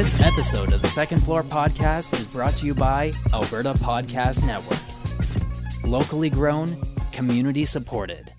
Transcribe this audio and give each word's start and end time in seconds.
This 0.00 0.18
episode 0.22 0.72
of 0.72 0.80
the 0.80 0.88
Second 0.88 1.22
Floor 1.22 1.42
Podcast 1.42 2.18
is 2.18 2.26
brought 2.26 2.54
to 2.54 2.64
you 2.64 2.72
by 2.72 3.12
Alberta 3.34 3.74
Podcast 3.74 4.46
Network. 4.46 4.80
Locally 5.84 6.30
grown, 6.30 6.80
community 7.12 7.66
supported. 7.66 8.32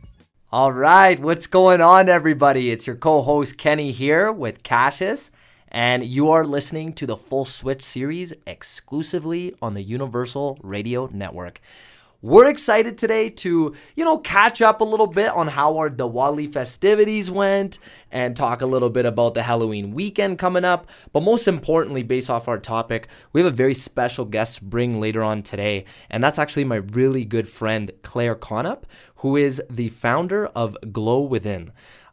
All 0.52 0.73
right, 0.73 1.20
what's 1.20 1.45
going 1.45 1.80
on, 1.80 2.09
everybody? 2.09 2.71
It's 2.71 2.88
your 2.88 2.95
co 2.95 3.21
host 3.21 3.59
Kenny 3.59 3.91
here 3.91 4.32
with 4.32 4.63
Qashus, 4.63 5.30
and 5.68 6.04
you 6.04 6.32
are 6.32 6.48
listening 6.48 6.94
to 6.94 7.05
the 7.05 7.16
Full 7.16 7.45
Switch 7.45 7.84
series 7.84 8.34
exclusively 8.48 9.54
on 9.62 9.75
the 9.75 9.84
Universal 9.84 10.57
Radio 10.64 11.12
Network. 11.14 11.62
We're 12.23 12.49
excited 12.49 12.99
today 12.99 13.31
to, 13.31 13.75
you 13.95 14.05
know, 14.05 14.20
catch 14.20 14.62
up 14.62 14.79
a 14.79 14.84
little 14.84 15.07
bit 15.07 15.29
on 15.29 15.48
how 15.48 15.77
our 15.77 15.89
Diwali 15.89 16.53
festivities 16.53 17.31
went 17.31 17.79
and 18.12 18.35
talk 18.35 18.62
a 18.62 18.67
little 18.67 18.91
bit 18.91 19.07
about 19.07 19.34
the 19.34 19.41
Halloween 19.41 19.91
weekend 19.91 20.38
coming 20.38 20.63
up. 20.63 20.85
But 21.13 21.23
most 21.23 21.48
importantly, 21.48 22.03
based 22.03 22.29
off 22.29 22.48
our 22.48 22.59
topic, 22.59 23.07
we 23.34 23.41
have 23.41 23.52
a 23.52 23.55
very 23.55 23.73
special 23.73 24.26
guest 24.26 24.59
to 24.59 24.63
bring 24.63 25.02
later 25.02 25.23
on 25.23 25.41
today. 25.41 25.84
And 26.12 26.23
that's 26.23 26.38
actually 26.38 26.65
my 26.65 26.76
really 26.76 27.26
good 27.26 27.48
friend, 27.48 27.89
Claire 28.03 28.35
Conop, 28.35 28.84
who 29.15 29.35
is 29.35 29.59
the 29.67 29.90
founder 29.90 30.45
of 30.45 30.77
Glow 30.91 31.21
Within. 31.21 31.71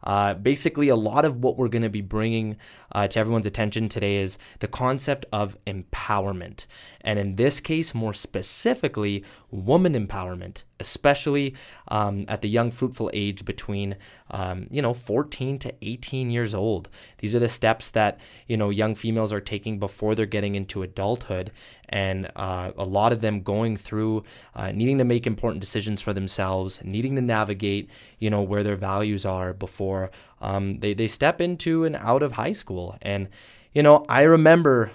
Uh, 0.09 0.33
basically, 0.33 0.89
a 0.89 0.95
lot 0.95 1.23
of 1.23 1.43
what 1.43 1.55
we're 1.55 1.67
going 1.67 1.83
to 1.83 1.87
be 1.87 2.01
bringing 2.01 2.57
uh, 2.93 3.07
to 3.07 3.19
everyone's 3.19 3.45
attention 3.45 3.87
today 3.87 4.15
is 4.15 4.39
the 4.57 4.67
concept 4.67 5.23
of 5.31 5.55
empowerment. 5.67 6.65
And 7.01 7.19
in 7.19 7.35
this 7.35 7.59
case, 7.59 7.93
more 7.93 8.15
specifically, 8.15 9.23
woman 9.51 9.93
empowerment, 9.93 10.63
especially 10.79 11.53
um, 11.89 12.25
at 12.27 12.41
the 12.41 12.49
young, 12.49 12.71
fruitful 12.71 13.11
age 13.13 13.45
between, 13.45 13.97
um, 14.31 14.65
you 14.71 14.81
know, 14.81 14.95
14 14.95 15.59
to 15.59 15.75
18 15.79 16.31
years 16.31 16.55
old. 16.55 16.89
These 17.19 17.35
are 17.35 17.39
the 17.39 17.47
steps 17.47 17.89
that, 17.89 18.19
you 18.47 18.57
know, 18.57 18.71
young 18.71 18.95
females 18.95 19.31
are 19.31 19.39
taking 19.39 19.77
before 19.77 20.15
they're 20.15 20.25
getting 20.25 20.55
into 20.55 20.81
adulthood. 20.81 21.51
And 21.89 22.29
uh, 22.35 22.71
a 22.77 22.85
lot 22.85 23.11
of 23.11 23.21
them 23.21 23.41
going 23.41 23.75
through 23.75 24.23
uh, 24.55 24.71
needing 24.71 24.99
to 24.99 25.03
make 25.03 25.25
important 25.25 25.59
decisions 25.59 26.01
for 26.01 26.13
themselves, 26.13 26.79
needing 26.83 27.15
to 27.15 27.21
navigate, 27.21 27.89
you 28.19 28.29
know, 28.29 28.41
where 28.43 28.63
their 28.63 28.75
values 28.75 29.25
are 29.25 29.53
before 29.53 30.11
um, 30.41 30.79
they, 30.79 30.93
they 30.93 31.07
step 31.07 31.41
into 31.41 31.83
and 31.83 31.95
out 31.95 32.23
of 32.23 32.33
high 32.33 32.51
school. 32.51 32.97
And, 33.01 33.27
you 33.73 33.83
know, 33.83 34.05
I 34.07 34.21
remember 34.21 34.91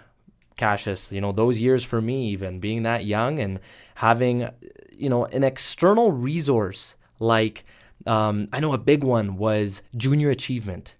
Qashus, 0.56 1.10
you 1.10 1.20
know, 1.20 1.32
those 1.32 1.58
years 1.58 1.84
for 1.84 2.00
me, 2.00 2.28
even 2.28 2.60
being 2.60 2.82
that 2.84 3.04
young 3.04 3.40
and 3.40 3.60
having, 3.96 4.48
you 4.92 5.08
know, 5.08 5.26
an 5.26 5.44
external 5.44 6.12
resource 6.12 6.94
like, 7.18 7.64
um, 8.06 8.48
I 8.52 8.60
know 8.60 8.72
a 8.72 8.78
big 8.78 9.02
one 9.02 9.36
was 9.36 9.82
junior 9.96 10.30
achievement 10.30 10.94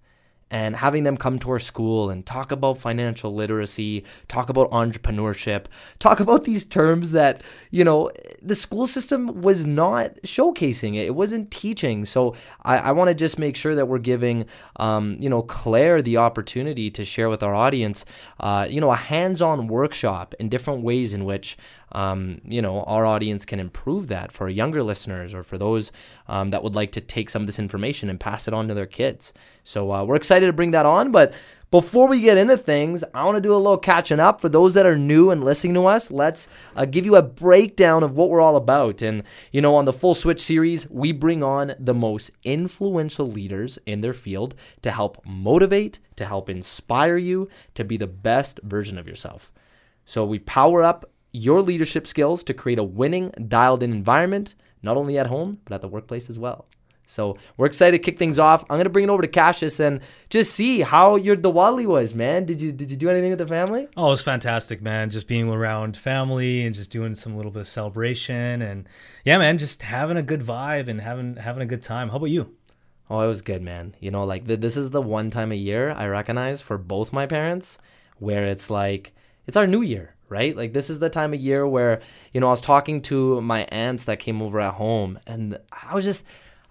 and 0.51 0.77
having 0.77 1.05
them 1.05 1.17
come 1.17 1.39
to 1.41 1.51
our 1.51 1.59
school 1.59 2.11
and 2.11 2.25
talk 2.25 2.53
about 2.53 2.79
financial 2.79 3.35
literacy, 3.35 4.05
talk 4.29 4.49
about 4.49 4.71
entrepreneurship, 4.71 5.67
talk 5.99 6.21
about 6.21 6.45
these 6.45 6.65
terms 6.65 7.13
that, 7.13 7.41
you 7.71 7.83
know, 7.83 8.11
the 8.43 8.55
school 8.55 8.87
system 8.87 9.41
was 9.41 9.65
not 9.65 10.15
showcasing 10.23 10.95
it. 10.95 11.07
It 11.07 11.15
wasn't 11.15 11.51
teaching. 11.51 12.05
So 12.05 12.37
I, 12.63 12.79
I 12.79 12.93
want 12.93 13.09
to 13.09 13.15
just 13.15 13.39
make 13.39 13.57
sure 13.57 13.75
that 13.75 13.87
we're 13.87 13.99
giving, 13.99 14.47
um, 14.77 15.17
you 15.19 15.29
know, 15.29 15.43
Claire 15.43 16.03
the 16.03 16.19
opportunity 16.19 16.91
to 16.91 17.05
share 17.05 17.29
with 17.29 17.43
our 17.43 17.55
audience, 17.55 18.05
uh, 18.39 18.67
you 18.69 18.81
know, 18.81 18.93
a 18.93 18.97
hands 18.97 19.41
on 19.43 19.67
workshop 19.67 20.35
in 20.39 20.49
different 20.49 20.83
ways 20.83 21.13
in 21.15 21.25
which 21.25 21.57
um, 21.95 22.41
you 22.45 22.61
know, 22.61 22.83
our 22.85 23.07
audience 23.07 23.45
can 23.45 23.61
improve 23.61 24.09
that 24.09 24.33
for 24.33 24.49
younger 24.49 24.83
listeners 24.83 25.33
or 25.33 25.43
for 25.43 25.59
those 25.59 25.93
um, 26.29 26.51
that 26.51 26.63
would 26.63 26.75
like 26.75 26.93
to 26.93 27.01
take 27.01 27.31
some 27.31 27.43
of 27.43 27.47
this 27.47 27.59
information 27.59 28.11
and 28.11 28.19
pass 28.19 28.49
it 28.49 28.55
on 28.55 28.69
to 28.69 28.75
their 28.75 28.87
kids. 28.87 29.33
So 29.63 29.93
uh, 29.93 30.05
we're 30.05 30.17
excited 30.17 30.47
to 30.47 30.53
bring 30.53 30.73
that 30.73 30.87
on. 30.87 31.11
But 31.11 31.33
before 31.71 32.09
we 32.09 32.21
get 32.21 32.39
into 32.39 32.57
things, 32.57 33.03
I 33.15 33.25
want 33.25 33.37
to 33.37 33.41
do 33.41 33.53
a 33.53 33.57
little 33.57 33.79
catching 33.79 34.21
up. 34.21 34.41
For 34.41 34.49
those 34.49 34.75
that 34.75 34.87
are 34.87 34.97
new 34.97 35.31
and 35.31 35.43
listening 35.43 35.75
to 35.75 35.87
us, 35.87 36.09
let's 36.11 36.47
uh, 36.77 36.85
give 36.85 37.05
you 37.05 37.17
a 37.17 37.23
breakdown 37.23 38.05
of 38.05 38.17
what 38.17 38.31
we're 38.31 38.41
all 38.41 38.55
about. 38.55 39.03
And, 39.03 39.25
you 39.51 39.61
know, 39.61 39.75
on 39.75 39.85
the 39.85 39.93
Full 39.93 40.15
Switch 40.15 40.41
series, 40.41 40.89
we 40.89 41.11
bring 41.11 41.43
on 41.43 41.75
the 41.81 41.95
most 41.95 42.31
influential 42.45 43.27
leaders 43.27 43.77
in 43.87 44.03
their 44.03 44.13
field 44.13 44.55
to 44.83 44.93
help 44.93 45.25
motivate, 45.27 45.99
to 46.15 46.27
help 46.27 46.49
inspire 46.49 47.17
you 47.17 47.49
to 47.75 47.83
be 47.85 47.97
the 47.97 48.07
best 48.07 48.61
version 48.63 48.97
of 48.97 49.09
yourself. 49.09 49.51
So 50.05 50.25
we 50.25 50.39
power 50.39 50.83
up 50.83 51.05
your 51.35 51.61
leadership 51.61 52.07
skills 52.07 52.45
to 52.45 52.55
create 52.55 52.79
a 52.79 52.85
winning, 52.85 53.31
dialed 53.49 53.83
in 53.83 53.93
environment, 53.93 54.55
not 54.83 54.97
only 54.97 55.19
at 55.19 55.27
home, 55.27 55.59
but 55.65 55.75
at 55.75 55.81
the 55.83 55.89
workplace 55.89 56.31
as 56.31 56.39
well. 56.39 56.67
So 57.07 57.37
we're 57.57 57.67
excited 57.67 57.99
to 57.99 58.03
kick 58.03 58.19
things 58.19 58.39
off. 58.39 58.65
I'm 58.71 58.79
gonna 58.79 58.89
bring 58.89 59.05
it 59.05 59.11
over 59.11 59.21
to 59.21 59.29
Qashus 59.29 59.81
and 59.81 60.01
just 60.31 60.55
see 60.55 60.81
how 60.81 61.17
your 61.17 61.37
Diwali 61.37 61.87
was, 61.87 62.15
man. 62.15 62.45
Did 62.47 62.61
you 62.61 62.73
did 62.73 62.91
you 62.91 62.97
do 62.97 63.11
anything 63.11 63.31
with 63.31 63.41
the 63.41 63.47
family? 63.47 63.89
Oh, 63.97 64.07
it 64.07 64.11
was 64.11 64.23
fantastic, 64.23 64.81
man. 64.81 65.11
Just 65.11 65.27
being 65.27 65.49
around 65.49 65.97
family 65.97 66.65
and 66.65 66.75
just 66.75 66.91
doing 66.91 67.15
some 67.15 67.37
little 67.37 67.51
bit 67.51 67.61
of 67.61 67.69
celebration 67.69 68.63
and 68.63 68.89
yeah, 69.25 69.37
man, 69.37 69.59
just 69.59 69.83
having 69.83 70.17
a 70.17 70.23
good 70.23 70.41
vibe 70.41 70.89
and 70.89 71.01
having 71.01 71.37
having 71.37 71.63
a 71.63 71.67
good 71.67 71.83
time. 71.83 72.11
How 72.11 72.17
about 72.17 72.27
you? 72.27 72.55
Oh, 73.11 73.21
it 73.21 73.27
was 73.27 73.43
good, 73.43 73.61
man. 73.61 73.97
You 74.01 74.11
know, 74.11 74.25
like 74.25 74.47
th- 74.47 74.61
this 74.61 74.77
is 74.77 74.91
the 74.91 75.03
one 75.03 75.31
time 75.31 75.53
a 75.53 75.57
year 75.57 75.91
I 75.91 76.07
recognize 76.07 76.63
for 76.63 76.79
both 76.79 77.13
my 77.13 77.27
parents 77.27 77.77
where 78.19 78.47
it's 78.47 78.71
like 78.71 79.13
it's 79.47 79.57
our 79.57 79.67
new 79.67 79.83
year 79.83 80.15
right? 80.35 80.57
Like 80.57 80.73
this 80.73 80.91
is 80.91 80.99
the 80.99 81.09
time 81.09 81.33
of 81.33 81.41
year 81.41 81.67
where, 81.67 82.03
you 82.33 82.41
know, 82.41 82.49
I 82.49 82.51
was 82.51 82.61
talking 82.61 83.01
to 83.03 83.41
my 83.41 83.61
aunts 83.71 84.05
that 84.05 84.19
came 84.19 84.43
over 84.43 84.61
at 84.61 84.75
home 84.75 85.19
and 85.27 85.59
I 85.71 85.95
was 85.95 86.05
just 86.05 86.27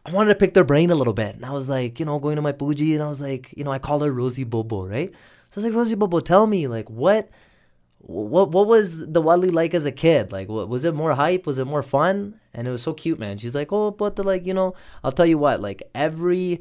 I 0.05 0.11
wanted 0.11 0.33
to 0.33 0.35
pick 0.35 0.53
their 0.53 0.65
brain 0.65 0.91
a 0.91 0.95
little 0.95 1.13
bit. 1.13 1.35
And 1.35 1.45
I 1.45 1.51
was 1.51 1.69
like, 1.69 1.99
you 1.99 2.05
know, 2.05 2.19
going 2.19 2.35
to 2.35 2.41
my 2.41 2.51
bougie 2.51 2.93
and 2.93 3.01
I 3.01 3.07
was 3.07 3.21
like, 3.21 3.53
you 3.55 3.63
know, 3.63 3.71
I 3.71 3.79
call 3.79 4.01
her 4.01 4.11
Rosie 4.11 4.43
Bobo, 4.43 4.85
right? 4.85 5.11
So 5.47 5.53
I 5.53 5.55
was 5.55 5.65
like, 5.65 5.73
Rosie 5.73 5.95
Bobo, 5.95 6.19
tell 6.19 6.45
me, 6.45 6.67
like, 6.67 6.89
what 6.89 7.29
what 8.05 8.51
what 8.51 8.67
was 8.67 9.01
Diwali 9.01 9.49
like 9.53 9.73
as 9.73 9.85
a 9.85 9.91
kid? 9.91 10.33
Like, 10.33 10.49
what, 10.49 10.67
was 10.67 10.83
it 10.83 10.93
more 10.93 11.15
hype? 11.15 11.47
Was 11.47 11.57
it 11.57 11.65
more 11.65 11.83
fun? 11.83 12.39
And 12.53 12.67
it 12.67 12.71
was 12.71 12.83
so 12.83 12.93
cute, 12.93 13.17
man. 13.17 13.37
She's 13.37 13.55
like, 13.55 13.71
oh, 13.71 13.91
but 13.91 14.17
the 14.17 14.23
like, 14.23 14.45
you 14.45 14.53
know, 14.53 14.75
I'll 15.03 15.13
tell 15.13 15.25
you 15.25 15.37
what, 15.37 15.61
like 15.61 15.83
every 15.95 16.59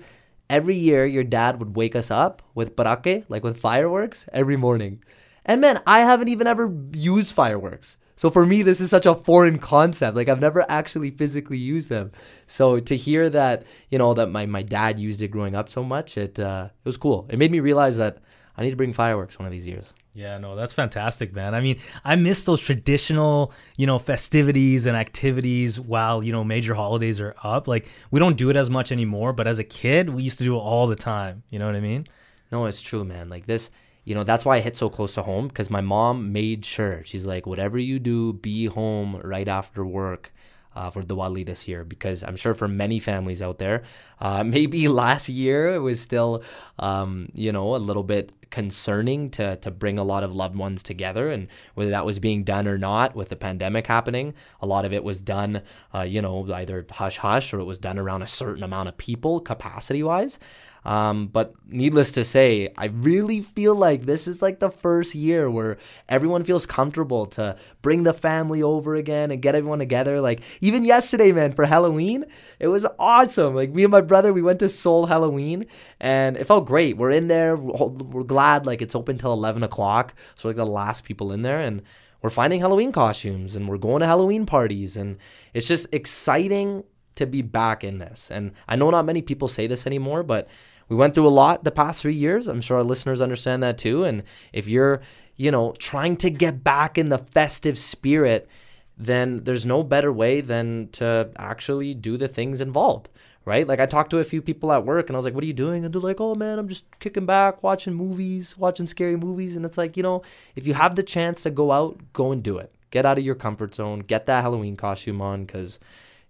every 0.48 0.76
year, 0.76 1.04
your 1.04 1.24
dad 1.24 1.58
would 1.58 1.74
wake 1.74 1.96
us 1.96 2.10
up 2.10 2.42
with 2.54 2.76
patake, 2.76 3.24
like 3.28 3.42
with 3.42 3.58
fireworks, 3.58 4.28
every 4.32 4.56
morning. 4.56 5.02
And 5.44 5.60
man, 5.60 5.80
I 5.86 6.00
haven't 6.00 6.28
even 6.28 6.46
ever 6.46 6.72
used 6.92 7.34
fireworks. 7.34 7.96
So 8.16 8.30
for 8.30 8.46
me, 8.46 8.62
this 8.62 8.80
is 8.80 8.90
such 8.90 9.06
a 9.06 9.14
foreign 9.14 9.58
concept. 9.58 10.16
Like 10.16 10.28
I've 10.28 10.40
never 10.40 10.64
actually 10.70 11.10
physically 11.10 11.58
used 11.58 11.88
them. 11.88 12.12
So 12.46 12.78
to 12.78 12.96
hear 12.96 13.28
that, 13.30 13.64
you 13.90 13.98
know, 13.98 14.14
that 14.14 14.28
my, 14.28 14.46
my 14.46 14.62
dad 14.62 14.98
used 14.98 15.22
it 15.22 15.28
growing 15.28 15.54
up 15.54 15.68
so 15.68 15.82
much, 15.82 16.16
it 16.16 16.38
uh, 16.38 16.68
it 16.70 16.88
was 16.88 16.96
cool. 16.96 17.26
It 17.30 17.38
made 17.38 17.50
me 17.50 17.60
realize 17.60 17.96
that 17.96 18.18
I 18.56 18.62
need 18.62 18.70
to 18.70 18.76
bring 18.76 18.92
fireworks 18.92 19.38
one 19.38 19.46
of 19.46 19.52
these 19.52 19.66
years. 19.66 19.86
Yeah, 20.14 20.36
no, 20.36 20.54
that's 20.56 20.74
fantastic, 20.74 21.32
man. 21.32 21.54
I 21.54 21.62
mean, 21.62 21.78
I 22.04 22.16
miss 22.16 22.44
those 22.44 22.60
traditional, 22.60 23.52
you 23.78 23.86
know, 23.86 23.98
festivities 23.98 24.84
and 24.84 24.94
activities 24.94 25.80
while, 25.80 26.22
you 26.22 26.32
know, 26.32 26.44
major 26.44 26.74
holidays 26.74 27.18
are 27.18 27.34
up. 27.42 27.66
Like, 27.66 27.88
we 28.10 28.20
don't 28.20 28.36
do 28.36 28.50
it 28.50 28.56
as 28.56 28.68
much 28.68 28.92
anymore, 28.92 29.32
but 29.32 29.46
as 29.46 29.58
a 29.58 29.64
kid, 29.64 30.10
we 30.10 30.22
used 30.22 30.38
to 30.38 30.44
do 30.44 30.54
it 30.54 30.60
all 30.60 30.86
the 30.86 30.96
time. 30.96 31.44
You 31.48 31.58
know 31.58 31.66
what 31.66 31.76
I 31.76 31.80
mean? 31.80 32.06
No, 32.50 32.66
it's 32.66 32.82
true, 32.82 33.04
man. 33.04 33.30
Like 33.30 33.46
this, 33.46 33.70
you 34.04 34.14
know 34.14 34.24
that's 34.24 34.44
why 34.44 34.56
I 34.56 34.60
hit 34.60 34.76
so 34.76 34.88
close 34.88 35.14
to 35.14 35.22
home 35.22 35.48
because 35.48 35.70
my 35.70 35.80
mom 35.80 36.32
made 36.32 36.64
sure. 36.64 37.02
She's 37.04 37.24
like 37.24 37.46
whatever 37.46 37.78
you 37.78 37.98
do 37.98 38.32
be 38.32 38.66
home 38.66 39.20
right 39.22 39.48
after 39.48 39.84
work 39.84 40.32
uh, 40.74 40.90
for 40.90 41.02
Diwali 41.02 41.46
this 41.46 41.68
year. 41.68 41.84
Because 41.84 42.22
I'm 42.22 42.36
sure 42.36 42.54
for 42.54 42.66
many 42.66 42.98
families 42.98 43.42
out 43.42 43.58
there 43.58 43.84
uh, 44.20 44.42
maybe 44.56 44.88
last 44.88 45.28
year 45.28 45.74
it 45.74 45.80
was 45.80 46.00
still 46.00 46.42
um, 46.78 47.28
you 47.34 47.52
know 47.52 47.76
a 47.76 47.78
little 47.78 48.02
bit 48.02 48.32
concerning 48.50 49.30
to 49.30 49.56
to 49.56 49.70
bring 49.70 49.98
a 49.98 50.04
lot 50.04 50.24
of 50.24 50.34
loved 50.34 50.56
ones 50.56 50.82
together. 50.82 51.30
And 51.30 51.46
whether 51.74 51.90
that 51.90 52.04
was 52.04 52.18
being 52.18 52.42
done 52.42 52.66
or 52.66 52.78
not 52.78 53.14
with 53.14 53.28
the 53.28 53.36
pandemic 53.36 53.86
happening 53.86 54.34
a 54.60 54.66
lot 54.66 54.84
of 54.84 54.92
it 54.92 55.04
was 55.04 55.20
done 55.20 55.62
uh, 55.94 56.00
you 56.00 56.20
know 56.20 56.52
either 56.52 56.84
hush 56.90 57.18
hush 57.18 57.54
or 57.54 57.60
it 57.60 57.64
was 57.64 57.78
done 57.78 57.98
around 58.00 58.22
a 58.22 58.26
certain 58.26 58.64
amount 58.64 58.88
of 58.88 58.96
people 58.96 59.40
capacity 59.40 60.02
wise 60.02 60.40
um, 60.84 61.28
but 61.28 61.54
needless 61.68 62.10
to 62.12 62.24
say, 62.24 62.72
I 62.76 62.86
really 62.86 63.40
feel 63.40 63.74
like 63.74 64.04
this 64.04 64.26
is 64.26 64.42
like 64.42 64.58
the 64.58 64.70
first 64.70 65.14
year 65.14 65.48
where 65.48 65.78
everyone 66.08 66.42
feels 66.42 66.66
comfortable 66.66 67.26
to 67.26 67.56
bring 67.82 68.02
the 68.02 68.12
family 68.12 68.62
over 68.62 68.96
again 68.96 69.30
and 69.30 69.40
get 69.40 69.54
everyone 69.54 69.78
together. 69.78 70.20
Like 70.20 70.42
even 70.60 70.84
yesterday, 70.84 71.30
man, 71.30 71.52
for 71.52 71.66
Halloween, 71.66 72.24
it 72.58 72.68
was 72.68 72.86
awesome. 72.98 73.54
Like 73.54 73.70
me 73.70 73.84
and 73.84 73.92
my 73.92 74.00
brother, 74.00 74.32
we 74.32 74.42
went 74.42 74.58
to 74.58 74.68
Seoul 74.68 75.06
Halloween 75.06 75.66
and 76.00 76.36
it 76.36 76.48
felt 76.48 76.66
great. 76.66 76.96
We're 76.96 77.12
in 77.12 77.28
there. 77.28 77.54
We're 77.56 78.24
glad 78.24 78.66
like 78.66 78.82
it's 78.82 78.96
open 78.96 79.18
till 79.18 79.32
11 79.32 79.62
o'clock. 79.62 80.14
So 80.34 80.48
like 80.48 80.56
the 80.56 80.66
last 80.66 81.04
people 81.04 81.32
in 81.32 81.42
there 81.42 81.60
and 81.60 81.82
we're 82.22 82.30
finding 82.30 82.60
Halloween 82.60 82.92
costumes 82.92 83.54
and 83.54 83.68
we're 83.68 83.78
going 83.78 84.00
to 84.00 84.06
Halloween 84.06 84.46
parties 84.46 84.96
and 84.96 85.18
it's 85.54 85.68
just 85.68 85.86
exciting 85.92 86.84
to 87.14 87.26
be 87.26 87.42
back 87.42 87.84
in 87.84 87.98
this. 87.98 88.30
And 88.30 88.52
I 88.68 88.76
know 88.76 88.90
not 88.90 89.04
many 89.04 89.22
people 89.22 89.48
say 89.48 89.66
this 89.66 89.86
anymore, 89.86 90.22
but 90.22 90.48
we 90.88 90.96
went 90.96 91.14
through 91.14 91.28
a 91.28 91.30
lot 91.30 91.64
the 91.64 91.70
past 91.70 92.02
three 92.02 92.14
years. 92.14 92.48
I'm 92.48 92.60
sure 92.60 92.78
our 92.78 92.84
listeners 92.84 93.20
understand 93.20 93.62
that 93.62 93.78
too. 93.78 94.04
And 94.04 94.22
if 94.52 94.68
you're, 94.68 95.00
you 95.36 95.50
know, 95.50 95.72
trying 95.78 96.16
to 96.18 96.30
get 96.30 96.62
back 96.62 96.98
in 96.98 97.08
the 97.08 97.18
festive 97.18 97.78
spirit, 97.78 98.48
then 98.96 99.44
there's 99.44 99.66
no 99.66 99.82
better 99.82 100.12
way 100.12 100.40
than 100.40 100.88
to 100.92 101.30
actually 101.36 101.94
do 101.94 102.16
the 102.16 102.28
things 102.28 102.60
involved, 102.60 103.08
right? 103.44 103.66
Like 103.66 103.80
I 103.80 103.86
talked 103.86 104.10
to 104.10 104.18
a 104.18 104.24
few 104.24 104.42
people 104.42 104.72
at 104.72 104.84
work 104.84 105.08
and 105.08 105.16
I 105.16 105.18
was 105.18 105.24
like, 105.24 105.34
"What 105.34 105.42
are 105.42 105.46
you 105.46 105.52
doing?" 105.52 105.84
And 105.84 105.92
they're 105.92 106.00
like, 106.00 106.20
"Oh 106.20 106.34
man, 106.34 106.58
I'm 106.58 106.68
just 106.68 106.84
kicking 107.00 107.26
back, 107.26 107.62
watching 107.62 107.94
movies, 107.94 108.56
watching 108.58 108.86
scary 108.86 109.16
movies." 109.16 109.56
And 109.56 109.64
it's 109.64 109.78
like, 109.78 109.96
you 109.96 110.02
know, 110.02 110.22
if 110.56 110.66
you 110.66 110.74
have 110.74 110.96
the 110.96 111.02
chance 111.02 111.42
to 111.44 111.50
go 111.50 111.72
out, 111.72 111.98
go 112.12 112.32
and 112.32 112.42
do 112.42 112.58
it. 112.58 112.72
Get 112.90 113.06
out 113.06 113.18
of 113.18 113.24
your 113.24 113.34
comfort 113.34 113.74
zone. 113.74 114.00
Get 114.00 114.26
that 114.26 114.42
Halloween 114.42 114.76
costume 114.76 115.20
on 115.22 115.46
cuz 115.46 115.78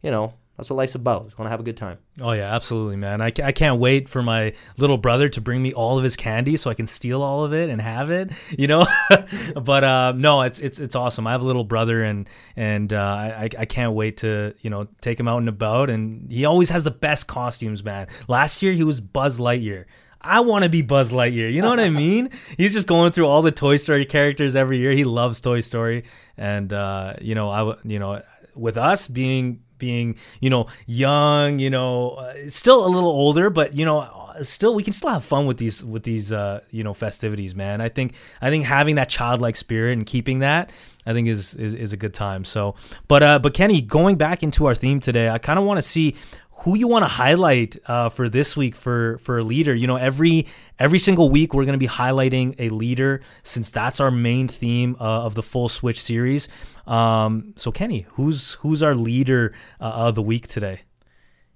you 0.02 0.10
know, 0.10 0.34
that's 0.62 0.70
what 0.70 0.76
life's 0.76 0.94
about. 0.94 1.22
You 1.22 1.32
want 1.36 1.46
to 1.46 1.50
have 1.50 1.58
a 1.58 1.64
good 1.64 1.76
time. 1.76 1.98
Oh 2.20 2.30
yeah, 2.30 2.54
absolutely, 2.54 2.94
man. 2.94 3.20
I, 3.20 3.32
I 3.42 3.50
can't 3.50 3.80
wait 3.80 4.08
for 4.08 4.22
my 4.22 4.52
little 4.76 4.96
brother 4.96 5.28
to 5.30 5.40
bring 5.40 5.60
me 5.60 5.72
all 5.72 5.98
of 5.98 6.04
his 6.04 6.14
candy 6.14 6.56
so 6.56 6.70
I 6.70 6.74
can 6.74 6.86
steal 6.86 7.20
all 7.20 7.42
of 7.42 7.52
it 7.52 7.68
and 7.68 7.80
have 7.80 8.10
it. 8.10 8.30
You 8.56 8.68
know, 8.68 8.86
but 9.60 9.82
uh, 9.82 10.12
no, 10.14 10.42
it's 10.42 10.60
it's 10.60 10.78
it's 10.78 10.94
awesome. 10.94 11.26
I 11.26 11.32
have 11.32 11.40
a 11.40 11.44
little 11.44 11.64
brother 11.64 12.04
and 12.04 12.28
and 12.54 12.92
uh, 12.92 12.96
I 12.96 13.48
I 13.58 13.64
can't 13.64 13.94
wait 13.94 14.18
to 14.18 14.54
you 14.60 14.70
know 14.70 14.86
take 15.00 15.18
him 15.18 15.26
out 15.26 15.38
and 15.38 15.48
about. 15.48 15.90
And 15.90 16.30
he 16.30 16.44
always 16.44 16.70
has 16.70 16.84
the 16.84 16.90
best 16.90 17.26
costumes, 17.26 17.82
man. 17.82 18.06
Last 18.28 18.62
year 18.62 18.72
he 18.72 18.84
was 18.84 19.00
Buzz 19.00 19.40
Lightyear. 19.40 19.86
I 20.20 20.40
want 20.40 20.62
to 20.64 20.68
be 20.68 20.82
Buzz 20.82 21.12
Lightyear. 21.12 21.52
You 21.52 21.62
know 21.62 21.70
what 21.70 21.80
I 21.80 21.90
mean? 22.06 22.30
He's 22.56 22.74
just 22.74 22.86
going 22.86 23.10
through 23.10 23.26
all 23.26 23.42
the 23.42 23.50
Toy 23.50 23.76
Story 23.76 24.04
characters 24.04 24.54
every 24.54 24.78
year. 24.78 24.92
He 24.92 25.04
loves 25.04 25.40
Toy 25.40 25.60
Story, 25.60 26.04
and 26.36 26.72
uh, 26.72 27.14
you 27.20 27.34
know, 27.34 27.50
I 27.50 27.76
you 27.84 27.98
know, 27.98 28.22
with 28.54 28.76
us 28.76 29.08
being 29.08 29.62
being 29.82 30.14
you 30.40 30.48
know 30.48 30.68
young 30.86 31.58
you 31.58 31.68
know 31.68 32.10
uh, 32.10 32.32
still 32.48 32.86
a 32.86 32.90
little 32.96 33.10
older 33.10 33.50
but 33.50 33.74
you 33.74 33.84
know 33.84 34.22
still 34.42 34.74
we 34.74 34.82
can 34.82 34.92
still 34.92 35.10
have 35.10 35.24
fun 35.24 35.44
with 35.46 35.58
these 35.58 35.84
with 35.84 36.04
these 36.04 36.30
uh 36.32 36.60
you 36.70 36.84
know 36.84 36.94
festivities 36.94 37.54
man. 37.54 37.80
I 37.80 37.88
think 37.88 38.14
i 38.40 38.48
think 38.48 38.64
having 38.64 38.94
that 38.94 39.08
childlike 39.08 39.56
spirit 39.56 39.94
and 39.94 40.06
keeping 40.06 40.38
that 40.38 40.70
i 41.04 41.12
think 41.12 41.26
is 41.28 41.54
is, 41.54 41.74
is 41.74 41.92
a 41.92 41.96
good 41.96 42.14
time. 42.14 42.44
So 42.44 42.76
but 43.08 43.22
uh 43.22 43.38
but 43.40 43.54
kenny 43.54 43.80
going 43.80 44.16
back 44.16 44.42
into 44.42 44.66
our 44.66 44.74
theme 44.74 45.00
today 45.00 45.28
i 45.28 45.38
kind 45.38 45.58
of 45.58 45.64
want 45.64 45.78
to 45.78 45.82
see 45.82 46.16
who 46.62 46.76
you 46.76 46.86
want 46.86 47.02
to 47.02 47.08
highlight 47.08 47.76
uh, 47.86 48.08
for 48.08 48.28
this 48.28 48.56
week 48.56 48.76
for 48.76 49.18
for 49.18 49.38
a 49.38 49.42
leader. 49.42 49.74
You 49.74 49.86
know, 49.86 49.96
every 49.96 50.46
every 50.78 50.98
single 50.98 51.28
week 51.28 51.54
we're 51.54 51.64
going 51.64 51.78
to 51.78 51.78
be 51.78 51.88
highlighting 51.88 52.54
a 52.58 52.68
leader 52.68 53.20
since 53.42 53.70
that's 53.70 53.98
our 53.98 54.10
main 54.10 54.46
theme 54.48 54.96
uh, 55.00 55.24
of 55.24 55.34
the 55.34 55.42
full 55.42 55.68
switch 55.68 56.00
series. 56.00 56.48
Um, 56.86 57.54
so 57.56 57.72
Kenny, 57.72 58.06
who's 58.10 58.54
who's 58.54 58.82
our 58.82 58.94
leader 58.94 59.52
uh, 59.80 60.06
of 60.06 60.14
the 60.14 60.22
week 60.22 60.46
today? 60.46 60.82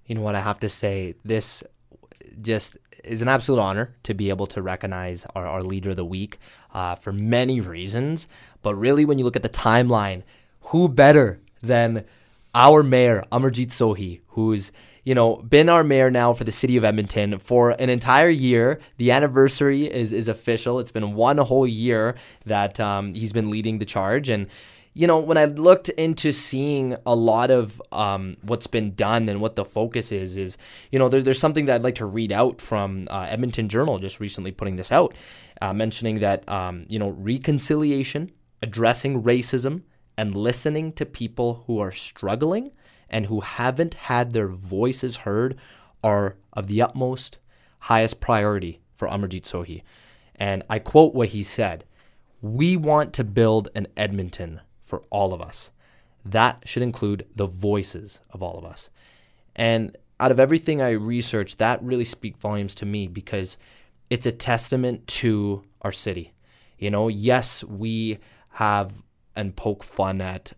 You 0.07 0.17
know 0.17 0.23
what 0.23 0.35
I 0.35 0.41
have 0.41 0.61
to 0.61 0.69
say. 0.69 1.15
This 1.25 1.63
just 2.41 2.77
is 3.05 3.23
an 3.23 3.29
absolute 3.29 3.61
honor 3.61 3.95
to 4.03 4.15
be 4.15 4.31
able 4.31 4.49
to 4.49 4.61
recognize 4.61 5.25
our, 5.37 5.47
our 5.47 5.63
leader 5.63 5.91
of 5.91 5.97
the 5.97 6.05
week 6.05 6.39
uh, 6.75 6.97
for 6.97 7.13
many 7.13 7.61
reasons. 7.61 8.27
But 8.63 8.75
really, 8.75 9.05
when 9.05 9.19
you 9.19 9.25
look 9.25 9.37
at 9.37 9.43
the 9.43 9.49
timeline, 9.49 10.25
who 10.61 10.89
better 10.89 11.41
than 11.63 12.05
our 12.55 12.83
mayor, 12.83 13.25
Amarjit 13.31 13.69
Sohi, 13.69 14.21
who's 14.29 14.73
you 15.07 15.15
know, 15.15 15.37
been 15.37 15.69
our 15.69 15.85
mayor 15.85 16.11
now 16.11 16.33
for 16.33 16.43
the 16.43 16.51
city 16.51 16.77
of 16.77 16.85
Edmonton 16.85 17.39
for 17.39 17.71
an 17.71 17.89
entire 17.89 18.29
year. 18.29 18.81
The 18.97 19.13
anniversary 19.13 19.87
is 19.87 20.13
is 20.13 20.27
official. 20.27 20.81
It's 20.81 20.91
been 20.91 21.15
one 21.15 21.39
whole 21.39 21.67
year 21.67 22.17
that 22.45 22.81
um, 22.81 23.15
he's 23.15 23.33
been 23.33 23.49
leading 23.49 23.79
the 23.79 23.85
charge, 23.85 24.29
and 24.29 24.49
you 24.95 25.07
know, 25.07 25.21
when 25.21 25.39
I 25.39 25.45
looked 25.45 25.91
into 25.91 26.33
seeing 26.33 26.97
a 27.07 27.15
lot 27.15 27.53
of 27.53 27.81
um, 27.93 28.37
what's 28.43 28.67
been 28.67 28.95
done 28.95 29.29
and 29.29 29.41
what 29.41 29.55
the 29.55 29.65
focus 29.65 30.11
is, 30.11 30.37
is 30.37 30.59
you 30.91 30.99
know, 30.99 31.09
there, 31.09 31.23
there's 31.23 31.39
something 31.39 31.67
that 31.67 31.77
I'd 31.77 31.85
like 31.85 31.97
to 31.97 32.07
read 32.07 32.33
out 32.33 32.61
from 32.61 33.07
uh, 33.09 33.27
Edmonton 33.29 33.69
Journal 33.69 34.01
just 34.01 34.19
recently 34.19 34.51
putting 34.51 34.75
this 34.75 34.91
out, 34.91 35.15
uh, 35.63 35.73
mentioning 35.73 36.19
that 36.19 36.49
um, 36.49 36.85
you 36.89 36.99
know, 36.99 37.11
reconciliation, 37.11 38.33
addressing 38.61 39.23
racism, 39.23 39.83
and 40.19 40.37
listening 40.37 40.93
to 40.95 41.07
people 41.07 41.63
who 41.69 41.79
are 41.79 41.93
struggling 41.93 42.73
and 43.09 43.27
who 43.27 43.41
haven't 43.41 43.95
had 43.95 44.33
their 44.33 44.49
voices 44.49 45.19
heard 45.19 45.57
are 46.03 46.37
of 46.53 46.67
the 46.67 46.83
utmost 46.83 47.39
highest 47.81 48.21
priority 48.21 48.81
for 48.95 49.09
Amarjit 49.09 49.45
Sohi. 49.45 49.83
And 50.35 50.63
I 50.69 50.79
quote 50.79 51.15
what 51.15 51.29
he 51.29 51.43
said 51.43 51.85
We 52.41 52.77
want 52.77 53.13
to 53.15 53.25
build 53.25 53.69
an 53.75 53.87
Edmonton 53.97 54.61
for 54.83 55.03
all 55.11 55.33
of 55.33 55.41
us. 55.41 55.71
That 56.25 56.63
should 56.65 56.83
include 56.83 57.27
the 57.35 57.47
voices 57.47 58.19
of 58.31 58.43
all 58.43 58.59
of 58.59 58.65
us. 58.65 58.91
And 59.55 59.97
out 60.19 60.31
of 60.31 60.41
everything 60.41 60.83
I 60.83 60.91
researched, 60.91 61.59
that 61.59 61.83
really 61.83 62.05
speaks 62.05 62.41
volumes 62.41 62.75
to 62.77 62.87
me 62.87 63.07
because 63.07 63.57
it's 64.11 64.27
a 64.27 64.33
testament 64.33 65.07
to 65.07 65.65
our 65.83 65.93
city. 65.93 66.33
You 66.79 66.91
know, 66.91 67.09
yes, 67.09 67.63
we 67.65 68.19
have 68.51 69.03
and 69.35 69.55
poke 69.55 69.85
fun 69.85 70.21
at 70.21 70.53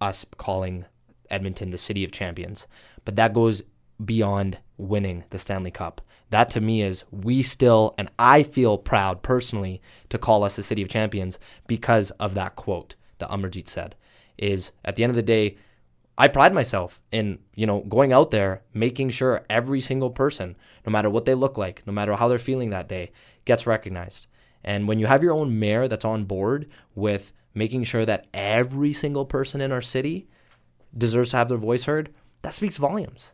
us 0.00 0.26
calling 0.36 0.84
Edmonton 1.30 1.70
the 1.70 1.78
city 1.78 2.04
of 2.04 2.12
champions, 2.12 2.66
but 3.04 3.16
that 3.16 3.32
goes 3.32 3.62
beyond 4.04 4.58
winning 4.76 5.24
the 5.30 5.38
Stanley 5.38 5.70
Cup. 5.70 6.00
That 6.30 6.50
to 6.50 6.60
me 6.60 6.82
is 6.82 7.04
we 7.10 7.42
still, 7.42 7.94
and 7.96 8.10
I 8.18 8.42
feel 8.42 8.78
proud 8.78 9.22
personally 9.22 9.80
to 10.08 10.18
call 10.18 10.42
us 10.42 10.56
the 10.56 10.62
city 10.62 10.82
of 10.82 10.88
champions 10.88 11.38
because 11.66 12.10
of 12.12 12.34
that 12.34 12.56
quote 12.56 12.94
that 13.18 13.30
Amarjit 13.30 13.68
said. 13.68 13.94
Is 14.36 14.72
at 14.84 14.96
the 14.96 15.04
end 15.04 15.10
of 15.10 15.16
the 15.16 15.22
day, 15.22 15.56
I 16.18 16.28
pride 16.28 16.52
myself 16.52 17.00
in, 17.12 17.38
you 17.54 17.66
know, 17.66 17.80
going 17.82 18.12
out 18.12 18.30
there, 18.30 18.62
making 18.72 19.10
sure 19.10 19.44
every 19.48 19.80
single 19.80 20.10
person, 20.10 20.56
no 20.86 20.90
matter 20.90 21.10
what 21.10 21.24
they 21.24 21.34
look 21.34 21.56
like, 21.56 21.82
no 21.86 21.92
matter 21.92 22.14
how 22.14 22.28
they're 22.28 22.38
feeling 22.38 22.70
that 22.70 22.88
day, 22.88 23.12
gets 23.44 23.66
recognized. 23.66 24.26
And 24.64 24.88
when 24.88 24.98
you 24.98 25.06
have 25.06 25.22
your 25.22 25.34
own 25.34 25.58
mayor 25.58 25.86
that's 25.86 26.04
on 26.04 26.24
board 26.24 26.68
with 26.94 27.32
making 27.54 27.84
sure 27.84 28.06
that 28.06 28.26
every 28.32 28.92
single 28.92 29.24
person 29.24 29.60
in 29.60 29.70
our 29.70 29.82
city 29.82 30.26
deserves 30.96 31.30
to 31.30 31.36
have 31.36 31.48
their 31.48 31.58
voice 31.58 31.84
heard, 31.84 32.12
that 32.42 32.54
speaks 32.54 32.76
volumes 32.76 33.32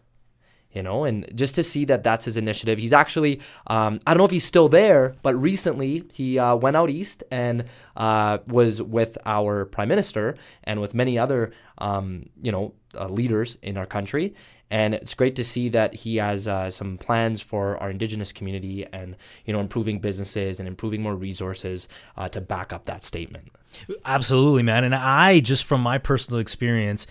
you 0.73 0.83
know, 0.83 1.05
and 1.05 1.27
just 1.35 1.55
to 1.57 1.63
see 1.63 1.85
that 1.85 2.05
that's 2.05 2.25
his 2.25 2.37
initiative. 2.37 2.79
He's 2.79 2.93
actually, 2.93 3.41
um, 3.67 4.01
I 4.07 4.13
don't 4.13 4.19
know 4.19 4.25
if 4.25 4.31
he's 4.31 4.45
still 4.45 4.69
there, 4.69 5.17
but 5.23 5.35
recently 5.35 6.05
he 6.13 6.39
uh, 6.39 6.55
went 6.55 6.77
out 6.77 6.91
east 6.91 7.25
and 7.31 7.65
uh, 7.97 8.39
was 8.47 8.81
with 8.81 9.19
our 9.27 9.65
prime 9.65 9.89
minister 9.89 10.37
and 10.63 10.81
with 10.81 10.95
many 10.95 11.19
other, 11.19 11.53
um, 11.79 12.27
you 12.41 12.53
know, 12.53 12.75
uh, 12.95 13.07
leaders 13.07 13.59
in 13.63 13.77
our 13.77 13.87
country. 13.87 14.35
And 14.73 14.95
it's 14.95 15.15
great 15.15 15.35
to 15.35 15.45
see 15.45 15.69
that 15.71 15.95
he 15.95 16.17
has 16.17 16.47
uh, 16.47 16.71
some 16.71 16.97
plans 16.97 17.41
for 17.41 17.77
our 17.79 17.91
indigenous 17.91 18.31
community 18.31 18.87
and, 18.93 19.17
you 19.45 19.53
know, 19.53 19.59
improving 19.59 19.99
businesses 19.99 20.61
and 20.61 20.69
improving 20.69 21.03
more 21.03 21.17
resources 21.17 21.89
uh, 22.17 22.29
to 22.29 22.41
back 22.41 22.73
up 22.73 22.85
that 22.85 23.03
statement. 23.03 23.51
Absolutely, 24.05 24.63
man. 24.63 24.85
And 24.85 24.95
I, 24.95 25.41
just 25.41 25.65
from 25.65 25.81
my 25.81 25.99
personal 25.99 26.39
experience, 26.39 27.09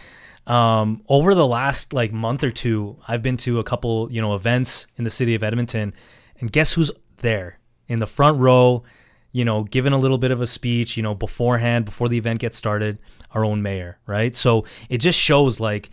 um, 0.50 1.04
over 1.08 1.36
the 1.36 1.46
last 1.46 1.94
like 1.94 2.12
month 2.12 2.44
or 2.44 2.50
two, 2.50 2.98
I've 3.08 3.22
been 3.22 3.38
to 3.38 3.60
a 3.60 3.64
couple, 3.64 4.12
you 4.12 4.20
know, 4.20 4.34
events 4.34 4.88
in 4.98 5.04
the 5.04 5.12
city 5.12 5.36
of 5.36 5.44
Edmonton, 5.44 5.94
and 6.40 6.52
guess 6.52 6.74
who's 6.74 6.90
there 7.18 7.60
in 7.88 8.00
the 8.00 8.08
front 8.08 8.40
row, 8.40 8.84
you 9.32 9.46
know, 9.46 9.64
giving 9.64 9.94
a 9.94 9.98
little 10.00 10.18
bit 10.18 10.32
of 10.32 10.42
a 10.42 10.48
speech, 10.48 10.98
you 10.98 11.04
know, 11.04 11.14
beforehand, 11.14 11.86
before 11.86 12.10
the 12.10 12.18
event 12.18 12.40
gets 12.40 12.58
started, 12.58 12.98
our 13.32 13.46
own 13.46 13.62
mayor, 13.62 14.00
right? 14.08 14.36
So 14.36 14.66
it 14.90 14.98
just 14.98 15.20
shows 15.20 15.60
like, 15.60 15.92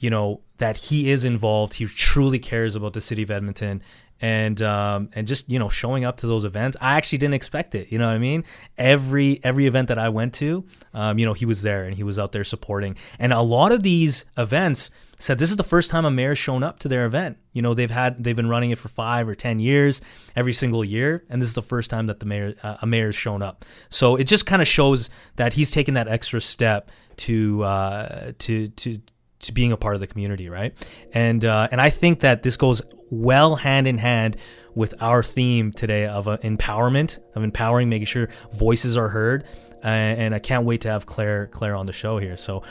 you 0.00 0.10
know, 0.10 0.40
that 0.58 0.76
he 0.76 1.10
is 1.12 1.24
involved. 1.24 1.74
He 1.74 1.86
truly 1.86 2.40
cares 2.40 2.74
about 2.74 2.94
the 2.94 3.00
city 3.00 3.22
of 3.22 3.30
Edmonton, 3.30 3.82
and 4.22 4.62
um, 4.62 5.10
and 5.14 5.26
just 5.26 5.50
you 5.50 5.58
know 5.58 5.68
showing 5.68 6.04
up 6.04 6.18
to 6.18 6.26
those 6.28 6.44
events. 6.44 6.76
I 6.80 6.94
actually 6.94 7.18
didn't 7.18 7.34
expect 7.34 7.74
it. 7.74 7.90
You 7.90 7.98
know 7.98 8.06
what 8.06 8.14
I 8.14 8.18
mean? 8.18 8.44
Every 8.78 9.40
every 9.42 9.66
event 9.66 9.88
that 9.88 9.98
I 9.98 10.08
went 10.08 10.32
to, 10.34 10.64
um, 10.94 11.18
you 11.18 11.26
know, 11.26 11.34
he 11.34 11.44
was 11.44 11.62
there 11.62 11.84
and 11.84 11.94
he 11.94 12.04
was 12.04 12.18
out 12.18 12.30
there 12.30 12.44
supporting. 12.44 12.96
And 13.18 13.32
a 13.32 13.42
lot 13.42 13.72
of 13.72 13.82
these 13.82 14.24
events 14.38 14.90
said 15.18 15.38
this 15.38 15.50
is 15.50 15.56
the 15.56 15.64
first 15.64 15.90
time 15.90 16.04
a 16.04 16.10
mayor's 16.10 16.38
shown 16.38 16.62
up 16.62 16.78
to 16.80 16.88
their 16.88 17.04
event. 17.04 17.36
You 17.52 17.62
know, 17.62 17.74
they've 17.74 17.90
had 17.90 18.22
they've 18.22 18.36
been 18.36 18.48
running 18.48 18.70
it 18.70 18.78
for 18.78 18.88
five 18.88 19.28
or 19.28 19.34
ten 19.34 19.58
years, 19.58 20.00
every 20.36 20.52
single 20.52 20.84
year, 20.84 21.24
and 21.28 21.42
this 21.42 21.48
is 21.48 21.54
the 21.54 21.62
first 21.62 21.90
time 21.90 22.06
that 22.06 22.20
the 22.20 22.26
mayor 22.26 22.54
uh, 22.62 22.76
a 22.80 22.86
mayor's 22.86 23.16
shown 23.16 23.42
up. 23.42 23.64
So 23.90 24.14
it 24.14 24.24
just 24.24 24.46
kind 24.46 24.62
of 24.62 24.68
shows 24.68 25.10
that 25.34 25.54
he's 25.54 25.72
taken 25.72 25.94
that 25.94 26.06
extra 26.06 26.40
step 26.40 26.90
to 27.18 27.64
uh, 27.64 28.32
to 28.38 28.68
to 28.68 29.00
to 29.40 29.52
being 29.52 29.72
a 29.72 29.76
part 29.76 29.96
of 29.96 30.00
the 30.00 30.06
community, 30.06 30.48
right? 30.48 30.74
And 31.12 31.44
uh, 31.44 31.66
and 31.72 31.80
I 31.80 31.90
think 31.90 32.20
that 32.20 32.44
this 32.44 32.56
goes 32.56 32.82
well 33.12 33.56
hand 33.56 33.86
in 33.86 33.98
hand 33.98 34.38
with 34.74 34.94
our 35.00 35.22
theme 35.22 35.70
today 35.70 36.06
of 36.06 36.26
uh, 36.26 36.38
empowerment, 36.38 37.18
of 37.36 37.44
empowering, 37.44 37.88
making 37.90 38.06
sure 38.06 38.28
voices 38.54 38.96
are 38.96 39.10
heard. 39.10 39.44
Uh, 39.84 39.88
and 39.88 40.34
I 40.34 40.38
can't 40.38 40.64
wait 40.64 40.80
to 40.82 40.88
have 40.88 41.06
Claire 41.06 41.48
Claire 41.48 41.76
on 41.76 41.86
the 41.86 41.92
show 41.92 42.18
here. 42.18 42.36
So 42.36 42.62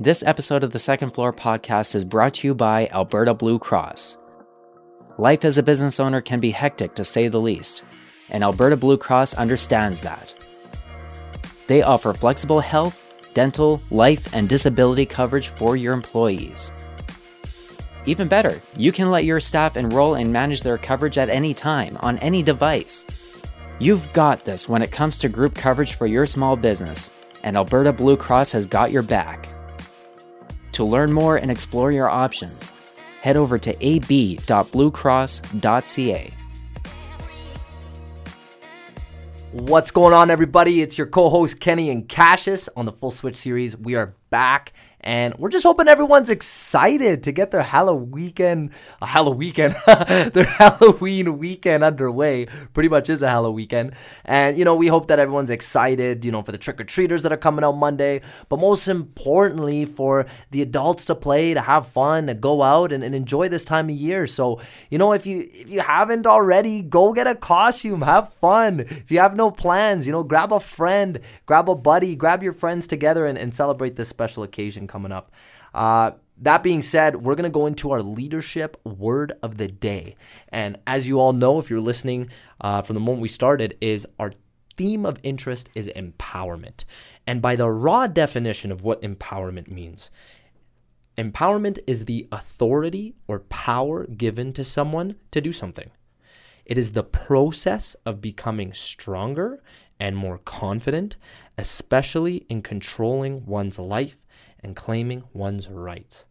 this 0.00 0.24
episode 0.24 0.64
of 0.64 0.72
the 0.72 0.78
Second 0.78 1.12
Floor 1.12 1.32
podcast 1.32 1.94
is 1.94 2.04
brought 2.04 2.34
to 2.34 2.48
you 2.48 2.54
by 2.54 2.88
Alberta 2.88 3.32
Blue 3.32 3.58
Cross. 3.58 4.18
Life 5.18 5.44
as 5.44 5.56
a 5.56 5.62
business 5.62 6.00
owner 6.00 6.20
can 6.20 6.40
be 6.40 6.50
hectic 6.50 6.94
to 6.96 7.04
say 7.04 7.28
the 7.28 7.40
least, 7.40 7.84
and 8.28 8.42
Alberta 8.42 8.76
Blue 8.76 8.98
Cross 8.98 9.34
understands 9.34 10.02
that. 10.02 10.34
They 11.68 11.82
offer 11.82 12.12
flexible 12.12 12.60
health, 12.60 13.02
dental, 13.34 13.80
life, 13.90 14.34
and 14.34 14.48
disability 14.48 15.06
coverage 15.06 15.48
for 15.48 15.76
your 15.76 15.94
employees. 15.94 16.72
Even 18.08 18.28
better, 18.28 18.62
you 18.76 18.92
can 18.92 19.10
let 19.10 19.24
your 19.24 19.40
staff 19.40 19.76
enroll 19.76 20.14
and 20.14 20.32
manage 20.32 20.62
their 20.62 20.78
coverage 20.78 21.18
at 21.18 21.28
any 21.28 21.52
time 21.52 21.96
on 22.00 22.18
any 22.18 22.40
device. 22.40 23.04
You've 23.80 24.12
got 24.12 24.44
this 24.44 24.68
when 24.68 24.80
it 24.80 24.92
comes 24.92 25.18
to 25.18 25.28
group 25.28 25.56
coverage 25.56 25.94
for 25.94 26.06
your 26.06 26.24
small 26.24 26.54
business, 26.54 27.10
and 27.42 27.56
Alberta 27.56 27.92
Blue 27.92 28.16
Cross 28.16 28.52
has 28.52 28.68
got 28.68 28.92
your 28.92 29.02
back. 29.02 29.48
To 30.72 30.84
learn 30.84 31.12
more 31.12 31.36
and 31.36 31.50
explore 31.50 31.90
your 31.90 32.08
options, 32.08 32.72
head 33.22 33.36
over 33.36 33.58
to 33.58 33.70
ab.bluecross.ca. 33.70 36.32
What's 39.52 39.90
going 39.90 40.14
on, 40.14 40.30
everybody? 40.30 40.82
It's 40.82 40.98
your 40.98 41.06
co 41.08 41.28
host 41.28 41.58
Kenny 41.60 41.90
and 41.90 42.08
Qashus 42.08 42.68
on 42.76 42.84
the 42.84 42.92
Full 42.92 43.10
Switch 43.10 43.34
series. 43.36 43.76
We 43.76 43.96
are 43.96 44.14
back 44.30 44.72
and 45.06 45.36
we're 45.38 45.50
just 45.50 45.62
hoping 45.62 45.86
everyone's 45.86 46.30
excited 46.30 47.22
to 47.22 47.32
get 47.32 47.52
their 47.52 47.62
Halloween 47.62 48.10
weekend, 48.10 48.70
a 49.00 49.06
Halloween 49.06 49.38
weekend, 49.38 49.76
their 50.32 50.44
Halloween 50.44 51.38
weekend 51.38 51.84
underway. 51.84 52.46
Pretty 52.74 52.88
much 52.88 53.08
is 53.08 53.22
a 53.22 53.28
Halloween 53.28 53.54
weekend. 53.54 53.92
And, 54.24 54.58
you 54.58 54.64
know, 54.64 54.74
we 54.74 54.88
hope 54.88 55.06
that 55.06 55.20
everyone's 55.20 55.50
excited, 55.50 56.24
you 56.24 56.32
know, 56.32 56.42
for 56.42 56.50
the 56.50 56.58
trick 56.58 56.80
or 56.80 56.84
treaters 56.84 57.22
that 57.22 57.32
are 57.32 57.36
coming 57.36 57.64
out 57.64 57.76
Monday, 57.76 58.20
but 58.48 58.58
most 58.58 58.88
importantly, 58.88 59.84
for 59.84 60.26
the 60.50 60.60
adults 60.60 61.04
to 61.04 61.14
play, 61.14 61.54
to 61.54 61.60
have 61.60 61.86
fun, 61.86 62.26
to 62.26 62.34
go 62.34 62.64
out 62.64 62.90
and, 62.90 63.04
and 63.04 63.14
enjoy 63.14 63.48
this 63.48 63.64
time 63.64 63.88
of 63.88 63.94
year. 63.94 64.26
So, 64.26 64.60
you 64.90 64.98
know, 64.98 65.12
if 65.12 65.24
you 65.24 65.46
if 65.46 65.70
you 65.70 65.82
haven't 65.82 66.26
already, 66.26 66.82
go 66.82 67.12
get 67.12 67.28
a 67.28 67.36
costume, 67.36 68.02
have 68.02 68.34
fun. 68.34 68.80
If 68.80 69.12
you 69.12 69.20
have 69.20 69.36
no 69.36 69.52
plans, 69.52 70.04
you 70.08 70.12
know, 70.12 70.24
grab 70.24 70.52
a 70.52 70.58
friend, 70.58 71.20
grab 71.46 71.68
a 71.68 71.76
buddy, 71.76 72.16
grab 72.16 72.42
your 72.42 72.52
friends 72.52 72.88
together 72.88 73.24
and, 73.24 73.38
and 73.38 73.54
celebrate 73.54 73.94
this 73.94 74.08
special 74.08 74.42
occasion 74.42 74.88
coming 74.96 75.12
up. 75.12 75.30
Uh, 75.74 76.12
that 76.38 76.62
being 76.62 76.80
said, 76.80 77.16
we're 77.16 77.34
going 77.34 77.44
to 77.44 77.50
go 77.50 77.66
into 77.66 77.90
our 77.90 78.02
leadership 78.02 78.80
word 78.82 79.34
of 79.42 79.58
the 79.58 79.68
day. 79.68 80.16
And 80.48 80.78
as 80.86 81.06
you 81.06 81.20
all 81.20 81.34
know, 81.34 81.58
if 81.58 81.68
you're 81.68 81.80
listening 81.80 82.30
uh, 82.62 82.80
from 82.80 82.94
the 82.94 83.00
moment 83.00 83.20
we 83.20 83.28
started, 83.28 83.76
is 83.82 84.06
our 84.18 84.32
theme 84.78 85.04
of 85.04 85.18
interest 85.22 85.68
is 85.74 85.88
empowerment. 85.88 86.84
And 87.26 87.42
by 87.42 87.56
the 87.56 87.68
raw 87.68 88.06
definition 88.06 88.72
of 88.72 88.80
what 88.82 89.02
empowerment 89.02 89.70
means, 89.70 90.10
empowerment 91.18 91.78
is 91.86 92.06
the 92.06 92.26
authority 92.32 93.16
or 93.28 93.40
power 93.40 94.06
given 94.06 94.54
to 94.54 94.64
someone 94.64 95.16
to 95.30 95.42
do 95.42 95.52
something. 95.52 95.90
It 96.64 96.78
is 96.78 96.92
the 96.92 97.04
process 97.04 97.96
of 98.06 98.22
becoming 98.22 98.72
stronger 98.72 99.62
and 100.00 100.16
more 100.16 100.38
confident, 100.38 101.16
especially 101.58 102.46
in 102.48 102.62
controlling 102.62 103.44
one's 103.44 103.78
life 103.78 104.25
and 104.66 104.76
claiming 104.76 105.22
one's 105.32 105.68
rights. 105.68 106.24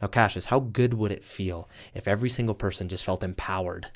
Now, 0.00 0.08
Qashus, 0.08 0.46
how 0.46 0.58
good 0.58 0.94
would 0.94 1.12
it 1.12 1.22
feel 1.22 1.68
if 1.94 2.08
every 2.08 2.30
single 2.30 2.54
person 2.54 2.88
just 2.88 3.04
felt 3.04 3.22
empowered 3.22 3.88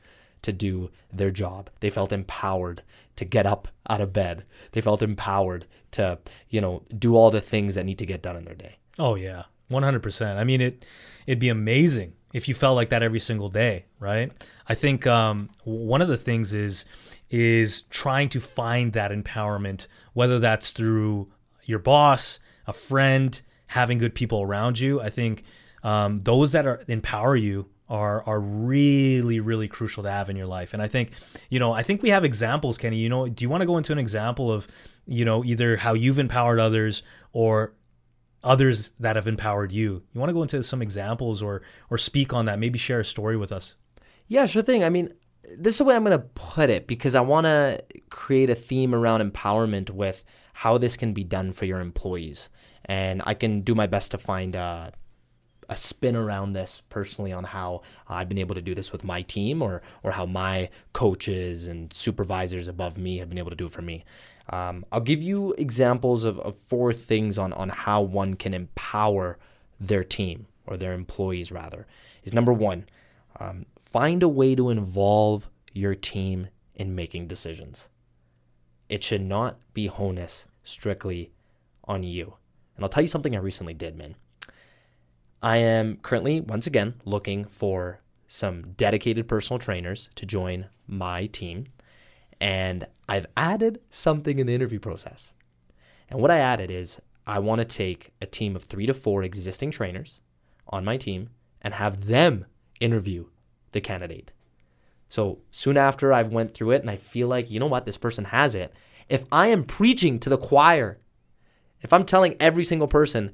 to 0.43 0.53
do 0.53 0.91
their 1.13 1.31
job? 1.31 1.71
They 1.81 1.91
felt 1.91 2.13
empowered 2.13 2.83
to 3.17 3.25
get 3.25 3.47
up 3.47 3.69
out 3.89 4.01
of 4.01 4.13
bed. 4.13 4.45
They 4.73 4.81
felt 4.81 5.03
empowered 5.03 5.67
to, 5.93 6.19
you 6.49 6.61
know, 6.61 6.83
do 6.97 7.17
all 7.17 7.31
the 7.31 7.41
things 7.41 7.75
that 7.75 7.85
need 7.85 7.99
to 7.99 8.07
get 8.07 8.23
done 8.23 8.37
in 8.37 8.45
their 8.45 8.55
day. 8.55 8.77
Oh 8.99 9.17
yeah, 9.17 9.45
one 9.69 9.83
hundred 9.83 10.03
percent. 10.03 10.39
I 10.39 10.45
mean, 10.45 10.61
it 10.61 10.85
it'd 11.27 11.41
be 11.41 11.49
amazing 11.49 12.13
if 12.33 12.47
you 12.47 12.55
felt 12.55 12.77
like 12.77 12.91
that 12.91 13.03
every 13.03 13.21
single 13.21 13.49
day, 13.49 13.87
right? 13.99 14.31
I 14.69 14.75
think 14.75 15.07
um, 15.07 15.51
one 15.65 16.03
of 16.03 16.09
the 16.09 16.17
things 16.17 16.55
is 16.55 16.85
is 17.31 17.83
trying 17.91 18.29
to 18.31 18.41
find 18.41 18.93
that 18.93 19.11
empowerment, 19.11 19.87
whether 20.13 20.39
that's 20.39 20.71
through 20.71 21.33
your 21.65 21.79
boss, 21.79 22.39
a 22.67 22.73
friend, 22.73 23.41
having 23.69 23.99
good 23.99 24.15
people 24.15 24.43
around 24.43 24.79
you. 24.79 25.01
I 25.01 25.11
think 25.11 25.45
um, 25.83 26.23
those 26.25 26.53
that 26.53 26.67
are 26.67 26.83
empower 26.89 27.37
you 27.37 27.67
are 27.89 28.23
are 28.25 28.41
really 28.41 29.41
really 29.41 29.69
crucial 29.69 30.03
to 30.03 30.11
have 30.11 30.29
in 30.29 30.37
your 30.37 30.47
life. 30.47 30.75
And 30.75 30.83
I 30.83 30.89
think 30.89 31.13
you 31.49 31.59
know 31.59 31.73
I 31.73 31.83
think 31.83 32.03
we 32.03 32.11
have 32.11 32.25
examples, 32.25 32.77
Kenny. 32.77 32.97
You 32.97 33.09
know, 33.09 33.29
do 33.29 33.45
you 33.45 33.49
want 33.49 33.63
to 33.63 33.67
go 33.67 33.79
into 33.79 33.93
an 33.93 33.99
example 33.99 34.53
of 34.53 34.67
you 35.07 35.25
know 35.25 35.45
either 35.45 35.77
how 35.77 35.95
you've 35.95 36.19
empowered 36.19 36.59
others 36.59 37.03
or 37.33 37.73
others 38.43 38.91
that 39.01 39.17
have 39.17 39.27
empowered 39.27 39.73
you? 39.73 40.03
You 40.13 40.21
want 40.21 40.31
to 40.31 40.35
go 40.35 40.43
into 40.43 40.63
some 40.63 40.83
examples 40.83 41.43
or 41.43 41.63
or 41.91 41.99
speak 41.99 42.33
on 42.35 42.47
that? 42.47 42.59
Maybe 42.59 42.79
share 42.79 43.01
a 43.01 43.05
story 43.05 43.37
with 43.37 43.53
us. 43.53 43.77
Yeah, 44.27 44.45
sure 44.45 44.63
thing. 44.63 44.85
I 44.85 44.91
mean, 44.91 45.13
this 45.57 45.75
is 45.75 45.79
the 45.79 45.85
way 45.85 45.97
I'm 45.97 46.05
going 46.05 46.19
to 46.19 46.27
put 46.35 46.69
it 46.69 46.87
because 46.87 47.15
I 47.15 47.21
want 47.21 47.47
to 47.47 47.83
create 48.11 48.51
a 48.51 48.55
theme 48.55 48.95
around 48.95 49.23
empowerment 49.23 49.91
with 49.91 50.25
how 50.53 50.77
this 50.77 50.97
can 50.97 51.15
be 51.15 51.25
done 51.25 51.53
for 51.53 51.65
your 51.65 51.81
employees 51.81 52.51
and 52.89 53.23
I 53.25 53.35
can 53.35 53.61
do 53.61 53.75
my 53.75 53.87
best 53.87 54.11
to 54.13 54.19
find 54.19 54.55
a, 54.55 54.93
a 55.69 55.77
spin 55.77 56.17
around 56.17 56.55
this 56.55 56.83
personally 56.89 57.33
on 57.33 57.45
how 57.45 57.83
I've 58.09 58.29
been 58.29 58.39
able 58.39 58.55
to 58.55 58.63
do 58.63 58.75
this 58.75 58.91
with 58.91 59.05
my 59.05 59.23
team 59.23 59.61
or 59.63 59.83
or 60.03 60.13
how 60.13 60.25
my 60.25 60.71
coaches 60.95 61.69
and 61.69 61.93
supervisors 61.93 62.67
above 62.67 62.97
me 62.97 63.19
have 63.19 63.29
been 63.29 63.39
able 63.39 63.51
to 63.51 63.57
do 63.57 63.67
it 63.67 63.73
for 63.73 63.83
me. 63.83 64.05
Um, 64.51 64.87
I'll 64.91 65.01
give 65.01 65.21
you 65.21 65.53
examples 65.59 66.25
of, 66.25 66.41
of 66.41 66.57
four 66.57 66.95
things 66.95 67.37
on, 67.37 67.53
on 67.53 67.69
how 67.69 68.01
one 68.01 68.35
can 68.35 68.55
empower 68.55 69.39
their 69.79 70.03
team 70.03 70.47
or 70.67 70.79
their 70.79 70.95
employees 70.95 71.53
rather. 71.53 71.87
Is 72.25 72.33
number 72.33 72.53
one, 72.53 72.87
um, 73.39 73.67
find 73.79 74.23
a 74.23 74.29
way 74.29 74.55
to 74.55 74.71
involve 74.71 75.51
your 75.75 75.95
team 75.95 76.49
in 76.75 76.95
making 76.95 77.27
decisions. 77.27 77.89
It 78.89 79.05
should 79.05 79.23
not 79.23 79.59
be 79.75 79.89
honus 79.89 80.47
strictly 80.65 81.31
on 81.85 82.03
you. 82.03 82.35
And 82.79 82.85
I'll 82.85 82.89
tell 82.89 83.03
you 83.03 83.09
something 83.09 83.35
I 83.35 83.41
recently 83.41 83.75
did, 83.75 83.97
man. 83.97 84.15
I 85.43 85.57
am 85.57 85.97
currently, 85.97 86.41
once 86.41 86.69
again, 86.69 86.95
looking 87.05 87.45
for 87.45 88.01
some 88.29 88.73
dedicated 88.77 89.27
personal 89.27 89.59
trainers 89.59 90.09
to 90.15 90.25
join 90.25 90.67
my 90.87 91.27
team. 91.27 91.67
And 92.41 92.87
I've 93.09 93.27
added 93.37 93.81
something 93.91 94.39
in 94.39 94.47
the 94.47 94.55
interview 94.55 94.79
process. 94.79 95.33
And 96.09 96.21
what 96.21 96.31
I 96.31 96.39
added 96.39 96.71
is 96.71 97.01
I 97.27 97.41
want 97.41 97.59
to 97.59 97.65
take 97.65 98.13
a 98.23 98.27
team 98.27 98.55
of 98.55 98.63
three 98.63 98.87
to 98.87 98.95
four 98.95 99.25
existing 99.25 99.73
trainers 99.73 100.21
on 100.69 100.85
my 100.85 100.97
team 100.97 101.31
and 101.61 101.75
have 101.75 102.07
them 102.07 102.47
interview 102.79 103.27
the 103.73 103.81
candidate. 103.81 104.31
So 105.09 105.41
soon 105.51 105.77
after 105.77 106.13
I've 106.13 106.33
went 106.33 106.55
through 106.55 106.71
it 106.71 106.83
and 106.83 106.91
I 106.91 106.97
feel 106.97 107.27
like, 107.27 107.51
you 107.51 107.59
know 107.59 107.67
what, 107.67 107.87
this 107.87 107.99
person 107.99 108.27
has 108.27 108.55
it. 108.55 108.73
If 109.09 109.25
I 109.33 109.49
am 109.49 109.65
preaching 109.65 110.21
to 110.21 110.29
the 110.29 110.39
choir 110.39 111.01
if 111.81 111.93
I'm 111.93 112.05
telling 112.05 112.37
every 112.41 112.65
single 112.65 112.89
person, 112.89 113.33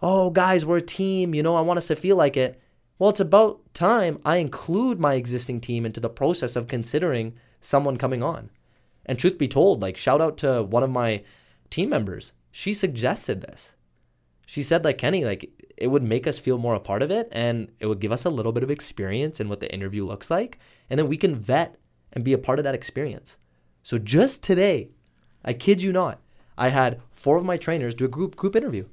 oh, 0.00 0.30
guys, 0.30 0.64
we're 0.64 0.78
a 0.78 0.82
team, 0.82 1.34
you 1.34 1.42
know, 1.42 1.56
I 1.56 1.60
want 1.60 1.78
us 1.78 1.86
to 1.86 1.96
feel 1.96 2.16
like 2.16 2.36
it, 2.36 2.60
well, 2.98 3.10
it's 3.10 3.20
about 3.20 3.60
time 3.74 4.18
I 4.24 4.36
include 4.36 4.98
my 4.98 5.14
existing 5.14 5.60
team 5.60 5.86
into 5.86 6.00
the 6.00 6.08
process 6.08 6.56
of 6.56 6.68
considering 6.68 7.34
someone 7.60 7.96
coming 7.96 8.22
on. 8.22 8.50
And 9.06 9.18
truth 9.18 9.38
be 9.38 9.48
told, 9.48 9.80
like, 9.80 9.96
shout 9.96 10.20
out 10.20 10.36
to 10.38 10.62
one 10.62 10.82
of 10.82 10.90
my 10.90 11.22
team 11.70 11.88
members. 11.90 12.32
She 12.50 12.74
suggested 12.74 13.40
this. 13.40 13.72
She 14.46 14.62
said, 14.62 14.84
like, 14.84 14.98
Kenny, 14.98 15.24
like, 15.24 15.50
it 15.76 15.88
would 15.88 16.02
make 16.02 16.26
us 16.26 16.38
feel 16.38 16.58
more 16.58 16.74
a 16.74 16.80
part 16.80 17.02
of 17.02 17.10
it 17.10 17.28
and 17.30 17.70
it 17.78 17.86
would 17.86 18.00
give 18.00 18.12
us 18.12 18.24
a 18.24 18.30
little 18.30 18.52
bit 18.52 18.62
of 18.62 18.70
experience 18.70 19.40
in 19.40 19.48
what 19.48 19.60
the 19.60 19.72
interview 19.72 20.04
looks 20.04 20.30
like. 20.30 20.58
And 20.90 20.98
then 20.98 21.08
we 21.08 21.16
can 21.16 21.36
vet 21.36 21.78
and 22.12 22.24
be 22.24 22.32
a 22.32 22.38
part 22.38 22.58
of 22.58 22.64
that 22.64 22.74
experience. 22.74 23.36
So 23.82 23.96
just 23.96 24.42
today, 24.42 24.88
I 25.44 25.52
kid 25.52 25.82
you 25.82 25.92
not, 25.92 26.20
I 26.58 26.70
had 26.70 27.00
four 27.12 27.36
of 27.36 27.44
my 27.44 27.56
trainers 27.56 27.94
do 27.94 28.04
a 28.04 28.08
group 28.08 28.36
group 28.36 28.56
interview. 28.56 28.86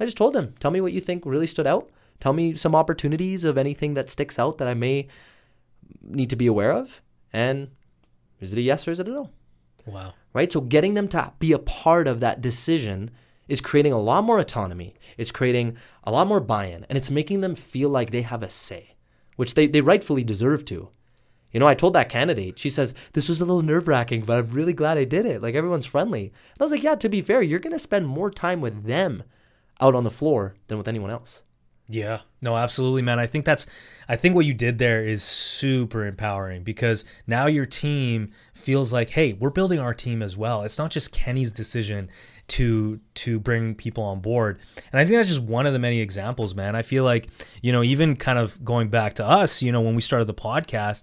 I 0.00 0.06
just 0.06 0.16
told 0.16 0.32
them, 0.32 0.54
tell 0.58 0.70
me 0.70 0.80
what 0.80 0.94
you 0.94 1.00
think 1.00 1.24
really 1.26 1.46
stood 1.46 1.66
out. 1.66 1.90
Tell 2.18 2.32
me 2.32 2.56
some 2.56 2.74
opportunities 2.74 3.44
of 3.44 3.58
anything 3.58 3.94
that 3.94 4.08
sticks 4.08 4.38
out 4.38 4.58
that 4.58 4.66
I 4.66 4.74
may 4.74 5.06
need 6.02 6.30
to 6.30 6.36
be 6.36 6.46
aware 6.46 6.72
of. 6.72 7.02
And 7.32 7.68
is 8.40 8.52
it 8.52 8.58
a 8.58 8.62
yes 8.62 8.88
or 8.88 8.92
is 8.92 9.00
it 9.00 9.08
a 9.08 9.10
no? 9.10 9.30
Wow. 9.84 10.14
Right? 10.32 10.50
So 10.50 10.62
getting 10.62 10.94
them 10.94 11.08
to 11.08 11.32
be 11.38 11.52
a 11.52 11.58
part 11.58 12.08
of 12.08 12.20
that 12.20 12.40
decision 12.40 13.10
is 13.48 13.60
creating 13.60 13.92
a 13.92 14.00
lot 14.00 14.24
more 14.24 14.38
autonomy. 14.38 14.94
It's 15.18 15.32
creating 15.32 15.76
a 16.04 16.12
lot 16.12 16.26
more 16.26 16.40
buy-in 16.40 16.86
and 16.88 16.96
it's 16.96 17.10
making 17.10 17.42
them 17.42 17.54
feel 17.54 17.90
like 17.90 18.10
they 18.10 18.22
have 18.22 18.42
a 18.42 18.48
say, 18.48 18.94
which 19.36 19.54
they, 19.54 19.66
they 19.66 19.82
rightfully 19.82 20.24
deserve 20.24 20.64
to. 20.66 20.88
You 21.52 21.60
know, 21.60 21.66
I 21.66 21.74
told 21.74 21.94
that 21.94 22.08
candidate, 22.08 22.58
she 22.58 22.70
says, 22.70 22.94
this 23.12 23.28
was 23.28 23.40
a 23.40 23.44
little 23.44 23.62
nerve 23.62 23.88
wracking, 23.88 24.22
but 24.22 24.38
I'm 24.38 24.50
really 24.50 24.72
glad 24.72 24.98
I 24.98 25.04
did 25.04 25.26
it. 25.26 25.42
Like 25.42 25.54
everyone's 25.54 25.86
friendly. 25.86 26.24
And 26.24 26.60
I 26.60 26.64
was 26.64 26.70
like, 26.70 26.82
yeah, 26.82 26.94
to 26.94 27.08
be 27.08 27.22
fair, 27.22 27.42
you're 27.42 27.58
going 27.58 27.72
to 27.72 27.78
spend 27.78 28.06
more 28.06 28.30
time 28.30 28.60
with 28.60 28.84
them 28.84 29.24
out 29.80 29.94
on 29.94 30.04
the 30.04 30.10
floor 30.10 30.54
than 30.68 30.78
with 30.78 30.88
anyone 30.88 31.10
else. 31.10 31.42
Yeah, 31.92 32.20
no, 32.40 32.56
absolutely, 32.56 33.02
man. 33.02 33.18
I 33.18 33.26
think 33.26 33.44
that's, 33.44 33.66
I 34.08 34.14
think 34.14 34.36
what 34.36 34.46
you 34.46 34.54
did 34.54 34.78
there 34.78 35.04
is 35.04 35.24
super 35.24 36.06
empowering 36.06 36.62
because 36.62 37.04
now 37.26 37.48
your 37.48 37.66
team 37.66 38.30
feels 38.54 38.92
like, 38.92 39.10
hey, 39.10 39.32
we're 39.32 39.50
building 39.50 39.80
our 39.80 39.92
team 39.92 40.22
as 40.22 40.36
well. 40.36 40.62
It's 40.62 40.78
not 40.78 40.92
just 40.92 41.10
Kenny's 41.10 41.52
decision 41.52 42.08
to 42.48 43.00
to 43.14 43.40
bring 43.40 43.74
people 43.74 44.04
on 44.04 44.20
board, 44.20 44.60
and 44.92 45.00
I 45.00 45.04
think 45.04 45.16
that's 45.16 45.28
just 45.28 45.42
one 45.42 45.66
of 45.66 45.72
the 45.72 45.78
many 45.80 46.00
examples, 46.00 46.54
man. 46.54 46.76
I 46.76 46.82
feel 46.82 47.02
like, 47.02 47.28
you 47.60 47.72
know, 47.72 47.82
even 47.82 48.14
kind 48.14 48.38
of 48.38 48.64
going 48.64 48.88
back 48.88 49.14
to 49.14 49.26
us, 49.26 49.60
you 49.60 49.72
know, 49.72 49.80
when 49.80 49.96
we 49.96 50.00
started 50.00 50.26
the 50.26 50.34
podcast, 50.34 51.02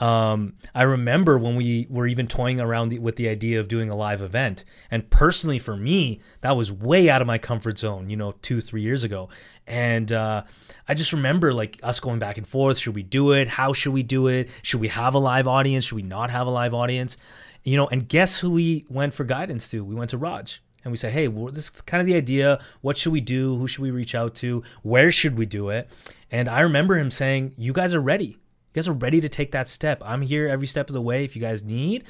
um, 0.00 0.54
I 0.74 0.82
remember 0.82 1.38
when 1.38 1.56
we 1.56 1.86
were 1.90 2.06
even 2.06 2.28
toying 2.28 2.60
around 2.60 2.90
the, 2.90 3.00
with 3.00 3.16
the 3.16 3.28
idea 3.28 3.58
of 3.58 3.66
doing 3.66 3.90
a 3.90 3.96
live 3.96 4.22
event. 4.22 4.64
And 4.90 5.08
personally, 5.10 5.58
for 5.58 5.76
me, 5.76 6.20
that 6.40 6.56
was 6.56 6.70
way 6.70 7.10
out 7.10 7.20
of 7.20 7.26
my 7.26 7.38
comfort 7.38 7.78
zone, 7.78 8.08
you 8.08 8.16
know, 8.16 8.32
two, 8.42 8.60
three 8.60 8.82
years 8.82 9.02
ago. 9.02 9.28
And 9.66 10.12
uh, 10.12 10.44
I 10.86 10.94
just 10.94 11.12
remember 11.12 11.52
like 11.52 11.80
us 11.82 11.98
going 11.98 12.20
back 12.20 12.38
and 12.38 12.46
forth. 12.46 12.78
Should 12.78 12.94
we 12.94 13.02
do 13.02 13.32
it? 13.32 13.48
How 13.48 13.72
should 13.72 13.92
we 13.92 14.04
do 14.04 14.28
it? 14.28 14.50
Should 14.62 14.80
we 14.80 14.88
have 14.88 15.14
a 15.14 15.18
live 15.18 15.48
audience? 15.48 15.86
Should 15.86 15.96
we 15.96 16.02
not 16.02 16.30
have 16.30 16.46
a 16.46 16.50
live 16.50 16.74
audience? 16.74 17.16
You 17.64 17.76
know, 17.76 17.88
and 17.88 18.08
guess 18.08 18.38
who 18.38 18.52
we 18.52 18.86
went 18.88 19.14
for 19.14 19.24
guidance 19.24 19.68
to? 19.70 19.84
We 19.84 19.96
went 19.96 20.10
to 20.10 20.18
Raj. 20.18 20.62
and 20.84 20.92
we 20.92 20.96
said, 20.96 21.12
hey, 21.12 21.28
well, 21.28 21.52
this 21.52 21.64
is 21.64 21.80
kind 21.82 22.00
of 22.00 22.06
the 22.06 22.14
idea. 22.14 22.60
What 22.80 22.96
should 22.96 23.12
we 23.12 23.20
do? 23.20 23.56
Who 23.56 23.66
should 23.66 23.82
we 23.82 23.90
reach 23.90 24.14
out 24.14 24.34
to? 24.36 24.62
Where 24.82 25.10
should 25.10 25.36
we 25.36 25.44
do 25.44 25.70
it? 25.70 25.88
And 26.30 26.48
I 26.48 26.60
remember 26.60 26.96
him 26.96 27.10
saying, 27.10 27.54
you 27.56 27.72
guys 27.72 27.94
are 27.94 28.00
ready. 28.00 28.38
Guys 28.78 28.86
are 28.86 28.92
ready 28.92 29.20
to 29.20 29.28
take 29.28 29.50
that 29.50 29.66
step. 29.66 30.00
I'm 30.04 30.22
here 30.22 30.46
every 30.46 30.68
step 30.68 30.88
of 30.88 30.92
the 30.92 31.02
way 31.02 31.24
if 31.24 31.34
you 31.34 31.42
guys 31.42 31.64
need, 31.64 32.04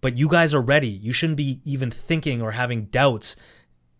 but 0.00 0.16
you 0.16 0.26
guys 0.26 0.54
are 0.54 0.60
ready. 0.62 0.88
You 0.88 1.12
shouldn't 1.12 1.36
be 1.36 1.60
even 1.66 1.90
thinking 1.90 2.40
or 2.40 2.50
having 2.50 2.86
doubts 2.86 3.36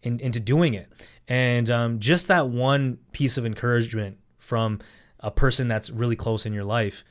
in, 0.03 0.19
into 0.21 0.41
doing 0.41 0.73
it. 0.73 0.91
And 1.29 1.69
um, 1.69 1.99
just 1.99 2.29
that 2.29 2.49
one 2.49 2.97
piece 3.13 3.37
of 3.37 3.45
encouragement 3.45 4.17
from 4.39 4.81
a 5.21 5.31
person 5.31 5.69
that's 5.69 5.91
really 5.91 6.17
close 6.17 6.47
in 6.47 6.55
your 6.55 6.65
life, 6.65 7.05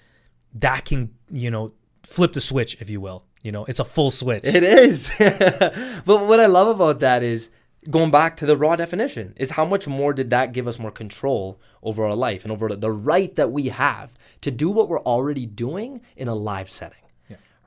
that 0.55 0.83
can, 0.83 1.13
you 1.31 1.51
know, 1.51 1.73
flip 2.01 2.33
the 2.33 2.41
switch, 2.41 2.81
if 2.81 2.89
you 2.89 2.99
will. 2.99 3.23
You 3.43 3.51
know, 3.51 3.65
it's 3.65 3.79
a 3.79 3.85
full 3.85 4.09
switch. 4.09 4.45
It 4.45 4.63
is. 4.63 5.11
but 5.19 6.25
what 6.25 6.39
I 6.39 6.47
love 6.47 6.69
about 6.69 7.01
that 7.01 7.21
is 7.21 7.51
going 7.89 8.11
back 8.11 8.37
to 8.37 8.45
the 8.45 8.57
raw 8.57 8.75
definition 8.75 9.33
is 9.37 9.51
how 9.51 9.65
much 9.65 9.87
more 9.87 10.13
did 10.13 10.29
that 10.29 10.53
give 10.53 10.67
us 10.67 10.79
more 10.79 10.91
control 10.91 11.59
over 11.81 12.05
our 12.05 12.15
life 12.15 12.43
and 12.43 12.51
over 12.51 12.69
the 12.69 12.91
right 12.91 13.35
that 13.35 13.51
we 13.51 13.69
have 13.69 14.11
to 14.41 14.51
do 14.51 14.69
what 14.69 14.89
we're 14.89 15.01
already 15.01 15.45
doing 15.45 16.01
in 16.15 16.27
a 16.27 16.35
live 16.35 16.69
setting 16.69 16.97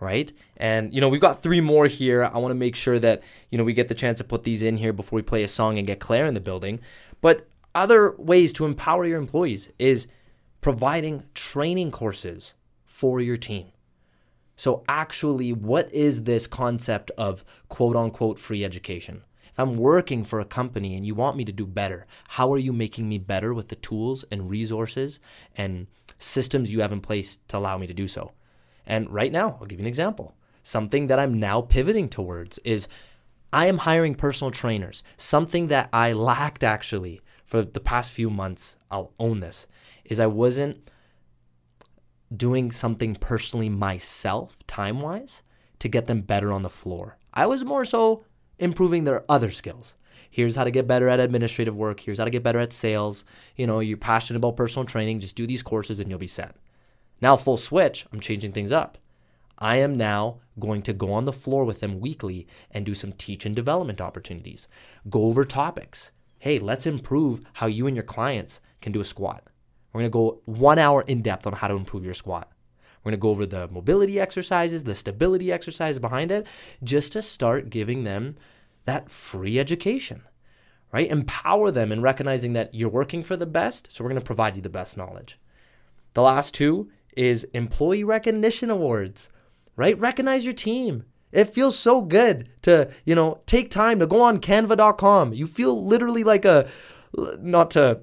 right? 0.00 0.32
And 0.56 0.92
you 0.92 1.00
know, 1.00 1.08
we've 1.08 1.20
got 1.20 1.42
three 1.42 1.60
more 1.60 1.86
here. 1.86 2.24
I 2.24 2.38
want 2.38 2.50
to 2.50 2.56
make 2.56 2.76
sure 2.76 2.98
that 2.98 3.22
you 3.50 3.58
know 3.58 3.64
we 3.64 3.72
get 3.72 3.88
the 3.88 3.94
chance 3.94 4.18
to 4.18 4.24
put 4.24 4.44
these 4.44 4.62
in 4.62 4.76
here 4.76 4.92
before 4.92 5.16
we 5.16 5.22
play 5.22 5.42
a 5.42 5.48
song 5.48 5.78
and 5.78 5.86
get 5.86 6.00
Claire 6.00 6.26
in 6.26 6.34
the 6.34 6.40
building. 6.40 6.80
But 7.20 7.48
other 7.74 8.14
ways 8.16 8.52
to 8.54 8.64
empower 8.64 9.04
your 9.04 9.18
employees 9.18 9.70
is 9.78 10.06
providing 10.60 11.24
training 11.34 11.90
courses 11.90 12.54
for 12.84 13.20
your 13.20 13.36
team. 13.36 13.66
So 14.56 14.82
actually, 14.88 15.52
what 15.52 15.92
is 15.92 16.24
this 16.24 16.46
concept 16.46 17.10
of 17.12 17.44
quote 17.68 17.96
unquote 17.96 18.38
free 18.38 18.64
education? 18.64 19.22
If 19.56 19.60
I'm 19.60 19.78
working 19.78 20.22
for 20.22 20.38
a 20.38 20.44
company 20.44 20.96
and 20.96 21.06
you 21.06 21.14
want 21.14 21.38
me 21.38 21.44
to 21.46 21.52
do 21.52 21.64
better, 21.64 22.06
how 22.28 22.52
are 22.52 22.58
you 22.58 22.74
making 22.74 23.08
me 23.08 23.16
better 23.16 23.54
with 23.54 23.68
the 23.68 23.76
tools 23.76 24.22
and 24.30 24.50
resources 24.50 25.18
and 25.56 25.86
systems 26.18 26.70
you 26.70 26.82
have 26.82 26.92
in 26.92 27.00
place 27.00 27.38
to 27.48 27.56
allow 27.56 27.78
me 27.78 27.86
to 27.86 27.94
do 27.94 28.06
so? 28.06 28.32
And 28.84 29.08
right 29.08 29.32
now, 29.32 29.56
I'll 29.58 29.66
give 29.66 29.78
you 29.78 29.84
an 29.84 29.88
example. 29.88 30.34
Something 30.62 31.06
that 31.06 31.18
I'm 31.18 31.40
now 31.40 31.62
pivoting 31.62 32.10
towards 32.10 32.58
is 32.64 32.86
I 33.50 33.64
am 33.64 33.78
hiring 33.78 34.14
personal 34.14 34.50
trainers. 34.50 35.02
Something 35.16 35.68
that 35.68 35.88
I 35.90 36.12
lacked 36.12 36.62
actually 36.62 37.22
for 37.46 37.62
the 37.62 37.80
past 37.80 38.12
few 38.12 38.28
months, 38.28 38.76
I'll 38.90 39.14
own 39.18 39.40
this, 39.40 39.66
is 40.04 40.20
I 40.20 40.26
wasn't 40.26 40.90
doing 42.36 42.70
something 42.72 43.14
personally 43.14 43.70
myself, 43.70 44.58
time 44.66 45.00
wise, 45.00 45.40
to 45.78 45.88
get 45.88 46.08
them 46.08 46.20
better 46.20 46.52
on 46.52 46.62
the 46.62 46.68
floor. 46.68 47.16
I 47.32 47.46
was 47.46 47.64
more 47.64 47.86
so 47.86 48.26
improving 48.58 49.04
their 49.04 49.24
other 49.28 49.50
skills. 49.50 49.94
Here's 50.30 50.56
how 50.56 50.64
to 50.64 50.70
get 50.70 50.86
better 50.86 51.08
at 51.08 51.20
administrative 51.20 51.76
work. 51.76 52.00
Here's 52.00 52.18
how 52.18 52.24
to 52.24 52.30
get 52.30 52.42
better 52.42 52.58
at 52.60 52.72
sales. 52.72 53.24
You 53.56 53.66
know, 53.66 53.80
you're 53.80 53.96
passionate 53.96 54.38
about 54.38 54.56
personal 54.56 54.86
training, 54.86 55.20
just 55.20 55.36
do 55.36 55.46
these 55.46 55.62
courses 55.62 56.00
and 56.00 56.10
you'll 56.10 56.18
be 56.18 56.26
set. 56.26 56.56
Now, 57.20 57.36
full 57.36 57.56
switch, 57.56 58.06
I'm 58.12 58.20
changing 58.20 58.52
things 58.52 58.72
up. 58.72 58.98
I 59.58 59.76
am 59.76 59.96
now 59.96 60.40
going 60.58 60.82
to 60.82 60.92
go 60.92 61.12
on 61.12 61.24
the 61.24 61.32
floor 61.32 61.64
with 61.64 61.80
them 61.80 62.00
weekly 62.00 62.46
and 62.70 62.84
do 62.84 62.94
some 62.94 63.12
teach 63.12 63.46
and 63.46 63.56
development 63.56 64.00
opportunities. 64.00 64.68
Go 65.08 65.24
over 65.24 65.44
topics. 65.44 66.10
Hey, 66.38 66.58
let's 66.58 66.86
improve 66.86 67.40
how 67.54 67.66
you 67.66 67.86
and 67.86 67.96
your 67.96 68.04
clients 68.04 68.60
can 68.82 68.92
do 68.92 69.00
a 69.00 69.04
squat. 69.04 69.44
We're 69.92 70.00
going 70.00 70.10
to 70.10 70.12
go 70.12 70.42
one 70.44 70.78
hour 70.78 71.00
in 71.02 71.22
depth 71.22 71.46
on 71.46 71.54
how 71.54 71.68
to 71.68 71.74
improve 71.74 72.04
your 72.04 72.12
squat. 72.12 72.52
We're 73.06 73.12
going 73.12 73.20
to 73.20 73.22
go 73.22 73.30
over 73.30 73.46
the 73.46 73.68
mobility 73.68 74.18
exercises, 74.18 74.82
the 74.82 74.96
stability 74.96 75.52
exercises 75.52 76.00
behind 76.00 76.32
it, 76.32 76.44
just 76.82 77.12
to 77.12 77.22
start 77.22 77.70
giving 77.70 78.02
them 78.02 78.34
that 78.84 79.12
free 79.12 79.60
education, 79.60 80.22
right? 80.90 81.08
Empower 81.08 81.70
them 81.70 81.92
in 81.92 82.02
recognizing 82.02 82.54
that 82.54 82.74
you're 82.74 82.88
working 82.88 83.22
for 83.22 83.36
the 83.36 83.46
best, 83.46 83.92
so 83.92 84.02
we're 84.02 84.10
going 84.10 84.20
to 84.20 84.26
provide 84.26 84.56
you 84.56 84.62
the 84.62 84.68
best 84.68 84.96
knowledge. 84.96 85.38
The 86.14 86.22
last 86.22 86.52
two 86.52 86.90
is 87.16 87.44
employee 87.54 88.02
recognition 88.02 88.70
awards, 88.70 89.28
right? 89.76 89.96
Recognize 90.00 90.44
your 90.44 90.52
team. 90.52 91.04
It 91.30 91.44
feels 91.44 91.78
so 91.78 92.00
good 92.00 92.48
to, 92.62 92.90
you 93.04 93.14
know, 93.14 93.38
take 93.46 93.70
time 93.70 94.00
to 94.00 94.08
go 94.08 94.20
on 94.20 94.38
canva.com. 94.38 95.32
You 95.32 95.46
feel 95.46 95.80
literally 95.86 96.24
like 96.24 96.44
a 96.44 96.68
not 97.14 97.70
to 97.72 98.00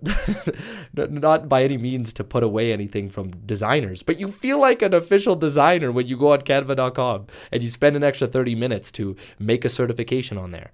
not 0.94 1.50
by 1.50 1.64
any 1.64 1.78
means 1.78 2.14
to 2.14 2.24
put 2.24 2.44
away 2.44 2.72
anything 2.72 3.10
from 3.10 3.32
designers, 3.46 4.04
but 4.04 4.20
you 4.20 4.28
feel 4.28 4.60
like 4.60 4.82
an 4.82 4.94
official 4.94 5.36
designer 5.36 5.92
when 5.92 6.08
you 6.08 6.18
go 6.18 6.34
on 6.34 6.42
canva.com 6.42 7.28
and 7.52 7.64
you 7.64 7.70
spend 7.70 7.96
an 7.96 8.04
extra 8.04 8.28
30 8.28 8.56
minutes 8.56 8.92
to 8.94 9.16
make 9.40 9.66
a 9.66 9.70
certification 9.70 10.38
on 10.38 10.52
there. 10.52 10.72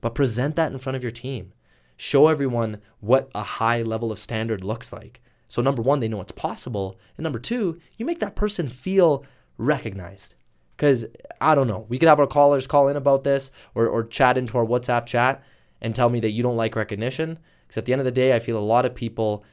But 0.00 0.14
present 0.14 0.56
that 0.56 0.72
in 0.72 0.78
front 0.78 0.96
of 0.96 1.02
your 1.02 1.12
team. 1.12 1.52
Show 1.96 2.28
everyone 2.28 2.80
what 3.00 3.30
a 3.34 3.42
high 3.42 3.82
level 3.82 4.10
of 4.10 4.18
standard 4.18 4.64
looks 4.64 4.92
like. 4.92 5.20
So, 5.48 5.60
number 5.60 5.82
one, 5.82 6.00
they 6.00 6.08
know 6.08 6.20
it's 6.20 6.32
possible. 6.32 6.98
And 7.16 7.24
number 7.24 7.38
two, 7.38 7.78
you 7.96 8.06
make 8.06 8.20
that 8.20 8.34
person 8.34 8.66
feel 8.66 9.24
recognized. 9.58 10.34
Because 10.76 11.04
I 11.40 11.54
don't 11.54 11.68
know, 11.68 11.86
we 11.88 11.98
could 11.98 12.08
have 12.08 12.18
our 12.18 12.26
callers 12.26 12.66
call 12.66 12.88
in 12.88 12.96
about 12.96 13.22
this 13.22 13.52
or, 13.74 13.86
or 13.86 14.02
chat 14.04 14.38
into 14.38 14.56
our 14.58 14.64
WhatsApp 14.64 15.06
chat 15.06 15.44
and 15.80 15.94
tell 15.94 16.08
me 16.08 16.20
that 16.20 16.30
you 16.30 16.42
don't 16.42 16.56
like 16.56 16.74
recognition. 16.74 17.38
Because 17.72 17.80
at 17.80 17.84
the 17.86 17.94
end 17.94 18.00
of 18.00 18.04
the 18.04 18.10
day, 18.10 18.36
I 18.36 18.38
feel 18.38 18.58
a 18.58 18.60
lot 18.60 18.84
of 18.84 18.94
people, 18.94 19.46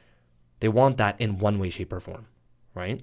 they 0.60 0.68
want 0.68 0.98
that 0.98 1.18
in 1.18 1.38
one 1.38 1.58
way, 1.58 1.70
shape, 1.70 1.90
or 1.90 2.00
form, 2.00 2.26
right? 2.74 3.02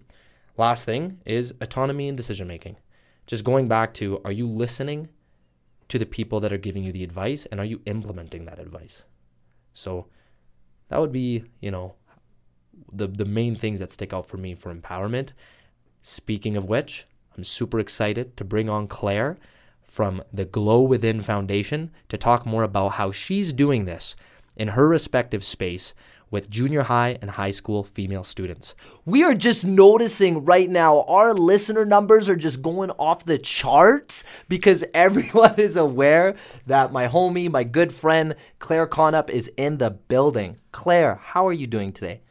Last 0.58 0.86
thing 0.86 1.22
is 1.26 1.56
autonomy 1.60 2.08
and 2.08 2.16
decision 2.16 2.48
making. 2.48 2.78
Just 3.26 3.44
going 3.44 3.68
back 3.68 3.96
to 3.96 4.22
are 4.24 4.32
you 4.32 4.48
listening 4.48 5.10
to 5.90 5.98
the 5.98 6.06
people 6.06 6.40
that 6.42 6.54
are 6.54 6.60
giving 6.60 6.84
you 6.84 6.92
the 6.92 7.04
advice 7.04 7.48
and 7.48 7.60
are 7.60 7.66
you 7.66 7.82
implementing 7.88 8.46
that 8.46 8.60
advice? 8.60 9.06
So 9.74 10.06
that 10.90 11.02
would 11.02 11.12
be, 11.12 11.46
you 11.62 11.72
know, 11.72 11.96
the 12.94 13.08
the 13.08 13.26
main 13.26 13.56
things 13.56 13.80
that 13.80 13.92
stick 13.92 14.14
out 14.14 14.28
for 14.28 14.38
me 14.38 14.54
for 14.54 14.72
empowerment. 14.72 15.32
Speaking 16.04 16.56
of 16.56 16.66
which, 16.66 17.08
I'm 17.36 17.44
super 17.44 17.80
excited 17.80 18.38
to 18.38 18.44
bring 18.44 18.70
on 18.70 18.88
Claire 18.88 19.40
from 19.84 20.22
the 20.32 20.46
Glow 20.46 20.82
Within 20.82 21.22
Foundation 21.22 21.90
to 22.10 22.20
talk 22.20 22.46
more 22.46 22.62
about 22.62 22.90
how 22.90 23.12
she's 23.12 23.52
doing 23.52 23.86
this 23.86 24.16
in 24.58 24.70
her 24.70 24.88
respective 24.88 25.44
space 25.44 25.94
with 26.30 26.50
junior 26.50 26.84
high 26.84 27.18
and 27.22 27.32
high 27.32 27.52
school 27.52 27.84
female 27.84 28.24
students. 28.24 28.76
We 29.06 29.24
are 29.24 29.34
just 29.34 29.64
noticing 29.64 30.46
right 30.46 30.70
now 30.70 31.04
our 31.04 31.34
listener 31.34 31.86
numbers 31.86 32.28
are 32.28 32.36
just 32.36 32.62
going 32.62 32.92
off 32.92 33.26
the 33.26 33.38
charts 33.38 34.24
because 34.50 34.84
everyone 34.94 35.56
is 35.58 35.76
aware 35.76 36.36
that 36.66 36.92
my 36.92 37.08
homie, 37.08 37.50
my 37.50 37.64
good 37.64 37.94
friend 37.94 38.36
Claire 38.60 38.88
Conup 38.88 39.30
is 39.30 39.50
in 39.58 39.78
the 39.78 39.92
building. 39.92 40.58
Claire, 40.72 41.16
how 41.16 41.48
are 41.48 41.54
you 41.54 41.68
doing 41.68 41.94
today? 41.94 42.22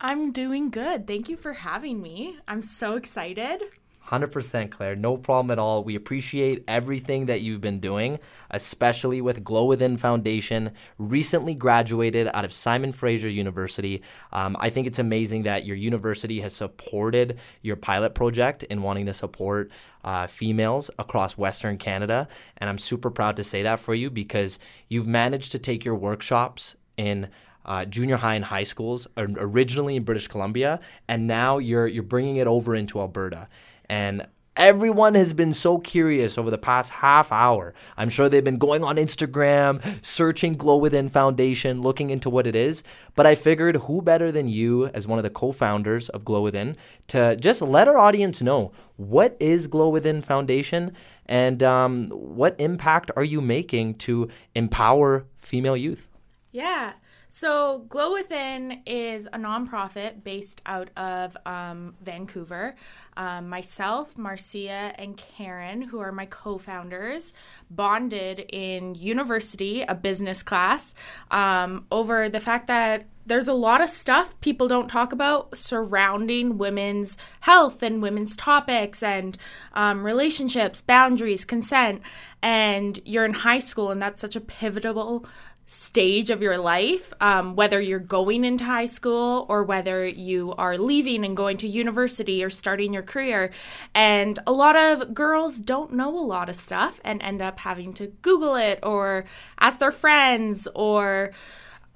I'm 0.00 0.30
doing 0.30 0.70
good. 0.70 1.06
Thank 1.06 1.28
you 1.28 1.36
for 1.36 1.54
having 1.54 2.00
me. 2.00 2.38
I'm 2.46 2.62
so 2.62 2.94
excited. 2.94 3.62
100% 4.10 4.70
Claire, 4.70 4.96
no 4.96 5.16
problem 5.16 5.50
at 5.50 5.58
all. 5.58 5.84
We 5.84 5.94
appreciate 5.94 6.64
everything 6.66 7.26
that 7.26 7.40
you've 7.40 7.60
been 7.60 7.80
doing, 7.80 8.18
especially 8.50 9.20
with 9.20 9.44
Glow 9.44 9.66
Within 9.66 9.96
Foundation. 9.96 10.70
Recently 10.98 11.54
graduated 11.54 12.28
out 12.32 12.44
of 12.44 12.52
Simon 12.52 12.92
Fraser 12.92 13.28
University. 13.28 14.02
Um, 14.32 14.56
I 14.60 14.70
think 14.70 14.86
it's 14.86 14.98
amazing 14.98 15.42
that 15.42 15.66
your 15.66 15.76
university 15.76 16.40
has 16.40 16.54
supported 16.54 17.38
your 17.62 17.76
pilot 17.76 18.14
project 18.14 18.62
in 18.64 18.82
wanting 18.82 19.06
to 19.06 19.14
support 19.14 19.70
uh, 20.04 20.26
females 20.26 20.90
across 20.98 21.36
Western 21.36 21.76
Canada. 21.76 22.28
And 22.56 22.70
I'm 22.70 22.78
super 22.78 23.10
proud 23.10 23.36
to 23.36 23.44
say 23.44 23.62
that 23.62 23.78
for 23.78 23.94
you 23.94 24.10
because 24.10 24.58
you've 24.88 25.06
managed 25.06 25.52
to 25.52 25.58
take 25.58 25.84
your 25.84 25.94
workshops 25.94 26.76
in 26.96 27.28
uh, 27.68 27.84
junior 27.84 28.16
high 28.16 28.34
and 28.34 28.46
high 28.46 28.62
schools 28.62 29.06
originally 29.18 29.94
in 29.94 30.02
British 30.02 30.26
Columbia, 30.26 30.80
and 31.06 31.26
now 31.26 31.58
you're 31.58 31.86
you're 31.86 32.02
bringing 32.02 32.36
it 32.36 32.46
over 32.46 32.74
into 32.74 32.98
Alberta. 32.98 33.46
And 33.88 34.26
everyone 34.58 35.14
has 35.14 35.32
been 35.32 35.52
so 35.52 35.78
curious 35.78 36.36
over 36.36 36.50
the 36.50 36.58
past 36.58 36.90
half 36.90 37.30
hour. 37.30 37.72
I'm 37.96 38.10
sure 38.10 38.28
they've 38.28 38.42
been 38.42 38.58
going 38.58 38.82
on 38.82 38.96
Instagram, 38.96 40.04
searching 40.04 40.54
Glow 40.54 40.76
Within 40.76 41.08
Foundation, 41.08 41.80
looking 41.80 42.10
into 42.10 42.28
what 42.28 42.46
it 42.46 42.56
is. 42.56 42.82
But 43.14 43.24
I 43.24 43.34
figured 43.36 43.76
who 43.76 44.02
better 44.02 44.32
than 44.32 44.48
you, 44.48 44.86
as 44.88 45.06
one 45.06 45.18
of 45.18 45.22
the 45.22 45.30
co 45.30 45.52
founders 45.52 46.08
of 46.08 46.24
Glow 46.24 46.42
Within, 46.42 46.76
to 47.08 47.36
just 47.36 47.62
let 47.62 47.88
our 47.88 47.96
audience 47.96 48.42
know 48.42 48.72
what 48.96 49.36
is 49.38 49.68
Glow 49.68 49.88
Within 49.88 50.20
Foundation 50.22 50.92
and 51.26 51.62
um, 51.62 52.08
what 52.08 52.56
impact 52.58 53.10
are 53.14 53.24
you 53.24 53.40
making 53.40 53.94
to 53.94 54.28
empower 54.54 55.26
female 55.36 55.76
youth? 55.76 56.08
Yeah. 56.50 56.94
So, 57.30 57.84
Glow 57.90 58.14
Within 58.14 58.80
is 58.86 59.26
a 59.26 59.38
nonprofit 59.38 60.24
based 60.24 60.62
out 60.64 60.88
of 60.96 61.36
um, 61.44 61.94
Vancouver. 62.00 62.74
Um, 63.18 63.50
myself, 63.50 64.16
Marcia, 64.16 64.94
and 64.96 65.14
Karen, 65.16 65.82
who 65.82 65.98
are 65.98 66.10
my 66.10 66.24
co 66.24 66.56
founders, 66.56 67.34
bonded 67.70 68.46
in 68.48 68.94
university, 68.94 69.82
a 69.82 69.94
business 69.94 70.42
class, 70.42 70.94
um, 71.30 71.86
over 71.92 72.30
the 72.30 72.40
fact 72.40 72.66
that 72.68 73.04
there's 73.26 73.48
a 73.48 73.52
lot 73.52 73.82
of 73.82 73.90
stuff 73.90 74.40
people 74.40 74.68
don't 74.68 74.88
talk 74.88 75.12
about 75.12 75.54
surrounding 75.54 76.56
women's 76.56 77.18
health 77.40 77.82
and 77.82 78.00
women's 78.00 78.34
topics 78.34 79.02
and 79.02 79.36
um, 79.74 80.02
relationships, 80.02 80.80
boundaries, 80.80 81.44
consent. 81.44 82.00
And 82.40 82.98
you're 83.04 83.26
in 83.26 83.34
high 83.34 83.58
school, 83.58 83.90
and 83.90 84.00
that's 84.00 84.20
such 84.20 84.34
a 84.34 84.40
pivotal 84.40 85.26
stage 85.70 86.30
of 86.30 86.40
your 86.40 86.56
life, 86.56 87.12
um, 87.20 87.54
whether 87.54 87.78
you're 87.78 87.98
going 87.98 88.42
into 88.42 88.64
high 88.64 88.86
school 88.86 89.44
or 89.50 89.62
whether 89.62 90.06
you 90.06 90.54
are 90.56 90.78
leaving 90.78 91.26
and 91.26 91.36
going 91.36 91.58
to 91.58 91.68
university 91.68 92.42
or 92.42 92.48
starting 92.48 92.94
your 92.94 93.02
career. 93.02 93.50
And 93.94 94.38
a 94.46 94.52
lot 94.52 94.76
of 94.76 95.12
girls 95.12 95.60
don't 95.60 95.92
know 95.92 96.08
a 96.18 96.24
lot 96.24 96.48
of 96.48 96.56
stuff 96.56 97.02
and 97.04 97.20
end 97.20 97.42
up 97.42 97.60
having 97.60 97.92
to 97.94 98.06
Google 98.22 98.54
it 98.54 98.78
or 98.82 99.26
ask 99.60 99.78
their 99.78 99.92
friends 99.92 100.66
or 100.74 101.32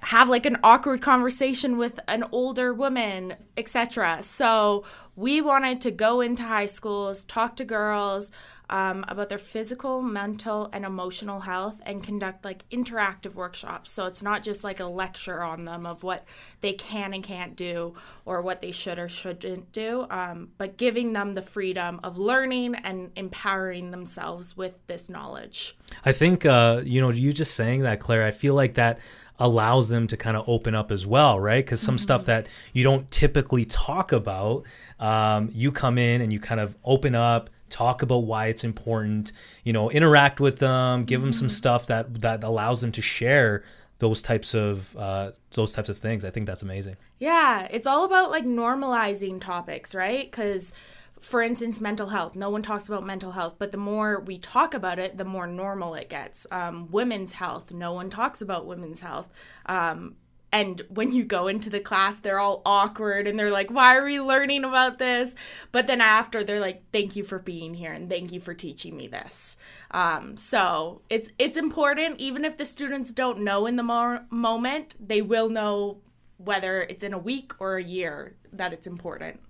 have 0.01 0.29
like 0.29 0.45
an 0.45 0.57
awkward 0.63 1.01
conversation 1.01 1.79
with 1.79 1.99
an 2.07 2.25
older 2.31 2.75
woman, 2.75 3.33
etc. 3.57 4.21
So 4.21 4.83
we 5.15 5.41
wanted 5.41 5.81
to 5.81 5.89
go 5.89 6.21
into 6.21 6.43
high 6.43 6.67
schools, 6.67 7.23
talk 7.23 7.55
to 7.55 7.65
girls, 7.65 8.31
um, 8.69 9.03
about 9.07 9.29
their 9.29 9.37
physical, 9.37 10.01
mental, 10.01 10.69
and 10.73 10.85
emotional 10.85 11.41
health 11.41 11.81
and 11.85 12.03
conduct 12.03 12.45
like 12.45 12.67
interactive 12.69 13.35
workshops. 13.35 13.91
So 13.91 14.05
it's 14.05 14.21
not 14.21 14.43
just 14.43 14.63
like 14.63 14.79
a 14.79 14.85
lecture 14.85 15.41
on 15.41 15.65
them 15.65 15.85
of 15.85 16.03
what 16.03 16.25
they 16.61 16.73
can 16.73 17.13
and 17.13 17.23
can't 17.23 17.55
do 17.55 17.95
or 18.25 18.41
what 18.41 18.61
they 18.61 18.71
should 18.71 18.97
or 18.97 19.09
shouldn't 19.09 19.71
do, 19.71 20.07
um, 20.09 20.49
but 20.57 20.77
giving 20.77 21.13
them 21.13 21.33
the 21.33 21.41
freedom 21.41 21.99
of 22.03 22.17
learning 22.17 22.75
and 22.75 23.11
empowering 23.15 23.91
themselves 23.91 24.55
with 24.55 24.75
this 24.87 25.09
knowledge. 25.09 25.75
I 26.05 26.11
think, 26.11 26.45
uh, 26.45 26.81
you 26.83 27.01
know, 27.01 27.09
you 27.09 27.33
just 27.33 27.55
saying 27.55 27.81
that, 27.81 27.99
Claire, 27.99 28.23
I 28.23 28.31
feel 28.31 28.53
like 28.53 28.75
that 28.75 28.99
allows 29.39 29.89
them 29.89 30.07
to 30.07 30.15
kind 30.15 30.37
of 30.37 30.47
open 30.47 30.75
up 30.75 30.91
as 30.91 31.05
well, 31.05 31.39
right? 31.39 31.63
Because 31.63 31.81
some 31.81 31.95
mm-hmm. 31.95 32.03
stuff 32.03 32.25
that 32.25 32.47
you 32.71 32.83
don't 32.83 33.09
typically 33.11 33.65
talk 33.65 34.11
about, 34.11 34.63
um, 34.99 35.49
you 35.53 35.71
come 35.71 35.97
in 35.97 36.21
and 36.21 36.31
you 36.31 36.39
kind 36.39 36.61
of 36.61 36.75
open 36.83 37.15
up, 37.15 37.49
talk 37.73 38.01
about 38.01 38.19
why 38.19 38.47
it's 38.47 38.63
important, 38.63 39.33
you 39.63 39.73
know, 39.73 39.89
interact 39.89 40.39
with 40.39 40.59
them, 40.59 41.05
give 41.05 41.19
mm-hmm. 41.19 41.25
them 41.25 41.33
some 41.33 41.47
mm-hmm. 41.47 41.53
stuff 41.53 41.87
that 41.87 42.21
that 42.21 42.43
allows 42.43 42.81
them 42.81 42.91
to 42.93 43.01
share 43.01 43.63
those 43.99 44.21
types 44.21 44.53
of 44.53 44.95
uh, 44.95 45.31
those 45.53 45.73
types 45.73 45.89
of 45.89 45.97
things. 45.97 46.23
I 46.23 46.29
think 46.29 46.45
that's 46.45 46.61
amazing. 46.61 46.97
Yeah, 47.19 47.67
it's 47.71 47.87
all 47.87 48.05
about 48.05 48.31
like 48.31 48.45
normalizing 48.45 49.41
topics, 49.41 49.95
right? 49.95 50.29
Because 50.29 50.73
for 51.19 51.41
instance, 51.41 51.79
mental 51.79 52.07
health. 52.07 52.35
No 52.35 52.49
one 52.49 52.61
talks 52.61 52.87
about 52.87 53.05
mental 53.05 53.31
health, 53.31 53.55
but 53.57 53.71
the 53.71 53.77
more 53.77 54.19
we 54.19 54.37
talk 54.37 54.73
about 54.73 54.99
it, 54.99 55.17
the 55.17 55.23
more 55.23 55.47
normal 55.47 55.95
it 55.95 56.09
gets. 56.09 56.45
Um, 56.51 56.91
women's 56.91 57.31
health. 57.33 57.71
No 57.71 57.93
one 57.93 58.09
talks 58.09 58.41
about 58.41 58.67
women's 58.67 58.99
health. 58.99 59.29
Um, 59.65 60.17
and 60.53 60.83
when 60.87 61.11
you 61.11 61.25
go 61.25 61.47
into 61.47 61.69
the 61.69 61.79
class 61.81 62.19
they're 62.19 62.39
all 62.39 62.61
awkward 62.65 63.27
and 63.27 63.37
they're 63.37 63.51
like 63.51 63.69
why 63.69 63.97
are 63.97 64.05
we 64.05 64.21
learning 64.21 64.63
about 64.63 64.99
this? 64.99 65.35
But 65.73 65.87
then 65.87 65.99
after 65.99 66.43
they're 66.43 66.61
like 66.61 66.83
thank 66.93 67.17
you 67.17 67.23
for 67.23 67.39
being 67.39 67.73
here 67.73 67.91
and 67.91 68.09
thank 68.09 68.31
you 68.31 68.39
for 68.39 68.53
teaching 68.53 68.95
me 68.95 69.07
this. 69.07 69.57
Um, 69.91 70.37
so 70.37 71.01
it's 71.09 71.29
it's 71.37 71.57
important 71.57 72.19
even 72.19 72.45
if 72.45 72.57
the 72.57 72.65
students 72.65 73.11
don't 73.11 73.39
know 73.39 73.65
in 73.65 73.75
the 73.75 73.83
mo- 73.83 74.23
moment 74.29 74.95
they 75.05 75.21
will 75.21 75.49
know 75.49 75.97
whether 76.37 76.83
it's 76.83 77.03
in 77.03 77.13
a 77.13 77.17
week 77.17 77.53
or 77.59 77.75
a 77.77 77.83
year 77.83 78.35
that 78.51 78.71
it's 78.71 78.87
important. 78.87 79.41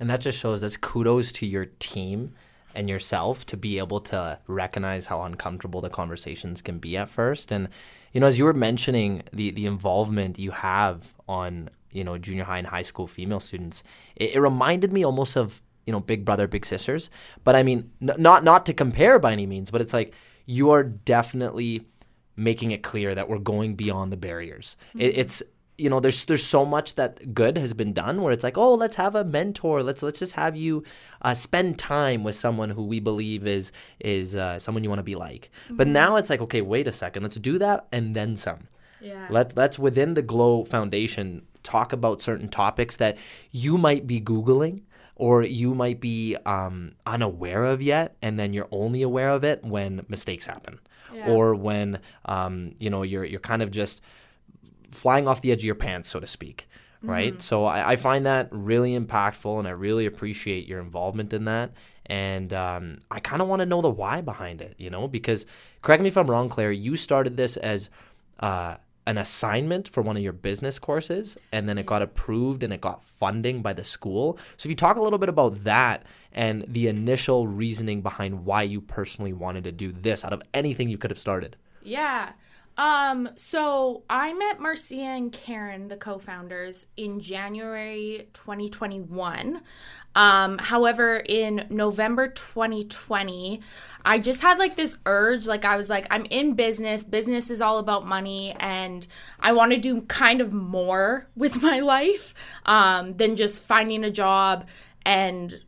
And 0.00 0.10
that 0.10 0.20
just 0.20 0.38
shows 0.38 0.60
that's 0.60 0.76
kudos 0.76 1.32
to 1.32 1.46
your 1.46 1.66
team 1.78 2.34
and 2.74 2.88
yourself 2.88 3.44
to 3.46 3.56
be 3.56 3.78
able 3.78 4.00
to 4.00 4.38
recognize 4.46 5.06
how 5.06 5.22
uncomfortable 5.22 5.80
the 5.80 5.90
conversations 5.90 6.62
can 6.62 6.78
be 6.78 6.96
at 6.96 7.08
first. 7.08 7.50
And 7.50 7.68
you 8.12 8.20
know, 8.20 8.26
as 8.26 8.38
you 8.38 8.44
were 8.44 8.54
mentioning 8.54 9.22
the 9.32 9.50
the 9.50 9.66
involvement 9.66 10.38
you 10.38 10.50
have 10.50 11.14
on 11.28 11.70
you 11.90 12.04
know 12.04 12.18
junior 12.18 12.44
high 12.44 12.58
and 12.58 12.66
high 12.66 12.82
school 12.82 13.06
female 13.06 13.40
students, 13.40 13.82
it, 14.16 14.34
it 14.34 14.40
reminded 14.40 14.92
me 14.92 15.04
almost 15.04 15.36
of 15.36 15.62
you 15.86 15.92
know 15.92 16.00
Big 16.00 16.24
Brother 16.24 16.46
Big 16.46 16.66
Sisters. 16.66 17.10
But 17.44 17.56
I 17.56 17.62
mean, 17.62 17.90
n- 18.00 18.16
not 18.18 18.44
not 18.44 18.66
to 18.66 18.72
compare 18.72 19.18
by 19.18 19.32
any 19.32 19.46
means, 19.46 19.70
but 19.70 19.80
it's 19.80 19.92
like 19.92 20.14
you 20.46 20.70
are 20.70 20.82
definitely 20.82 21.86
making 22.36 22.70
it 22.70 22.82
clear 22.82 23.14
that 23.14 23.28
we're 23.28 23.38
going 23.38 23.74
beyond 23.74 24.12
the 24.12 24.16
barriers. 24.16 24.76
Mm-hmm. 24.90 25.00
It, 25.00 25.18
it's 25.18 25.42
you 25.78 25.88
know 25.88 26.00
there's 26.00 26.24
there's 26.24 26.44
so 26.44 26.66
much 26.66 26.96
that 26.96 27.32
good 27.32 27.56
has 27.56 27.72
been 27.72 27.92
done 27.92 28.20
where 28.20 28.32
it's 28.32 28.42
like 28.42 28.58
oh 28.58 28.74
let's 28.74 28.96
have 28.96 29.14
a 29.14 29.24
mentor. 29.24 29.82
Let's 29.82 30.02
let's 30.02 30.18
just 30.18 30.32
have 30.32 30.56
you 30.56 30.82
uh, 31.22 31.34
spend 31.34 31.78
time 31.78 32.24
with 32.24 32.34
someone 32.34 32.70
who 32.70 32.84
we 32.84 32.98
believe 33.00 33.46
is 33.46 33.70
is 34.00 34.36
uh, 34.36 34.58
someone 34.58 34.82
you 34.82 34.90
want 34.90 34.98
to 34.98 35.04
be 35.04 35.14
like. 35.14 35.50
Mm-hmm. 35.64 35.76
but 35.76 35.86
now 35.86 36.16
it's 36.16 36.30
like 36.30 36.42
okay 36.42 36.60
wait 36.60 36.88
a 36.88 36.92
second. 36.92 37.22
Let's 37.22 37.36
do 37.36 37.58
that 37.58 37.86
and 37.92 38.14
then 38.14 38.36
some. 38.36 38.66
Yeah. 39.00 39.28
Let 39.30 39.56
let's 39.56 39.78
within 39.78 40.14
the 40.14 40.22
glow 40.22 40.64
foundation 40.64 41.46
talk 41.62 41.92
about 41.92 42.20
certain 42.20 42.48
topics 42.48 42.96
that 42.96 43.16
you 43.52 43.78
might 43.78 44.06
be 44.06 44.20
googling 44.20 44.82
or 45.14 45.42
you 45.42 45.74
might 45.74 46.00
be 46.00 46.36
um, 46.46 46.92
unaware 47.06 47.64
of 47.64 47.82
yet 47.82 48.16
and 48.20 48.38
then 48.38 48.52
you're 48.52 48.68
only 48.72 49.02
aware 49.02 49.30
of 49.30 49.44
it 49.44 49.64
when 49.64 50.04
mistakes 50.08 50.46
happen. 50.46 50.80
Yeah. 51.14 51.30
or 51.30 51.54
when 51.54 52.00
um, 52.26 52.74
you 52.78 52.90
know 52.90 53.02
you're 53.02 53.24
you're 53.24 53.40
kind 53.40 53.62
of 53.62 53.70
just 53.70 54.02
flying 54.90 55.28
off 55.28 55.40
the 55.40 55.52
edge 55.52 55.58
of 55.58 55.64
your 55.64 55.74
pants, 55.74 56.08
so 56.08 56.20
to 56.20 56.26
speak. 56.26 56.68
Right. 57.00 57.32
Mm-hmm. 57.32 57.40
So 57.40 57.64
I, 57.64 57.92
I, 57.92 57.96
find 57.96 58.26
that 58.26 58.48
really 58.50 58.98
impactful 58.98 59.56
and 59.56 59.68
I 59.68 59.70
really 59.70 60.04
appreciate 60.04 60.66
your 60.66 60.80
involvement 60.80 61.32
in 61.32 61.44
that. 61.44 61.70
And 62.06 62.52
um, 62.52 62.98
I 63.08 63.20
kind 63.20 63.40
of 63.40 63.46
want 63.46 63.60
to 63.60 63.66
know 63.66 63.82
the 63.82 63.90
why 63.90 64.20
behind 64.20 64.60
it, 64.60 64.74
you 64.78 64.90
know, 64.90 65.06
because 65.06 65.46
correct 65.80 66.02
me 66.02 66.08
if 66.08 66.16
I'm 66.16 66.28
wrong, 66.28 66.48
Claire, 66.48 66.72
you 66.72 66.96
started 66.96 67.36
this 67.36 67.56
as 67.56 67.88
uh, 68.40 68.78
an 69.06 69.16
assignment 69.16 69.88
for 69.88 70.02
one 70.02 70.16
of 70.16 70.22
your 70.22 70.32
business 70.32 70.80
courses 70.80 71.36
and 71.52 71.68
then 71.68 71.78
it 71.78 71.86
got 71.86 72.02
approved 72.02 72.64
and 72.64 72.72
it 72.72 72.80
got 72.80 73.04
funding 73.04 73.62
by 73.62 73.72
the 73.72 73.84
school. 73.84 74.36
So 74.56 74.66
if 74.66 74.70
you 74.70 74.76
talk 74.76 74.96
a 74.96 75.02
little 75.02 75.20
bit 75.20 75.28
about 75.28 75.62
that 75.64 76.02
and 76.32 76.64
the 76.66 76.88
initial 76.88 77.46
reasoning 77.46 78.02
behind 78.02 78.44
why 78.44 78.62
you 78.62 78.80
personally 78.80 79.32
wanted 79.32 79.64
to 79.64 79.72
do 79.72 79.92
this 79.92 80.24
out 80.24 80.32
of 80.32 80.42
anything 80.52 80.88
you 80.88 80.98
could 80.98 81.10
have 81.10 81.18
started. 81.18 81.56
Yeah. 81.82 82.32
Um, 82.78 83.30
so 83.34 84.04
I 84.08 84.32
met 84.32 84.60
Marcia 84.60 84.94
and 84.94 85.32
Karen, 85.32 85.88
the 85.88 85.96
co-founders, 85.96 86.86
in 86.96 87.18
January 87.18 88.28
2021. 88.32 89.60
Um, 90.14 90.58
however, 90.58 91.16
in 91.16 91.66
November 91.70 92.28
2020, 92.28 93.60
I 94.04 94.20
just 94.20 94.42
had 94.42 94.60
like 94.60 94.76
this 94.76 94.96
urge, 95.06 95.48
like 95.48 95.64
I 95.64 95.76
was 95.76 95.90
like, 95.90 96.06
I'm 96.10 96.24
in 96.26 96.54
business. 96.54 97.02
Business 97.02 97.50
is 97.50 97.60
all 97.60 97.78
about 97.78 98.06
money, 98.06 98.54
and 98.60 99.04
I 99.40 99.52
want 99.52 99.72
to 99.72 99.76
do 99.76 100.02
kind 100.02 100.40
of 100.40 100.52
more 100.52 101.26
with 101.36 101.60
my 101.60 101.80
life 101.80 102.32
um, 102.64 103.16
than 103.16 103.34
just 103.34 103.60
finding 103.60 104.04
a 104.04 104.10
job 104.10 104.68
and 105.04 105.60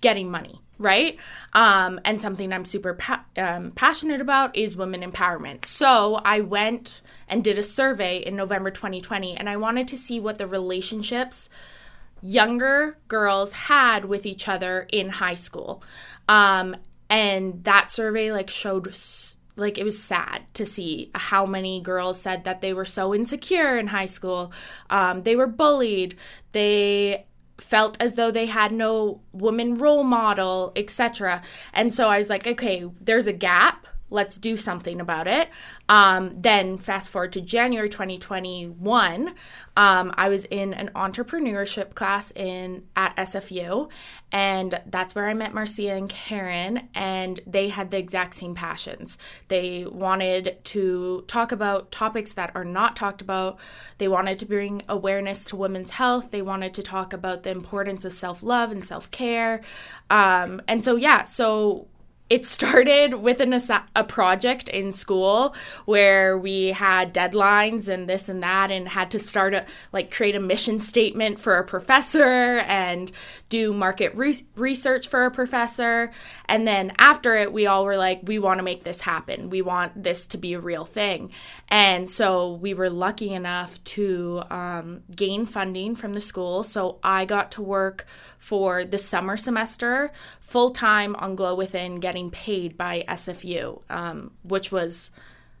getting 0.00 0.30
money 0.30 0.63
right? 0.78 1.16
Um, 1.52 2.00
and 2.04 2.20
something 2.20 2.52
I'm 2.52 2.64
super 2.64 2.94
pa- 2.94 3.24
um, 3.36 3.72
passionate 3.72 4.20
about 4.20 4.56
is 4.56 4.76
women 4.76 5.02
empowerment. 5.02 5.64
So 5.64 6.16
I 6.24 6.40
went 6.40 7.02
and 7.28 7.42
did 7.42 7.58
a 7.58 7.62
survey 7.62 8.18
in 8.18 8.36
November 8.36 8.70
2020, 8.70 9.36
and 9.36 9.48
I 9.48 9.56
wanted 9.56 9.88
to 9.88 9.96
see 9.96 10.20
what 10.20 10.38
the 10.38 10.46
relationships 10.46 11.48
younger 12.22 12.98
girls 13.06 13.52
had 13.52 14.06
with 14.06 14.26
each 14.26 14.48
other 14.48 14.86
in 14.90 15.10
high 15.10 15.34
school. 15.34 15.82
Um, 16.28 16.76
and 17.10 17.62
that 17.64 17.90
survey 17.90 18.32
like 18.32 18.50
showed 18.50 18.94
like 19.56 19.78
it 19.78 19.84
was 19.84 20.02
sad 20.02 20.42
to 20.54 20.66
see 20.66 21.10
how 21.14 21.46
many 21.46 21.80
girls 21.80 22.20
said 22.20 22.44
that 22.44 22.60
they 22.60 22.72
were 22.72 22.84
so 22.84 23.14
insecure 23.14 23.78
in 23.78 23.88
high 23.88 24.06
school 24.06 24.52
um, 24.90 25.22
they 25.22 25.36
were 25.36 25.46
bullied 25.46 26.16
they 26.52 27.24
felt 27.58 27.96
as 28.00 28.14
though 28.14 28.30
they 28.30 28.46
had 28.46 28.72
no 28.72 29.20
woman 29.32 29.78
role 29.78 30.04
model, 30.04 30.72
etc. 30.76 31.42
And 31.72 31.94
so 31.94 32.08
I 32.08 32.18
was 32.18 32.28
like, 32.28 32.46
okay, 32.46 32.84
there's 33.00 33.26
a 33.26 33.32
gap. 33.32 33.86
Let's 34.14 34.38
do 34.38 34.56
something 34.56 35.00
about 35.00 35.26
it. 35.26 35.50
Um, 35.88 36.40
then 36.40 36.78
fast 36.78 37.10
forward 37.10 37.32
to 37.32 37.40
January 37.40 37.88
2021, 37.88 39.34
um, 39.76 40.14
I 40.16 40.28
was 40.28 40.44
in 40.44 40.72
an 40.72 40.92
entrepreneurship 40.94 41.94
class 41.94 42.30
in 42.30 42.84
at 42.94 43.16
SFU, 43.16 43.90
and 44.30 44.80
that's 44.86 45.16
where 45.16 45.26
I 45.26 45.34
met 45.34 45.52
Marcia 45.52 45.90
and 45.90 46.08
Karen, 46.08 46.88
and 46.94 47.40
they 47.44 47.70
had 47.70 47.90
the 47.90 47.98
exact 47.98 48.34
same 48.34 48.54
passions. 48.54 49.18
They 49.48 49.84
wanted 49.84 50.58
to 50.62 51.24
talk 51.26 51.50
about 51.50 51.90
topics 51.90 52.34
that 52.34 52.52
are 52.54 52.64
not 52.64 52.94
talked 52.94 53.20
about. 53.20 53.58
They 53.98 54.06
wanted 54.06 54.38
to 54.38 54.46
bring 54.46 54.82
awareness 54.88 55.44
to 55.46 55.56
women's 55.56 55.90
health. 55.90 56.30
They 56.30 56.42
wanted 56.42 56.72
to 56.74 56.84
talk 56.84 57.12
about 57.12 57.42
the 57.42 57.50
importance 57.50 58.04
of 58.04 58.12
self 58.12 58.44
love 58.44 58.70
and 58.70 58.84
self 58.84 59.10
care. 59.10 59.62
Um, 60.08 60.62
and 60.68 60.84
so, 60.84 60.94
yeah, 60.94 61.24
so 61.24 61.88
it 62.30 62.46
started 62.46 63.14
with 63.14 63.38
an 63.40 63.52
a 63.94 64.02
project 64.02 64.68
in 64.70 64.92
school 64.92 65.54
where 65.84 66.38
we 66.38 66.68
had 66.68 67.12
deadlines 67.12 67.86
and 67.86 68.08
this 68.08 68.30
and 68.30 68.42
that 68.42 68.70
and 68.70 68.88
had 68.88 69.10
to 69.10 69.18
start 69.18 69.52
a 69.52 69.66
like 69.92 70.10
create 70.10 70.34
a 70.34 70.40
mission 70.40 70.80
statement 70.80 71.38
for 71.38 71.58
a 71.58 71.64
professor 71.64 72.58
and 72.60 73.12
do 73.50 73.74
market 73.74 74.14
re- 74.14 74.42
research 74.56 75.06
for 75.06 75.26
a 75.26 75.30
professor. 75.30 76.10
And 76.46 76.66
then 76.66 76.92
after 76.98 77.36
it 77.36 77.52
we 77.52 77.66
all 77.66 77.84
were 77.84 77.98
like 77.98 78.20
we 78.24 78.38
want 78.38 78.58
to 78.58 78.64
make 78.64 78.84
this 78.84 79.00
happen. 79.00 79.50
We 79.50 79.60
want 79.60 80.02
this 80.02 80.26
to 80.28 80.38
be 80.38 80.54
a 80.54 80.60
real 80.60 80.86
thing. 80.86 81.30
And 81.68 82.08
so 82.08 82.54
we 82.54 82.72
were 82.72 82.88
lucky 82.88 83.34
enough 83.34 83.82
to 83.84 84.42
um, 84.50 85.02
gain 85.14 85.44
funding 85.44 85.94
from 85.94 86.14
the 86.14 86.20
school. 86.22 86.62
So 86.62 86.98
i 87.02 87.26
got 87.26 87.50
to 87.52 87.62
work 87.62 88.06
for 88.44 88.84
the 88.84 88.98
summer 88.98 89.38
semester 89.38 90.12
full 90.42 90.70
time 90.70 91.16
on 91.16 91.34
Glow 91.34 91.54
Within, 91.54 91.98
getting 91.98 92.30
paid 92.30 92.76
by 92.76 93.02
SFU, 93.08 93.80
um, 93.88 94.32
which 94.42 94.70
was 94.70 95.10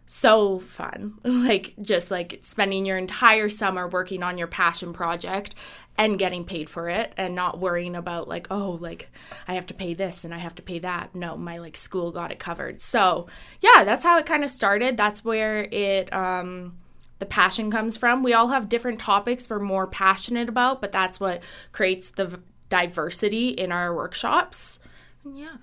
so 0.04 0.58
fun. 0.58 1.14
like 1.24 1.72
just 1.80 2.10
like 2.10 2.40
spending 2.42 2.84
your 2.84 2.98
entire 2.98 3.48
summer 3.48 3.88
working 3.88 4.22
on 4.22 4.36
your 4.36 4.48
passion 4.48 4.92
project 4.92 5.54
and 5.96 6.18
getting 6.18 6.44
paid 6.44 6.68
for 6.68 6.90
it 6.90 7.14
and 7.16 7.34
not 7.34 7.58
worrying 7.58 7.96
about 7.96 8.28
like 8.28 8.48
oh 8.50 8.76
like 8.82 9.08
I 9.48 9.54
have 9.54 9.66
to 9.68 9.74
pay 9.74 9.94
this 9.94 10.22
and 10.26 10.34
I 10.34 10.38
have 10.38 10.56
to 10.56 10.62
pay 10.62 10.80
that. 10.80 11.14
No, 11.14 11.38
my 11.38 11.56
like 11.56 11.78
school 11.78 12.12
got 12.12 12.32
it 12.32 12.38
covered. 12.38 12.82
So, 12.82 13.28
yeah, 13.62 13.84
that's 13.84 14.04
how 14.04 14.18
it 14.18 14.26
kind 14.26 14.44
of 14.44 14.50
started. 14.50 14.98
That's 14.98 15.24
where 15.24 15.62
it 15.62 16.12
um 16.12 16.76
the 17.18 17.24
passion 17.24 17.70
comes 17.70 17.96
from. 17.96 18.22
We 18.22 18.34
all 18.34 18.48
have 18.48 18.68
different 18.68 19.00
topics 19.00 19.48
we're 19.48 19.58
more 19.58 19.86
passionate 19.86 20.50
about, 20.50 20.82
but 20.82 20.92
that's 20.92 21.18
what 21.18 21.40
creates 21.72 22.10
the 22.10 22.40
diversity 22.68 23.48
in 23.48 23.72
our 23.72 23.94
workshops. 23.94 24.78
Yeah. 25.24 25.56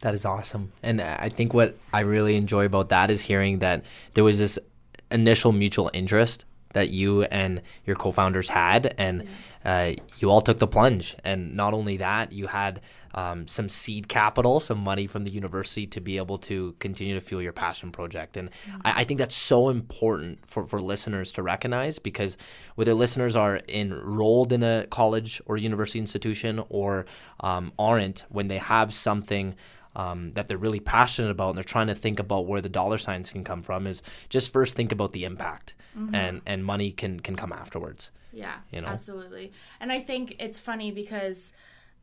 That 0.00 0.14
is 0.14 0.24
awesome. 0.24 0.72
And 0.82 1.00
I 1.00 1.28
think 1.28 1.54
what 1.54 1.76
I 1.92 2.00
really 2.00 2.36
enjoy 2.36 2.66
about 2.66 2.90
that 2.90 3.10
is 3.10 3.22
hearing 3.22 3.60
that 3.60 3.84
there 4.12 4.24
was 4.24 4.38
this 4.38 4.58
initial 5.10 5.52
mutual 5.52 5.90
interest 5.94 6.44
that 6.74 6.90
you 6.90 7.22
and 7.24 7.62
your 7.84 7.96
co-founders 7.96 8.50
had 8.50 8.94
and 8.98 9.26
uh, 9.64 9.92
you 10.18 10.30
all 10.30 10.42
took 10.42 10.58
the 10.58 10.68
plunge. 10.68 11.16
And 11.24 11.56
not 11.56 11.72
only 11.72 11.96
that 11.96 12.32
you 12.32 12.46
had 12.46 12.80
um, 13.14 13.46
some 13.46 13.68
seed 13.68 14.08
capital 14.08 14.58
some 14.58 14.78
money 14.78 15.06
from 15.06 15.24
the 15.24 15.30
university 15.30 15.86
to 15.86 16.00
be 16.00 16.16
able 16.16 16.36
to 16.38 16.74
continue 16.80 17.14
to 17.14 17.20
fuel 17.20 17.40
your 17.40 17.52
passion 17.52 17.92
project. 17.92 18.36
And 18.36 18.50
mm-hmm. 18.50 18.80
I, 18.84 19.00
I, 19.00 19.04
think 19.04 19.18
that's 19.18 19.36
so 19.36 19.68
important 19.68 20.46
for, 20.48 20.64
for 20.64 20.82
listeners 20.82 21.30
to 21.32 21.42
recognize 21.42 22.00
because 22.00 22.36
whether 22.74 22.92
listeners 22.92 23.36
are 23.36 23.60
enrolled 23.68 24.52
in 24.52 24.64
a 24.64 24.86
college 24.90 25.40
or 25.46 25.56
university 25.56 26.00
institution 26.00 26.62
or 26.68 27.06
um, 27.38 27.72
aren't 27.78 28.24
when 28.30 28.48
they 28.48 28.58
have 28.58 28.92
something 28.92 29.54
um, 29.94 30.32
that 30.32 30.48
they're 30.48 30.58
really 30.58 30.80
passionate 30.80 31.30
about 31.30 31.50
and 31.50 31.56
they're 31.56 31.64
trying 31.64 31.86
to 31.86 31.94
think 31.94 32.18
about 32.18 32.46
where 32.46 32.60
the 32.60 32.68
dollar 32.68 32.98
signs 32.98 33.30
can 33.30 33.44
come 33.44 33.62
from 33.62 33.86
is 33.86 34.02
just 34.28 34.52
first 34.52 34.74
think 34.74 34.90
about 34.90 35.12
the 35.12 35.22
impact 35.22 35.74
mm-hmm. 35.96 36.14
and 36.14 36.40
and 36.46 36.64
money 36.64 36.90
can 36.90 37.20
can 37.20 37.36
come 37.36 37.52
afterwards. 37.52 38.10
Yeah, 38.32 38.56
you 38.72 38.80
know? 38.80 38.88
absolutely. 38.88 39.52
And 39.80 39.92
I 39.92 40.00
think 40.00 40.36
it's 40.38 40.58
funny 40.58 40.90
because 40.90 41.52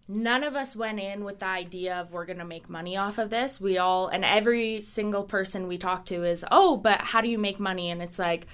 none 0.07 0.43
of 0.43 0.55
us 0.55 0.75
went 0.75 0.99
in 0.99 1.23
with 1.23 1.39
the 1.39 1.45
idea 1.45 1.95
of 1.95 2.11
we're 2.11 2.25
going 2.25 2.39
to 2.39 2.45
make 2.45 2.69
money 2.69 2.97
off 2.97 3.17
of 3.17 3.29
this. 3.29 3.59
We 3.59 3.77
all 3.77 4.07
and 4.07 4.23
every 4.25 4.81
single 4.81 5.23
person 5.23 5.67
we 5.67 5.77
talk 5.77 6.05
to 6.07 6.23
is, 6.23 6.45
"Oh, 6.51 6.77
but 6.77 7.01
how 7.01 7.21
do 7.21 7.29
you 7.29 7.37
make 7.37 7.59
money?" 7.59 7.89
And 7.89 8.01
it's 8.01 8.19
like 8.19 8.47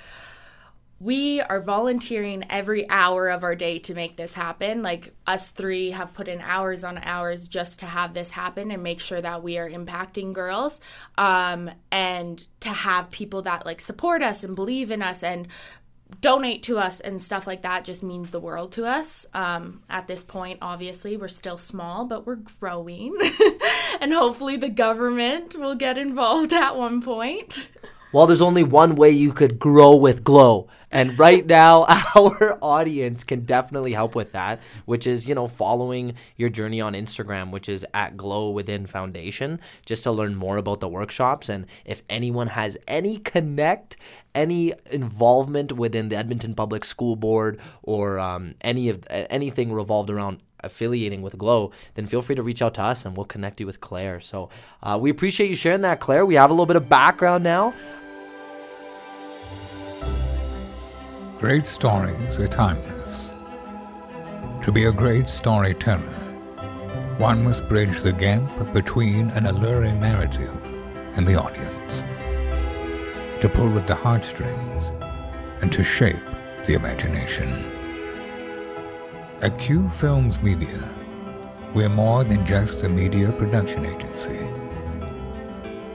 we 1.00 1.42
are 1.42 1.60
volunteering 1.60 2.44
every 2.50 2.90
hour 2.90 3.30
of 3.30 3.44
our 3.44 3.56
day 3.56 3.78
to 3.80 3.94
make 3.94 4.18
this 4.18 4.34
happen. 4.34 4.82
Like 4.82 5.14
us 5.28 5.50
three 5.50 5.92
have 5.92 6.14
put 6.14 6.28
in 6.28 6.42
hours 6.42 6.84
on 6.84 6.98
hours 6.98 7.48
just 7.48 7.80
to 7.82 7.86
have 7.86 8.14
this 8.14 8.32
happen 8.32 8.72
and 8.72 8.82
make 8.82 9.00
sure 9.00 9.22
that 9.22 9.44
we 9.44 9.60
are 9.60 9.70
impacting 9.70 10.34
girls. 10.34 10.82
Um, 11.18 11.70
and 11.92 12.48
to 12.62 12.70
have 12.70 13.12
people 13.12 13.44
that 13.44 13.66
like 13.66 13.80
support 13.80 14.24
us 14.24 14.44
and 14.44 14.56
believe 14.56 14.90
in 14.90 15.04
us 15.04 15.24
and 15.24 15.48
donate 16.22 16.64
to 16.64 16.80
us 16.80 17.00
and 17.00 17.22
stuff 17.22 17.46
like 17.46 17.64
that 17.64 17.84
just 17.84 18.02
means 18.02 18.32
the 18.32 18.40
world 18.40 18.72
to 18.72 18.86
us. 18.86 19.26
Um, 19.36 19.84
at 19.90 20.08
this 20.08 20.24
point, 20.24 20.60
obviously, 20.62 21.18
we're 21.18 21.28
still 21.28 21.58
small, 21.58 22.06
but 22.06 22.26
we're 22.26 22.40
growing. 22.60 23.16
and 24.02 24.14
hopefully 24.14 24.58
the 24.58 24.70
government 24.70 25.56
will 25.56 25.76
get 25.76 25.98
involved 25.98 26.54
at 26.54 26.76
one 26.76 27.02
point. 27.02 27.70
Well, 28.14 28.26
there's 28.26 28.42
only 28.42 28.64
one 28.64 28.96
way 28.96 29.10
you 29.10 29.34
could 29.34 29.60
grow 29.60 29.94
with 29.96 30.24
glow. 30.24 30.70
And 30.90 31.20
right 31.20 31.46
now, 31.46 31.84
our 32.16 32.58
audience 32.62 33.26
can 33.26 33.42
definitely 33.42 33.92
help 33.92 34.16
with 34.16 34.32
that, 34.32 34.62
which 34.86 35.06
is, 35.06 35.28
you 35.28 35.36
know, 35.36 35.48
following 35.48 36.14
your 36.38 36.48
journey 36.48 36.80
on 36.80 36.94
Instagram, 36.94 37.52
which 37.52 37.68
is 37.68 37.86
at 37.94 38.16
Glow 38.16 38.50
Within 38.50 38.86
Foundation, 38.86 39.60
just 39.86 40.04
to 40.04 40.12
learn 40.12 40.36
more 40.36 40.56
about 40.56 40.80
the 40.80 40.88
workshops. 40.88 41.50
And 41.50 41.66
if 41.84 42.02
anyone 42.10 42.48
has 42.48 42.78
any 42.88 43.18
connect, 43.18 43.98
any 44.34 44.74
involvement 44.90 45.74
within 45.74 46.08
the 46.08 46.16
Edmonton 46.16 46.56
Public 46.56 46.86
School 46.86 47.18
Board 47.18 47.60
or 47.84 48.20
um, 48.20 48.56
any 48.62 48.88
of 48.88 49.04
anything 49.10 49.74
revolved 49.74 50.10
around 50.10 50.42
affiliating 50.62 51.22
with 51.22 51.38
Glow, 51.38 51.72
then 51.96 52.08
feel 52.08 52.22
free 52.22 52.36
to 52.36 52.44
reach 52.44 52.62
out 52.62 52.74
to 52.76 52.82
us 52.82 53.06
and 53.06 53.16
we'll 53.16 53.26
connect 53.26 53.60
you 53.60 53.66
with 53.66 53.80
Claire. 53.80 54.20
So 54.20 54.50
uh, 54.84 54.98
we 55.00 55.10
appreciate 55.10 55.50
you 55.50 55.56
sharing 55.56 55.82
that, 55.82 56.00
Claire. 56.00 56.26
We 56.26 56.36
have 56.36 56.50
a 56.50 56.54
little 56.54 56.66
bit 56.66 56.76
of 56.76 56.90
background 56.90 57.44
now. 57.44 57.74
Great 61.40 61.68
stories 61.68 62.40
are 62.40 62.48
timeless. 62.48 63.32
To 64.66 64.72
be 64.72 64.86
a 64.86 64.92
great 64.92 65.30
storyteller, 65.30 66.02
one 67.20 67.44
must 67.44 67.70
bridge 67.70 68.02
the 68.02 68.12
gap 68.12 68.74
between 68.74 69.30
an 69.32 69.46
alluring 69.46 70.00
narrative 70.00 70.60
and 71.16 71.28
the 71.28 71.36
audience, 71.36 72.04
to 73.42 73.50
pull 73.50 73.78
at 73.78 73.88
the 73.88 73.96
heartstrings, 73.96 74.92
and 75.62 75.72
to 75.74 75.84
shape 75.84 76.16
the 76.66 76.74
imagination. 76.74 77.77
At 79.40 79.60
Q 79.60 79.88
Films 79.90 80.42
Media, 80.42 80.90
we're 81.76 81.90
more 81.90 82.24
than 82.24 82.44
just 82.44 82.82
a 82.82 82.90
media 82.90 83.32
production 83.32 83.86
agency. 83.86 84.50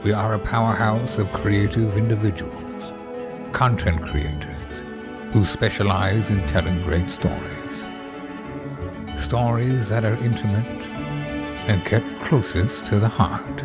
We 0.01 0.13
are 0.13 0.35
a 0.35 0.39
powerhouse 0.39 1.17
of 1.17 1.29
creative 1.33 1.97
individuals, 1.97 2.93
content 3.51 4.01
creators, 4.01 4.83
who 5.33 5.43
specialize 5.43 6.29
in 6.29 6.41
telling 6.47 6.81
great 6.83 7.09
stories. 7.09 7.83
Stories 9.17 9.89
that 9.89 10.05
are 10.05 10.15
intimate 10.23 10.87
and 11.67 11.83
kept 11.83 12.21
closest 12.21 12.85
to 12.85 12.99
the 13.01 13.09
heart. 13.09 13.61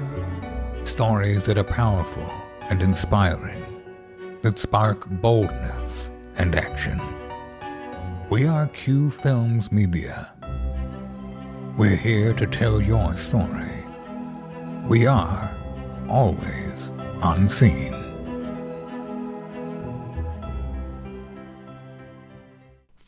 Stories 0.82 1.46
that 1.46 1.56
are 1.56 1.62
powerful 1.62 2.28
and 2.62 2.82
inspiring, 2.82 3.64
that 4.42 4.58
spark 4.58 5.08
boldness 5.08 6.10
and 6.34 6.56
action. 6.56 7.00
We 8.30 8.46
are 8.46 8.66
Q 8.66 9.10
Films 9.10 9.72
Media. 9.72 10.30
We're 11.78 11.96
here 11.96 12.34
to 12.34 12.46
tell 12.46 12.78
your 12.78 13.16
story. 13.16 13.86
We 14.86 15.06
are 15.06 15.56
always 16.10 16.92
unseen. 17.22 17.97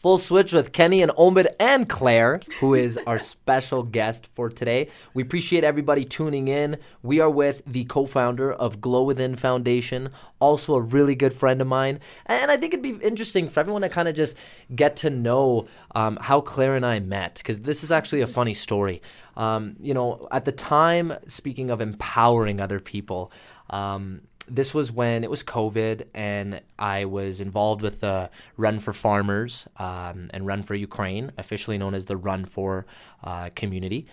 Full 0.01 0.17
switch 0.17 0.55
with 0.55 0.73
Kenny 0.73 1.03
and 1.03 1.13
Omid 1.13 1.53
and 1.61 1.87
Claire, 1.87 2.41
who 2.61 2.73
is 2.73 2.99
our 3.07 3.19
special 3.19 3.83
guest 3.83 4.27
for 4.33 4.49
today. 4.49 4.89
We 5.13 5.23
appreciate 5.23 5.63
everybody 5.63 6.07
tuning 6.07 6.49
in. 6.49 6.79
We 7.03 7.21
are 7.21 7.29
with 7.29 7.61
the 7.67 7.85
co 7.85 8.07
founder 8.07 8.51
of 8.51 8.81
Glow 8.81 9.03
Within 9.03 9.37
Foundation, 9.37 10.09
also 10.39 10.75
a 10.75 10.81
really 10.81 11.15
good 11.15 11.35
friend 11.35 11.61
of 11.61 11.67
mine. 11.67 12.01
And 12.25 12.51
I 12.51 12.57
think 12.57 12.73
it'd 12.73 12.83
be 12.83 13.05
interesting 13.05 13.47
for 13.51 13.61
everyone 13.61 13.83
to 13.83 13.91
kind 13.91 14.09
of 14.09 14.15
just 14.15 14.39
get 14.75 14.97
to 14.97 15.11
know 15.11 15.69
um, 15.95 16.17
how 16.17 16.41
Claire 16.41 16.77
and 16.77 16.87
I 16.87 16.99
met, 17.01 17.35
because 17.35 17.61
this 17.61 17.85
is 17.85 17.93
actually 17.93 18.23
a 18.23 18.27
funny 18.27 18.55
story. 18.55 19.03
Um, 19.37 19.77
you 19.79 19.93
know, 19.93 20.27
at 20.31 20.47
the 20.47 20.53
time, 20.53 21.13
speaking 21.27 21.71
of 21.71 21.83
empowering 21.83 22.59
other 22.59 22.81
people, 22.81 23.31
um, 23.69 24.23
this 24.51 24.75
was 24.75 24.91
when 24.91 25.23
it 25.23 25.31
was 25.31 25.43
COVID, 25.43 26.07
and 26.15 26.61
I 26.79 27.05
was 27.05 27.41
involved 27.41 27.83
with 27.83 28.01
the 28.01 28.31
Run 28.57 28.81
for 28.81 28.93
Farmers 28.93 29.69
um, 29.77 30.29
and 30.35 30.47
Run 30.47 30.63
for 30.63 30.75
Ukraine, 30.75 31.33
officially 31.39 31.79
known 31.79 31.95
as 31.95 32.07
the 32.07 32.17
Run 32.17 32.45
for 32.45 32.87
uh, 33.23 33.51
community. 33.55 34.07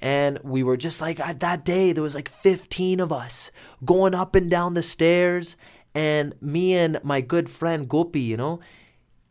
And 0.00 0.40
we 0.42 0.64
were 0.64 0.76
just 0.76 1.00
like 1.00 1.18
that 1.18 1.64
day, 1.64 1.92
there 1.92 2.02
was 2.02 2.16
like 2.16 2.28
15 2.28 2.98
of 2.98 3.12
us 3.12 3.52
going 3.84 4.14
up 4.14 4.34
and 4.34 4.50
down 4.50 4.74
the 4.74 4.82
stairs. 4.82 5.56
And 5.94 6.34
me 6.40 6.74
and 6.74 6.98
my 7.04 7.20
good 7.20 7.48
friend 7.48 7.88
Gopi, 7.88 8.20
you 8.20 8.36
know, 8.36 8.58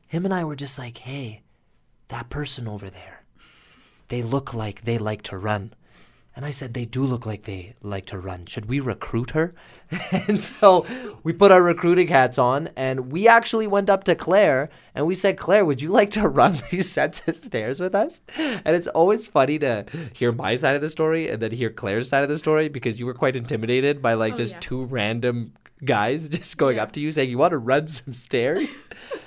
him 0.08 0.24
and 0.24 0.34
I 0.34 0.46
were 0.46 0.56
just 0.56 0.80
like, 0.80 1.00
hey, 1.00 1.42
that 2.08 2.30
person 2.30 2.68
over 2.68 2.90
there, 2.90 3.24
they 4.08 4.22
look 4.22 4.54
like 4.54 4.84
they 4.84 4.98
like 4.98 5.24
to 5.24 5.38
run. 5.38 5.74
And 6.34 6.46
I 6.46 6.52
said, 6.52 6.74
they 6.74 6.86
do 6.86 7.04
look 7.04 7.26
like 7.26 7.44
they 7.44 7.76
like 7.82 8.06
to 8.06 8.18
run. 8.18 8.46
Should 8.46 8.68
we 8.68 8.80
recruit 8.80 9.32
her? 9.32 9.54
and 10.28 10.42
so 10.42 10.86
we 11.24 11.34
put 11.34 11.52
our 11.52 11.62
recruiting 11.62 12.08
hats 12.08 12.38
on 12.38 12.70
and 12.78 13.12
we 13.12 13.28
actually 13.28 13.68
went 13.68 13.90
up 13.90 14.06
to 14.06 14.16
Claire 14.16 14.70
and 14.96 15.06
we 15.06 15.14
said, 15.14 15.38
Claire, 15.38 15.66
would 15.66 15.82
you 15.82 15.90
like 15.90 16.10
to 16.12 16.28
run 16.40 16.60
these 16.72 16.90
sets 16.90 17.28
of 17.28 17.36
stairs 17.36 17.82
with 17.82 17.94
us? 17.94 18.22
And 18.38 18.76
it's 18.78 18.88
always 18.88 19.28
funny 19.28 19.60
to 19.60 19.86
hear 20.14 20.32
my 20.32 20.56
side 20.56 20.76
of 20.76 20.82
the 20.82 20.88
story 20.88 21.28
and 21.30 21.42
then 21.42 21.52
hear 21.52 21.70
Claire's 21.70 22.08
side 22.08 22.24
of 22.24 22.30
the 22.30 22.38
story 22.38 22.70
because 22.70 22.98
you 22.98 23.06
were 23.06 23.14
quite 23.14 23.36
intimidated 23.36 24.02
by 24.02 24.14
like 24.14 24.34
Oh, 24.34 24.38
just 24.38 24.54
yeah. 24.54 24.60
two 24.62 24.86
random 24.86 25.52
guys 25.84 26.30
just 26.38 26.58
going 26.58 26.78
Yeah. 26.78 26.84
up 26.84 26.94
to 26.94 27.02
you 27.02 27.12
saying, 27.12 27.30
You 27.30 27.38
want 27.40 27.52
to 27.52 27.58
run 27.58 27.88
some 27.88 28.14
stairs? 28.14 28.78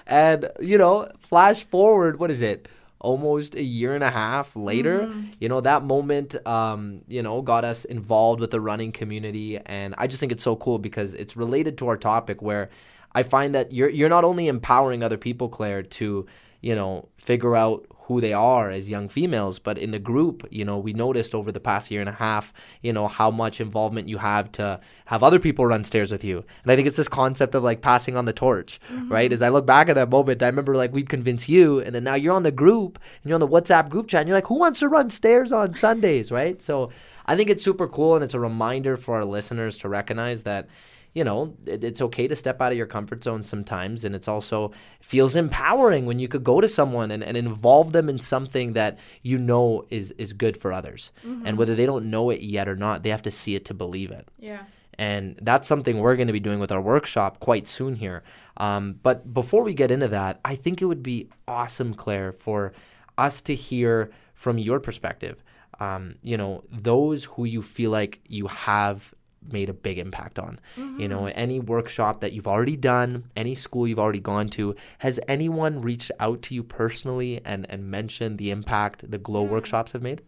and, 0.07 0.49
you 0.59 0.79
know, 0.79 1.09
flash 1.19 1.65
forward, 1.65 2.19
what 2.19 2.31
is 2.31 2.41
it? 2.41 2.67
Almost 3.13 3.55
a 3.55 3.63
year 3.63 3.95
and 3.95 4.05
a 4.05 4.11
half 4.11 4.57
later, 4.57 5.01
Mm-hmm. 5.01 5.31
you 5.41 5.49
know, 5.51 5.61
that 5.61 5.83
moment, 5.95 6.35
um, 6.47 7.03
you 7.07 7.23
know, 7.23 7.43
got 7.43 7.65
us 7.65 7.85
involved 7.85 8.41
with 8.41 8.51
the 8.51 8.61
running 8.71 8.93
community. 9.01 9.59
And 9.59 9.95
I 9.99 10.07
just 10.07 10.21
think 10.21 10.33
it's 10.33 10.43
so 10.51 10.57
cool 10.57 10.79
because 10.79 11.13
it's 11.23 11.37
related 11.37 11.77
to 11.79 11.89
our 11.91 11.99
topic 11.99 12.41
where 12.43 12.71
I 13.13 13.23
find 13.23 13.55
that 13.55 13.73
you're, 13.73 13.91
you're 13.91 14.09
not 14.09 14.25
only 14.25 14.47
empowering 14.49 15.03
other 15.03 15.19
people, 15.19 15.49
Claire, 15.49 15.83
to, 15.99 16.27
you 16.63 16.75
know, 16.75 17.09
figure 17.19 17.55
out 17.55 17.87
who 18.07 18.21
they 18.21 18.35
are 18.35 18.71
as 18.71 18.91
young 18.91 19.09
females, 19.09 19.59
but 19.59 19.79
in 19.79 19.91
the 19.91 19.99
group, 19.99 20.47
you 20.51 20.63
know, 20.63 20.79
we 20.79 20.93
noticed 20.93 21.35
over 21.35 21.51
the 21.51 21.61
past 21.61 21.91
year 21.91 22.01
and 22.01 22.09
a 22.09 22.13
half, 22.13 22.53
you 22.83 22.93
know, 22.93 23.09
how 23.09 23.31
much 23.31 23.63
involvement 23.63 24.11
you 24.11 24.19
have 24.19 24.53
to 24.53 24.79
have 25.07 25.23
other 25.23 25.39
people 25.39 25.65
run 25.65 25.85
stairs 25.85 26.13
with 26.13 26.23
you. 26.23 26.45
And 26.63 26.71
I 26.71 26.77
think 26.77 26.87
it's 26.87 26.99
this 26.99 27.09
concept 27.09 27.55
of 27.55 27.63
like 27.63 27.81
passing 27.81 28.15
on 28.15 28.27
the 28.27 28.35
torch, 28.35 28.79
mm-hmm. 28.93 29.11
right? 29.11 29.33
As 29.33 29.41
I 29.41 29.49
look 29.49 29.65
back 29.65 29.89
at 29.89 29.95
that 29.95 30.11
moment, 30.11 30.43
I 30.43 30.47
remember 30.47 30.75
like 30.75 30.93
we'd 30.93 31.09
convince 31.09 31.49
you, 31.49 31.81
and 31.81 31.95
then 31.95 32.05
now 32.05 32.15
you're 32.15 32.35
on 32.35 32.43
the 32.43 32.53
group 32.53 32.99
and 33.23 33.31
you're 33.31 33.37
on 33.37 33.41
the 33.41 33.49
WhatsApp 33.49 33.89
group 33.89 34.09
chat, 34.09 34.21
and 34.21 34.29
you're 34.29 34.37
like, 34.37 34.49
who 34.49 34.59
wants 34.59 34.81
to 34.81 34.89
run 34.89 35.09
stairs 35.09 35.51
on 35.51 35.73
Sundays, 35.73 36.31
right? 36.31 36.61
So 36.61 36.91
I 37.25 37.37
think 37.37 37.49
it's 37.49 37.65
super 37.65 37.89
cool, 37.89 38.15
and 38.17 38.23
it's 38.23 38.35
a 38.35 38.41
reminder 38.41 38.99
for 38.99 39.17
our 39.17 39.25
listeners 39.25 39.79
to 39.79 39.89
recognize 39.89 40.43
that 40.43 40.69
you 41.15 41.23
know, 41.23 41.57
it, 41.65 41.83
it's 41.85 42.03
okay 42.03 42.29
to 42.29 42.37
step 42.37 42.61
out 42.61 42.73
of 42.73 42.79
your 42.79 42.87
comfort 42.87 43.23
zone 43.23 43.43
sometimes. 43.43 44.05
And 44.05 44.15
it's 44.15 44.29
also 44.29 44.73
feels 45.01 45.37
empowering 45.37 46.07
when 46.07 46.19
you 46.19 46.29
could 46.29 46.45
go 46.45 46.61
to 46.61 46.69
someone 46.69 47.11
and, 47.11 47.23
and 47.23 47.37
involve 47.37 47.93
them 47.93 48.09
in 48.09 48.19
something 48.19 48.73
that 48.73 48.99
you 49.23 49.39
know 49.39 49.87
is, 49.91 50.11
is 50.13 50.33
good 50.33 50.57
for 50.57 50.73
others. 50.73 51.13
And 51.47 51.57
whether 51.57 51.75
they 51.75 51.87
don't 51.87 52.11
know 52.11 52.31
it 52.31 52.41
yet 52.41 52.69
or 52.69 52.77
not, 52.77 53.03
they 53.03 53.11
have 53.11 53.23
to 53.23 53.31
see 53.31 53.55
it 53.55 53.65
to 53.67 53.75
believe 53.75 54.11
it. 54.11 54.29
Yeah. 54.39 54.65
And 54.99 55.39
that's 55.43 55.67
something 55.67 55.99
we're 55.99 56.17
going 56.17 56.27
to 56.29 56.33
be 56.33 56.41
doing 56.41 56.61
with 56.61 56.71
our 56.71 56.81
workshop 56.81 57.41
quite 57.41 57.67
soon 57.67 57.95
here. 57.97 58.23
Um, 58.57 58.99
but 59.03 59.33
before 59.33 59.65
we 59.65 59.75
get 59.75 59.91
into 59.91 60.09
that, 60.09 60.41
I 60.45 60.55
think 60.55 60.83
it 60.83 60.87
would 60.87 61.03
be 61.03 61.31
awesome, 61.49 61.95
Claire, 61.95 62.33
for 62.33 62.73
us 63.19 63.41
to 63.43 63.55
hear 63.55 64.11
from 64.35 64.59
your 64.59 64.81
perspective. 64.81 65.43
Um, 65.81 66.17
you 66.23 66.37
know, 66.37 66.63
those 66.71 67.25
who 67.25 67.45
you 67.45 67.61
feel 67.61 67.91
like 67.91 68.21
you 68.29 68.47
have 68.47 69.13
made 69.51 69.69
a 69.69 69.75
big 69.75 69.99
impact 69.99 70.39
on. 70.39 70.59
You 70.99 71.09
know, 71.09 71.27
any 71.27 71.61
workshop 71.61 72.21
that 72.21 72.33
you've 72.33 72.47
already 72.47 72.77
done, 72.77 73.25
any 73.37 73.55
school 73.55 73.87
you've 73.87 73.99
already 73.99 74.21
gone 74.21 74.49
to, 74.51 74.75
has 74.99 75.21
anyone 75.29 75.81
reached 75.81 76.11
out 76.21 76.43
to 76.43 76.55
you 76.55 76.63
personally 76.63 77.41
and, 77.45 77.69
and 77.69 77.91
mentioned 77.91 78.39
the 78.39 78.51
impact 78.51 79.11
the 79.11 79.19
Glow 79.19 79.43
workshops 79.43 79.93
have 79.93 80.03
made? 80.03 80.23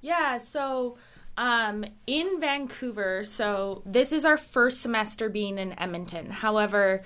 Yeah, 0.00 0.38
so 0.38 0.96
um, 1.36 1.84
in 2.06 2.40
Vancouver, 2.40 3.24
so 3.24 3.82
this 3.86 4.12
is 4.12 4.24
our 4.24 4.36
first 4.36 4.80
semester 4.80 5.28
being 5.28 5.58
in 5.58 5.78
Edmonton. 5.78 6.30
However, 6.30 7.02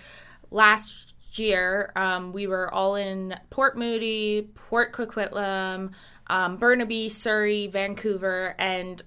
last 0.51 1.15
year 1.39 1.93
um, 1.97 2.33
we 2.33 2.47
were 2.47 2.73
all 2.73 2.95
in 2.95 3.35
Port 3.51 3.77
Moody, 3.77 4.51
Port 4.55 4.93
Coquitlam, 4.93 5.93
um, 6.29 6.57
Burnaby, 6.57 7.09
Surrey, 7.09 7.67
Vancouver, 7.67 8.55
and 8.59 9.03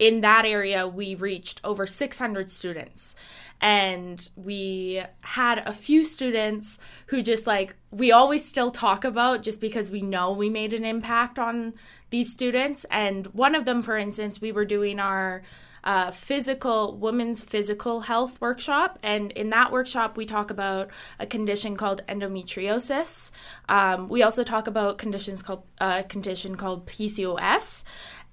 in 0.00 0.22
that 0.22 0.46
area 0.46 0.88
we 0.88 1.14
reached 1.14 1.60
over 1.62 1.86
600 1.86 2.50
students. 2.50 3.14
And 3.60 4.28
we 4.34 5.02
had 5.20 5.58
a 5.58 5.74
few 5.74 6.02
students 6.02 6.78
who 7.08 7.22
just 7.22 7.46
like 7.46 7.76
we 7.90 8.10
always 8.10 8.44
still 8.44 8.70
talk 8.70 9.04
about 9.04 9.42
just 9.42 9.60
because 9.60 9.90
we 9.90 10.00
know 10.00 10.32
we 10.32 10.48
made 10.48 10.72
an 10.72 10.86
impact 10.86 11.38
on 11.38 11.74
these 12.08 12.32
students. 12.32 12.86
And 12.90 13.26
one 13.28 13.54
of 13.54 13.66
them 13.66 13.82
for 13.82 13.98
instance 13.98 14.40
we 14.40 14.50
were 14.50 14.64
doing 14.64 14.98
our 14.98 15.42
uh, 15.84 16.10
physical 16.10 16.96
women's 16.96 17.42
physical 17.42 18.00
health 18.00 18.40
workshop. 18.40 18.98
And 19.02 19.30
in 19.32 19.50
that 19.50 19.70
workshop 19.70 20.16
we 20.16 20.24
talk 20.24 20.50
about 20.50 20.88
a 21.18 21.26
condition 21.26 21.76
called 21.76 22.00
endometriosis. 22.08 23.30
Um, 23.68 24.08
we 24.08 24.22
also 24.22 24.44
talk 24.44 24.66
about 24.66 24.96
conditions 24.96 25.42
called 25.42 25.64
a 25.78 26.04
condition 26.04 26.56
called 26.56 26.86
pcos 26.86 27.84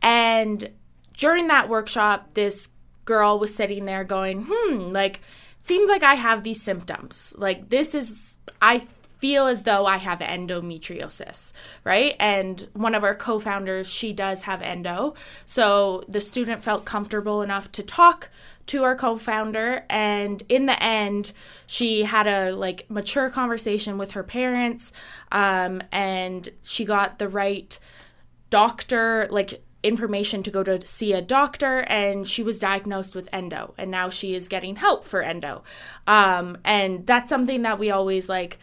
and 0.01 0.71
during 1.17 1.47
that 1.47 1.69
workshop, 1.69 2.33
this 2.33 2.69
girl 3.05 3.39
was 3.39 3.53
sitting 3.53 3.85
there 3.85 4.03
going, 4.03 4.45
hmm, 4.47 4.89
like, 4.91 5.21
seems 5.59 5.89
like 5.89 6.03
I 6.03 6.15
have 6.15 6.43
these 6.43 6.61
symptoms. 6.61 7.33
Like, 7.37 7.69
this 7.69 7.95
is, 7.95 8.37
I 8.61 8.87
feel 9.17 9.47
as 9.47 9.63
though 9.63 9.85
I 9.85 9.97
have 9.97 10.19
endometriosis, 10.19 11.53
right? 11.83 12.15
And 12.19 12.67
one 12.73 12.93
of 12.93 13.03
our 13.03 13.15
co 13.15 13.39
founders, 13.39 13.87
she 13.87 14.13
does 14.13 14.43
have 14.43 14.61
endo. 14.61 15.15
So 15.45 16.03
the 16.07 16.21
student 16.21 16.63
felt 16.63 16.85
comfortable 16.85 17.41
enough 17.41 17.71
to 17.73 17.83
talk 17.83 18.29
to 18.67 18.83
our 18.83 18.95
co-founder 18.95 19.85
and 19.89 20.43
in 20.49 20.65
the 20.65 20.83
end 20.83 21.31
she 21.65 22.03
had 22.03 22.27
a 22.27 22.51
like 22.51 22.85
mature 22.89 23.29
conversation 23.29 23.97
with 23.97 24.11
her 24.11 24.23
parents 24.23 24.91
um, 25.31 25.81
and 25.91 26.49
she 26.63 26.83
got 26.83 27.17
the 27.17 27.29
right 27.29 27.79
doctor 28.49 29.25
like 29.31 29.63
information 29.83 30.43
to 30.43 30.51
go 30.51 30.63
to 30.63 30.85
see 30.85 31.13
a 31.13 31.21
doctor 31.21 31.79
and 31.81 32.27
she 32.27 32.43
was 32.43 32.59
diagnosed 32.59 33.15
with 33.15 33.29
endo 33.31 33.73
and 33.77 33.91
now 33.91 34.09
she 34.09 34.35
is 34.35 34.47
getting 34.47 34.77
help 34.77 35.05
for 35.05 35.21
endo. 35.21 35.63
Um, 36.07 36.57
and 36.65 37.05
that's 37.05 37.29
something 37.29 37.61
that 37.61 37.79
we 37.79 37.91
always 37.91 38.27
like 38.27 38.57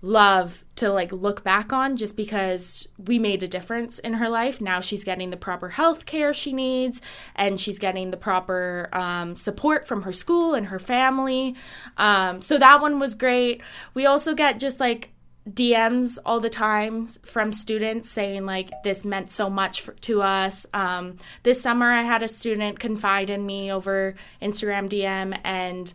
love 0.00 0.64
to 0.76 0.90
like 0.90 1.10
look 1.10 1.42
back 1.42 1.72
on 1.72 1.96
just 1.96 2.16
because 2.16 2.86
we 2.98 3.18
made 3.18 3.42
a 3.42 3.48
difference 3.48 3.98
in 3.98 4.14
her 4.14 4.28
life. 4.28 4.60
Now 4.60 4.80
she's 4.80 5.02
getting 5.02 5.30
the 5.30 5.36
proper 5.36 5.70
health 5.70 6.06
care 6.06 6.32
she 6.32 6.52
needs 6.52 7.00
and 7.34 7.60
she's 7.60 7.78
getting 7.78 8.10
the 8.10 8.16
proper 8.16 8.88
um, 8.92 9.34
support 9.34 9.86
from 9.86 10.02
her 10.02 10.12
school 10.12 10.54
and 10.54 10.66
her 10.66 10.78
family. 10.78 11.56
Um, 11.96 12.42
so 12.42 12.58
that 12.58 12.80
one 12.80 13.00
was 13.00 13.14
great. 13.14 13.60
We 13.94 14.06
also 14.06 14.34
get 14.34 14.60
just 14.60 14.78
like 14.78 15.10
DMs 15.48 16.18
all 16.26 16.40
the 16.40 16.50
time 16.50 17.06
from 17.06 17.52
students 17.52 18.10
saying 18.10 18.44
like 18.44 18.70
this 18.82 19.04
meant 19.04 19.30
so 19.30 19.48
much 19.48 19.80
for, 19.80 19.92
to 19.92 20.22
us. 20.22 20.66
Um, 20.74 21.16
this 21.42 21.60
summer, 21.60 21.90
I 21.90 22.02
had 22.02 22.22
a 22.22 22.28
student 22.28 22.78
confide 22.78 23.30
in 23.30 23.46
me 23.46 23.72
over 23.72 24.14
Instagram 24.42 24.88
DM, 24.88 25.38
and 25.44 25.92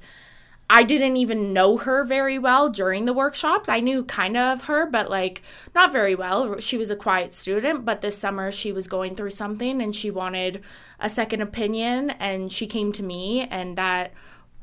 I 0.69 0.83
didn't 0.83 1.17
even 1.17 1.53
know 1.53 1.77
her 1.77 2.03
very 2.03 2.39
well 2.39 2.69
during 2.69 3.05
the 3.05 3.13
workshops. 3.13 3.69
I 3.69 3.79
knew 3.79 4.03
kind 4.03 4.37
of 4.37 4.63
her, 4.63 4.85
but 4.85 5.09
like 5.09 5.41
not 5.75 5.91
very 5.91 6.15
well. 6.15 6.59
She 6.59 6.77
was 6.77 6.89
a 6.89 6.95
quiet 6.95 7.33
student, 7.33 7.85
but 7.85 8.01
this 8.01 8.17
summer 8.17 8.51
she 8.51 8.71
was 8.71 8.87
going 8.87 9.15
through 9.15 9.31
something 9.31 9.81
and 9.81 9.95
she 9.95 10.09
wanted 10.09 10.63
a 10.99 11.09
second 11.09 11.41
opinion, 11.41 12.11
and 12.11 12.51
she 12.51 12.65
came 12.65 12.91
to 12.93 13.03
me, 13.03 13.41
and 13.41 13.77
that 13.77 14.13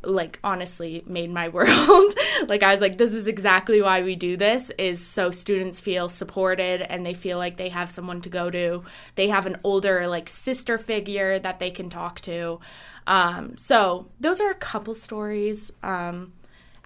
like 0.03 0.39
honestly 0.43 1.03
made 1.07 1.31
my 1.31 1.49
world. 1.57 2.15
Like 2.49 2.63
i 2.63 2.73
was 2.73 2.81
like 2.81 2.99
this 2.99 3.13
is 3.13 3.27
exactly 3.27 3.83
why 3.83 4.03
we 4.03 4.17
do 4.17 4.37
this 4.37 4.71
is 4.79 5.05
so 5.05 5.31
students 5.31 5.81
feel 5.81 6.09
supported 6.09 6.83
and 6.83 7.05
they 7.05 7.15
feel 7.15 7.39
like 7.39 7.57
they 7.57 7.69
have 7.69 7.91
someone 7.91 8.21
to 8.23 8.29
go 8.29 8.51
to. 8.51 8.85
They 9.15 9.29
have 9.29 9.47
an 9.47 9.59
older 9.65 10.07
like 10.09 10.29
sister 10.29 10.79
figure 10.79 11.39
that 11.39 11.59
they 11.59 11.71
can 11.71 11.91
talk 11.91 12.21
to. 12.23 12.61
Um, 13.07 13.57
so 13.57 14.09
those 14.21 14.41
are 14.41 14.51
a 14.51 14.55
couple 14.55 14.95
stories. 14.95 15.73
Um, 15.83 16.33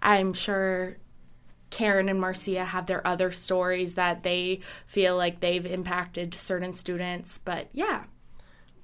i'm 0.05 0.35
sure 0.35 0.97
karen 1.71 2.09
and 2.09 2.21
marcia 2.21 2.65
have 2.65 2.87
their 2.87 3.05
other 3.05 3.33
stories 3.33 3.95
that 3.95 4.23
they 4.23 4.61
feel 4.87 5.17
like 5.17 5.41
they've 5.41 5.67
impacted 5.67 6.35
certain 6.35 6.73
students 6.73 7.39
but 7.39 7.69
yeah. 7.73 8.05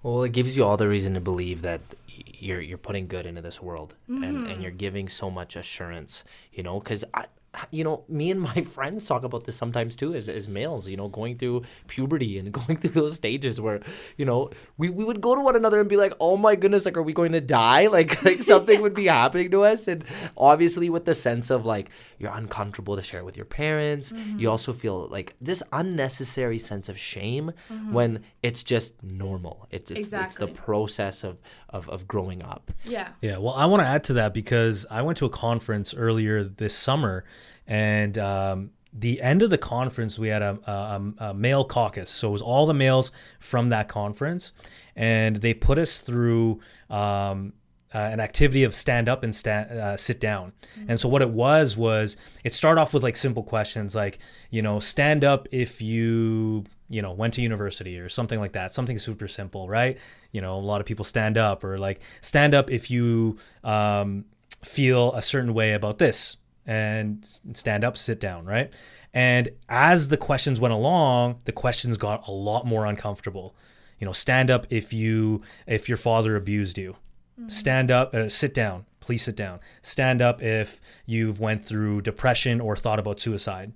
Well, 0.03 0.23
it 0.23 0.33
gives 0.33 0.57
you 0.57 0.65
all 0.65 0.79
the 0.79 0.89
reason 0.89 1.13
to 1.13 1.21
believe 1.21 1.61
that 1.61 1.83
you're 2.27 2.61
you're 2.61 2.79
putting 2.79 3.07
good 3.07 3.27
into 3.27 3.41
this 3.43 3.61
world, 3.61 3.95
and 4.09 4.23
Mm-hmm. 4.25 4.47
and 4.51 4.63
you're 4.63 4.71
giving 4.73 5.09
so 5.09 5.31
much 5.31 5.57
assurance. 5.57 6.25
You 6.53 6.63
know, 6.63 6.79
because 6.81 7.05
I. 7.15 7.27
You 7.73 7.83
know, 7.83 8.05
me 8.09 8.31
and 8.31 8.41
my 8.41 8.63
friends 8.77 9.07
talk 9.07 9.25
about 9.25 9.43
this 9.43 9.57
sometimes 9.57 9.97
too, 9.97 10.15
as, 10.15 10.29
as 10.29 10.47
males, 10.49 10.87
you 10.87 10.97
know, 10.97 11.09
going 11.09 11.37
through 11.37 11.65
puberty 11.89 12.39
and 12.39 12.53
going 12.61 12.77
through 12.79 12.93
those 12.93 13.17
stages 13.17 13.61
where, 13.61 13.81
you 14.17 14.25
know, 14.25 14.51
we, 14.79 14.89
we 14.89 15.05
would 15.05 15.21
go 15.21 15.35
to 15.35 15.41
one 15.41 15.57
another 15.57 15.81
and 15.81 15.89
be 15.89 15.97
like, 15.97 16.13
oh 16.21 16.37
my 16.37 16.55
goodness, 16.55 16.85
like, 16.85 16.97
are 16.97 17.03
we 17.03 17.13
going 17.13 17.33
to 17.33 17.41
die? 17.41 17.89
Like, 17.97 18.23
like 18.25 18.45
something 18.45 18.81
would 18.83 18.95
be 18.95 19.07
happening 19.09 19.51
to 19.51 19.65
us. 19.65 19.89
And 19.89 20.05
obviously, 20.37 20.89
with 20.91 21.07
the 21.07 21.15
sense 21.15 21.51
of 21.51 21.67
like, 21.67 21.91
you're 22.21 22.31
uncomfortable 22.33 22.95
to 22.95 23.03
share 23.03 23.25
with 23.25 23.37
your 23.37 23.47
parents, 23.47 24.13
you 24.37 24.49
also 24.49 24.73
feel 24.73 25.09
like 25.09 25.35
this 25.41 25.61
unnecessary 25.73 26.61
sense 26.61 26.89
of 26.89 26.97
shame 26.97 27.51
when 27.91 28.23
it's 28.45 28.63
just 28.63 29.03
normal. 29.03 29.67
It's, 29.73 29.91
it's, 29.91 30.13
it's 30.27 30.37
the 30.37 30.47
process 30.47 31.25
of, 31.25 31.39
of, 31.71 31.89
of 31.89 32.07
growing 32.07 32.43
up. 32.43 32.73
yeah 32.85 33.09
Yeah, 33.21 33.39
well, 33.39 33.55
I 33.55 33.67
want 33.67 33.83
to 33.83 33.89
add 33.89 34.05
to 34.05 34.13
that 34.15 34.35
because 34.35 34.87
I 34.91 35.03
went 35.03 35.19
to 35.19 35.27
a 35.27 35.31
conference 35.31 35.95
earlier 35.95 36.45
this 36.45 36.75
summer, 36.75 37.25
and 37.67 38.19
um, 38.19 38.71
the 38.93 39.21
end 39.23 39.43
of 39.43 39.51
the 39.51 39.59
conference, 39.59 40.19
we 40.19 40.29
had 40.29 40.43
a, 40.43 40.59
a, 40.67 41.25
a, 41.27 41.35
male 41.35 41.65
caucus. 41.65 42.11
So 42.11 42.29
it 42.29 42.33
was 42.33 42.43
all 42.43 42.67
the 42.67 42.75
males 42.75 43.13
from 43.39 43.69
that 43.69 43.89
conference. 43.89 44.53
And 44.97 45.37
they 45.37 45.55
put 45.55 45.79
us 45.79 46.01
through 46.01 46.61
um, 46.89 47.53
uh, 47.95 47.99
an 47.99 48.21
activity 48.21 48.65
of 48.65 48.75
stand 48.75 49.09
up 49.09 49.23
and 49.23 49.35
stand, 49.35 49.71
uh, 49.71 49.97
sit 49.97 50.21
down. 50.21 50.53
Mm-hmm. 50.77 50.91
And 50.91 51.01
so 51.01 51.09
what 51.09 51.23
it 51.23 51.31
was 51.31 51.77
was 51.77 52.17
it 52.43 52.53
started 52.53 52.81
off 52.81 52.93
with 52.93 53.03
like 53.03 53.17
simple 53.17 53.43
questions 53.43 53.95
like, 53.95 54.19
you 54.51 54.63
know, 54.63 54.81
stand 54.81 55.25
up 55.25 55.47
if 55.53 55.81
you, 55.81 56.65
you 56.91 57.01
know, 57.01 57.13
went 57.13 57.33
to 57.35 57.41
university 57.41 57.99
or 57.99 58.09
something 58.09 58.41
like 58.41 58.53
that. 58.53 58.75
Something 58.75 58.99
super 58.99 59.29
simple, 59.29 59.69
right? 59.69 59.97
You 60.33 60.41
know, 60.41 60.57
a 60.57 60.61
lot 60.61 60.81
of 60.81 60.87
people 60.87 61.05
stand 61.05 61.39
up 61.39 61.63
or 61.65 61.79
like 61.79 62.01
stand 62.21 62.53
up 62.53 62.71
if 62.71 62.91
you 62.91 63.39
um, 63.65 64.25
feel 64.65 65.15
a 65.15 65.23
certain 65.23 65.55
way 65.55 65.73
about 65.73 65.99
this 65.99 66.37
and 66.67 67.25
stand 67.55 67.85
up, 67.85 67.97
sit 67.97 68.21
down, 68.21 68.45
right? 68.45 68.73
And 69.15 69.49
as 69.69 70.09
the 70.09 70.17
questions 70.17 70.61
went 70.61 70.75
along, 70.75 71.41
the 71.45 71.53
questions 71.53 71.97
got 71.97 72.27
a 72.27 72.33
lot 72.33 72.67
more 72.67 72.85
uncomfortable. 72.85 73.55
You 74.01 74.07
know, 74.07 74.13
stand 74.13 74.51
up 74.51 74.67
if 74.69 74.93
you 74.93 75.43
if 75.67 75.89
your 75.89 75.99
father 75.99 76.35
abused 76.35 76.77
you. 76.77 76.97
Mm-hmm. 77.39 77.49
Stand 77.49 77.91
up, 77.91 78.15
uh, 78.15 78.29
sit 78.29 78.53
down. 78.53 78.87
Please 78.99 79.23
sit 79.23 79.37
down. 79.37 79.61
Stand 79.81 80.21
up 80.21 80.43
if 80.43 80.81
you've 81.07 81.41
went 81.41 81.65
through 81.65 82.03
depression 82.03 82.61
or 82.61 82.77
thought 82.77 82.99
about 82.99 83.21
suicide. 83.21 83.73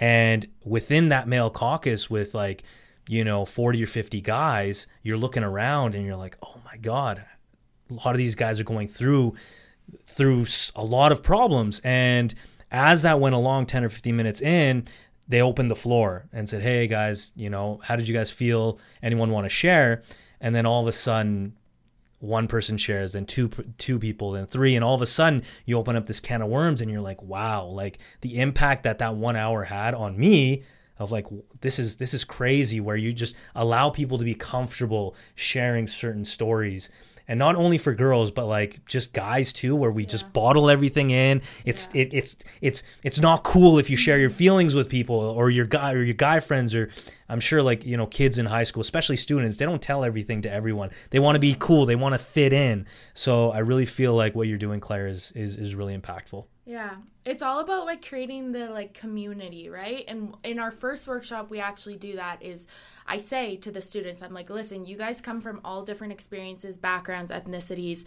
And 0.00 0.48
within 0.64 1.10
that 1.10 1.28
male 1.28 1.50
caucus 1.50 2.10
with 2.10 2.34
like, 2.34 2.64
you 3.06 3.22
know, 3.22 3.44
40 3.44 3.84
or 3.84 3.86
50 3.86 4.20
guys, 4.22 4.88
you're 5.02 5.18
looking 5.18 5.44
around 5.44 5.94
and 5.94 6.04
you're 6.04 6.16
like, 6.16 6.36
"Oh 6.42 6.56
my 6.64 6.76
god, 6.78 7.22
a 7.90 7.94
lot 7.94 8.12
of 8.12 8.16
these 8.18 8.34
guys 8.34 8.58
are 8.60 8.64
going 8.64 8.86
through 8.86 9.34
through 10.06 10.46
a 10.74 10.84
lot 10.84 11.12
of 11.12 11.22
problems. 11.22 11.80
And 11.84 12.34
as 12.70 13.02
that 13.02 13.20
went 13.20 13.34
along 13.34 13.66
10 13.66 13.84
or 13.84 13.88
15 13.88 14.16
minutes 14.16 14.40
in, 14.40 14.86
they 15.28 15.40
opened 15.40 15.70
the 15.70 15.76
floor 15.76 16.26
and 16.32 16.48
said, 16.48 16.62
Hey 16.62 16.86
guys, 16.86 17.32
you 17.36 17.50
know, 17.50 17.80
how 17.82 17.96
did 17.96 18.08
you 18.08 18.14
guys 18.14 18.30
feel? 18.30 18.78
Anyone 19.02 19.30
want 19.30 19.44
to 19.44 19.48
share? 19.48 20.02
And 20.40 20.54
then 20.54 20.66
all 20.66 20.82
of 20.82 20.88
a 20.88 20.92
sudden, 20.92 21.56
one 22.20 22.46
person 22.46 22.76
shares, 22.76 23.12
then 23.12 23.26
two 23.26 23.48
two 23.78 23.98
people, 23.98 24.32
then 24.32 24.46
three, 24.46 24.76
and 24.76 24.84
all 24.84 24.94
of 24.94 25.02
a 25.02 25.06
sudden 25.06 25.42
you 25.64 25.76
open 25.76 25.96
up 25.96 26.06
this 26.06 26.20
can 26.20 26.42
of 26.42 26.48
worms, 26.48 26.80
and 26.80 26.90
you're 26.90 27.00
like, 27.00 27.22
wow, 27.22 27.64
like 27.64 27.98
the 28.20 28.38
impact 28.38 28.84
that 28.84 28.98
that 28.98 29.16
one 29.16 29.36
hour 29.36 29.64
had 29.64 29.94
on 29.94 30.18
me 30.18 30.62
of 31.00 31.10
like 31.10 31.26
this 31.62 31.78
is 31.78 31.96
this 31.96 32.14
is 32.14 32.22
crazy 32.24 32.78
where 32.78 32.96
you 32.96 33.12
just 33.12 33.34
allow 33.54 33.90
people 33.90 34.18
to 34.18 34.24
be 34.24 34.34
comfortable 34.34 35.16
sharing 35.34 35.86
certain 35.86 36.24
stories 36.24 36.90
and 37.26 37.38
not 37.38 37.56
only 37.56 37.78
for 37.78 37.94
girls 37.94 38.30
but 38.30 38.44
like 38.44 38.84
just 38.84 39.14
guys 39.14 39.52
too 39.52 39.74
where 39.74 39.90
we 39.90 40.02
yeah. 40.02 40.08
just 40.08 40.30
bottle 40.34 40.68
everything 40.68 41.08
in 41.08 41.40
it's 41.64 41.88
yeah. 41.94 42.02
it, 42.02 42.12
it's 42.12 42.36
it's 42.60 42.82
it's 43.02 43.18
not 43.18 43.42
cool 43.42 43.78
if 43.78 43.88
you 43.88 43.96
share 43.96 44.18
your 44.18 44.30
feelings 44.30 44.74
with 44.74 44.90
people 44.90 45.16
or 45.16 45.48
your 45.48 45.64
guy 45.64 45.92
or 45.92 46.02
your 46.02 46.14
guy 46.14 46.38
friends 46.38 46.74
or 46.74 46.90
i'm 47.30 47.40
sure 47.40 47.62
like 47.62 47.84
you 47.84 47.96
know 47.96 48.06
kids 48.06 48.38
in 48.38 48.46
high 48.46 48.64
school 48.64 48.80
especially 48.80 49.16
students 49.16 49.56
they 49.56 49.64
don't 49.64 49.82
tell 49.82 50.04
everything 50.04 50.42
to 50.42 50.52
everyone. 50.52 50.90
They 51.10 51.18
want 51.18 51.36
to 51.36 51.40
be 51.40 51.56
cool. 51.58 51.86
They 51.86 51.96
want 51.96 52.14
to 52.14 52.18
fit 52.18 52.52
in. 52.52 52.86
So 53.14 53.50
i 53.50 53.58
really 53.58 53.86
feel 53.86 54.14
like 54.14 54.34
what 54.34 54.48
you're 54.48 54.58
doing 54.58 54.80
claire 54.80 55.06
is 55.06 55.32
is, 55.32 55.56
is 55.56 55.74
really 55.74 55.96
impactful. 55.96 56.44
Yeah. 56.66 56.96
It's 57.24 57.42
all 57.42 57.60
about 57.60 57.84
like 57.84 58.06
creating 58.06 58.52
the 58.52 58.70
like 58.70 58.94
community 58.94 59.68
right? 59.68 60.04
And 60.08 60.34
in 60.44 60.58
our 60.58 60.70
first 60.70 61.06
workshop 61.06 61.50
we 61.50 61.60
actually 61.60 61.96
do 61.96 62.16
that 62.16 62.42
is 62.42 62.66
I 63.06 63.16
say 63.16 63.56
to 63.56 63.72
the 63.72 63.82
students, 63.82 64.22
I'm 64.22 64.32
like, 64.32 64.50
listen, 64.50 64.84
you 64.86 64.96
guys 64.96 65.20
come 65.20 65.40
from 65.40 65.60
all 65.64 65.82
different 65.82 66.12
experiences, 66.12 66.78
backgrounds, 66.78 67.32
ethnicities, 67.32 68.06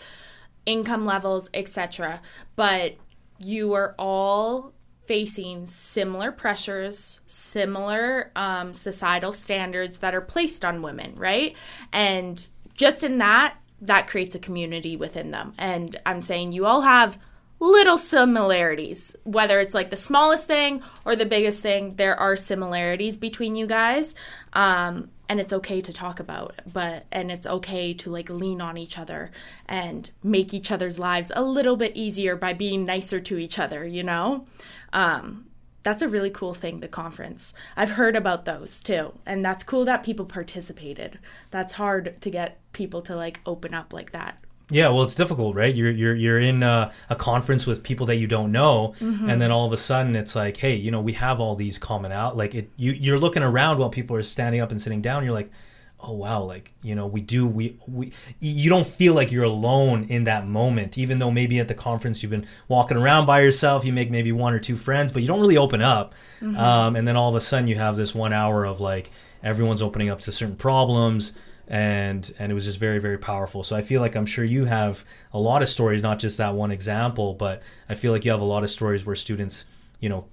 income 0.65 1.05
levels, 1.05 1.49
etc. 1.53 2.21
But 2.55 2.95
you 3.38 3.74
are 3.74 3.95
all 3.99 4.74
facing 5.06 5.68
similar 5.68 6.32
pressures, 6.32 7.20
similar 7.28 8.32
um, 8.36 8.74
societal 8.74 9.32
standards 9.32 9.99
that 9.99 10.16
are 10.16 10.22
placed 10.22 10.64
on 10.64 10.82
women, 10.82 11.16
right? 11.16 11.56
And 11.91 12.47
just 12.76 13.04
in 13.04 13.18
that, 13.18 13.56
that 13.82 14.08
creates 14.08 14.36
a 14.36 14.39
community 14.39 14.95
within 14.95 15.32
them. 15.32 15.54
And 15.58 15.99
I'm 16.06 16.22
saying 16.22 16.54
you 16.54 16.66
all 16.66 16.82
have 16.82 17.18
little 17.60 17.97
similarities, 17.97 19.16
whether 19.24 19.60
it's 19.60 19.74
like 19.74 19.89
the 19.89 19.95
smallest 19.95 20.45
thing 20.45 20.84
or 21.06 21.16
the 21.16 21.26
biggest 21.26 21.62
thing, 21.62 21.95
there 21.95 22.18
are 22.20 22.36
similarities 22.36 23.18
between 23.18 23.56
you 23.56 23.68
guys. 23.68 24.16
Um, 24.54 25.10
and 25.34 25.39
it's 25.39 25.51
okay 25.51 25.81
to 25.81 25.91
talk 25.91 26.19
about 26.19 26.61
but 26.71 27.07
and 27.11 27.31
it's 27.31 27.47
okay 27.47 27.91
to 27.91 28.11
like 28.11 28.29
lean 28.29 28.61
on 28.61 28.77
each 28.77 28.99
other 28.99 29.31
and 29.67 30.11
make 30.21 30.53
each 30.53 30.69
other's 30.69 30.99
lives 30.99 31.31
a 31.36 31.41
little 31.41 31.75
bit 31.75 31.91
easier 31.95 32.36
by 32.36 32.53
being 32.53 32.86
nicer 32.86 33.19
to 33.19 33.39
each 33.39 33.57
other 33.57 33.84
you 33.84 34.03
know? 34.03 34.45
Um, 34.93 35.47
that's 35.81 36.03
a 36.03 36.07
really 36.07 36.29
cool 36.29 36.53
thing 36.53 36.81
the 36.81 36.88
conference. 36.88 37.51
I've 37.75 37.91
heard 37.91 38.15
about 38.15 38.45
those 38.45 38.84
too 38.84 39.13
and 39.25 39.43
that's 39.43 39.63
cool 39.63 39.86
that 39.86 40.03
people 40.03 40.25
participated. 40.25 41.17
That's 41.49 41.73
hard 41.73 42.21
to 42.21 42.29
get 42.29 42.59
people 42.71 43.01
to 43.01 43.15
like 43.15 43.39
open 43.43 43.73
up 43.73 43.91
like 43.91 44.11
that 44.11 44.38
yeah, 44.70 44.89
well, 44.89 45.03
it's 45.03 45.16
difficult, 45.16 45.55
right? 45.55 45.74
You're 45.74 45.91
you're 45.91 46.16
you're 46.16 46.39
in 46.39 46.64
a, 46.64 46.91
a 47.09 47.16
conference 47.16 47.68
with 47.68 47.84
people 47.84 48.05
that 48.07 48.16
you 48.16 48.28
don't 48.28 48.51
know, 48.51 48.93
mm-hmm. 48.99 49.30
and 49.30 49.41
then 49.41 49.51
all 49.51 49.66
of 49.66 49.74
a 49.74 49.78
sudden 49.78 50.16
it's 50.16 50.36
like, 50.36 50.57
hey, 50.57 50.76
you 50.76 50.89
know, 50.89 51.01
we 51.01 51.14
have 51.14 51.39
all 51.39 51.55
these 51.55 51.78
common 51.78 52.11
out. 52.11 52.38
Like 52.38 52.55
it, 52.55 52.72
you 52.78 52.93
you're 52.93 53.20
looking 53.20 53.43
around 53.43 53.78
while 53.78 53.89
people 53.89 54.16
are 54.16 54.24
standing 54.24 54.61
up 54.61 54.72
and 54.72 54.82
sitting 54.82 55.01
down. 55.01 55.26
You're 55.26 55.34
like, 55.34 55.51
oh 55.99 56.14
wow, 56.14 56.43
like 56.43 56.74
you 56.82 56.95
know, 56.95 57.07
we 57.07 57.20
do 57.20 57.45
we 57.45 57.78
we. 57.88 58.14
You 58.39 58.70
don't 58.70 58.88
feel 58.88 59.14
like 59.14 59.32
you're 59.34 59.43
alone 59.43 60.05
in 60.05 60.24
that 60.26 60.47
moment, 60.47 60.97
even 60.97 61.20
though 61.20 61.32
maybe 61.32 61.59
at 61.59 61.68
the 61.68 61.76
conference 61.76 62.24
you've 62.24 62.32
been 62.32 62.47
walking 62.70 62.95
around 62.95 63.26
by 63.26 63.41
yourself. 63.41 63.84
You 63.84 63.91
make 63.91 64.09
maybe 64.11 64.32
one 64.32 64.53
or 64.53 64.59
two 64.59 64.78
friends, 64.78 65.11
but 65.11 65.22
you 65.22 65.28
don't 65.28 65.41
really 65.41 65.57
open 65.57 65.82
up. 65.82 66.16
Mm-hmm. 66.41 66.57
Um, 66.57 66.95
and 66.95 67.05
then 67.05 67.18
all 67.18 67.30
of 67.30 67.36
a 67.36 67.41
sudden 67.41 67.68
you 67.68 67.76
have 67.76 67.97
this 67.97 68.16
one 68.16 68.32
hour 68.32 68.66
of 68.66 68.80
like 68.80 69.11
everyone's 69.43 69.82
opening 69.82 70.09
up 70.09 70.22
to 70.22 70.32
certain 70.32 70.55
problems 70.55 71.34
and 71.68 72.34
and 72.39 72.51
it 72.51 72.55
was 72.55 72.66
just 72.66 72.80
very 72.80 72.99
very 72.99 73.18
powerful 73.18 73.64
so 73.64 73.76
i 73.76 73.82
feel 73.82 74.01
like 74.01 74.16
i'm 74.16 74.26
sure 74.26 74.43
you 74.43 74.66
have 74.66 75.05
a 75.32 75.39
lot 75.39 75.61
of 75.61 75.70
stories 75.70 76.01
not 76.01 76.20
just 76.20 76.38
that 76.38 76.53
one 76.53 76.72
example 76.72 77.34
but 77.34 77.61
i 77.89 77.95
feel 77.95 78.11
like 78.11 78.26
you 78.26 78.32
have 78.32 78.41
a 78.41 78.45
lot 78.45 78.64
of 78.64 78.70
stories 78.70 79.05
where 79.05 79.16
students 79.16 79.66
you 79.99 80.09
know 80.09 80.26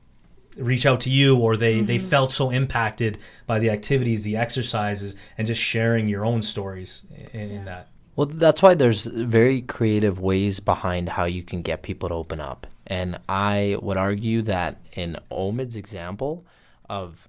reach 0.57 0.85
out 0.87 1.01
to 1.01 1.11
you 1.11 1.37
or 1.37 1.57
they 1.57 1.77
mm-hmm. 1.77 1.87
they 1.87 1.99
felt 1.99 2.33
so 2.33 2.51
impacted 2.51 3.19
by 3.47 3.59
the 3.59 3.71
activities 3.71 4.25
the 4.25 4.37
exercises 4.37 5.15
and 5.39 5.47
just 5.47 5.61
sharing 5.61 6.09
your 6.09 6.25
own 6.25 6.43
stories 6.43 7.03
in, 7.33 7.49
yeah. 7.49 7.57
in 7.57 7.65
that 7.65 7.89
well 8.17 8.27
that's 8.27 8.61
why 8.61 8.75
there's 8.75 9.07
very 9.07 9.63
creative 9.63 10.19
ways 10.19 10.59
behind 10.59 11.11
how 11.11 11.25
you 11.25 11.45
can 11.45 11.63
get 11.63 11.83
people 11.83 12.09
to 12.09 12.15
open 12.15 12.41
up 12.41 12.67
and 12.89 13.19
i 13.29 13.77
would 13.81 13.97
argue 13.97 14.43
that 14.43 14.81
in 14.95 15.17
omid's 15.31 15.77
example 15.77 16.45
of 16.89 17.29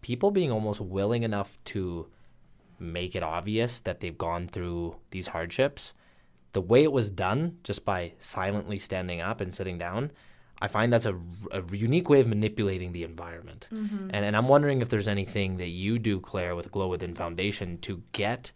people 0.00 0.30
being 0.30 0.50
almost 0.50 0.80
willing 0.80 1.22
enough 1.22 1.58
to 1.66 2.06
make 2.78 3.14
it 3.14 3.22
obvious 3.22 3.80
that 3.80 4.00
they've 4.00 4.16
gone 4.16 4.48
through 4.48 4.96
these 5.10 5.28
hardships. 5.28 5.92
The 6.52 6.60
way 6.60 6.82
it 6.82 6.92
was 6.92 7.10
done, 7.10 7.58
just 7.62 7.84
by 7.84 8.12
silently 8.18 8.78
standing 8.78 9.20
up 9.20 9.40
and 9.40 9.54
sitting 9.54 9.78
down, 9.78 10.10
I 10.60 10.68
find 10.68 10.92
that's 10.92 11.06
a, 11.06 11.18
a 11.50 11.62
unique 11.70 12.08
way 12.08 12.20
of 12.20 12.26
manipulating 12.26 12.92
the 12.92 13.02
environment. 13.02 13.68
Mm-hmm. 13.70 14.10
And, 14.12 14.24
and 14.24 14.36
I'm 14.36 14.48
wondering 14.48 14.80
if 14.80 14.88
there's 14.88 15.08
anything 15.08 15.58
that 15.58 15.68
you 15.68 15.98
do, 15.98 16.18
Claire, 16.18 16.56
with 16.56 16.70
Glow 16.70 16.88
Within 16.88 17.14
Foundation 17.14 17.78
to 17.78 18.02
get 18.12 18.52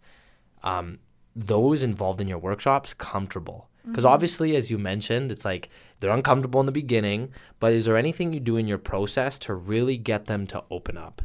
um, 0.63 0.99
those 1.35 1.83
involved 1.83 2.19
in 2.19 2.27
your 2.27 2.39
workshops 2.39 2.93
comfortable. 2.93 3.69
Because 3.85 4.03
mm-hmm. 4.03 4.13
obviously, 4.13 4.55
as 4.55 4.69
you 4.69 4.77
mentioned, 4.77 5.31
it's 5.31 5.45
like 5.45 5.69
they're 5.99 6.11
uncomfortable 6.11 6.59
in 6.59 6.65
the 6.65 6.71
beginning, 6.71 7.31
but 7.59 7.73
is 7.73 7.85
there 7.85 7.97
anything 7.97 8.33
you 8.33 8.39
do 8.39 8.57
in 8.57 8.67
your 8.67 8.77
process 8.77 9.37
to 9.39 9.53
really 9.53 9.97
get 9.97 10.25
them 10.25 10.47
to 10.47 10.63
open 10.69 10.97
up? 10.97 11.21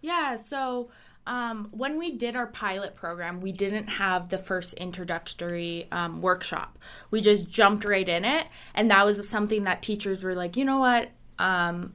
Yeah, 0.00 0.36
so 0.36 0.88
um, 1.26 1.68
when 1.72 1.98
we 1.98 2.12
did 2.12 2.36
our 2.36 2.46
pilot 2.46 2.94
program, 2.94 3.40
we 3.40 3.50
didn't 3.52 3.88
have 3.88 4.28
the 4.28 4.38
first 4.38 4.74
introductory 4.74 5.88
um, 5.90 6.22
workshop. 6.22 6.78
We 7.10 7.20
just 7.20 7.48
jumped 7.48 7.84
right 7.84 8.08
in 8.08 8.24
it. 8.24 8.46
And 8.74 8.90
that 8.90 9.04
was 9.04 9.28
something 9.28 9.64
that 9.64 9.82
teachers 9.82 10.22
were 10.22 10.34
like, 10.34 10.56
you 10.56 10.64
know 10.64 10.78
what? 10.78 11.10
Um, 11.38 11.94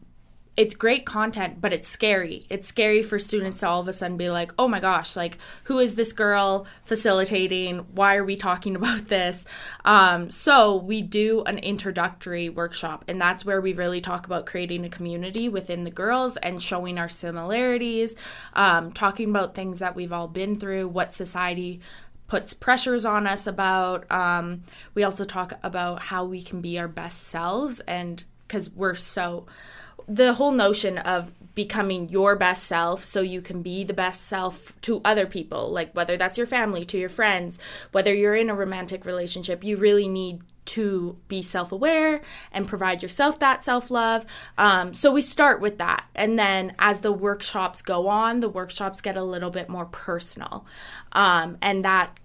it's 0.57 0.75
great 0.75 1.05
content, 1.05 1.61
but 1.61 1.71
it's 1.71 1.87
scary. 1.87 2.45
It's 2.49 2.67
scary 2.67 3.01
for 3.03 3.17
students 3.17 3.61
to 3.61 3.69
all 3.69 3.79
of 3.79 3.87
a 3.87 3.93
sudden 3.93 4.17
be 4.17 4.29
like, 4.29 4.51
oh 4.59 4.67
my 4.67 4.81
gosh, 4.81 5.15
like, 5.15 5.37
who 5.63 5.79
is 5.79 5.95
this 5.95 6.11
girl 6.11 6.67
facilitating? 6.83 7.79
Why 7.93 8.17
are 8.17 8.25
we 8.25 8.35
talking 8.35 8.75
about 8.81 9.07
this? 9.07 9.45
Um, 9.85 10.29
so, 10.29 10.75
we 10.75 11.01
do 11.01 11.43
an 11.43 11.57
introductory 11.57 12.49
workshop, 12.49 13.05
and 13.07 13.19
that's 13.19 13.45
where 13.45 13.61
we 13.61 13.73
really 13.73 14.01
talk 14.01 14.25
about 14.25 14.45
creating 14.45 14.83
a 14.83 14.89
community 14.89 15.47
within 15.47 15.85
the 15.85 15.91
girls 15.91 16.35
and 16.37 16.61
showing 16.61 16.97
our 16.97 17.09
similarities, 17.09 18.15
um, 18.53 18.91
talking 18.91 19.29
about 19.29 19.55
things 19.55 19.79
that 19.79 19.95
we've 19.95 20.13
all 20.13 20.27
been 20.27 20.59
through, 20.59 20.89
what 20.89 21.13
society 21.13 21.79
puts 22.27 22.53
pressures 22.53 23.05
on 23.05 23.25
us 23.25 23.47
about. 23.47 24.09
Um, 24.11 24.63
we 24.95 25.03
also 25.03 25.23
talk 25.23 25.53
about 25.63 26.01
how 26.03 26.25
we 26.25 26.41
can 26.41 26.59
be 26.59 26.77
our 26.77 26.89
best 26.89 27.23
selves, 27.23 27.79
and 27.81 28.21
because 28.47 28.69
we're 28.69 28.95
so 28.95 29.45
the 30.07 30.33
whole 30.33 30.51
notion 30.51 30.97
of 30.97 31.33
becoming 31.53 32.07
your 32.09 32.35
best 32.35 32.63
self 32.63 33.03
so 33.03 33.21
you 33.21 33.41
can 33.41 33.61
be 33.61 33.83
the 33.83 33.93
best 33.93 34.21
self 34.21 34.79
to 34.81 35.01
other 35.03 35.25
people 35.25 35.69
like 35.69 35.91
whether 35.93 36.15
that's 36.15 36.37
your 36.37 36.47
family 36.47 36.85
to 36.85 36.97
your 36.97 37.09
friends 37.09 37.59
whether 37.91 38.13
you're 38.13 38.35
in 38.35 38.49
a 38.49 38.55
romantic 38.55 39.05
relationship 39.05 39.63
you 39.63 39.75
really 39.75 40.07
need 40.07 40.41
to 40.71 41.17
be 41.27 41.41
self 41.41 41.73
aware 41.73 42.21
and 42.51 42.65
provide 42.65 43.03
yourself 43.03 43.39
that 43.39 43.61
self 43.61 43.91
love. 43.91 44.25
Um, 44.57 44.93
so 44.93 45.11
we 45.11 45.21
start 45.21 45.59
with 45.59 45.79
that. 45.79 46.05
And 46.15 46.39
then 46.39 46.75
as 46.79 47.01
the 47.01 47.11
workshops 47.11 47.81
go 47.81 48.07
on, 48.07 48.39
the 48.39 48.47
workshops 48.47 49.01
get 49.01 49.17
a 49.17 49.23
little 49.23 49.49
bit 49.49 49.67
more 49.67 49.85
personal. 49.85 50.65
Um, 51.11 51.57
and 51.61 51.83
that 51.83 52.17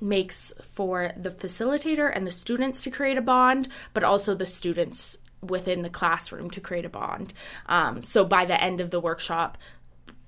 makes 0.00 0.52
for 0.62 1.12
the 1.16 1.30
facilitator 1.30 2.12
and 2.14 2.26
the 2.26 2.30
students 2.30 2.82
to 2.82 2.90
create 2.90 3.16
a 3.16 3.22
bond, 3.22 3.68
but 3.94 4.04
also 4.04 4.34
the 4.34 4.46
students 4.46 5.18
within 5.42 5.82
the 5.82 5.90
classroom 5.90 6.50
to 6.50 6.60
create 6.60 6.84
a 6.84 6.88
bond. 6.88 7.32
Um, 7.66 8.02
so 8.02 8.24
by 8.24 8.44
the 8.44 8.60
end 8.62 8.80
of 8.80 8.90
the 8.90 9.00
workshop, 9.00 9.58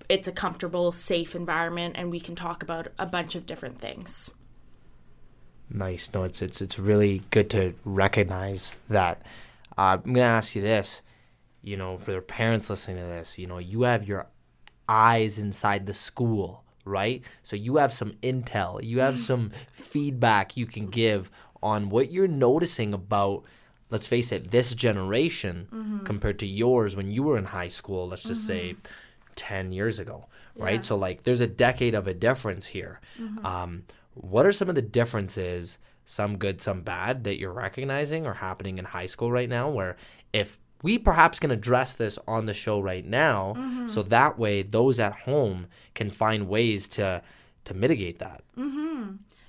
it's 0.08 0.26
a 0.26 0.32
comfortable, 0.32 0.92
safe 0.92 1.36
environment, 1.36 1.94
and 1.96 2.10
we 2.10 2.20
can 2.20 2.34
talk 2.34 2.62
about 2.62 2.88
a 2.98 3.06
bunch 3.06 3.34
of 3.34 3.46
different 3.46 3.80
things. 3.80 4.32
Nice. 5.72 6.10
No, 6.12 6.24
it's 6.24 6.42
it's 6.42 6.60
it's 6.60 6.78
really 6.80 7.22
good 7.30 7.48
to 7.50 7.74
recognize 7.84 8.74
that. 8.88 9.22
Uh, 9.78 9.98
I'm 10.04 10.12
gonna 10.12 10.22
ask 10.22 10.56
you 10.56 10.62
this. 10.62 11.02
You 11.62 11.76
know, 11.76 11.96
for 11.96 12.12
the 12.12 12.20
parents 12.20 12.68
listening 12.70 12.96
to 12.96 13.04
this, 13.04 13.38
you 13.38 13.46
know, 13.46 13.58
you 13.58 13.82
have 13.82 14.02
your 14.08 14.26
eyes 14.88 15.38
inside 15.38 15.86
the 15.86 15.94
school, 15.94 16.64
right? 16.84 17.22
So 17.42 17.54
you 17.54 17.76
have 17.76 17.92
some 17.92 18.12
intel, 18.22 18.82
you 18.82 18.98
have 18.98 19.20
some 19.30 19.52
feedback 19.72 20.56
you 20.56 20.66
can 20.66 20.88
give 20.88 21.30
on 21.62 21.88
what 21.88 22.10
you're 22.10 22.26
noticing 22.26 22.92
about. 22.92 23.44
Let's 23.90 24.06
face 24.06 24.32
it, 24.32 24.50
this 24.50 24.74
generation 24.74 25.68
Mm-hmm. 25.72 26.04
compared 26.04 26.38
to 26.40 26.46
yours 26.46 26.96
when 26.96 27.10
you 27.10 27.22
were 27.22 27.36
in 27.38 27.46
high 27.46 27.68
school. 27.68 28.08
Let's 28.08 28.22
just 28.24 28.46
say, 28.46 28.76
ten 29.36 29.72
years 29.72 29.98
ago, 29.98 30.26
right? 30.56 30.74
Yeah. 30.76 30.82
So 30.82 30.96
like, 30.96 31.22
there's 31.24 31.40
a 31.40 31.46
decade 31.46 31.94
of 31.94 32.06
a 32.06 32.14
difference 32.14 32.66
here. 32.66 33.00
Mm-hmm. 33.20 33.44
Um, 33.46 33.82
what 34.14 34.44
are 34.46 34.52
some 34.52 34.68
of 34.68 34.74
the 34.74 34.82
differences, 34.82 35.78
some 36.04 36.36
good, 36.38 36.60
some 36.60 36.82
bad, 36.82 37.24
that 37.24 37.38
you're 37.38 37.52
recognizing 37.52 38.26
are 38.26 38.34
happening 38.34 38.78
in 38.78 38.84
high 38.86 39.06
school 39.06 39.30
right 39.32 39.48
now? 39.48 39.70
Where 39.70 39.96
if 40.32 40.58
we 40.82 40.98
perhaps 40.98 41.38
can 41.38 41.50
address 41.50 41.92
this 41.92 42.18
on 42.26 42.46
the 42.46 42.54
show 42.54 42.80
right 42.80 43.04
now, 43.04 43.54
Mm-hmm. 43.56 43.88
so 43.88 44.02
that 44.04 44.38
way 44.38 44.62
those 44.62 44.98
at 45.00 45.12
home 45.26 45.66
can 45.94 46.10
find 46.10 46.48
ways 46.48 46.88
to 46.90 47.22
to 47.64 47.74
mitigate 47.74 48.18
that. 48.20 48.42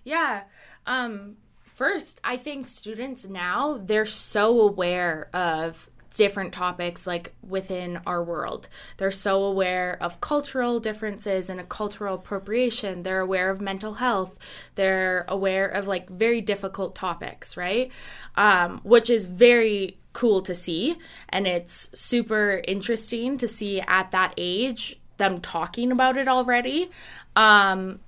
Yeah. 0.04 0.44
Um, 0.86 1.38
first, 1.82 2.22
I 2.24 2.38
think 2.38 2.68
students 2.68 3.28
now, 3.28 3.80
they're 3.84 4.06
so 4.06 4.62
aware 4.62 5.32
of 5.34 5.90
different 6.16 6.54
topics 6.54 7.08
like 7.08 7.34
within 7.42 8.00
our 8.06 8.24
world. 8.24 8.68
They're 8.98 9.10
so 9.10 9.46
aware 9.46 9.98
of 10.00 10.22
cultural 10.22 10.80
differences 10.80 11.50
and 11.50 11.60
a 11.60 11.64
cultural 11.64 12.14
appropriation. 12.14 13.02
They're 13.02 13.22
aware 13.22 13.50
of 13.50 13.62
mental 13.62 13.96
health. 13.96 14.38
They're 14.76 15.26
aware 15.28 15.66
of 15.66 15.88
like 15.88 16.08
very 16.08 16.40
difficult 16.40 16.94
topics, 16.94 17.58
right? 17.58 17.90
Um, 18.36 18.82
which 18.84 19.10
is 19.10 19.26
very 19.26 19.98
cool 20.14 20.44
to 20.44 20.54
see. 20.54 20.98
And 21.30 21.48
it's 21.48 22.00
super 22.00 22.62
interesting 22.68 23.38
to 23.38 23.48
see 23.48 23.82
at 23.82 24.12
that 24.12 24.36
age 24.38 25.00
them 25.18 25.42
talking 25.42 25.92
about 25.92 26.16
it 26.16 26.28
already. 26.28 26.92
Um, 27.36 28.02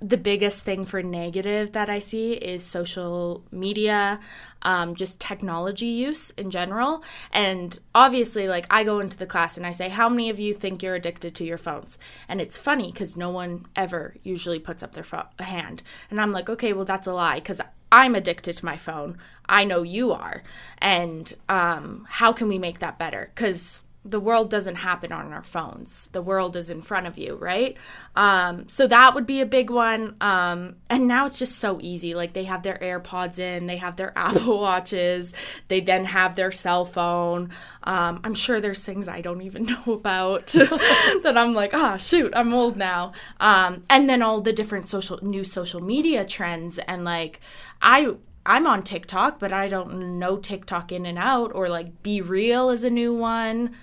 the 0.00 0.18
biggest 0.18 0.62
thing 0.62 0.84
for 0.84 1.02
negative 1.02 1.72
that 1.72 1.88
I 1.88 2.00
see 2.00 2.32
is 2.34 2.62
social 2.62 3.42
media, 3.50 4.20
um, 4.60 4.94
just 4.94 5.20
technology 5.20 5.86
use 5.86 6.30
in 6.32 6.50
general. 6.50 7.02
And 7.32 7.78
obviously, 7.94 8.46
like 8.46 8.66
I 8.68 8.84
go 8.84 9.00
into 9.00 9.16
the 9.16 9.26
class 9.26 9.56
and 9.56 9.66
I 9.66 9.70
say, 9.70 9.88
How 9.88 10.08
many 10.08 10.28
of 10.28 10.38
you 10.38 10.52
think 10.52 10.82
you're 10.82 10.94
addicted 10.94 11.34
to 11.36 11.44
your 11.44 11.56
phones? 11.56 11.98
And 12.28 12.42
it's 12.42 12.58
funny 12.58 12.92
because 12.92 13.16
no 13.16 13.30
one 13.30 13.66
ever 13.74 14.14
usually 14.22 14.58
puts 14.58 14.82
up 14.82 14.92
their 14.92 15.04
pho- 15.04 15.28
hand. 15.38 15.82
And 16.10 16.20
I'm 16.20 16.32
like, 16.32 16.50
Okay, 16.50 16.74
well, 16.74 16.84
that's 16.84 17.06
a 17.06 17.14
lie 17.14 17.36
because 17.36 17.62
I'm 17.90 18.14
addicted 18.14 18.52
to 18.54 18.64
my 18.64 18.76
phone. 18.76 19.16
I 19.48 19.64
know 19.64 19.82
you 19.82 20.12
are. 20.12 20.42
And 20.78 21.32
um, 21.48 22.06
how 22.10 22.32
can 22.32 22.48
we 22.48 22.58
make 22.58 22.80
that 22.80 22.98
better? 22.98 23.30
Because 23.34 23.84
the 24.06 24.20
world 24.20 24.50
doesn't 24.50 24.76
happen 24.76 25.12
on 25.12 25.32
our 25.32 25.42
phones. 25.42 26.08
The 26.08 26.22
world 26.22 26.56
is 26.56 26.70
in 26.70 26.80
front 26.80 27.06
of 27.06 27.18
you, 27.18 27.34
right? 27.34 27.76
Um, 28.14 28.68
so 28.68 28.86
that 28.86 29.14
would 29.14 29.26
be 29.26 29.40
a 29.40 29.46
big 29.46 29.68
one. 29.68 30.16
Um, 30.20 30.76
and 30.88 31.08
now 31.08 31.26
it's 31.26 31.38
just 31.38 31.58
so 31.58 31.78
easy. 31.80 32.14
Like 32.14 32.32
they 32.32 32.44
have 32.44 32.62
their 32.62 32.78
AirPods 32.78 33.38
in, 33.38 33.66
they 33.66 33.78
have 33.78 33.96
their 33.96 34.12
Apple 34.16 34.60
Watches, 34.60 35.34
they 35.68 35.80
then 35.80 36.04
have 36.06 36.36
their 36.36 36.52
cell 36.52 36.84
phone. 36.84 37.50
Um, 37.82 38.20
I'm 38.22 38.34
sure 38.34 38.60
there's 38.60 38.84
things 38.84 39.08
I 39.08 39.20
don't 39.20 39.42
even 39.42 39.64
know 39.86 39.92
about 39.92 40.46
that 40.48 41.34
I'm 41.36 41.54
like, 41.54 41.70
oh 41.74 41.96
shoot, 41.96 42.32
I'm 42.36 42.54
old 42.54 42.76
now. 42.76 43.12
Um, 43.40 43.82
and 43.90 44.08
then 44.08 44.22
all 44.22 44.40
the 44.40 44.52
different 44.52 44.88
social 44.88 45.18
new 45.22 45.44
social 45.44 45.82
media 45.82 46.24
trends 46.24 46.78
and 46.78 47.04
like 47.04 47.40
I 47.82 48.14
I'm 48.48 48.68
on 48.68 48.84
TikTok, 48.84 49.40
but 49.40 49.52
I 49.52 49.68
don't 49.68 50.18
know 50.20 50.36
TikTok 50.36 50.92
in 50.92 51.04
and 51.04 51.18
out 51.18 51.50
or 51.52 51.68
like 51.68 52.02
Be 52.04 52.20
Real 52.20 52.70
is 52.70 52.84
a 52.84 52.90
new 52.90 53.12
one 53.12 53.74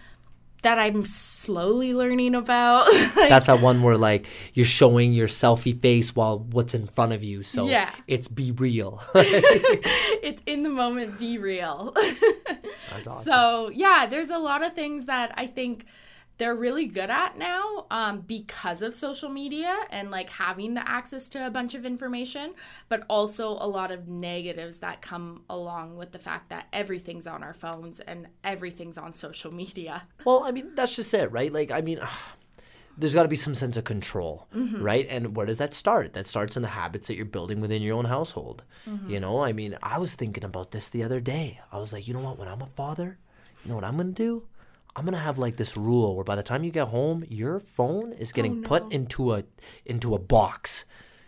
that 0.64 0.80
I'm 0.80 1.06
slowly 1.06 1.94
learning 1.94 2.36
about. 2.36 2.88
Like, 3.16 3.30
That's 3.30 3.46
that 3.48 3.62
one 3.62 3.84
where 3.84 3.96
like 3.98 4.28
you're 4.54 4.66
showing 4.66 5.14
your 5.14 5.28
selfie 5.28 5.80
face 5.80 6.16
while 6.16 6.40
what's 6.40 6.74
in 6.74 6.88
front 6.88 7.14
of 7.14 7.24
you. 7.24 7.44
So 7.44 7.68
Yeah. 7.68 7.90
it's 8.08 8.28
be 8.28 8.52
real. 8.52 9.02
it's 9.16 10.42
in 10.46 10.64
the 10.64 10.70
moment, 10.70 11.20
be 11.20 11.38
real. 11.38 11.94
That's 12.92 13.08
awesome. 13.08 13.24
So, 13.24 13.70
yeah, 13.74 14.06
there's 14.08 14.30
a 14.30 14.38
lot 14.40 14.64
of 14.64 14.74
things 14.74 15.06
that 15.06 15.34
I 15.38 15.48
think 15.48 15.86
they're 16.38 16.56
really 16.56 16.86
good 16.86 17.10
at 17.10 17.38
now 17.38 17.86
um, 17.92 18.22
because 18.22 18.82
of 18.82 18.96
social 18.96 19.30
media 19.30 19.76
and 19.90 20.10
like 20.10 20.30
having 20.30 20.74
the 20.74 20.88
access 20.88 21.30
to 21.30 21.46
a 21.46 21.50
bunch 21.50 21.76
of 21.76 21.86
information, 21.86 22.54
but 22.90 23.04
also 23.10 23.50
a 23.52 23.68
lot 23.68 23.92
of 23.92 24.08
negatives 24.08 24.80
that 24.80 25.02
come 25.02 25.44
along 25.50 25.96
with 25.96 26.12
the 26.12 26.20
fact 26.20 26.50
that 26.50 26.68
everything's 26.74 27.28
on 27.28 27.44
our 27.44 27.54
phones 27.54 28.00
and 28.00 28.28
everything's 28.44 28.98
on 28.98 29.14
social 29.14 29.54
media. 29.54 30.04
Well, 30.26 30.44
I 30.46 30.52
mean, 30.52 30.74
that's 30.74 30.96
just 30.96 31.14
it, 31.14 31.32
right? 31.32 31.52
Like, 31.52 31.70
I 31.70 31.82
mean, 31.82 32.00
there's 32.98 33.14
got 33.14 33.24
to 33.24 33.30
be 33.30 33.36
some 33.36 33.56
sense 33.56 33.76
of 33.76 33.84
control, 33.84 34.48
right? 34.54 35.06
And 35.10 35.36
where 35.36 35.46
does 35.46 35.58
that 35.58 35.74
start? 35.74 36.14
That 36.14 36.28
starts 36.28 36.56
in 36.56 36.62
the 36.62 36.70
habits 36.70 37.08
that 37.08 37.16
you're 37.16 37.26
building 37.26 37.60
within 37.60 37.82
your 37.82 37.98
own 37.98 38.06
household. 38.06 38.64
You 39.08 39.20
know, 39.20 39.44
I 39.44 39.52
mean, 39.52 39.78
I 39.84 39.98
was 39.98 40.16
thinking 40.16 40.44
about 40.44 40.72
this 40.72 40.90
the 40.90 41.04
other 41.04 41.20
day. 41.20 41.60
I 41.72 41.80
was 41.80 41.92
like, 41.92 42.08
you 42.08 42.14
know 42.14 42.22
what? 42.22 42.38
When 42.40 42.48
I'm 42.48 42.62
a 42.62 42.68
father, 42.68 43.18
you 43.64 43.70
know 43.70 43.76
what 43.76 43.84
I'm 43.84 43.98
going 43.98 44.14
to 44.14 44.24
do? 44.24 44.44
I'm 44.96 45.06
gonna 45.06 45.18
have 45.20 45.38
like 45.40 45.58
this 45.58 45.76
rule 45.76 46.16
where 46.16 46.24
by 46.24 46.36
the 46.36 46.44
time 46.44 46.64
you 46.64 46.72
get 46.72 46.90
home, 46.90 47.24
your 47.28 47.60
phone 47.60 48.14
is 48.14 48.32
getting 48.32 48.62
put 48.64 48.92
into 48.92 49.34
a 49.34 49.44
into 49.86 50.14
a 50.14 50.20
box 50.20 50.86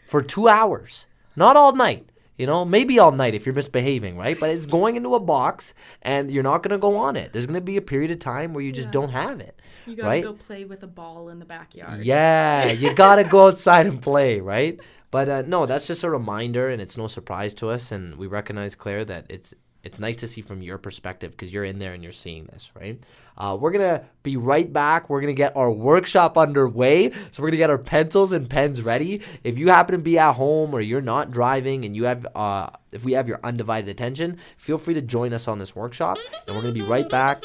for 0.07 0.22
two 0.22 0.47
hours, 0.47 1.05
not 1.36 1.57
all 1.57 1.74
night. 1.76 2.09
You 2.38 2.45
know, 2.45 2.66
maybe 2.66 2.99
all 2.99 3.13
night 3.13 3.34
if 3.34 3.45
you're 3.45 3.55
misbehaving, 3.55 4.18
right? 4.18 4.38
But 4.38 4.49
it's 4.49 4.66
going 4.66 4.97
into 4.97 5.16
a 5.16 5.22
box, 5.22 5.74
and 6.01 6.30
you're 6.30 6.43
not 6.43 6.63
gonna 6.63 6.78
go 6.78 6.97
on 6.97 7.16
it. 7.16 7.32
There's 7.32 7.47
gonna 7.47 7.61
be 7.61 7.78
a 7.78 7.82
period 7.82 8.11
of 8.11 8.20
time 8.20 8.53
where 8.53 8.63
you 8.63 8.74
just 8.74 8.91
don't 8.91 9.09
have 9.09 9.39
it, 9.39 9.57
You 9.86 9.95
gotta 9.95 10.09
right? 10.09 10.24
go 10.24 10.34
play 10.34 10.66
with 10.66 10.84
a 10.84 10.88
ball 10.88 11.30
in 11.30 11.39
the 11.39 11.45
backyard. 11.45 12.03
Yeah, 12.03 12.72
you 12.72 12.93
gotta 13.03 13.24
go 13.24 13.47
outside 13.47 13.86
and 13.88 14.01
play, 14.01 14.41
right? 14.41 14.78
But 15.11 15.30
uh, 15.30 15.43
no, 15.47 15.66
that's 15.66 15.88
just 15.88 16.03
a 16.03 16.09
reminder, 16.09 16.68
and 16.68 16.82
it's 16.82 16.97
no 16.97 17.07
surprise 17.07 17.53
to 17.55 17.70
us. 17.70 17.89
And 17.89 18.18
we 18.18 18.28
recognize, 18.28 18.76
Claire, 18.76 19.05
that 19.05 19.28
it's 19.30 19.53
it's 19.86 19.99
nice 19.99 20.15
to 20.17 20.27
see 20.27 20.41
from 20.41 20.63
your 20.63 20.79
perspective 20.79 21.31
because 21.31 21.53
you're 21.53 21.63
in 21.63 21.77
there 21.77 21.93
and 21.93 22.01
you're 22.01 22.11
seeing 22.11 22.45
this, 22.45 22.71
right? 22.75 22.99
Uh, 23.38 23.55
we're 23.59 23.71
gonna 23.71 24.03
be 24.23 24.36
right 24.36 24.71
back. 24.73 25.09
We're 25.09 25.21
gonna 25.21 25.33
get 25.33 25.55
our 25.55 25.71
workshop 25.71 26.38
underway, 26.38 27.11
so 27.31 27.43
we're 27.43 27.49
gonna 27.49 27.57
get 27.57 27.69
our 27.69 27.77
pencils 27.77 28.31
and 28.31 28.49
pens 28.49 28.81
ready. 28.81 29.21
If 29.43 29.59
you 29.59 29.67
happen 29.69 29.93
to 29.93 30.01
be 30.01 30.17
at 30.17 30.33
home 30.33 30.73
or 30.73 30.81
you're 30.81 31.01
not 31.01 31.29
driving 31.29 31.86
and 31.86 31.95
you 31.95 32.05
have, 32.05 32.25
uh, 32.36 32.71
if 32.91 33.05
we 33.05 33.13
have 33.13 33.27
your 33.27 33.39
undivided 33.43 33.88
attention, 33.88 34.39
feel 34.57 34.79
free 34.79 34.95
to 34.95 35.01
join 35.01 35.33
us 35.33 35.47
on 35.47 35.59
this 35.59 35.75
workshop, 35.75 36.17
and 36.47 36.55
we're 36.55 36.63
gonna 36.63 36.73
be 36.73 36.81
right 36.81 37.07
back. 37.07 37.43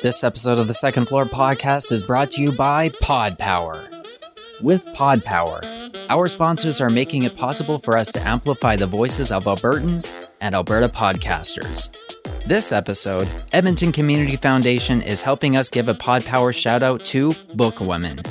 This 0.00 0.22
episode 0.22 0.58
of 0.58 0.68
the 0.68 0.74
Second 0.74 1.08
Floor 1.08 1.24
Podcast 1.24 1.90
is 1.90 2.02
brought 2.02 2.30
to 2.32 2.40
you 2.40 2.52
by 2.52 2.90
Pod 3.00 3.38
Power. 3.38 3.93
With 4.62 4.86
Pod 4.94 5.24
Power, 5.24 5.60
our 6.08 6.28
sponsors 6.28 6.80
are 6.80 6.88
making 6.88 7.24
it 7.24 7.36
possible 7.36 7.78
for 7.78 7.98
us 7.98 8.12
to 8.12 8.26
amplify 8.26 8.76
the 8.76 8.86
voices 8.86 9.32
of 9.32 9.44
Albertans 9.44 10.12
and 10.40 10.54
Alberta 10.54 10.88
podcasters. 10.88 11.94
This 12.46 12.70
episode, 12.70 13.28
Edmonton 13.52 13.90
Community 13.90 14.36
Foundation 14.36 15.02
is 15.02 15.22
helping 15.22 15.56
us 15.56 15.68
give 15.68 15.88
a 15.88 15.94
Pod 15.94 16.24
Power 16.24 16.52
shout 16.52 16.84
out 16.84 17.04
to 17.06 17.30
Bookwoman. 17.30 18.24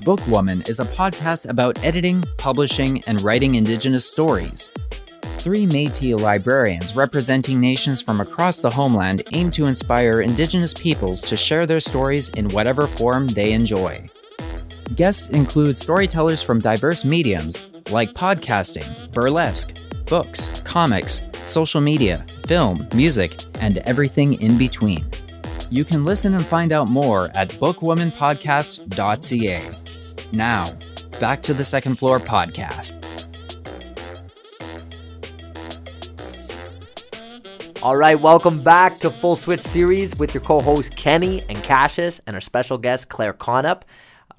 Bookwoman 0.00 0.66
is 0.68 0.80
a 0.80 0.86
podcast 0.86 1.48
about 1.48 1.78
editing, 1.84 2.24
publishing, 2.38 3.02
and 3.06 3.20
writing 3.20 3.54
Indigenous 3.54 4.10
stories. 4.10 4.70
Three 5.36 5.66
Metis 5.66 6.20
librarians 6.20 6.96
representing 6.96 7.58
nations 7.58 8.00
from 8.00 8.20
across 8.20 8.58
the 8.58 8.70
homeland 8.70 9.22
aim 9.32 9.50
to 9.50 9.66
inspire 9.66 10.22
Indigenous 10.22 10.72
peoples 10.72 11.20
to 11.22 11.36
share 11.36 11.66
their 11.66 11.80
stories 11.80 12.30
in 12.30 12.48
whatever 12.48 12.86
form 12.86 13.26
they 13.28 13.52
enjoy. 13.52 14.08
Guests 14.96 15.28
include 15.30 15.78
storytellers 15.78 16.42
from 16.42 16.60
diverse 16.60 17.02
mediums 17.02 17.66
like 17.90 18.12
podcasting, 18.12 19.10
burlesque, 19.12 19.78
books, 20.04 20.48
comics, 20.64 21.22
social 21.46 21.80
media, 21.80 22.26
film, 22.46 22.86
music, 22.94 23.42
and 23.60 23.78
everything 23.78 24.34
in 24.42 24.58
between. 24.58 25.02
You 25.70 25.84
can 25.84 26.04
listen 26.04 26.34
and 26.34 26.44
find 26.44 26.72
out 26.72 26.88
more 26.88 27.30
at 27.34 27.48
bookwomanpodcast.ca. 27.52 29.70
Now, 30.34 30.66
back 31.18 31.40
to 31.42 31.54
the 31.54 31.64
Second 31.64 31.96
Floor 31.96 32.20
Podcast. 32.20 32.92
All 37.82 37.96
right, 37.96 38.20
welcome 38.20 38.62
back 38.62 38.98
to 38.98 39.08
Full 39.10 39.36
Switch 39.36 39.62
Series 39.62 40.18
with 40.18 40.34
your 40.34 40.42
co 40.42 40.60
host 40.60 40.94
Kenny 40.96 41.40
and 41.48 41.56
Qashus 41.58 42.20
and 42.26 42.36
our 42.36 42.42
special 42.42 42.76
guest 42.76 43.08
Claire 43.08 43.32
Conna 43.32 43.80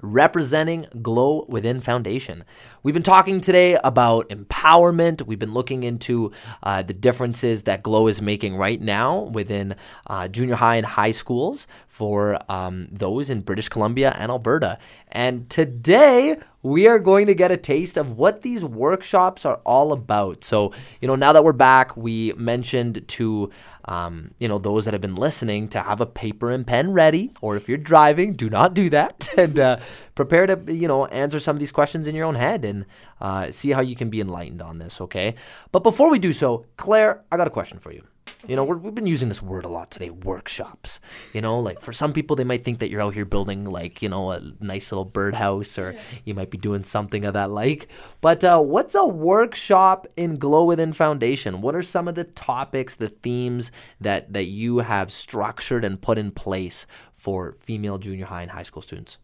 representing 0.04 0.86
Glow 1.02 1.46
Within 1.48 1.80
Foundation. 1.80 2.44
We've 2.84 2.92
been 2.92 3.02
talking 3.02 3.40
today 3.40 3.78
about 3.82 4.28
empowerment. 4.28 5.22
We've 5.22 5.38
been 5.38 5.54
looking 5.54 5.84
into 5.84 6.32
uh, 6.62 6.82
the 6.82 6.92
differences 6.92 7.62
that 7.62 7.82
Glow 7.82 8.08
is 8.08 8.20
making 8.20 8.56
right 8.56 8.78
now 8.78 9.20
within 9.20 9.76
uh, 10.06 10.28
junior 10.28 10.56
high 10.56 10.76
and 10.76 10.84
high 10.84 11.12
schools 11.12 11.66
for 11.88 12.38
um, 12.52 12.88
those 12.92 13.30
in 13.30 13.40
British 13.40 13.70
Columbia 13.70 14.14
and 14.18 14.30
Alberta. 14.30 14.78
And 15.10 15.48
today, 15.48 16.36
we 16.62 16.86
are 16.86 16.98
going 16.98 17.26
to 17.28 17.34
get 17.34 17.50
a 17.50 17.56
taste 17.56 17.96
of 17.96 18.18
what 18.18 18.42
these 18.42 18.62
workshops 18.62 19.46
are 19.46 19.62
all 19.64 19.90
about. 19.90 20.44
So, 20.44 20.74
you 21.00 21.08
know, 21.08 21.16
now 21.16 21.32
that 21.32 21.42
we're 21.42 21.54
back, 21.54 21.96
we 21.96 22.34
mentioned 22.34 23.08
to 23.08 23.50
um, 23.86 24.30
you 24.38 24.48
know, 24.48 24.58
those 24.58 24.84
that 24.86 24.94
have 24.94 25.00
been 25.00 25.14
listening 25.14 25.68
to 25.68 25.82
have 25.82 26.00
a 26.00 26.06
paper 26.06 26.50
and 26.50 26.66
pen 26.66 26.92
ready, 26.92 27.32
or 27.40 27.56
if 27.56 27.68
you're 27.68 27.78
driving, 27.78 28.32
do 28.32 28.48
not 28.48 28.74
do 28.74 28.88
that, 28.90 29.28
and 29.36 29.58
uh, 29.58 29.78
prepare 30.14 30.46
to, 30.46 30.72
you 30.72 30.88
know, 30.88 31.06
answer 31.06 31.40
some 31.40 31.56
of 31.56 31.60
these 31.60 31.72
questions 31.72 32.06
in 32.06 32.14
your 32.14 32.26
own 32.26 32.34
head 32.34 32.64
and 32.64 32.86
uh, 33.20 33.50
see 33.50 33.70
how 33.70 33.80
you 33.80 33.96
can 33.96 34.10
be 34.10 34.20
enlightened 34.20 34.62
on 34.62 34.78
this, 34.78 35.00
okay? 35.00 35.34
But 35.72 35.82
before 35.82 36.10
we 36.10 36.18
do 36.18 36.32
so, 36.32 36.66
Claire, 36.76 37.22
I 37.30 37.36
got 37.36 37.46
a 37.46 37.50
question 37.50 37.78
for 37.78 37.92
you. 37.92 38.04
You 38.46 38.56
know, 38.56 38.64
we 38.64 38.84
have 38.84 38.94
been 38.94 39.06
using 39.06 39.28
this 39.28 39.42
word 39.42 39.64
a 39.64 39.68
lot 39.68 39.90
today 39.90 40.10
workshops. 40.10 41.00
You 41.32 41.40
know, 41.40 41.60
like 41.60 41.80
for 41.80 41.94
some 41.94 42.12
people, 42.12 42.36
they 42.36 42.44
might 42.44 42.62
think 42.62 42.78
that 42.80 42.90
you're 42.90 43.00
out 43.00 43.14
here 43.14 43.24
building, 43.24 43.64
like, 43.64 44.02
you 44.02 44.10
know, 44.10 44.32
a 44.32 44.42
nice 44.60 44.92
little 44.92 45.06
birdhouse 45.06 45.78
or 45.78 45.92
yeah. 45.92 46.00
you 46.24 46.34
might 46.34 46.50
be 46.50 46.58
doing 46.58 46.84
something 46.84 47.24
of 47.24 47.32
that 47.32 47.50
like. 47.50 47.88
But 48.20 48.44
uh, 48.44 48.60
what's 48.60 48.94
a 48.94 49.06
workshop 49.06 50.06
in 50.16 50.36
Glow 50.36 50.64
Within 50.64 50.92
Foundation? 50.92 51.62
What 51.62 51.74
are 51.74 51.82
some 51.82 52.06
of 52.06 52.16
the 52.16 52.24
topics, 52.24 52.96
the 52.96 53.08
themes 53.08 53.72
that, 54.00 54.34
that 54.34 54.44
you 54.44 54.78
have 54.78 55.10
structured 55.10 55.84
and 55.84 56.00
put 56.00 56.18
in 56.18 56.30
place 56.30 56.86
for 57.14 57.52
female 57.52 57.96
junior 57.96 58.26
high 58.26 58.42
and 58.42 58.50
high 58.50 58.62
school 58.62 58.82
students? 58.82 59.16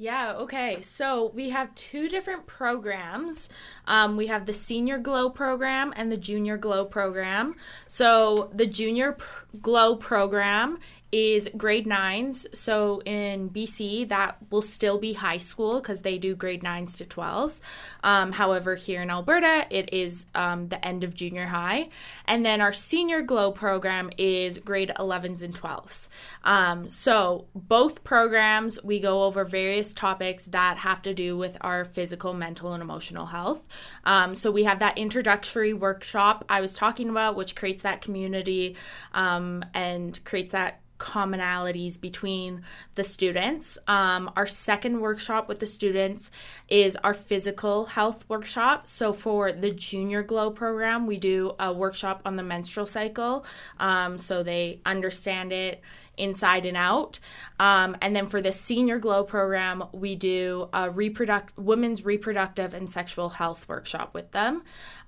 Yeah, 0.00 0.32
okay. 0.36 0.80
So 0.80 1.30
we 1.34 1.50
have 1.50 1.74
two 1.74 2.08
different 2.08 2.46
programs. 2.46 3.50
Um, 3.86 4.16
we 4.16 4.28
have 4.28 4.46
the 4.46 4.54
Senior 4.54 4.96
Glow 4.96 5.28
program 5.28 5.92
and 5.94 6.10
the 6.10 6.16
Junior 6.16 6.56
Glow 6.56 6.86
program. 6.86 7.54
So 7.86 8.50
the 8.54 8.64
Junior 8.64 9.18
Glow 9.60 9.96
program 9.96 10.78
is 11.12 11.48
grade 11.56 11.86
nines. 11.86 12.46
So 12.52 13.00
in 13.04 13.50
BC, 13.50 14.08
that 14.08 14.36
will 14.50 14.62
still 14.62 14.98
be 14.98 15.14
high 15.14 15.38
school 15.38 15.80
because 15.80 16.02
they 16.02 16.18
do 16.18 16.34
grade 16.34 16.62
nines 16.62 16.96
to 16.98 17.04
12s. 17.04 17.60
Um, 18.04 18.32
however, 18.32 18.76
here 18.76 19.02
in 19.02 19.10
Alberta, 19.10 19.66
it 19.70 19.92
is 19.92 20.26
um, 20.34 20.68
the 20.68 20.84
end 20.84 21.02
of 21.02 21.14
junior 21.14 21.46
high. 21.46 21.88
And 22.26 22.46
then 22.46 22.60
our 22.60 22.72
senior 22.72 23.22
glow 23.22 23.50
program 23.50 24.10
is 24.18 24.58
grade 24.58 24.92
11s 24.98 25.42
and 25.42 25.54
12s. 25.54 26.08
Um, 26.44 26.88
so 26.88 27.46
both 27.54 28.04
programs, 28.04 28.82
we 28.82 29.00
go 29.00 29.24
over 29.24 29.44
various 29.44 29.92
topics 29.92 30.44
that 30.44 30.78
have 30.78 31.02
to 31.02 31.14
do 31.14 31.36
with 31.36 31.56
our 31.60 31.84
physical, 31.84 32.32
mental, 32.34 32.72
and 32.72 32.82
emotional 32.82 33.26
health. 33.26 33.68
Um, 34.04 34.34
so 34.34 34.50
we 34.50 34.64
have 34.64 34.78
that 34.78 34.96
introductory 34.96 35.72
workshop 35.72 36.44
I 36.48 36.60
was 36.60 36.72
talking 36.72 37.08
about, 37.08 37.36
which 37.36 37.56
creates 37.56 37.82
that 37.82 38.00
community 38.00 38.76
um, 39.12 39.64
and 39.74 40.22
creates 40.24 40.52
that 40.52 40.79
commonalities 41.00 42.00
between 42.00 42.62
the 42.94 43.02
students. 43.02 43.78
Um, 43.88 44.30
our 44.36 44.46
second 44.46 45.00
workshop 45.00 45.48
with 45.48 45.58
the 45.58 45.66
students 45.66 46.30
is 46.68 46.94
our 46.96 47.14
physical 47.14 47.86
health 47.86 48.24
workshop. 48.28 48.86
So, 48.86 49.12
for 49.12 49.50
the 49.50 49.72
Junior 49.72 50.22
Glow 50.22 50.50
program, 50.50 51.06
we 51.06 51.16
do 51.16 51.54
a 51.58 51.72
workshop 51.72 52.20
on 52.24 52.36
the 52.36 52.42
menstrual 52.44 52.86
cycle 52.86 53.44
um, 53.78 54.18
so 54.18 54.42
they 54.42 54.80
understand 54.84 55.52
it 55.52 55.82
inside 56.20 56.66
and 56.66 56.76
out. 56.76 57.18
Um, 57.58 57.96
and 58.00 58.14
then 58.14 58.26
for 58.26 58.40
the 58.40 58.52
Senior 58.52 58.98
Glow 58.98 59.24
program, 59.24 59.84
we 59.92 60.14
do 60.14 60.68
a 60.72 60.90
reproduct 60.90 61.56
women's 61.56 62.04
reproductive 62.04 62.74
and 62.74 62.90
sexual 62.90 63.30
health 63.30 63.66
workshop 63.68 64.14
with 64.14 64.30
them. 64.32 64.62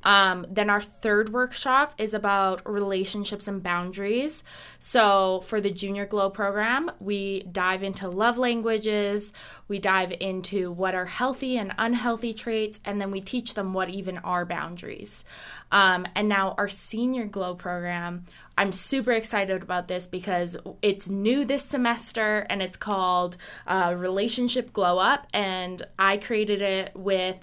Um, 0.04 0.46
then 0.50 0.70
our 0.70 0.82
third 0.82 1.32
workshop 1.32 1.94
is 1.98 2.14
about 2.14 2.68
relationships 2.68 3.48
and 3.48 3.62
boundaries. 3.62 4.42
So 4.78 5.42
for 5.46 5.60
the 5.60 5.70
Junior 5.70 6.06
Glow 6.06 6.30
program, 6.30 6.90
we 7.00 7.44
dive 7.44 7.82
into 7.82 8.08
love 8.08 8.38
languages, 8.38 9.32
we 9.68 9.78
dive 9.78 10.12
into 10.20 10.70
what 10.70 10.94
are 10.94 11.06
healthy 11.06 11.56
and 11.56 11.72
unhealthy 11.78 12.34
traits, 12.34 12.80
and 12.84 13.00
then 13.00 13.10
we 13.10 13.20
teach 13.20 13.54
them 13.54 13.74
what 13.74 13.88
even 13.90 14.18
are 14.18 14.44
boundaries. 14.44 15.24
Um, 15.70 16.06
and 16.14 16.28
now 16.28 16.54
our 16.58 16.68
Senior 16.68 17.26
Glow 17.26 17.54
program, 17.54 18.24
I'm 18.58 18.72
super 18.72 19.12
excited 19.12 19.62
about 19.62 19.88
this 19.88 20.06
because 20.06 20.56
it's 20.82 21.08
new 21.08 21.44
this 21.44 21.64
semester 21.64 22.46
and 22.50 22.62
it's 22.62 22.76
called 22.76 23.36
uh, 23.66 23.94
Relationship 23.96 24.72
Glow 24.72 24.98
Up. 24.98 25.26
And 25.32 25.82
I 25.98 26.18
created 26.18 26.60
it 26.60 26.92
with 26.94 27.42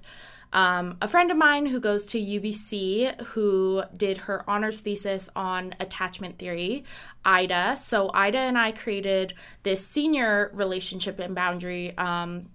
um, 0.51 0.97
a 1.01 1.07
friend 1.07 1.29
of 1.29 1.37
mine 1.37 1.67
who 1.67 1.79
goes 1.79 2.05
to 2.05 2.19
UBC 2.19 3.21
who 3.27 3.83
did 3.95 4.19
her 4.19 4.41
honors 4.49 4.79
thesis 4.79 5.29
on 5.35 5.75
attachment 5.79 6.39
theory, 6.39 6.83
Ida. 7.23 7.77
So, 7.77 8.09
Ida 8.13 8.37
and 8.37 8.57
I 8.57 8.71
created 8.71 9.33
this 9.63 9.85
senior 9.85 10.49
relationship 10.53 11.19
and 11.19 11.35
boundary 11.35 11.95
um, 11.97 12.49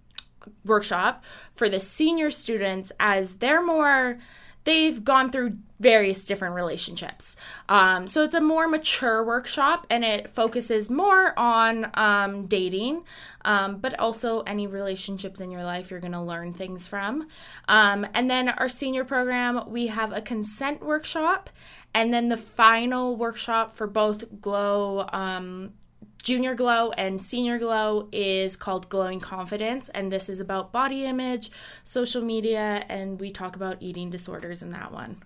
workshop 0.64 1.24
for 1.52 1.68
the 1.68 1.80
senior 1.80 2.30
students 2.30 2.90
as 2.98 3.34
they're 3.34 3.64
more 3.64 4.18
they've 4.64 5.04
gone 5.04 5.30
through 5.30 5.58
various 5.80 6.24
different 6.24 6.54
relationships. 6.54 7.36
Um, 7.68 8.08
so 8.08 8.22
it's 8.22 8.34
a 8.34 8.40
more 8.40 8.66
mature 8.68 9.24
workshop 9.24 9.86
and 9.90 10.04
it 10.04 10.30
focuses 10.30 10.90
more 10.90 11.38
on 11.38 11.90
um, 11.94 12.46
dating, 12.46 13.04
um, 13.44 13.78
but 13.78 13.98
also 13.98 14.40
any 14.42 14.66
relationships 14.66 15.40
in 15.40 15.50
your 15.50 15.64
life 15.64 15.90
you're 15.90 16.00
going 16.00 16.12
to 16.12 16.22
learn 16.22 16.54
things 16.54 16.86
from. 16.86 17.28
Um, 17.68 18.06
and 18.14 18.30
then 18.30 18.48
our 18.48 18.68
senior 18.68 19.04
program, 19.04 19.68
we 19.68 19.88
have 19.88 20.12
a 20.12 20.22
consent 20.22 20.82
workshop. 20.82 21.50
And 21.96 22.12
then 22.12 22.28
the 22.28 22.36
final 22.36 23.14
workshop 23.14 23.76
for 23.76 23.86
both 23.86 24.40
Glow 24.40 25.06
um, 25.12 25.74
Junior 26.24 26.54
Glow 26.54 26.90
and 26.92 27.22
Senior 27.22 27.58
Glow 27.58 28.08
is 28.10 28.56
called 28.56 28.88
Glowing 28.88 29.20
Confidence, 29.20 29.90
and 29.90 30.10
this 30.10 30.30
is 30.30 30.40
about 30.40 30.72
body 30.72 31.04
image, 31.04 31.50
social 31.84 32.22
media, 32.22 32.86
and 32.88 33.20
we 33.20 33.30
talk 33.30 33.54
about 33.54 33.76
eating 33.80 34.08
disorders 34.08 34.62
in 34.62 34.70
that 34.70 34.90
one. 34.90 35.22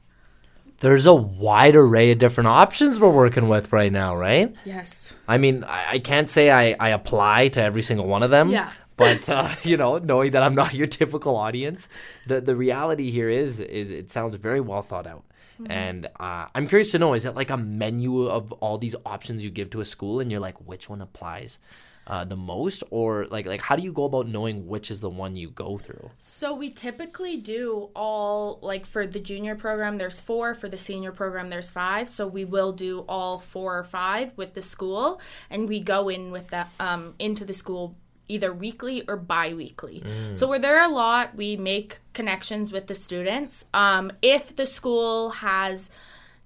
There's 0.81 1.07
a 1.07 1.15
wide 1.15 1.77
array 1.77 2.11
of 2.11 2.19
different 2.19 2.49
options 2.49 2.99
we're 2.99 3.11
working 3.11 3.49
with 3.49 3.73
right 3.73 3.93
now, 3.93 4.17
right? 4.17 4.53
Yes. 4.65 5.15
I 5.29 5.39
mean, 5.39 5.63
I, 5.63 5.87
I 5.93 5.99
can't 6.01 6.29
say 6.29 6.51
I, 6.51 6.75
I 6.81 6.89
apply 6.89 7.47
to 7.49 7.63
every 7.63 7.83
single 7.83 8.09
one 8.09 8.25
of 8.25 8.31
them. 8.31 8.49
Yeah. 8.49 8.73
but 8.97 9.29
uh, 9.29 9.55
you 9.63 9.77
know, 9.77 9.99
knowing 9.99 10.33
that 10.33 10.43
I'm 10.43 10.57
not 10.57 10.75
your 10.75 10.89
typical 10.89 11.37
audience, 11.37 11.89
the 12.27 12.41
the 12.41 12.57
reality 12.57 13.13
here 13.13 13.29
is 13.29 13.61
is 13.61 13.93
it 13.93 14.11
sounds 14.11 14.35
very 14.35 14.61
well 14.61 14.83
thought 14.83 15.07
out. 15.07 15.23
Mm-hmm. 15.61 15.73
And 15.73 16.07
uh, 16.19 16.47
I'm 16.55 16.67
curious 16.67 16.93
to 16.93 16.99
know 16.99 17.15
is 17.15 17.25
it 17.25 17.35
like 17.35 17.51
a 17.51 17.57
menu 17.57 18.27
of 18.27 18.53
all 18.53 18.79
these 18.79 18.95
options 19.05 19.45
you 19.45 19.51
give 19.51 19.71
to 19.71 19.81
a 19.81 19.85
school 19.85 20.21
and 20.21 20.31
you're 20.31 20.41
like, 20.41 20.59
which 20.67 20.89
one 20.89 21.01
applies? 21.01 21.59
Uh, 22.07 22.25
the 22.25 22.37
most 22.37 22.83
or 22.89 23.27
like 23.27 23.45
like 23.45 23.61
how 23.61 23.77
do 23.77 23.83
you 23.83 23.93
go 23.93 24.05
about 24.05 24.27
knowing 24.27 24.67
which 24.67 24.91
is 24.91 25.03
the 25.03 25.11
one 25.11 25.37
you 25.37 25.51
go 25.51 25.77
through 25.77 26.11
so 26.17 26.55
we 26.55 26.71
typically 26.71 27.37
do 27.37 27.91
all 27.95 28.59
like 28.63 28.87
for 28.87 29.07
the 29.07 29.21
junior 29.21 29.55
program 29.55 29.99
there's 29.99 30.19
four 30.19 30.55
for 30.55 30.71
the 30.71 30.79
senior 30.79 31.13
program 31.13 31.51
there's 31.51 31.71
five 31.71 32.09
so 32.09 32.27
we 32.27 32.47
will 32.47 32.73
do 32.73 33.05
all 33.11 33.37
four 33.37 33.79
or 33.79 33.85
five 33.85 34.33
with 34.37 34.55
the 34.55 34.63
school 34.63 35.21
and 35.51 35.69
we 35.69 35.81
go 35.81 36.09
in 36.09 36.31
with 36.31 36.49
that 36.49 36.71
um, 36.81 37.15
into 37.19 37.45
the 37.45 37.53
school 37.53 37.95
either 38.29 38.53
weekly 38.53 39.07
or 39.09 39.17
bi-weekly. 39.17 40.03
Mm. 40.05 40.37
so 40.37 40.47
where 40.47 40.59
there 40.59 40.79
are 40.79 40.89
a 40.89 40.93
lot 40.93 41.35
we 41.35 41.57
make 41.57 41.99
connections 42.13 42.73
with 42.73 42.87
the 42.87 42.95
students. 42.95 43.65
Um, 43.75 44.13
if 44.23 44.55
the 44.55 44.67
school 44.67 45.31
has 45.31 45.91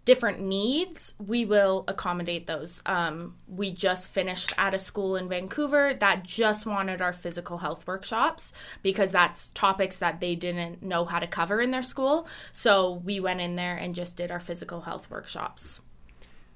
different 0.04 0.40
needs 0.40 1.14
we 1.24 1.44
will 1.44 1.84
accommodate 1.86 2.46
those. 2.46 2.82
Um, 2.86 3.36
we 3.46 3.70
just 3.70 4.08
finished 4.08 4.52
at 4.58 4.74
a 4.74 4.78
school 4.78 5.16
in 5.16 5.28
vancouver 5.28 5.94
that 5.94 6.24
just 6.24 6.66
wanted 6.66 7.00
our 7.00 7.12
physical 7.12 7.58
health 7.58 7.86
workshops 7.86 8.52
because 8.82 9.12
that's 9.12 9.50
topics 9.50 9.98
that 10.00 10.20
they 10.20 10.34
didn't 10.34 10.82
know 10.82 11.04
how 11.04 11.18
to 11.20 11.26
cover 11.26 11.60
in 11.60 11.70
their 11.70 11.82
school. 11.82 12.26
So 12.50 13.00
we 13.04 13.20
went 13.20 13.40
in 13.40 13.54
there 13.56 13.76
and 13.76 13.94
just 13.94 14.16
did 14.16 14.30
our 14.30 14.40
physical 14.40 14.82
health 14.82 15.08
workshops. 15.10 15.82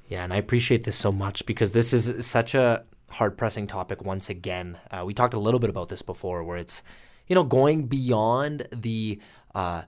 Yeah 0.09 0.23
and 0.23 0.33
i 0.33 0.37
appreciate 0.37 0.85
this 0.85 0.95
so 0.95 1.11
much 1.11 1.47
because 1.47 1.73
this 1.73 1.93
is 1.93 2.25
such 2.25 2.55
a 2.55 2.85
hard 3.11 3.39
pressing 3.39 3.67
topic 3.67 4.05
once 4.05 4.29
again. 4.29 4.79
Uh, 4.91 5.05
we 5.05 5.15
talked 5.15 5.35
a 5.35 5.41
little 5.41 5.61
bit 5.61 5.71
about 5.71 5.89
this 5.89 6.03
before, 6.03 6.43
where 6.45 6.57
it's 6.57 6.83
you 7.27 7.35
know 7.35 7.45
going 7.45 7.87
beyond 7.87 8.69
the 8.73 9.21
uh, 9.55 9.83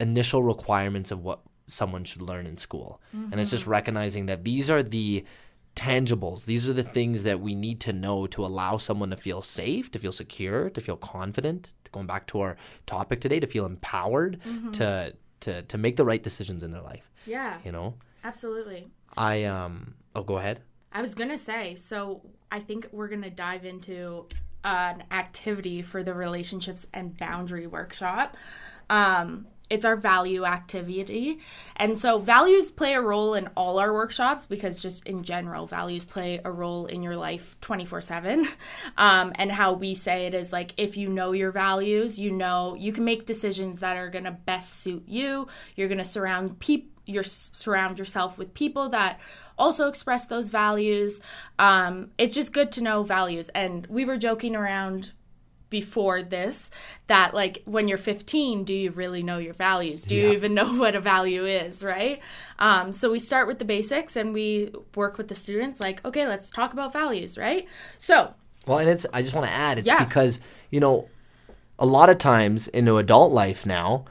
initial 0.00 0.42
requirements 0.42 1.10
of 1.10 1.22
what 1.22 1.40
someone 1.66 2.04
should 2.04 2.22
learn 2.22 2.46
in 2.46 2.56
school, 2.56 3.00
mm-hmm. 3.14 3.32
and 3.32 3.40
it's 3.40 3.50
just 3.50 3.62
mm-hmm. 3.62 3.72
recognizing 3.72 4.26
that 4.26 4.44
these 4.44 4.70
are 4.70 4.82
the 4.82 5.24
tangibles. 5.76 6.44
These 6.44 6.68
are 6.68 6.72
the 6.72 6.82
things 6.82 7.22
that 7.22 7.40
we 7.40 7.54
need 7.54 7.80
to 7.80 7.92
know 7.92 8.26
to 8.28 8.44
allow 8.44 8.78
someone 8.78 9.10
to 9.10 9.16
feel 9.16 9.40
safe, 9.42 9.90
to 9.92 9.98
feel 9.98 10.12
secure, 10.12 10.70
to 10.70 10.80
feel 10.80 10.96
confident. 10.96 11.72
Going 11.92 12.06
back 12.06 12.26
to 12.28 12.40
our 12.40 12.56
topic 12.84 13.20
today, 13.20 13.40
to 13.40 13.46
feel 13.46 13.64
empowered, 13.64 14.40
mm-hmm. 14.46 14.72
to 14.72 15.14
to 15.40 15.62
to 15.62 15.78
make 15.78 15.96
the 15.96 16.04
right 16.04 16.22
decisions 16.22 16.62
in 16.62 16.70
their 16.70 16.82
life. 16.82 17.10
Yeah. 17.26 17.58
You 17.64 17.72
know. 17.72 17.94
Absolutely. 18.24 18.88
I 19.16 19.44
um. 19.44 19.94
Oh, 20.14 20.22
go 20.22 20.38
ahead. 20.38 20.60
I 20.92 21.00
was 21.00 21.14
gonna 21.14 21.38
say, 21.38 21.74
so 21.74 22.22
I 22.50 22.60
think 22.60 22.88
we're 22.92 23.08
gonna 23.08 23.30
dive 23.30 23.64
into 23.64 24.26
an 24.64 25.04
activity 25.10 25.82
for 25.82 26.02
the 26.02 26.14
relationships 26.14 26.86
and 26.92 27.16
boundary 27.16 27.66
workshop. 27.66 28.36
Um, 28.90 29.46
it's 29.70 29.84
our 29.84 29.96
value 29.96 30.44
activity. 30.44 31.40
And 31.76 31.96
so 31.98 32.18
values 32.18 32.70
play 32.70 32.94
a 32.94 33.00
role 33.00 33.34
in 33.34 33.48
all 33.54 33.78
our 33.78 33.92
workshops 33.92 34.46
because 34.46 34.80
just 34.80 35.06
in 35.06 35.22
general, 35.22 35.66
values 35.66 36.06
play 36.06 36.40
a 36.42 36.50
role 36.50 36.86
in 36.86 37.02
your 37.02 37.16
life 37.16 37.56
24 37.60 38.00
7. 38.00 38.48
Um, 38.96 39.32
and 39.36 39.52
how 39.52 39.74
we 39.74 39.94
say 39.94 40.26
it 40.26 40.34
is 40.34 40.52
like 40.52 40.74
if 40.76 40.96
you 40.96 41.08
know 41.08 41.30
your 41.32 41.52
values, 41.52 42.18
you 42.18 42.32
know 42.32 42.74
you 42.74 42.92
can 42.92 43.04
make 43.04 43.26
decisions 43.26 43.80
that 43.80 43.96
are 43.96 44.08
gonna 44.08 44.32
best 44.32 44.80
suit 44.80 45.04
you. 45.06 45.46
You're 45.76 45.88
gonna 45.88 46.04
surround 46.04 46.58
people 46.58 46.97
you 47.08 47.22
surround 47.22 47.98
yourself 47.98 48.38
with 48.38 48.54
people 48.54 48.88
that 48.90 49.18
also 49.58 49.88
express 49.88 50.26
those 50.26 50.48
values. 50.50 51.20
Um, 51.58 52.10
it's 52.18 52.34
just 52.34 52.52
good 52.52 52.70
to 52.72 52.82
know 52.82 53.02
values. 53.02 53.48
And 53.54 53.86
we 53.88 54.04
were 54.04 54.18
joking 54.18 54.54
around 54.54 55.12
before 55.70 56.22
this 56.22 56.70
that 57.08 57.34
like 57.34 57.62
when 57.66 57.88
you're 57.88 57.98
15 57.98 58.64
do 58.64 58.72
you 58.72 58.90
really 58.90 59.22
know 59.22 59.36
your 59.36 59.52
values 59.52 60.02
do 60.02 60.14
you 60.14 60.32
even 60.32 60.54
know 60.58 60.78
what 60.78 60.94
a 60.94 61.00
value 61.00 61.44
is 61.44 61.84
right 61.84 62.20
um, 62.58 62.90
so 62.90 63.12
we 63.12 63.18
start 63.18 63.46
with 63.46 63.58
the 63.58 63.66
basics 63.66 64.16
and 64.16 64.32
we 64.32 64.72
work 64.94 65.18
with 65.18 65.28
the 65.28 65.34
students 65.34 65.78
like 65.78 66.02
okay 66.06 66.26
let's 66.26 66.50
talk 66.50 66.72
about 66.72 66.90
values 66.90 67.36
right 67.36 67.66
so 67.98 68.32
Well, 68.66 68.78
and 68.78 68.88
it's 68.88 69.04
I 69.12 69.20
just 69.20 69.34
want 69.34 69.46
to 69.46 69.52
add 69.52 69.76
it's 69.78 69.86
Yeah. 69.86 70.02
because 70.02 70.40
you 70.70 70.80
know 70.80 71.10
a 71.78 71.84
lot 71.84 72.08
of 72.08 72.16
times 72.18 72.66
into 72.68 72.96
adult 72.96 73.32
life 73.32 73.64
now, 73.66 74.04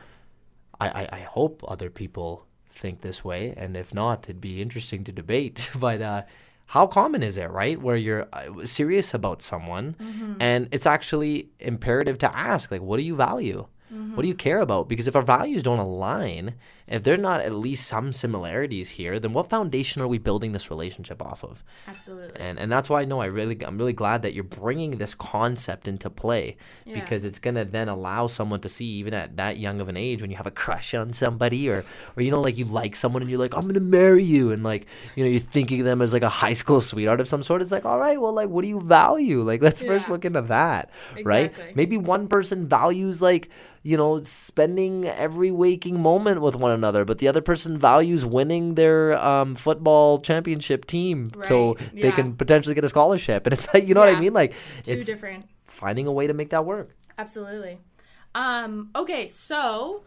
I, 0.79 0.87
I 0.89 1.09
I 1.11 1.19
hope 1.21 1.63
other 1.67 1.89
people 1.89 2.45
think 2.77 3.01
this 3.01 3.23
way, 3.23 3.53
and 3.57 3.75
if 3.75 3.93
not, 3.93 4.25
it'd 4.25 4.41
be 4.41 4.61
interesting 4.61 5.03
to 5.05 5.11
debate. 5.11 5.69
but 5.79 6.01
uh, 6.01 6.21
how 6.67 6.87
common 6.87 7.23
is 7.23 7.37
it, 7.37 7.49
right, 7.49 7.81
where 7.81 7.95
you're 7.95 8.27
uh, 8.33 8.65
serious 8.65 9.13
about 9.13 9.41
someone, 9.41 9.95
and 10.39 10.67
it's 10.71 10.85
actually 10.85 11.49
imperative 11.59 12.17
to 12.19 12.37
ask, 12.37 12.71
like, 12.71 12.81
what 12.81 12.97
do 12.97 13.03
you 13.03 13.15
value? 13.15 13.67
What 14.15 14.23
do 14.23 14.27
you 14.27 14.35
care 14.35 14.59
about? 14.59 14.89
Because 14.89 15.07
if 15.07 15.15
our 15.15 15.21
values 15.21 15.63
don't 15.63 15.79
align, 15.79 16.55
if 16.87 17.03
there 17.03 17.13
are 17.13 17.17
not 17.17 17.41
at 17.41 17.53
least 17.53 17.85
some 17.87 18.13
similarities 18.13 18.91
here, 18.91 19.19
then 19.19 19.33
what 19.33 19.49
foundation 19.49 20.01
are 20.01 20.07
we 20.07 20.17
building 20.17 20.53
this 20.53 20.69
relationship 20.69 21.21
off 21.21 21.43
of? 21.43 21.63
absolutely. 21.87 22.39
And 22.39 22.57
and 22.59 22.71
that's 22.71 22.89
why 22.89 23.01
I 23.01 23.05
know 23.05 23.19
I 23.21 23.25
really 23.25 23.57
I'm 23.65 23.77
really 23.77 23.93
glad 23.93 24.21
that 24.21 24.33
you're 24.33 24.43
bringing 24.43 24.91
this 24.97 25.13
concept 25.15 25.87
into 25.87 26.09
play 26.09 26.55
Yeah. 26.85 26.95
because 26.95 27.25
it's 27.25 27.39
gonna 27.39 27.65
then 27.65 27.89
allow 27.89 28.27
someone 28.27 28.61
to 28.61 28.69
see 28.69 28.85
even 28.85 29.13
at 29.13 29.37
that 29.37 29.57
young 29.57 29.81
of 29.81 29.89
an 29.89 29.97
age 29.97 30.21
when 30.21 30.31
you 30.31 30.37
have 30.37 30.47
a 30.47 30.51
crush 30.51 30.93
on 30.93 31.13
somebody 31.13 31.69
or 31.69 31.83
or 32.15 32.23
you 32.23 32.31
know 32.31 32.41
like 32.41 32.57
you 32.57 32.65
like 32.65 32.95
someone 32.95 33.21
and 33.21 33.29
you're 33.29 33.39
like 33.39 33.55
I'm 33.55 33.67
gonna 33.67 33.79
marry 33.79 34.23
you. 34.23 34.51
And 34.51 34.63
like 34.63 34.87
you 35.15 35.23
know 35.23 35.29
you're 35.29 35.39
thinking 35.39 35.79
of 35.81 35.85
them 35.85 36.01
as 36.01 36.13
like 36.13 36.23
a 36.23 36.29
high 36.29 36.53
school 36.53 36.79
sweetheart 36.81 37.19
of 37.19 37.27
some 37.27 37.43
sort. 37.43 37.61
It's 37.61 37.71
like 37.71 37.85
all 37.85 37.99
right 37.99 38.19
well 38.19 38.33
like 38.33 38.49
what 38.49 38.61
do 38.61 38.67
you 38.69 38.79
value? 38.81 39.41
Like 39.43 39.61
let's 39.61 39.83
first 39.83 40.09
look 40.09 40.23
into 40.25 40.41
that 40.43 40.89
right? 41.23 41.53
Maybe 41.75 41.97
one 41.97 42.27
person 42.27 42.67
values 42.67 43.21
like 43.21 43.49
you 43.87 43.95
know 43.95 44.21
spending 44.23 45.05
every 45.05 45.49
waking 45.49 46.01
moment 46.01 46.41
with 46.41 46.57
one 46.57 46.71
another 46.71 47.05
but 47.05 47.19
the 47.19 47.27
other 47.27 47.39
person 47.39 47.77
values 47.79 48.25
winning 48.25 48.75
their 48.75 49.17
um, 49.17 49.55
football 49.55 50.19
championship 50.19 50.83
team 50.85 51.31
so 51.45 51.75
Right, 51.75 52.01
they 52.01 52.11
can 52.11 52.35
potentially 52.35 52.75
get 52.75 52.83
a 52.83 52.89
scholarship. 52.89 53.45
And 53.47 53.53
it's 53.53 53.67
like 53.73 53.87
you 53.87 53.93
know 53.93 54.01
what 54.01 54.13
i 54.13 54.19
mean? 54.19 54.33
Like 54.33 54.53
two 54.83 54.91
it's 54.91 55.05
different 55.05 55.45
finding 55.63 56.05
a 56.05 56.11
way 56.11 56.27
to 56.27 56.33
make 56.33 56.49
that 56.49 56.65
work. 56.65 56.89
Absolutely. 57.17 57.79
Um, 58.35 58.89
okay, 58.95 59.27
so 59.27 60.03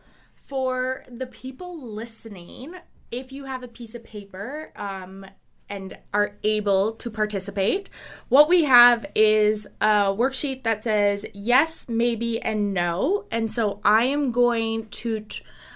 for 0.46 1.04
the 1.10 1.26
people 1.26 1.80
listening, 1.94 2.74
if 3.10 3.32
you 3.32 3.46
have 3.46 3.62
a 3.62 3.68
piece 3.68 3.94
of 3.94 4.04
paper 4.04 4.72
um, 4.76 5.24
and 5.70 5.96
are 6.12 6.36
able 6.42 6.92
to 6.92 7.10
participate, 7.10 7.88
what 8.28 8.48
we 8.48 8.64
have 8.64 9.06
is 9.14 9.66
a 9.80 10.12
worksheet 10.12 10.64
that 10.64 10.82
says 10.82 11.24
yes, 11.32 11.88
maybe, 11.88 12.42
and 12.42 12.74
no. 12.74 13.24
And 13.30 13.50
so 13.52 13.80
I 13.84 14.04
am 14.04 14.32
going 14.32 14.88
to. 14.88 15.24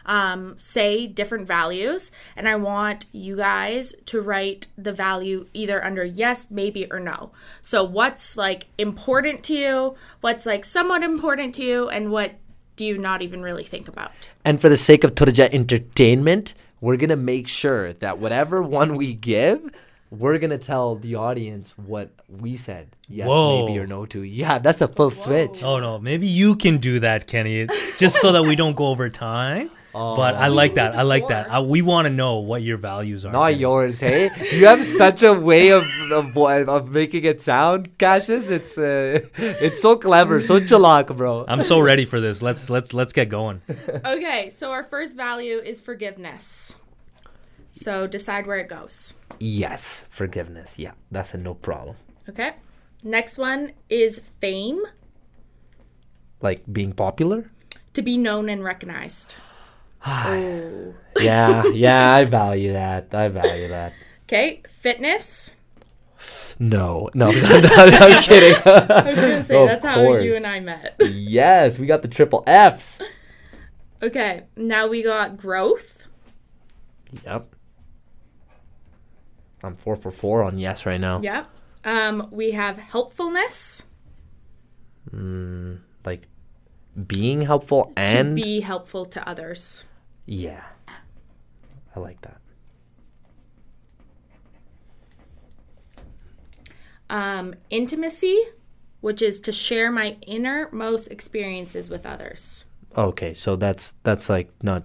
Um, 0.06 0.58
say 0.58 1.06
different 1.06 1.46
values, 1.48 2.12
and 2.36 2.46
I 2.46 2.56
want 2.56 3.06
you 3.12 3.38
guys 3.38 3.94
to 4.04 4.20
write 4.20 4.66
the 4.76 4.92
value 4.92 5.46
either 5.54 5.82
under 5.82 6.04
yes, 6.04 6.50
maybe, 6.50 6.86
or 6.90 7.00
no. 7.00 7.32
So, 7.62 7.82
what's 7.84 8.36
like 8.36 8.66
important 8.76 9.42
to 9.44 9.54
you, 9.54 9.94
what's 10.20 10.44
like 10.44 10.66
somewhat 10.66 11.02
important 11.02 11.54
to 11.54 11.64
you, 11.64 11.88
and 11.88 12.12
what 12.12 12.32
do 12.76 12.84
you 12.84 12.98
not 12.98 13.22
even 13.22 13.42
really 13.42 13.64
think 13.64 13.88
about? 13.88 14.28
and 14.44 14.60
for 14.60 14.68
the 14.68 14.76
sake 14.76 15.04
of 15.04 15.14
Turja 15.14 15.48
entertainment 15.54 16.52
we're 16.84 16.98
gonna 16.98 17.16
make 17.16 17.48
sure 17.48 17.94
that 17.94 18.18
whatever 18.18 18.62
one 18.62 18.94
we 18.96 19.14
give 19.14 19.70
we're 20.10 20.38
gonna 20.38 20.58
tell 20.58 20.96
the 20.96 21.14
audience 21.14 21.72
what 21.78 22.10
we 22.28 22.58
said 22.58 22.86
yes 23.08 23.26
Whoa. 23.26 23.66
maybe 23.66 23.78
or 23.78 23.86
no 23.86 24.04
to 24.06 24.22
yeah 24.22 24.58
that's 24.58 24.82
a 24.82 24.88
full 24.88 25.10
switch 25.10 25.64
Oh 25.64 25.80
no, 25.80 25.98
maybe 25.98 26.26
you 26.26 26.56
can 26.56 26.76
do 26.78 27.00
that, 27.00 27.26
Kenny, 27.26 27.66
just 27.98 28.20
so 28.20 28.32
that 28.32 28.42
we 28.42 28.54
don't 28.54 28.76
go 28.76 28.88
over 28.88 29.08
time. 29.08 29.70
But 29.94 30.34
I 30.34 30.48
like 30.48 30.74
that. 30.74 30.94
I 30.96 31.02
like 31.02 31.28
that. 31.28 31.50
I, 31.50 31.60
we 31.60 31.80
want 31.82 32.06
to 32.06 32.10
know 32.10 32.38
what 32.38 32.62
your 32.62 32.76
values 32.76 33.24
are. 33.24 33.32
not 33.32 33.50
Kenny. 33.50 33.60
yours 33.60 34.00
hey 34.00 34.30
you 34.52 34.66
have 34.66 34.84
such 34.84 35.22
a 35.22 35.32
way 35.32 35.70
of 35.70 35.84
of, 36.12 36.36
of 36.36 36.90
making 36.90 37.24
it 37.24 37.40
sound 37.40 37.96
Qashus 37.98 38.50
it's 38.50 38.76
uh, 38.76 39.20
it's 39.36 39.80
so 39.80 39.96
clever 39.96 40.40
so 40.40 40.60
chalak 40.60 41.16
bro 41.16 41.44
I'm 41.48 41.62
so 41.62 41.80
ready 41.80 42.04
for 42.04 42.20
this. 42.20 42.42
Let's 42.42 42.68
let's 42.70 42.92
let's 42.92 43.12
get 43.12 43.28
going. 43.28 43.60
Okay, 44.04 44.50
so 44.50 44.70
our 44.70 44.82
first 44.82 45.16
value 45.16 45.58
is 45.58 45.80
forgiveness. 45.80 46.76
So, 47.72 48.06
decide 48.06 48.46
where 48.46 48.58
it 48.58 48.68
goes. 48.68 49.14
yes 49.40 50.06
forgiveness 50.10 50.78
yeah 50.78 50.92
that's 51.10 51.34
a 51.34 51.38
no 51.38 51.54
problem 51.54 51.96
Okay. 52.28 52.52
Next 53.02 53.36
one 53.36 53.72
is 53.90 54.22
fame, 54.40 54.80
like 56.40 56.60
being 56.72 56.92
popular 56.92 57.50
to 57.92 58.00
be 58.02 58.16
known 58.16 58.48
and 58.48 58.64
recognized. 58.64 59.36
Yeah 60.06 61.64
yeah 61.72 62.12
i 62.14 62.24
value 62.24 62.72
that 62.72 63.14
i 63.14 63.28
value 63.28 63.68
that 63.68 63.92
Okay, 64.26 64.62
fitness. 64.66 65.54
no 66.58 67.10
no 67.14 67.28
i'm, 67.34 67.34
I'm 67.94 68.22
kidding 68.22 68.60
I 68.66 69.02
was 69.10 69.16
gonna 69.16 69.42
say 69.42 69.66
that's 69.66 69.84
how 69.84 70.00
you 70.16 70.34
and 70.34 70.46
I 70.46 70.60
met. 70.60 70.96
yes 71.00 71.78
we 71.78 71.86
got 71.86 72.02
the 72.02 72.08
triple 72.08 72.42
f's 72.46 73.00
Okay, 74.02 74.42
now 74.56 74.86
we 74.88 75.02
got 75.02 75.36
growth. 75.36 76.06
yep 77.24 77.44
i'm 79.62 79.76
four 79.76 79.96
for 79.96 80.10
four 80.10 80.42
on 80.42 80.58
yes 80.58 80.84
right 80.86 81.00
now 81.00 81.20
Yep. 81.20 81.48
Um, 81.86 82.28
we 82.30 82.52
have 82.52 82.78
helpfulness 82.78 83.82
like 85.12 86.22
being 87.06 87.42
helpful 87.42 87.92
and 87.96 88.34
to 88.36 88.42
be 88.42 88.60
helpful 88.60 89.04
to 89.06 89.28
others. 89.28 89.84
Yeah 90.26 90.62
i 91.94 92.00
like 92.00 92.20
that 92.22 92.38
Um, 97.10 97.54
intimacy, 97.70 98.40
which 99.00 99.20
is 99.20 99.38
to 99.40 99.52
share 99.52 99.92
my 99.92 100.16
innermost 100.26 101.10
experiences 101.10 101.90
with 101.90 102.06
others. 102.06 102.64
okay 102.96 103.34
so 103.34 103.56
that's 103.56 103.94
that's 104.04 104.28
like 104.30 104.48
not 104.62 104.84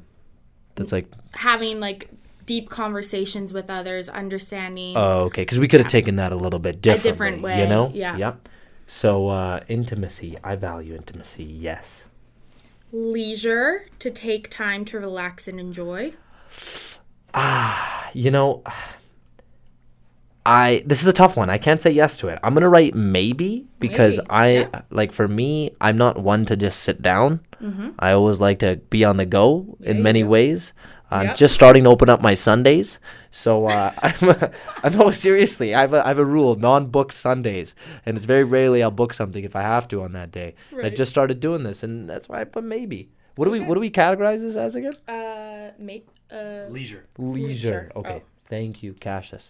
that's 0.75 0.91
like 0.91 1.07
Having 1.31 1.79
like 1.79 2.09
deep 2.45 2.69
conversations 2.69 3.53
with 3.53 3.69
others, 3.69 4.09
understanding. 4.09 4.97
oh 4.97 5.21
okay 5.25 5.43
because 5.43 5.59
we 5.59 5.67
could 5.67 5.79
have 5.79 5.89
taken 5.89 6.17
that 6.17 6.31
a 6.31 6.35
little 6.35 6.59
bit 6.59 6.81
differently 6.81 7.51
different 7.51 7.59
you 7.61 7.67
know 7.67 7.91
yeah. 7.93 8.17
yep 8.17 8.49
so 8.87 9.29
uh 9.29 9.59
intimacy 9.67 10.35
i 10.43 10.55
value 10.55 10.95
intimacy 10.95 11.43
yes 11.43 12.03
leisure, 12.91 13.85
to 13.99 14.09
take 14.09 14.49
time 14.49 14.85
to 14.85 14.99
relax 14.99 15.47
and 15.47 15.59
enjoy. 15.59 16.13
Ah, 17.33 18.09
you 18.13 18.31
know 18.31 18.63
i 20.45 20.81
this 20.85 21.01
is 21.01 21.07
a 21.07 21.13
tough 21.13 21.37
one. 21.37 21.49
I 21.49 21.57
can't 21.57 21.81
say 21.81 21.91
yes 21.91 22.17
to 22.19 22.27
it. 22.29 22.39
I'm 22.41 22.53
gonna 22.53 22.69
write 22.69 22.95
maybe 22.95 23.67
because 23.79 24.17
Maybe, 24.17 24.29
i 24.29 24.49
yeah. 24.61 24.81
like 24.89 25.11
for 25.11 25.27
me 25.27 25.71
i'm 25.79 25.97
not 25.97 26.17
one 26.17 26.45
to 26.45 26.55
just 26.57 26.81
sit 26.81 27.01
down. 27.01 27.41
I 27.99 28.11
always 28.13 28.39
like 28.39 28.59
to 28.59 28.77
be 28.89 29.03
on 29.03 29.17
the 29.17 29.25
go 29.25 29.77
in 29.81 29.97
you 29.97 30.03
many 30.03 30.23
ways 30.23 30.73
i'm 31.11 31.27
Yep. 31.27 31.35
just 31.37 31.53
starting 31.55 31.83
to 31.85 31.89
open 31.89 32.09
up 32.09 32.21
my 32.21 32.33
sundays 32.33 32.99
so 33.31 33.67
uh, 33.67 33.91
i'm 34.03 34.51
i 34.83 34.89
know 34.89 35.11
seriously 35.11 35.73
i 35.75 35.81
have 35.81 35.93
a, 35.93 36.03
I 36.03 36.07
have 36.09 36.17
a 36.19 36.25
rule 36.25 36.55
non-booked 36.55 37.13
sundays 37.13 37.75
and 38.05 38.17
it's 38.17 38.25
very 38.25 38.43
rarely 38.43 38.81
i'll 38.83 38.91
book 38.91 39.13
something 39.13 39.43
if 39.43 39.55
i 39.55 39.61
have 39.61 39.87
to 39.89 40.01
on 40.03 40.13
that 40.13 40.31
day 40.31 40.55
i 40.83 40.89
just 40.89 41.09
started 41.11 41.39
doing 41.39 41.63
this 41.63 41.83
and 41.83 42.09
that's 42.09 42.27
why 42.29 42.41
i 42.41 42.43
put 42.43 42.63
maybe 42.63 43.09
what 43.35 43.45
do 43.45 43.51
we 43.51 43.59
what 43.59 43.75
do 43.75 43.79
we 43.81 43.89
categorize 43.91 44.41
this 44.41 44.55
as 44.57 44.75
again 44.75 44.93
Uh, 45.07 45.71
make 45.77 46.07
uh, 46.31 46.65
Leisure. 46.69 47.05
leisure 47.17 47.47
Leisure. 47.47 47.91
okay 47.95 48.21
Oh. 48.23 48.27
thank 48.47 48.83
you 48.83 48.93
Qashus 48.93 49.49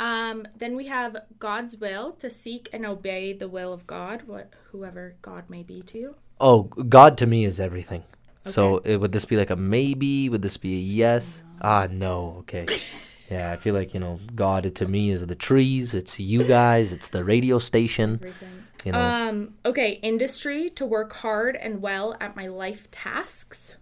Um, 0.00 0.46
then 0.56 0.76
we 0.76 0.86
have 0.86 1.16
God's 1.40 1.76
will 1.78 2.12
to 2.22 2.30
seek 2.30 2.68
and 2.72 2.86
obey 2.86 3.32
the 3.32 3.48
will 3.48 3.72
of 3.72 3.84
God, 3.86 4.22
what 4.28 4.52
whoever 4.70 5.16
God 5.22 5.50
may 5.50 5.64
be 5.64 5.82
to 5.82 5.98
you. 5.98 6.14
Oh, 6.40 6.62
God 6.98 7.18
to 7.18 7.26
me 7.26 7.44
is 7.44 7.58
everything. 7.58 8.04
So 8.48 8.78
it, 8.78 8.96
would 8.98 9.12
this 9.12 9.24
be 9.24 9.36
like 9.36 9.50
a 9.50 9.56
maybe? 9.56 10.28
Would 10.28 10.42
this 10.42 10.56
be 10.56 10.74
a 10.74 10.78
yes? 10.78 11.42
Ah, 11.60 11.88
no. 11.90 12.36
Okay. 12.40 12.66
yeah, 13.30 13.52
I 13.52 13.56
feel 13.56 13.74
like 13.74 13.94
you 13.94 14.00
know, 14.00 14.20
God 14.34 14.66
it, 14.66 14.74
to 14.76 14.86
me 14.86 15.10
is 15.10 15.26
the 15.26 15.34
trees. 15.34 15.94
It's 15.94 16.18
you 16.18 16.44
guys. 16.44 16.92
It's 16.92 17.08
the 17.08 17.24
radio 17.24 17.58
station. 17.58 18.20
Everything. 18.22 18.64
You 18.84 18.92
know. 18.92 19.00
Um, 19.00 19.54
okay, 19.66 19.92
industry 20.02 20.70
to 20.70 20.86
work 20.86 21.12
hard 21.14 21.56
and 21.56 21.82
well 21.82 22.16
at 22.20 22.36
my 22.36 22.46
life 22.46 22.88
tasks. 22.90 23.76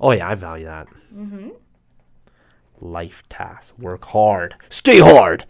oh 0.00 0.10
yeah, 0.10 0.28
I 0.28 0.34
value 0.34 0.64
that. 0.64 0.88
Mm-hmm. 1.14 1.50
Life 2.80 3.28
tasks. 3.28 3.78
Work 3.78 4.04
hard. 4.06 4.56
Stay 4.68 4.98
hard. 4.98 5.44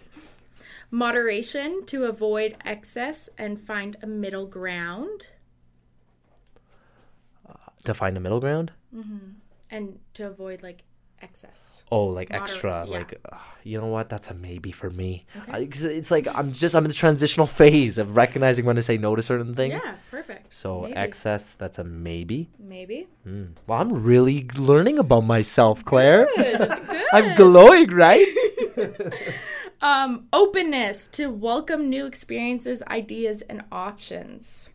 Moderation 0.90 1.86
to 1.86 2.04
avoid 2.04 2.54
excess 2.66 3.30
and 3.38 3.58
find 3.58 3.96
a 4.02 4.06
middle 4.06 4.46
ground. 4.46 5.28
To 7.84 7.94
find 7.94 8.16
a 8.16 8.20
middle 8.20 8.40
ground. 8.40 8.72
And 9.70 9.98
to 10.14 10.26
avoid 10.26 10.62
like 10.62 10.84
excess. 11.22 11.82
Oh, 11.90 12.06
like 12.06 12.30
Moder- 12.30 12.42
extra. 12.42 12.84
yeah. 12.86 12.98
Like, 12.98 13.14
ugh, 13.32 13.40
you 13.62 13.80
know 13.80 13.86
what? 13.86 14.08
That's 14.08 14.28
a 14.30 14.34
maybe 14.34 14.70
for 14.72 14.90
me. 14.90 15.24
I- 15.48 15.64
'cause 15.66 15.84
it's 15.84 16.10
like 16.10 16.26
I'm 16.34 16.52
just 16.52 16.74
I'm 16.74 16.84
in 16.84 16.88
the 16.88 16.94
transitional 16.94 17.46
phase 17.60 17.96
of 17.98 18.16
recognizing 18.16 18.64
when 18.66 18.76
to 18.76 18.82
say 18.82 18.98
no 18.98 19.14
to 19.16 19.22
certain 19.22 19.54
things. 19.54 19.82
Yeah, 19.84 19.94
perfect. 20.10 20.52
So 20.54 20.82
Maybe. 20.82 20.94
excess, 20.96 21.54
that's 21.54 21.78
a 21.78 21.84
maybe. 21.84 22.50
Maybe. 22.58 23.08
Well, 23.66 23.78
I'm 23.80 24.02
really 24.02 24.46
learning 24.58 24.98
about 24.98 25.20
myself, 25.24 25.84
Claire. 25.84 26.26
Good. 26.36 26.58
Good. 26.88 27.04
I'm 27.12 27.34
glowing, 27.36 27.90
right? 27.90 28.26
Um, 29.82 30.28
openness 30.32 31.08
to 31.08 31.26
welcome 31.28 31.90
new 31.90 32.06
experiences, 32.06 32.84
ideas, 32.86 33.42
and 33.42 33.64
options. 33.72 34.70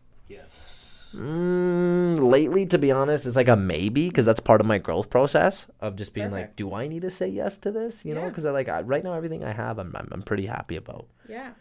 Mm, 1.18 2.20
lately, 2.20 2.65
to 2.68 2.78
be 2.78 2.91
honest, 2.91 3.26
it's 3.26 3.36
like 3.36 3.47
a 3.47 3.55
maybe 3.55 4.07
because 4.09 4.26
that's 4.26 4.39
part 4.39 4.61
of 4.61 4.68
my 4.68 4.78
growth 4.78 5.09
process 5.09 5.65
of 5.82 5.95
just 5.95 6.13
being 6.13 6.32
like, 6.32 6.55
do 6.55 6.74
I 6.74 6.88
need 6.88 7.01
to 7.01 7.09
say 7.11 7.28
yes 7.28 7.57
to 7.59 7.72
this? 7.72 8.05
You 8.05 8.15
know, 8.15 8.30
because 8.30 8.45
I 8.45 8.51
like 8.51 8.70
I, 8.70 8.82
right 8.82 9.03
now 9.03 9.13
everything 9.13 9.43
I 9.43 9.51
have, 9.51 9.80
I'm, 9.80 9.95
I'm 9.95 10.09
I'm 10.11 10.22
pretty 10.22 10.45
happy 10.45 10.76
about. 10.76 11.07
Yeah. 11.28 11.51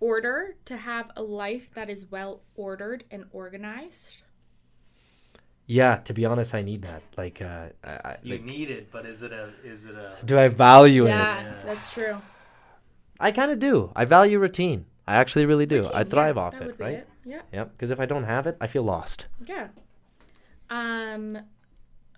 Order 0.00 0.56
to 0.66 0.76
have 0.76 1.10
a 1.16 1.22
life 1.22 1.72
that 1.74 1.88
is 1.88 2.06
well 2.10 2.42
ordered 2.56 3.04
and 3.10 3.24
organized. 3.32 4.18
Yeah, 5.66 5.96
to 6.04 6.12
be 6.12 6.26
honest, 6.26 6.54
I 6.54 6.60
need 6.62 6.82
that. 6.82 7.02
Like, 7.16 7.40
uh, 7.40 7.68
I, 7.82 7.90
I, 7.90 8.16
You 8.22 8.32
like, 8.34 8.44
need 8.44 8.70
it, 8.70 8.92
but 8.92 9.06
is 9.06 9.22
it 9.22 9.32
a 9.32 9.50
is 9.64 9.86
it 9.86 9.94
a 9.94 10.16
do 10.24 10.38
I 10.38 10.48
value 10.48 11.06
Yeah, 11.06 11.40
it? 11.40 11.66
that's 11.66 11.90
true. 11.90 12.20
I 13.18 13.32
kind 13.32 13.50
of 13.50 13.58
do. 13.58 13.90
I 13.96 14.04
value 14.04 14.38
routine. 14.38 14.86
I 15.06 15.16
actually 15.16 15.46
really 15.46 15.66
do. 15.66 15.88
I 15.94 16.04
thrive 16.04 16.36
yeah, 16.36 16.42
off 16.42 16.52
that 16.52 16.62
it, 16.62 16.66
would 16.66 16.78
be 16.78 16.84
right? 16.84 17.06
Yeah. 17.24 17.42
Yep. 17.52 17.72
Because 17.72 17.90
if 17.90 18.00
I 18.00 18.06
don't 18.06 18.24
have 18.24 18.46
it, 18.46 18.56
I 18.60 18.66
feel 18.66 18.82
lost. 18.82 19.26
Yeah. 19.46 19.68
Um 20.70 21.38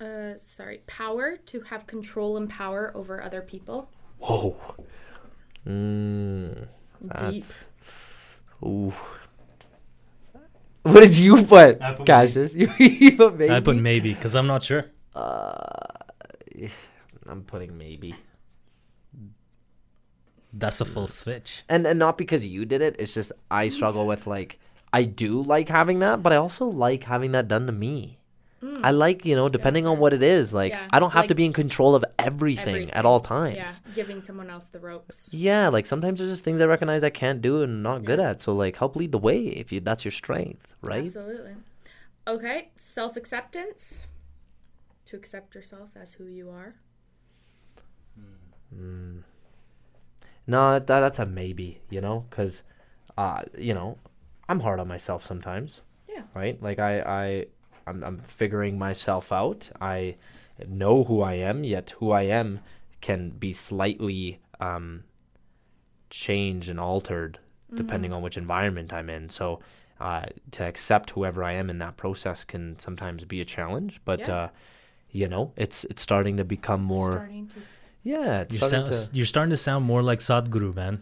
uh 0.00 0.36
sorry, 0.36 0.82
power 0.86 1.36
to 1.46 1.60
have 1.62 1.86
control 1.86 2.36
and 2.36 2.48
power 2.50 2.92
over 2.94 3.22
other 3.22 3.40
people. 3.42 3.90
Whoa. 4.18 4.56
Mm, 5.66 6.54
Deep. 7.00 7.10
that's. 7.12 7.64
Ooh. 8.64 8.92
What 10.82 11.00
did 11.00 11.18
you 11.18 11.42
put, 11.44 11.82
I 11.82 11.94
put 11.94 12.06
Qashus? 12.06 12.54
You 12.54 12.70
you 12.78 13.16
put 13.16 13.36
maybe. 13.36 13.52
I 13.52 13.58
put 13.60 13.76
maybe 13.76 14.14
because 14.14 14.36
I'm 14.36 14.46
not 14.46 14.62
sure. 14.62 14.84
Uh, 15.14 15.58
I'm 17.28 17.42
putting 17.42 17.76
maybe, 17.76 18.14
That's 20.52 20.80
a 20.80 20.84
full 20.84 21.06
switch. 21.08 21.64
and 21.68 21.86
and 21.86 21.98
not 21.98 22.16
because 22.16 22.44
you 22.44 22.64
did 22.64 22.80
it. 22.82 22.96
It's 22.98 23.12
just 23.14 23.32
I 23.50 23.68
struggle 23.68 24.06
with 24.06 24.26
like 24.28 24.60
I 24.96 25.04
do 25.04 25.42
like 25.42 25.68
having 25.68 25.98
that, 25.98 26.22
but 26.22 26.32
I 26.32 26.36
also 26.36 26.64
like 26.64 27.04
having 27.04 27.32
that 27.32 27.48
done 27.48 27.66
to 27.66 27.72
me. 27.72 28.18
Mm. 28.62 28.80
I 28.82 28.92
like 28.92 29.26
you 29.26 29.36
know 29.36 29.50
depending 29.50 29.86
on 29.86 29.98
what 29.98 30.14
it 30.14 30.22
is. 30.22 30.54
Like 30.54 30.72
Yeah, 30.72 30.88
I 30.90 30.98
don't 31.00 31.12
have 31.12 31.26
to 31.26 31.34
be 31.34 31.44
in 31.44 31.52
control 31.52 31.94
of 31.94 32.02
everything, 32.18 32.68
Everything. 32.68 32.90
at 32.94 33.04
all 33.04 33.20
times. 33.20 33.56
Yeah, 33.56 33.92
giving 33.94 34.22
someone 34.22 34.48
else 34.48 34.68
the 34.68 34.80
ropes. 34.80 35.28
Yeah, 35.34 35.68
like 35.68 35.84
sometimes 35.84 36.18
there's 36.18 36.30
just 36.30 36.44
things 36.44 36.62
I 36.62 36.64
recognize 36.64 37.04
I 37.04 37.10
can't 37.10 37.42
do 37.42 37.60
and 37.62 37.82
not 37.82 38.06
good 38.06 38.18
at. 38.18 38.40
So 38.40 38.54
like 38.54 38.76
help 38.76 38.96
lead 38.96 39.12
the 39.12 39.18
way 39.18 39.40
if 39.48 39.70
you 39.70 39.80
that's 39.80 40.06
your 40.06 40.12
strength, 40.12 40.74
right? 40.80 41.04
Absolutely. 41.04 41.56
Okay, 42.26 42.70
self-acceptance. 42.76 44.08
To 45.04 45.16
accept 45.16 45.54
yourself 45.54 45.90
as 45.94 46.14
who 46.14 46.24
you 46.24 46.48
are. 46.50 46.74
Hmm. 48.18 48.76
Hmm. 48.76 49.18
No, 50.46 50.78
that, 50.78 50.86
that's 50.86 51.18
a 51.18 51.26
maybe, 51.26 51.80
you 51.90 52.00
know, 52.00 52.24
because, 52.30 52.62
uh, 53.16 53.42
you 53.56 53.74
know, 53.74 53.98
I'm 54.48 54.60
hard 54.60 54.80
on 54.80 54.88
myself 54.88 55.24
sometimes. 55.24 55.80
Yeah. 56.08 56.22
Right. 56.34 56.60
Like 56.62 56.78
I, 56.78 57.00
I, 57.00 57.46
I'm, 57.86 58.02
I'm 58.04 58.18
figuring 58.18 58.78
myself 58.78 59.32
out. 59.32 59.70
I 59.80 60.16
know 60.66 61.04
who 61.04 61.20
I 61.22 61.34
am, 61.34 61.64
yet 61.64 61.90
who 61.98 62.10
I 62.12 62.22
am 62.22 62.60
can 63.00 63.30
be 63.30 63.52
slightly 63.52 64.40
um, 64.60 65.04
changed 66.10 66.68
and 66.68 66.80
altered 66.80 67.38
depending 67.74 68.12
on 68.12 68.22
which 68.22 68.36
environment 68.36 68.92
I'm 68.92 69.10
in. 69.10 69.28
So. 69.28 69.60
Uh, 69.98 70.26
to 70.50 70.62
accept 70.62 71.08
whoever 71.08 71.42
I 71.42 71.54
am 71.54 71.70
in 71.70 71.78
that 71.78 71.96
process 71.96 72.44
can 72.44 72.78
sometimes 72.78 73.24
be 73.24 73.40
a 73.40 73.46
challenge, 73.46 73.98
but 74.04 74.20
Yeah. 74.20 74.34
uh, 74.36 74.48
you 75.10 75.26
know, 75.26 75.54
it's 75.56 75.84
it's 75.84 76.02
starting 76.02 76.36
to 76.36 76.44
become 76.44 76.82
more. 76.82 77.12
Starting 77.12 77.48
to 77.48 77.60
Yeah, 78.02 78.40
it's 78.42 78.54
You're, 78.60 78.68
starting 78.68 78.92
sound, 78.92 79.08
to. 79.10 79.16
you're 79.16 79.24
starting 79.24 79.50
to 79.52 79.56
sound 79.56 79.86
more 79.86 80.02
like 80.02 80.18
Sadhguru, 80.18 80.74
man. 80.74 81.00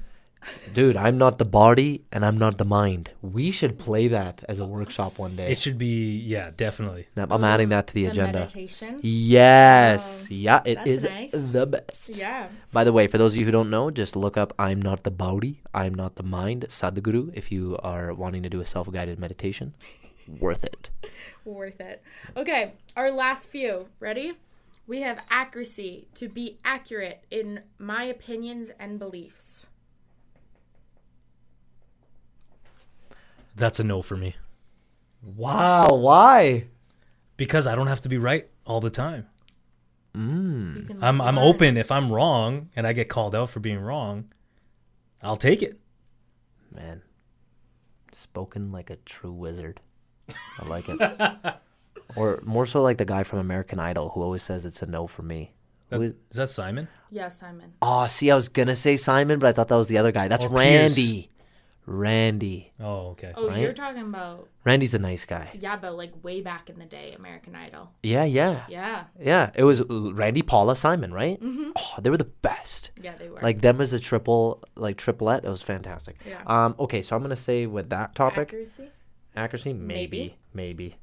Dude, 0.72 0.96
I'm 0.96 1.18
not 1.18 1.38
the 1.38 1.44
body 1.44 2.04
and 2.12 2.24
I'm 2.24 2.38
not 2.38 2.58
the 2.58 2.64
mind. 2.64 3.10
We 3.22 3.50
should 3.50 3.78
play 3.78 4.08
that 4.08 4.44
as 4.48 4.58
a 4.58 4.66
workshop 4.66 5.18
one 5.18 5.36
day. 5.36 5.50
It 5.50 5.58
should 5.58 5.78
be, 5.78 6.16
yeah, 6.18 6.50
definitely. 6.56 7.08
Now, 7.16 7.26
I'm 7.30 7.44
adding 7.44 7.70
that 7.70 7.86
to 7.88 7.94
the 7.94 8.04
the 8.04 8.10
agenda. 8.10 8.38
meditation. 8.40 9.00
Yes. 9.02 10.28
Wow. 10.30 10.36
Yeah, 10.36 10.62
it 10.64 10.78
is 10.86 11.04
nice. 11.04 11.32
the 11.32 11.66
best. 11.66 12.16
Yeah. 12.16 12.48
By 12.72 12.84
the 12.84 12.92
way, 12.92 13.06
for 13.06 13.18
those 13.18 13.34
of 13.34 13.40
you 13.40 13.46
who 13.46 13.52
don't 13.52 13.70
know, 13.70 13.90
just 13.90 14.16
look 14.16 14.36
up 14.36 14.52
I'm 14.58 14.80
not 14.80 15.04
the 15.04 15.10
body, 15.10 15.62
I'm 15.72 15.94
not 15.94 16.16
the 16.16 16.22
mind, 16.22 16.66
Sadhguru, 16.68 17.32
if 17.34 17.50
you 17.50 17.78
are 17.82 18.12
wanting 18.12 18.42
to 18.42 18.50
do 18.50 18.60
a 18.60 18.66
self 18.66 18.90
guided 18.90 19.18
meditation. 19.18 19.74
Worth 20.40 20.64
it. 20.64 20.90
Worth 21.44 21.80
it. 21.80 22.02
Okay, 22.36 22.72
our 22.96 23.10
last 23.10 23.48
few. 23.48 23.88
Ready? 24.00 24.34
We 24.86 25.00
have 25.00 25.24
accuracy 25.30 26.08
to 26.14 26.28
be 26.28 26.58
accurate 26.64 27.24
in 27.30 27.60
my 27.78 28.04
opinions 28.04 28.70
and 28.78 28.98
beliefs. 28.98 29.68
That's 33.56 33.80
a 33.80 33.84
no 33.84 34.02
for 34.02 34.16
me 34.16 34.34
Wow, 35.22 35.86
why? 35.94 36.66
because 37.36 37.66
I 37.66 37.74
don't 37.74 37.86
have 37.86 38.02
to 38.02 38.08
be 38.08 38.18
right 38.18 38.46
all 38.66 38.80
the 38.80 38.90
time. 38.90 39.26
Mm. 40.14 40.76
You 40.76 40.82
can 40.82 41.02
I'm 41.02 41.20
I'm 41.20 41.36
learn. 41.36 41.44
open 41.44 41.76
if 41.76 41.90
I'm 41.90 42.12
wrong 42.12 42.68
and 42.76 42.86
I 42.86 42.92
get 42.92 43.08
called 43.08 43.34
out 43.34 43.50
for 43.50 43.58
being 43.60 43.80
wrong. 43.80 44.26
I'll 45.22 45.36
take 45.36 45.62
it. 45.62 45.80
Man, 46.72 47.02
spoken 48.12 48.70
like 48.70 48.90
a 48.90 48.96
true 48.96 49.32
wizard. 49.32 49.80
I 50.28 50.66
like 50.68 50.88
it. 50.88 51.00
or 52.16 52.40
more 52.44 52.66
so 52.66 52.82
like 52.82 52.98
the 52.98 53.04
guy 53.04 53.22
from 53.22 53.38
American 53.40 53.78
Idol 53.80 54.10
who 54.10 54.22
always 54.22 54.42
says 54.42 54.64
it's 54.64 54.82
a 54.82 54.86
no 54.86 55.06
for 55.06 55.22
me. 55.22 55.52
Who 55.90 56.02
is- 56.02 56.14
Is 56.30 56.36
that 56.36 56.48
Simon? 56.48 56.88
Yeah, 57.10 57.28
Simon. 57.28 57.72
Oh, 57.82 58.06
see, 58.08 58.30
I 58.30 58.34
was 58.36 58.48
gonna 58.48 58.76
say 58.76 58.96
Simon, 58.96 59.38
but 59.38 59.48
I 59.48 59.52
thought 59.52 59.68
that 59.68 59.76
was 59.76 59.88
the 59.88 59.98
other 59.98 60.12
guy. 60.12 60.28
That's 60.28 60.44
Or 60.44 60.50
Pierce. 60.50 60.94
Randy. 61.86 62.70
Randy. 62.70 62.72
Oh, 62.80 63.08
okay. 63.10 63.32
Oh, 63.36 63.48
Right? 63.48 63.60
you're 63.60 63.72
talking 63.72 64.02
about 64.02 64.48
Randy's 64.64 64.94
a 64.94 64.98
nice 64.98 65.24
guy. 65.24 65.50
yeah, 65.58 65.76
but 65.76 65.96
like 65.96 66.12
way 66.22 66.40
back 66.40 66.70
in 66.70 66.78
the 66.78 66.86
day, 66.86 67.12
American 67.16 67.54
Idol. 67.54 67.90
Yeah, 68.02 68.24
yeah, 68.24 68.64
Yeah, 68.68 69.04
yeah. 69.20 69.50
It 69.54 69.64
was 69.64 69.82
Randy, 69.88 70.42
Paula, 70.42 70.76
Simon, 70.76 71.12
right? 71.12 71.40
Mm-hmm. 71.40 71.70
Oh, 71.76 72.00
they 72.00 72.08
were 72.10 72.16
the 72.16 72.24
best. 72.24 72.90
yeah, 73.02 73.14
they 73.16 73.28
were. 73.28 73.40
Like 73.40 73.60
them 73.60 73.80
as 73.80 73.92
a 73.92 74.00
triple, 74.00 74.62
like 74.76 74.96
triplet. 74.96 75.44
It 75.44 75.50
was 75.50 75.62
fantastic. 75.62 76.16
Yeah. 76.26 76.42
Um. 76.46 76.74
Okay, 76.78 77.02
so 77.02 77.14
I'm 77.16 77.22
gonna 77.22 77.36
say 77.36 77.66
with 77.66 77.90
that 77.90 78.14
topic, 78.14 78.48
accuracy. 78.48 78.90
accuracy, 79.36 79.72
maybe, 79.74 80.36
maybe. 80.54 80.96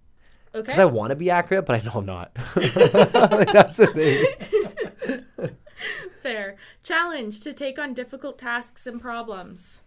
Okay. 0.54 0.64
Because 0.64 0.80
I 0.80 0.86
want 0.86 1.12
to 1.12 1.16
be 1.16 1.30
accurate, 1.30 1.66
but 1.66 1.76
I 1.76 1.86
know 1.86 1.92
I'm 1.96 2.06
not. 2.06 2.34
That's 2.56 3.78
the 3.78 3.88
thing. 3.88 5.58
Fair. 6.22 6.56
Challenge 6.84 7.40
to 7.40 7.54
take 7.54 7.80
on 7.80 7.94
difficult 7.94 8.38
tasks 8.38 8.86
and 8.86 9.00
problems. 9.02 9.82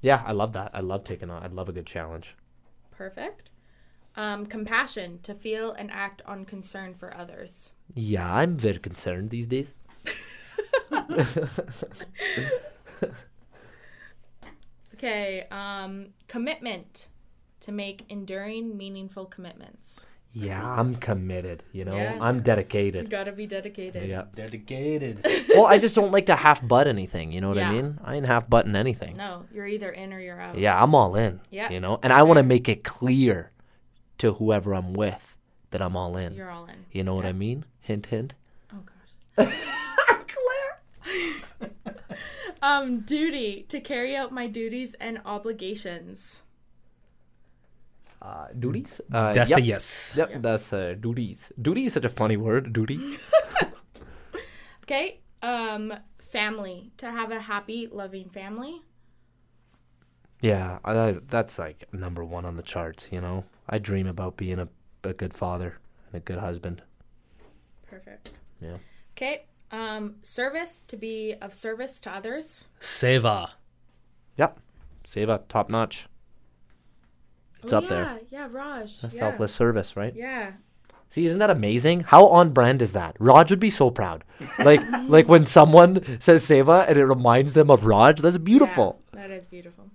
Yeah, 0.00 0.22
I 0.24 0.32
love 0.32 0.52
that. 0.54 0.70
I 0.74 0.80
love 0.80 1.04
taking 1.04 1.30
on. 1.30 1.42
I 1.42 1.46
love 1.46 1.68
a 1.68 1.72
good 1.72 1.86
challenge. 1.86 2.36
Perfect. 2.90 3.50
Um, 4.16 4.46
compassion 4.46 5.20
to 5.22 5.34
feel 5.34 5.72
and 5.72 5.90
act 5.90 6.22
on 6.26 6.44
concern 6.44 6.94
for 6.94 7.16
others. 7.16 7.74
Yeah, 7.94 8.30
I'm 8.34 8.56
very 8.56 8.78
concerned 8.78 9.30
these 9.30 9.46
days. 9.46 9.74
Okay. 15.02 15.48
Um, 15.50 16.10
commitment 16.28 17.08
to 17.58 17.72
make 17.72 18.04
enduring, 18.08 18.76
meaningful 18.76 19.26
commitments. 19.26 20.06
Yeah, 20.34 20.64
I'm 20.66 20.94
committed. 20.96 21.62
You 21.72 21.84
know, 21.84 21.94
Yeah. 21.96 22.16
I'm 22.20 22.42
dedicated. 22.42 23.04
You 23.04 23.08
dedicated. 23.08 23.10
gotta 23.10 23.32
be 23.32 23.46
dedicated. 23.46 24.10
Yeah. 24.10 24.24
Dedicated. 24.34 25.20
well, 25.50 25.66
I 25.66 25.78
just 25.78 25.94
don't 25.94 26.10
like 26.10 26.26
to 26.26 26.36
half 26.36 26.66
butt 26.66 26.86
anything. 26.86 27.32
You 27.32 27.40
know 27.42 27.48
what 27.50 27.58
I 27.58 27.62
Yeah. 27.62 27.72
mean? 27.72 27.98
I 28.02 28.16
ain't 28.16 28.26
half 28.26 28.48
butting 28.48 28.74
anything. 28.74 29.16
No, 29.16 29.44
you're 29.52 29.66
either 29.66 29.90
in 29.90 30.12
or 30.12 30.20
you're 30.20 30.40
out. 30.40 30.56
Yeah, 30.56 30.82
I'm 30.82 30.94
all 30.94 31.16
in. 31.16 31.40
Yeah. 31.50 31.70
You 31.70 31.80
know, 31.80 31.98
and 32.02 32.12
I 32.12 32.22
want 32.22 32.38
to 32.38 32.42
make 32.44 32.68
it 32.68 32.82
clear 32.82 33.50
to 34.18 34.34
whoever 34.34 34.74
I'm 34.74 34.94
with 34.94 35.36
that 35.70 35.82
I'm 35.82 35.96
all 35.96 36.16
in. 36.16 36.34
You're 36.34 36.50
all 36.50 36.64
in. 36.66 36.86
you 36.90 37.04
know 37.04 37.14
what 37.14 37.26
I 37.26 37.32
mean? 37.32 37.64
Hint, 37.80 38.06
hint. 38.06 38.34
Oh 38.72 38.78
gosh. 39.36 39.54
um, 42.62 43.00
duty 43.00 43.66
to 43.68 43.80
carry 43.80 44.14
out 44.16 44.32
my 44.32 44.46
duties 44.46 44.94
and 45.00 45.20
obligations. 45.24 46.42
Uh, 48.22 48.46
duties. 48.56 49.00
Uh, 49.12 49.32
That's 49.34 49.50
yep. 49.50 49.58
a 49.58 49.62
yes. 49.62 50.14
Yep, 50.16 50.42
that's 50.42 50.72
uh, 50.72 50.94
duties. 51.00 51.50
Duty 51.60 51.86
is 51.86 51.94
such 51.94 52.04
a 52.04 52.08
funny 52.08 52.36
word. 52.36 52.72
Duty. 52.72 52.98
Okay. 54.84 55.20
Um, 55.42 55.92
family 56.18 56.92
to 56.98 57.10
have 57.10 57.30
a 57.30 57.40
happy, 57.40 57.88
loving 57.90 58.28
family. 58.30 58.82
yeah, 60.40 60.78
I, 60.84 61.12
that's 61.28 61.58
like 61.58 61.84
number 61.92 62.24
one 62.24 62.44
on 62.44 62.56
the 62.56 62.62
charts. 62.62 63.08
You 63.12 63.20
know, 63.20 63.44
I 63.68 63.78
dream 63.78 64.06
about 64.06 64.36
being 64.36 64.58
a, 64.58 64.68
a 65.04 65.12
good 65.14 65.32
father 65.34 65.78
and 66.12 66.16
a 66.16 66.24
good 66.24 66.38
husband. 66.38 66.82
Perfect. 67.88 68.32
Yeah. 68.60 68.76
Okay. 69.16 69.46
Um, 69.70 70.16
service 70.22 70.82
to 70.88 70.96
be 70.96 71.34
of 71.40 71.54
service 71.54 72.00
to 72.00 72.10
others. 72.14 72.68
Seva. 72.80 73.50
Yep. 74.36 74.58
Seva, 75.04 75.40
top 75.48 75.70
notch. 75.70 76.06
It's 77.62 77.72
Oh, 77.72 77.78
up 77.78 77.84
yeah, 77.84 77.88
there. 77.90 78.20
Yeah, 78.30 78.48
Raj. 78.50 79.00
That's 79.00 79.14
yeah. 79.14 79.20
Selfless 79.20 79.54
service, 79.54 79.96
right? 79.96 80.14
Yeah. 80.14 80.52
See, 81.08 81.26
isn't 81.26 81.38
that 81.40 81.50
amazing? 81.50 82.00
How 82.00 82.26
on 82.28 82.50
brand 82.50 82.80
is 82.80 82.94
that? 82.94 83.16
Raj 83.18 83.50
would 83.50 83.60
be 83.60 83.70
so 83.70 83.90
proud. 83.90 84.24
Like, 84.58 84.80
like 85.08 85.28
when 85.28 85.44
someone 85.46 86.02
says 86.20 86.42
Seva 86.42 86.88
and 86.88 86.98
it 86.98 87.04
reminds 87.04 87.52
them 87.52 87.70
of 87.70 87.84
Raj. 87.86 88.20
That's 88.20 88.38
beautiful. 88.38 89.00
Yeah, 89.14 89.20
that 89.20 89.30
is 89.30 89.46
beautiful. 89.46 89.90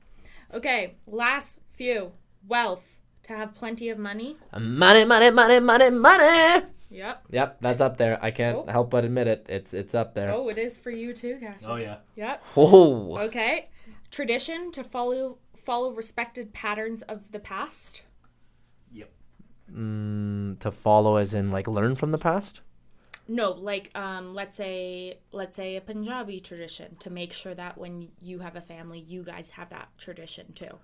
Okay, 0.54 0.96
last 1.08 1.58
few. 1.74 2.12
Wealth. 2.48 2.84
To 3.24 3.34
have 3.36 3.54
plenty 3.56 3.90
of 3.90 3.98
money. 3.98 4.38
Money, 4.58 5.04
money, 5.04 5.32
money, 5.32 5.60
money, 5.60 5.90
money. 5.90 6.66
Yep. 6.90 7.24
Yep, 7.32 7.58
that's 7.60 7.82
up 7.82 7.98
there. 7.98 8.18
I 8.24 8.32
can't 8.32 8.60
Oh. 8.60 8.72
help 8.72 8.90
but 8.92 9.04
admit 9.04 9.28
it. 9.28 9.46
It's 9.50 9.74
it's 9.74 9.94
up 9.94 10.14
there. 10.14 10.30
Oh, 10.32 10.48
it 10.48 10.58
is 10.58 10.78
for 10.78 10.92
you 10.92 11.14
too, 11.14 11.38
Qashus. 11.42 11.66
Oh, 11.68 11.76
yeah. 11.76 11.98
Yep. 12.16 12.44
Oh, 12.56 13.18
Okay. 13.26 13.68
Tradition 14.12 14.72
to 14.72 14.84
follow 14.86 15.40
follow 15.68 15.92
respected 15.94 16.54
patterns 16.54 17.02
of 17.14 17.32
the 17.34 17.40
past. 17.40 18.02
mm, 19.72 20.58
to 20.60 20.72
follow 20.72 21.18
as 21.18 21.34
in 21.34 21.52
like 21.52 21.68
learn 21.68 21.94
from 21.96 22.12
the 22.12 22.18
past. 22.18 22.62
No, 23.28 23.52
like 23.52 23.92
um 23.96 24.34
let's 24.34 24.56
say 24.56 25.18
let's 25.34 25.56
say 25.58 25.76
a 25.76 25.82
Punjabi 25.82 26.40
tradition 26.40 26.96
to 27.04 27.10
make 27.10 27.34
sure 27.34 27.54
that 27.54 27.78
when 27.78 28.08
you 28.22 28.40
have 28.40 28.56
a 28.56 28.62
family, 28.62 29.00
you 29.00 29.24
guys 29.24 29.50
have 29.60 29.70
that 29.70 29.90
tradition 29.98 30.54
too. 30.54 30.80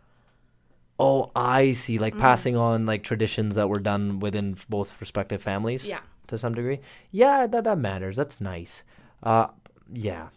Oh, 1.00 1.32
I 1.36 1.72
see. 1.74 1.98
Mm. 1.98 2.02
Like 2.02 2.18
passing 2.18 2.56
on 2.58 2.86
like 2.86 3.04
traditions 3.04 3.56
that 3.56 3.70
were 3.70 3.80
done 3.80 4.20
within 4.20 4.58
both 4.70 5.00
respective 5.00 5.42
families. 5.42 5.86
Yeah. 5.86 6.02
To 6.28 6.38
some 6.38 6.54
degree. 6.54 6.80
Yeah, 7.12 7.48
that 7.48 7.64
that 7.64 7.78
matters. 7.78 8.16
That's 8.18 8.40
nice. 8.42 8.84
Uh, 9.22 9.48
yeah, 9.94 10.28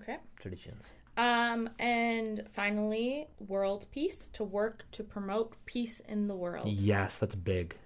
Okay. 0.00 0.16
traditions. 0.40 0.88
Um 1.20 1.68
and 1.78 2.46
finally, 2.52 3.28
world 3.38 3.84
peace 3.90 4.28
to 4.30 4.42
work 4.42 4.84
to 4.92 5.04
promote 5.04 5.54
peace 5.66 6.00
in 6.00 6.28
the 6.28 6.34
world. 6.34 6.66
Yes, 6.66 7.18
that's 7.18 7.34
big. 7.34 7.76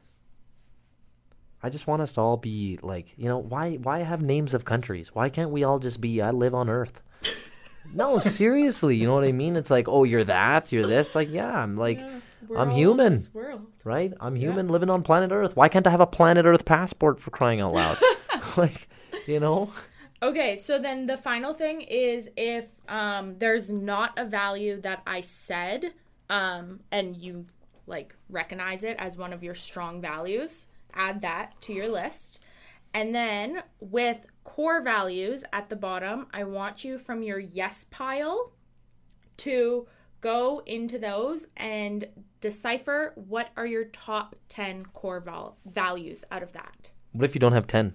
I 1.61 1.71
just 1.71 1.87
want 1.87 2.03
us 2.03 2.13
to 2.13 2.21
all 2.21 2.37
be 2.37 2.79
like, 2.83 3.15
you 3.17 3.27
know, 3.27 3.39
why 3.39 3.77
why 3.77 4.01
have 4.01 4.23
names 4.23 4.55
of 4.55 4.65
countries? 4.65 5.15
Why 5.15 5.31
can't 5.31 5.51
we 5.51 5.65
all 5.65 5.81
just 5.81 6.01
be 6.01 6.23
I 6.23 6.31
live 6.31 6.55
on 6.55 6.69
Earth? 6.69 7.03
no, 7.93 8.19
seriously, 8.19 8.97
you 8.97 9.07
know 9.09 9.15
what 9.15 9.25
I 9.25 9.33
mean? 9.33 9.57
It's 9.57 9.71
like, 9.71 9.89
oh, 9.89 10.05
you're 10.05 10.25
that, 10.25 10.71
you're 10.71 10.87
this. 10.87 11.17
Like, 11.17 11.33
yeah, 11.33 11.59
I'm 11.59 11.77
like, 11.77 12.05
We're 12.47 12.59
I'm 12.59 12.71
human. 12.71 13.21
world. 13.33 13.67
right? 13.83 14.13
I'm 14.21 14.37
human 14.37 14.69
living 14.69 14.91
on 14.91 15.03
planet 15.03 15.33
Earth. 15.33 15.57
Why 15.57 15.69
can't 15.69 15.87
I 15.87 15.91
have 15.91 16.01
a 16.01 16.07
planet 16.07 16.47
Earth 16.47 16.65
passport 16.65 17.21
for 17.21 17.31
crying 17.31 17.61
out 17.61 17.73
loud? 17.73 17.99
like, 18.57 18.89
you 19.27 19.41
know? 19.41 19.73
Okay, 20.23 20.57
so 20.57 20.79
then 20.79 21.07
the 21.07 21.17
final 21.17 21.53
thing 21.53 21.83
is 21.83 22.31
if 22.37 22.69
um, 22.89 23.37
there's 23.37 23.71
not 23.71 24.19
a 24.19 24.25
value 24.25 24.81
that 24.81 25.03
I 25.07 25.21
said 25.21 25.93
um, 26.31 26.81
and 26.91 27.17
you 27.17 27.47
like 27.87 28.15
recognize 28.31 28.85
it 28.85 28.97
as 28.99 29.19
one 29.19 29.33
of 29.33 29.45
your 29.45 29.55
strong 29.55 30.01
values, 30.01 30.67
add 30.95 31.21
that 31.23 31.61
to 31.63 31.73
your 31.73 31.89
list. 31.89 32.41
And 32.95 33.15
then 33.15 33.63
with 33.81 34.27
core 34.45 34.81
values 34.81 35.45
at 35.53 35.69
the 35.69 35.77
bottom, 35.77 36.29
I 36.33 36.45
want 36.45 36.85
you 36.85 36.97
from 36.97 37.23
your 37.23 37.39
yes 37.39 37.87
pile 37.91 38.53
to 39.39 39.87
go 40.21 40.63
into 40.65 40.99
those 40.99 41.49
and 41.57 42.05
decipher 42.41 43.13
what 43.17 43.51
are 43.57 43.67
your 43.67 43.85
top 43.85 44.37
10 44.49 44.87
core 44.87 45.21
val- 45.21 45.59
values 45.67 46.25
out 46.31 46.43
of 46.43 46.53
that. 46.53 46.93
What 47.13 47.25
if 47.25 47.35
you 47.35 47.41
don't 47.41 47.53
have 47.53 47.67
10? 47.67 47.95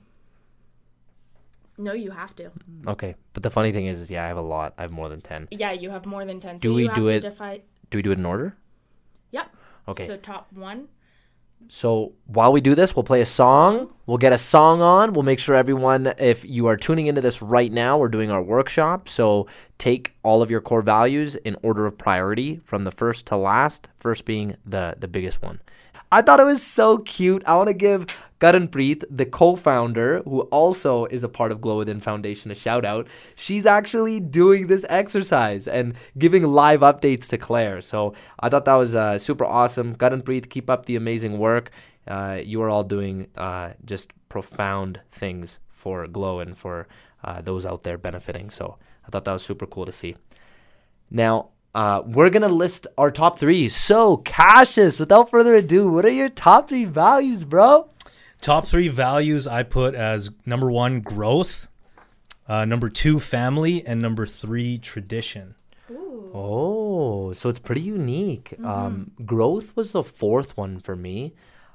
No, 1.79 1.93
you 1.93 2.11
have 2.11 2.35
to. 2.35 2.51
Okay. 2.87 3.15
But 3.33 3.41
the 3.43 3.49
funny 3.49 3.71
thing 3.71 3.85
is, 3.87 3.99
is 4.01 4.11
yeah, 4.11 4.25
I 4.25 4.27
have 4.27 4.37
a 4.37 4.41
lot. 4.41 4.73
I 4.77 4.81
have 4.83 4.91
more 4.91 5.07
than 5.09 5.21
10. 5.21 5.47
Yeah, 5.51 5.71
you 5.71 5.89
have 5.91 6.05
more 6.05 6.25
than 6.25 6.39
10. 6.39 6.59
So 6.59 6.63
Do 6.69 6.73
we 6.75 6.83
you 6.83 6.87
have 6.89 6.95
do 6.95 7.07
to 7.07 7.13
it- 7.15 7.21
Defi- 7.21 7.63
Do 7.89 7.97
we 7.97 8.01
do 8.01 8.11
it 8.11 8.19
in 8.19 8.25
order? 8.25 8.55
yep. 9.31 9.49
Okay. 9.87 10.05
So 10.05 10.17
top 10.17 10.51
one. 10.53 10.89
So 11.67 12.13
while 12.25 12.51
we 12.53 12.61
do 12.61 12.73
this, 12.73 12.95
we'll 12.95 13.03
play 13.03 13.21
a 13.21 13.25
song. 13.25 13.89
We'll 14.05 14.17
get 14.17 14.33
a 14.33 14.37
song 14.37 14.81
on. 14.81 15.13
We'll 15.13 15.23
make 15.23 15.39
sure 15.39 15.55
everyone, 15.55 16.13
if 16.17 16.45
you 16.45 16.67
are 16.67 16.77
tuning 16.77 17.07
into 17.07 17.21
this 17.21 17.41
right 17.41 17.71
now, 17.71 17.97
we're 17.97 18.07
doing 18.07 18.31
our 18.31 18.41
workshop. 18.41 19.09
So 19.09 19.47
take 19.77 20.15
all 20.23 20.41
of 20.41 20.49
your 20.49 20.61
core 20.61 20.81
values 20.81 21.35
in 21.35 21.55
order 21.61 21.85
of 21.85 21.97
priority 21.97 22.61
from 22.63 22.85
the 22.85 22.91
first 22.91 23.25
to 23.27 23.35
last, 23.37 23.89
first 23.97 24.25
being 24.25 24.55
the, 24.65 24.95
the 24.99 25.07
biggest 25.07 25.41
one. 25.41 25.59
I 26.11 26.21
thought 26.21 26.39
it 26.39 26.45
was 26.45 26.63
so 26.65 26.99
cute. 26.99 27.43
I 27.45 27.55
want 27.55 27.67
to 27.67 27.73
give 27.73 28.05
Garanpreet, 28.39 29.03
the 29.09 29.25
co-founder, 29.25 30.21
who 30.23 30.41
also 30.43 31.05
is 31.05 31.23
a 31.23 31.29
part 31.29 31.51
of 31.51 31.59
Glow 31.59 31.77
Within 31.77 31.99
Foundation, 31.99 32.51
a 32.51 32.55
shout 32.55 32.85
out. 32.85 33.07
She's 33.35 33.65
actually 33.65 34.21
doing 34.21 34.67
this 34.67 34.85
exercise 34.87 35.67
and 35.67 35.93
giving 36.17 36.43
live 36.43 36.79
updates 36.79 37.27
to 37.29 37.37
Claire. 37.37 37.81
So 37.81 38.13
I 38.39 38.47
thought 38.47 38.65
that 38.65 38.75
was 38.75 38.95
uh, 38.95 39.19
super 39.19 39.43
awesome. 39.43 39.95
Garanpreet, 39.95 40.49
keep 40.49 40.69
up 40.69 40.85
the 40.85 40.95
amazing 40.95 41.37
work. 41.37 41.71
Uh, 42.07 42.39
you 42.41 42.61
are 42.61 42.69
all 42.69 42.83
doing 42.83 43.27
uh, 43.37 43.73
just 43.83 44.13
profound 44.29 45.01
things 45.09 45.59
for 45.69 46.07
Glow 46.07 46.39
and 46.39 46.57
for 46.57 46.87
uh, 47.23 47.41
those 47.41 47.65
out 47.65 47.83
there 47.83 47.97
benefiting. 47.97 48.49
So 48.49 48.77
I 49.05 49.09
thought 49.09 49.25
that 49.25 49.33
was 49.33 49.43
super 49.43 49.65
cool 49.65 49.85
to 49.85 49.91
see. 49.91 50.15
Now, 51.11 51.49
uh, 51.75 52.01
we're 52.05 52.29
to 52.29 52.47
list 52.47 52.87
our 52.97 53.11
top 53.11 53.37
three. 53.37 53.69
So, 53.69 54.17
Qashus, 54.17 54.99
without 54.99 55.29
further 55.29 55.53
ado, 55.55 55.91
what 55.91 56.05
are 56.05 56.11
your 56.11 56.29
top 56.29 56.69
three 56.69 56.85
values, 56.85 57.45
bro? 57.45 57.89
Top 58.41 58.65
three 58.65 58.87
values 58.87 59.47
I 59.47 59.63
put 59.63 59.95
as 59.95 60.29
number 60.45 60.71
one, 60.71 61.01
growth. 61.01 61.67
Uh, 62.47 62.65
number 62.65 62.89
two, 62.89 63.19
family. 63.19 63.85
And 63.85 64.01
number 64.01 64.25
three, 64.25 64.77
tradition. 64.77 65.55
Ooh. 65.91 66.31
Oh, 66.33 67.33
so 67.33 67.49
it's 67.49 67.59
pretty 67.59 67.81
unique. 67.81 68.55
Um, 68.63 69.11
growth 69.25 69.75
was 69.75 69.91
the 69.91 70.03
fourth 70.03 70.55
one 70.57 70.79
for 70.79 70.95
me. 70.95 71.33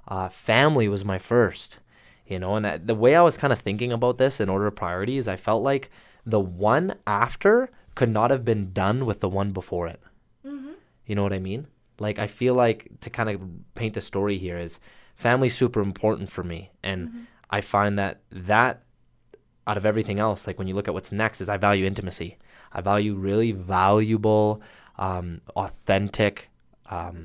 Uh, 0.09 0.29
family 0.29 0.89
was 0.89 1.05
my 1.05 1.19
first. 1.19 1.79
You 2.27 2.39
know, 2.39 2.57
and 2.57 2.67
I, 2.67 2.77
the 2.79 2.95
way 2.95 3.15
I 3.15 3.23
was 3.23 3.37
kind 3.37 3.53
of 3.53 3.59
thinking 3.59 3.93
about 3.93 4.17
this 4.17 4.41
in 4.41 4.49
order 4.49 4.67
of 4.67 4.75
priority 4.75 5.19
is 5.19 5.29
I 5.29 5.37
felt 5.37 5.63
like 5.63 5.91
the 6.25 6.41
one 6.41 6.95
after 7.07 7.71
could 7.95 8.09
not 8.09 8.31
have 8.31 8.45
been 8.45 8.73
done 8.73 9.05
with 9.05 9.21
the 9.21 9.29
one 9.29 9.53
before 9.53 9.87
it. 9.87 10.01
You 11.07 11.15
know 11.15 11.23
what 11.23 11.33
I 11.35 11.39
mean? 11.39 11.67
Like 11.99 12.19
I 12.19 12.27
feel 12.27 12.55
like 12.55 12.89
to 13.01 13.11
kind 13.11 13.29
of 13.29 13.41
paint 13.75 13.95
the 13.95 14.01
story 14.01 14.39
here 14.39 14.59
is 14.59 14.81
family's 15.15 15.57
super 15.57 15.81
important 15.81 16.31
for 16.31 16.45
me, 16.45 16.71
and 16.83 17.27
I 17.51 17.61
find 17.61 17.99
that 17.99 18.21
that 18.31 18.83
out 19.67 19.77
of 19.77 19.87
everything 19.87 20.19
else, 20.19 20.47
like 20.47 20.59
when 20.59 20.69
you 20.69 20.75
look 20.75 20.89
at 20.89 20.95
what's 20.95 21.13
next, 21.13 21.41
is 21.41 21.49
I 21.49 21.57
value 21.57 21.87
intimacy. 21.87 22.39
I 22.73 22.81
value 22.81 23.15
really 23.15 23.53
valuable, 23.53 24.61
um, 24.99 25.41
authentic 25.57 26.51
um, 26.91 27.21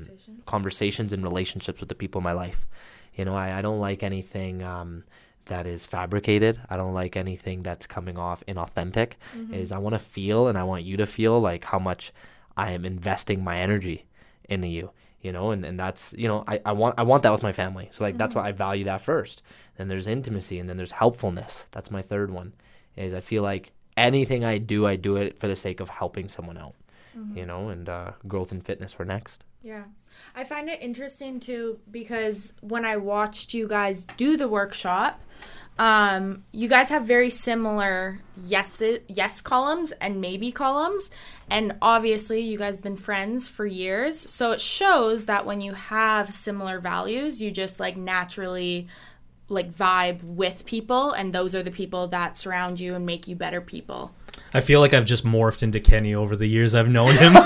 conversations 0.46 1.12
and 1.12 1.22
relationships 1.22 1.80
with 1.80 1.88
the 1.88 1.94
people 1.94 2.20
in 2.20 2.24
my 2.24 2.32
life. 2.32 2.66
You 3.14 3.24
know, 3.24 3.34
I, 3.34 3.58
I 3.58 3.62
don't 3.62 3.80
like 3.80 4.02
anything 4.02 4.62
um, 4.62 5.04
that 5.46 5.66
is 5.66 5.84
fabricated. 5.84 6.60
I 6.70 6.76
don't 6.76 6.94
like 6.94 7.16
anything 7.16 7.62
that's 7.62 7.86
coming 7.86 8.16
off 8.16 8.42
inauthentic. 8.46 9.14
Is 9.52 9.72
I 9.72 9.78
want 9.78 9.94
to 9.94 9.98
feel 9.98 10.48
and 10.48 10.56
I 10.56 10.62
want 10.62 10.84
you 10.84 10.96
to 10.96 11.06
feel 11.06 11.40
like 11.40 11.64
how 11.64 11.78
much 11.78 12.12
I 12.56 12.70
am 12.70 12.84
investing 12.84 13.42
my 13.44 13.56
energy 13.56 14.06
into 14.48 14.68
you. 14.68 14.90
You 15.22 15.32
know, 15.32 15.50
and, 15.50 15.64
and 15.66 15.78
that's 15.78 16.14
you 16.16 16.28
know 16.28 16.44
I, 16.48 16.60
I 16.64 16.72
want 16.72 16.94
I 16.98 17.02
want 17.02 17.22
that 17.24 17.32
with 17.32 17.42
my 17.42 17.52
family. 17.52 17.88
So 17.92 18.04
like 18.04 18.16
that's 18.16 18.34
why 18.34 18.48
I 18.48 18.52
value 18.52 18.84
that 18.84 19.02
first. 19.02 19.42
Then 19.76 19.88
there's 19.88 20.06
intimacy 20.06 20.58
and 20.58 20.68
then 20.68 20.76
there's 20.76 20.92
helpfulness. 20.92 21.66
That's 21.72 21.90
my 21.90 22.02
third 22.02 22.30
one. 22.30 22.52
Is 22.96 23.14
I 23.14 23.20
feel 23.20 23.42
like 23.42 23.72
anything 23.96 24.44
I 24.44 24.58
do, 24.58 24.86
I 24.86 24.96
do 24.96 25.16
it 25.16 25.38
for 25.38 25.46
the 25.48 25.56
sake 25.56 25.80
of 25.80 25.88
helping 25.88 26.28
someone 26.28 26.56
out. 26.58 26.74
you 27.36 27.44
know, 27.44 27.68
and 27.68 27.88
uh, 27.88 28.12
growth 28.28 28.52
and 28.52 28.64
fitness 28.64 28.98
were 28.98 29.04
next. 29.04 29.44
Yeah. 29.62 29.84
I 30.34 30.44
find 30.44 30.68
it 30.68 30.80
interesting 30.80 31.40
too 31.40 31.80
because 31.90 32.52
when 32.60 32.84
I 32.84 32.96
watched 32.96 33.52
you 33.54 33.68
guys 33.68 34.06
do 34.16 34.36
the 34.36 34.48
workshop, 34.48 35.20
um, 35.78 36.44
you 36.52 36.68
guys 36.68 36.90
have 36.90 37.04
very 37.04 37.30
similar 37.30 38.20
yes 38.42 38.82
yes 39.08 39.40
columns 39.40 39.92
and 40.00 40.20
maybe 40.20 40.52
columns, 40.52 41.10
and 41.48 41.76
obviously 41.80 42.40
you 42.40 42.58
guys 42.58 42.76
been 42.76 42.96
friends 42.96 43.48
for 43.48 43.66
years, 43.66 44.18
so 44.18 44.52
it 44.52 44.60
shows 44.60 45.26
that 45.26 45.46
when 45.46 45.60
you 45.60 45.72
have 45.72 46.32
similar 46.32 46.80
values, 46.80 47.40
you 47.40 47.50
just 47.50 47.80
like 47.80 47.96
naturally 47.96 48.88
like 49.48 49.72
vibe 49.72 50.22
with 50.22 50.64
people, 50.64 51.12
and 51.12 51.34
those 51.34 51.54
are 51.54 51.62
the 51.62 51.70
people 51.70 52.06
that 52.08 52.38
surround 52.38 52.78
you 52.78 52.94
and 52.94 53.04
make 53.04 53.26
you 53.26 53.34
better 53.34 53.60
people. 53.60 54.14
I 54.52 54.60
feel 54.60 54.80
like 54.80 54.94
I've 54.94 55.04
just 55.04 55.24
morphed 55.24 55.62
into 55.62 55.80
Kenny 55.80 56.14
over 56.14 56.36
the 56.36 56.46
years 56.46 56.74
I've 56.74 56.88
known 56.88 57.14
him. 57.14 57.36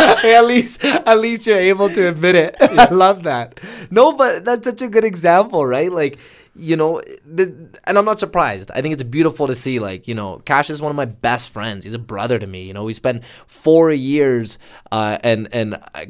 at 0.00 0.42
least 0.42 0.84
at 0.84 1.18
least 1.18 1.46
you're 1.46 1.58
able 1.58 1.88
to 1.90 2.08
admit 2.08 2.34
it. 2.34 2.56
I 2.60 2.90
love 2.90 3.22
that. 3.24 3.60
No, 3.90 4.12
but 4.12 4.44
that's 4.44 4.66
such 4.66 4.82
a 4.82 4.88
good 4.88 5.04
example, 5.04 5.64
right? 5.64 5.90
Like, 5.90 6.18
you 6.56 6.76
know, 6.76 7.00
and 7.00 7.98
I'm 7.98 8.04
not 8.04 8.18
surprised. 8.18 8.70
I 8.72 8.82
think 8.82 8.92
it's 8.92 9.02
beautiful 9.02 9.46
to 9.46 9.54
see. 9.54 9.78
Like, 9.78 10.08
you 10.08 10.14
know, 10.14 10.38
Cash 10.44 10.68
is 10.68 10.82
one 10.82 10.90
of 10.90 10.96
my 10.96 11.04
best 11.04 11.50
friends. 11.50 11.84
He's 11.84 11.94
a 11.94 11.98
brother 11.98 12.38
to 12.38 12.46
me. 12.46 12.64
You 12.64 12.74
know, 12.74 12.84
we 12.84 12.92
spent 12.92 13.24
four 13.46 13.92
years, 13.92 14.58
uh, 14.90 15.18
and 15.22 15.48
and 15.52 15.74
uh, 15.74 16.04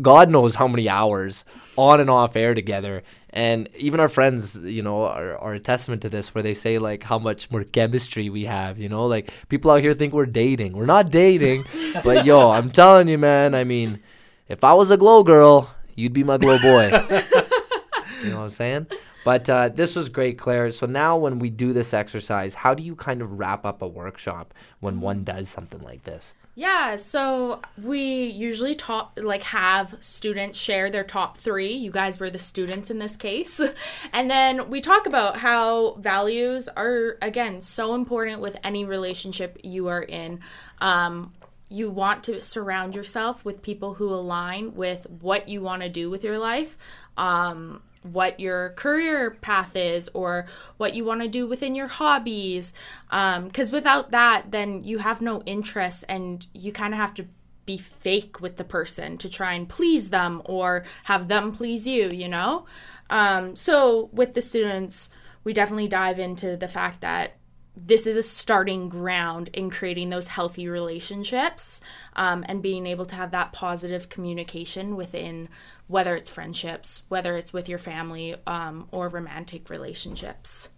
God 0.00 0.30
knows 0.30 0.54
how 0.54 0.68
many 0.68 0.88
hours 0.88 1.44
on 1.76 2.00
and 2.00 2.08
off 2.08 2.34
air 2.34 2.54
together. 2.54 3.02
And 3.30 3.68
even 3.76 4.00
our 4.00 4.08
friends, 4.08 4.56
you 4.56 4.82
know, 4.82 5.04
are, 5.04 5.36
are 5.36 5.54
a 5.54 5.60
testament 5.60 6.00
to 6.02 6.08
this, 6.08 6.34
where 6.34 6.42
they 6.42 6.54
say 6.54 6.78
like 6.78 7.02
how 7.02 7.18
much 7.18 7.50
more 7.50 7.62
chemistry 7.62 8.30
we 8.30 8.46
have. 8.46 8.78
You 8.78 8.88
know, 8.88 9.06
like 9.06 9.30
people 9.48 9.70
out 9.70 9.80
here 9.80 9.92
think 9.92 10.14
we're 10.14 10.26
dating. 10.26 10.72
We're 10.72 10.86
not 10.86 11.10
dating, 11.10 11.66
but 12.04 12.24
yo, 12.24 12.50
I'm 12.50 12.70
telling 12.70 13.08
you, 13.08 13.18
man. 13.18 13.54
I 13.54 13.64
mean, 13.64 14.00
if 14.48 14.64
I 14.64 14.72
was 14.72 14.90
a 14.90 14.96
glow 14.96 15.22
girl, 15.22 15.74
you'd 15.94 16.14
be 16.14 16.24
my 16.24 16.38
glow 16.38 16.58
boy. 16.58 16.86
you 18.22 18.30
know 18.30 18.38
what 18.38 18.44
I'm 18.44 18.50
saying? 18.50 18.86
But 19.24 19.50
uh, 19.50 19.68
this 19.70 19.96
was 19.96 20.08
great, 20.08 20.38
Claire. 20.38 20.70
So 20.70 20.86
now, 20.86 21.16
when 21.16 21.38
we 21.38 21.50
do 21.50 21.72
this 21.72 21.92
exercise, 21.92 22.54
how 22.54 22.74
do 22.74 22.82
you 22.82 22.94
kind 22.94 23.20
of 23.20 23.38
wrap 23.38 23.66
up 23.66 23.82
a 23.82 23.86
workshop 23.86 24.54
when 24.80 25.00
one 25.00 25.24
does 25.24 25.48
something 25.48 25.82
like 25.82 26.04
this? 26.04 26.34
Yeah, 26.58 26.96
so 26.96 27.60
we 27.80 28.24
usually 28.24 28.74
talk 28.74 29.12
like 29.16 29.44
have 29.44 29.94
students 30.00 30.58
share 30.58 30.90
their 30.90 31.04
top 31.04 31.36
3. 31.38 31.72
You 31.72 31.92
guys 31.92 32.18
were 32.18 32.30
the 32.30 32.38
students 32.40 32.90
in 32.90 32.98
this 32.98 33.16
case. 33.16 33.60
And 34.12 34.28
then 34.28 34.68
we 34.68 34.80
talk 34.80 35.06
about 35.06 35.36
how 35.36 35.94
values 36.00 36.68
are 36.68 37.16
again 37.22 37.60
so 37.60 37.94
important 37.94 38.40
with 38.40 38.56
any 38.64 38.84
relationship 38.84 39.60
you 39.62 39.86
are 39.86 40.02
in. 40.02 40.40
Um, 40.80 41.32
you 41.68 41.90
want 41.90 42.24
to 42.24 42.42
surround 42.42 42.96
yourself 42.96 43.44
with 43.44 43.62
people 43.62 43.94
who 43.94 44.08
align 44.08 44.74
with 44.74 45.06
what 45.08 45.48
you 45.48 45.60
want 45.60 45.82
to 45.82 45.88
do 45.88 46.10
with 46.10 46.24
your 46.24 46.38
life. 46.38 46.76
Um, 47.16 47.82
what 48.02 48.38
your 48.40 48.70
career 48.70 49.30
path 49.40 49.74
is 49.76 50.08
or 50.14 50.46
what 50.76 50.94
you 50.94 51.04
want 51.04 51.20
to 51.22 51.28
do 51.28 51.46
within 51.46 51.74
your 51.74 51.88
hobbies. 51.88 52.72
Because 53.08 53.68
um, 53.68 53.72
without 53.72 54.10
that 54.10 54.50
then 54.50 54.82
you 54.82 54.98
have 54.98 55.20
no 55.20 55.42
interest 55.42 56.04
and 56.08 56.46
you 56.52 56.72
kind 56.72 56.94
of 56.94 57.00
have 57.00 57.14
to 57.14 57.26
be 57.66 57.76
fake 57.76 58.40
with 58.40 58.56
the 58.56 58.64
person 58.64 59.18
to 59.18 59.28
try 59.28 59.52
and 59.52 59.68
please 59.68 60.10
them 60.10 60.40
or 60.44 60.84
have 61.04 61.28
them 61.28 61.52
please 61.52 61.86
you 61.86 62.08
you 62.12 62.28
know? 62.28 62.66
Um, 63.10 63.56
so 63.56 64.10
with 64.12 64.34
the 64.34 64.42
students 64.42 65.10
we 65.44 65.52
definitely 65.52 65.88
dive 65.88 66.18
into 66.18 66.56
the 66.56 66.68
fact 66.68 67.00
that 67.00 67.37
this 67.86 68.06
is 68.06 68.16
a 68.16 68.22
starting 68.22 68.88
ground 68.88 69.50
in 69.52 69.70
creating 69.70 70.10
those 70.10 70.28
healthy 70.28 70.68
relationships 70.68 71.80
um, 72.16 72.44
and 72.48 72.62
being 72.62 72.86
able 72.86 73.06
to 73.06 73.14
have 73.14 73.30
that 73.30 73.52
positive 73.52 74.08
communication 74.08 74.96
within 74.96 75.48
whether 75.86 76.14
it's 76.16 76.30
friendships, 76.30 77.04
whether 77.08 77.36
it's 77.36 77.52
with 77.52 77.68
your 77.68 77.78
family 77.78 78.36
um, 78.46 78.88
or 78.90 79.08
romantic 79.08 79.70
relationships. 79.70 80.70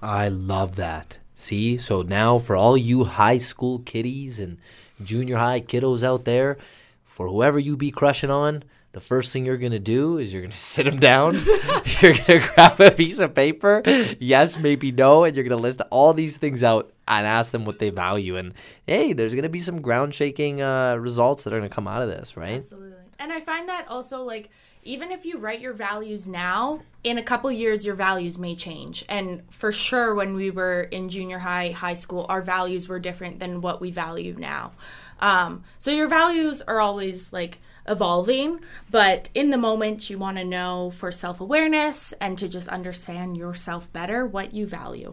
I 0.00 0.28
love 0.28 0.76
that. 0.76 1.18
See, 1.34 1.78
so 1.78 2.02
now 2.02 2.38
for 2.38 2.56
all 2.56 2.76
you 2.76 3.04
high 3.04 3.38
school 3.38 3.80
kiddies 3.80 4.38
and 4.38 4.58
junior 5.02 5.36
high 5.36 5.60
kiddos 5.60 6.02
out 6.02 6.24
there, 6.24 6.58
for 7.04 7.28
whoever 7.28 7.58
you 7.58 7.76
be 7.76 7.90
crushing 7.90 8.30
on, 8.30 8.64
the 8.92 9.00
first 9.00 9.32
thing 9.32 9.46
you're 9.46 9.56
going 9.56 9.72
to 9.72 9.78
do 9.78 10.18
is 10.18 10.32
you're 10.32 10.42
going 10.42 10.50
to 10.52 10.56
sit 10.56 10.84
them 10.84 10.98
down. 10.98 11.34
you're 12.00 12.14
going 12.14 12.40
to 12.40 12.50
grab 12.54 12.80
a 12.80 12.90
piece 12.90 13.18
of 13.18 13.34
paper, 13.34 13.82
yes, 14.18 14.58
maybe 14.58 14.92
no, 14.92 15.24
and 15.24 15.36
you're 15.36 15.44
going 15.44 15.56
to 15.56 15.62
list 15.62 15.80
all 15.90 16.12
these 16.12 16.36
things 16.36 16.62
out 16.62 16.92
and 17.08 17.26
ask 17.26 17.52
them 17.52 17.64
what 17.64 17.78
they 17.78 17.90
value. 17.90 18.36
And 18.36 18.54
hey, 18.86 19.12
there's 19.12 19.32
going 19.32 19.42
to 19.42 19.48
be 19.48 19.60
some 19.60 19.80
ground 19.80 20.14
shaking 20.14 20.62
uh, 20.62 20.96
results 20.96 21.44
that 21.44 21.52
are 21.52 21.58
going 21.58 21.68
to 21.68 21.74
come 21.74 21.88
out 21.88 22.02
of 22.02 22.08
this, 22.08 22.36
right? 22.36 22.56
Absolutely. 22.56 22.96
And 23.18 23.32
I 23.32 23.40
find 23.40 23.68
that 23.68 23.86
also 23.88 24.22
like 24.22 24.50
even 24.82 25.10
if 25.10 25.26
you 25.26 25.36
write 25.36 25.60
your 25.60 25.74
values 25.74 26.26
now, 26.26 26.80
in 27.04 27.18
a 27.18 27.22
couple 27.22 27.52
years 27.52 27.84
your 27.84 27.94
values 27.94 28.38
may 28.38 28.54
change. 28.54 29.04
And 29.08 29.42
for 29.50 29.72
sure 29.72 30.14
when 30.14 30.34
we 30.34 30.50
were 30.50 30.82
in 30.82 31.08
junior 31.08 31.38
high, 31.38 31.70
high 31.70 31.94
school, 31.94 32.26
our 32.28 32.40
values 32.40 32.88
were 32.88 32.98
different 32.98 33.40
than 33.40 33.60
what 33.60 33.80
we 33.80 33.90
value 33.90 34.34
now. 34.38 34.72
Um, 35.20 35.64
so 35.78 35.90
your 35.90 36.08
values 36.08 36.62
are 36.62 36.80
always 36.80 37.32
like 37.32 37.58
evolving, 37.90 38.60
but 38.90 39.28
in 39.34 39.50
the 39.50 39.58
moment 39.58 40.08
you 40.08 40.16
want 40.16 40.38
to 40.38 40.44
know 40.44 40.92
for 40.96 41.10
self-awareness 41.10 42.12
and 42.14 42.38
to 42.38 42.48
just 42.48 42.68
understand 42.68 43.36
yourself 43.36 43.92
better 43.92 44.24
what 44.24 44.54
you 44.54 44.66
value. 44.66 45.12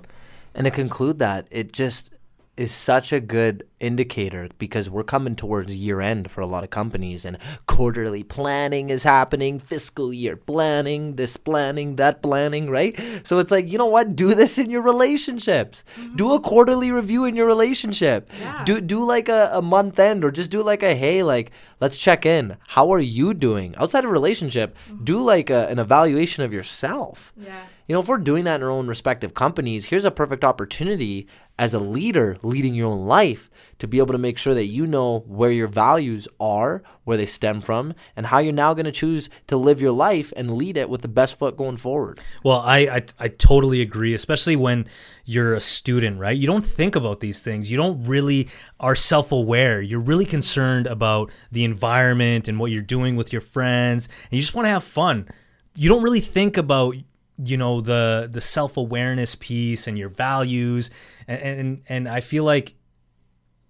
And 0.53 0.65
to 0.65 0.71
conclude 0.71 1.19
that, 1.19 1.47
it 1.51 1.73
just 1.73 2.13
is 2.57 2.71
such 2.71 3.13
a 3.13 3.19
good 3.19 3.63
indicator 3.79 4.49
because 4.57 4.89
we're 4.89 5.03
coming 5.03 5.35
towards 5.35 5.75
year 5.75 6.01
end 6.01 6.31
for 6.31 6.41
a 6.41 6.47
lot 6.47 6.63
of 6.63 6.71
companies 6.71 7.23
and 7.23 7.37
quarterly 7.67 8.23
planning 8.23 8.89
is 8.89 9.03
happening, 9.03 9.59
fiscal 9.59 10.11
year 10.11 10.35
planning, 10.35 11.15
this 11.15 11.37
planning, 11.37 11.95
that 11.97 12.23
planning, 12.23 12.69
right? 12.69 12.99
So 13.23 13.37
it's 13.37 13.51
like, 13.51 13.69
you 13.69 13.77
know 13.77 13.85
what? 13.85 14.15
Do 14.15 14.33
this 14.33 14.57
in 14.57 14.69
your 14.69 14.81
relationships. 14.81 15.83
Mm-hmm. 15.95 16.15
Do 16.15 16.33
a 16.33 16.39
quarterly 16.39 16.91
review 16.91 17.25
in 17.25 17.35
your 17.35 17.45
relationship. 17.45 18.29
Yeah. 18.39 18.63
Do 18.65 18.81
do 18.81 19.03
like 19.03 19.29
a, 19.29 19.51
a 19.53 19.61
month 19.61 19.99
end 19.99 20.25
or 20.25 20.31
just 20.31 20.49
do 20.49 20.63
like 20.63 20.81
a 20.81 20.95
hey, 20.95 21.21
like 21.21 21.51
let's 21.79 21.97
check 21.97 22.25
in. 22.25 22.57
How 22.69 22.91
are 22.91 22.99
you 22.99 23.33
doing? 23.33 23.75
Outside 23.75 24.03
of 24.03 24.11
relationship, 24.11 24.75
mm-hmm. 24.89 25.03
do 25.03 25.21
like 25.21 25.49
a, 25.49 25.67
an 25.67 25.77
evaluation 25.77 26.43
of 26.43 26.51
yourself. 26.51 27.33
Yeah. 27.37 27.65
You 27.87 27.93
know, 27.93 28.01
if 28.01 28.09
we're 28.09 28.17
doing 28.17 28.43
that 28.43 28.55
in 28.55 28.63
our 28.63 28.69
own 28.69 28.87
respective 28.87 29.33
companies, 29.33 29.85
here's 29.85 30.03
a 30.03 30.11
perfect 30.11 30.43
opportunity 30.43 31.25
as 31.57 31.73
a 31.73 31.79
leader 31.79 32.35
leading 32.43 32.75
your 32.75 32.91
own 32.91 33.05
life 33.05 33.49
to 33.79 33.87
be 33.87 33.99
able 33.99 34.11
to 34.11 34.17
make 34.17 34.37
sure 34.37 34.53
that 34.53 34.65
you 34.65 34.85
know 34.85 35.19
where 35.19 35.51
your 35.51 35.69
values 35.69 36.27
are, 36.37 36.83
where 37.05 37.15
they 37.15 37.25
stem 37.25 37.61
from, 37.61 37.93
and 38.13 38.25
how 38.25 38.39
you're 38.39 38.51
now 38.51 38.73
going 38.73 38.85
to 38.85 38.91
choose 38.91 39.29
to 39.47 39.55
live 39.55 39.81
your 39.81 39.93
life 39.93 40.33
and 40.35 40.57
lead 40.57 40.75
it 40.75 40.89
with 40.89 41.01
the 41.01 41.07
best 41.07 41.39
foot 41.39 41.55
going 41.55 41.77
forward. 41.77 42.19
Well, 42.43 42.59
I, 42.59 42.79
I, 42.79 43.05
I 43.19 43.27
totally 43.29 43.79
agree, 43.79 44.13
especially 44.13 44.57
when 44.57 44.89
you're 45.23 45.53
a 45.53 45.61
student, 45.61 46.19
right? 46.19 46.35
You 46.35 46.45
don't 46.45 46.65
think 46.65 46.97
about 46.97 47.21
these 47.21 47.41
things. 47.41 47.71
You 47.71 47.77
don't 47.77 48.05
really 48.05 48.49
are 48.81 48.97
self-aware. 48.97 49.81
You're 49.81 50.01
really 50.01 50.25
concerned 50.25 50.87
about 50.87 51.31
the 51.53 51.63
environment 51.63 52.49
and 52.49 52.59
what 52.59 52.71
you're 52.71 52.81
doing 52.81 53.15
with 53.15 53.31
your 53.31 53.41
friends, 53.41 54.09
and 54.25 54.33
you 54.33 54.41
just 54.41 54.53
want 54.53 54.65
to 54.65 54.71
have 54.71 54.83
fun. 54.83 55.29
You 55.73 55.87
don't 55.87 56.03
really 56.03 56.19
think 56.19 56.57
about 56.57 56.97
you 57.43 57.57
know 57.57 57.81
the 57.81 58.29
the 58.31 58.41
self-awareness 58.41 59.35
piece 59.35 59.87
and 59.87 59.97
your 59.97 60.09
values. 60.09 60.89
And, 61.27 61.41
and 61.41 61.81
and 61.87 62.07
I 62.07 62.21
feel 62.21 62.43
like 62.43 62.73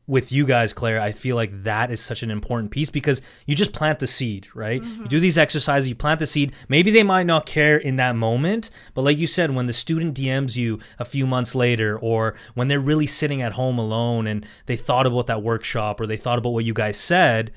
with 0.08 0.32
you 0.32 0.46
guys 0.46 0.72
Claire 0.72 1.02
I 1.02 1.12
feel 1.12 1.36
like 1.36 1.64
that 1.64 1.92
is 1.92 2.00
such 2.00 2.24
an 2.24 2.32
important 2.32 2.72
piece 2.72 2.90
because 2.90 3.22
you 3.46 3.56
just 3.56 3.74
plant 3.74 4.00
the 4.00 4.08
seed 4.08 4.48
right? 4.56 4.82
Mm-hmm. 4.82 5.04
you 5.04 5.08
do 5.10 5.20
these 5.20 5.38
exercises 5.38 5.90
you 5.90 5.96
plant 5.96 6.20
the 6.20 6.26
seed. 6.26 6.54
Maybe 6.70 6.92
they 6.92 7.04
might 7.04 7.26
not 7.26 7.46
care 7.46 7.76
in 7.76 7.98
that 7.98 8.16
moment 8.16 8.72
but 8.94 9.02
like 9.02 9.18
you 9.18 9.28
said 9.28 9.54
when 9.54 9.66
the 9.66 9.74
student 9.74 10.16
DMs 10.16 10.56
you 10.56 10.80
a 10.98 11.04
few 11.04 11.28
months 11.28 11.56
later 11.56 12.00
or 12.00 12.36
when 12.54 12.70
they're 12.70 12.80
really 12.80 13.06
sitting 13.06 13.42
at 13.42 13.52
home 13.52 13.78
alone 13.78 14.28
and 14.28 14.48
they 14.66 14.78
thought 14.78 15.06
about 15.06 15.28
that 15.28 15.44
workshop 15.44 16.00
or 16.00 16.08
they 16.08 16.16
thought 16.16 16.40
about 16.40 16.54
what 16.54 16.64
you 16.64 16.74
guys 16.74 16.98
said 16.98 17.52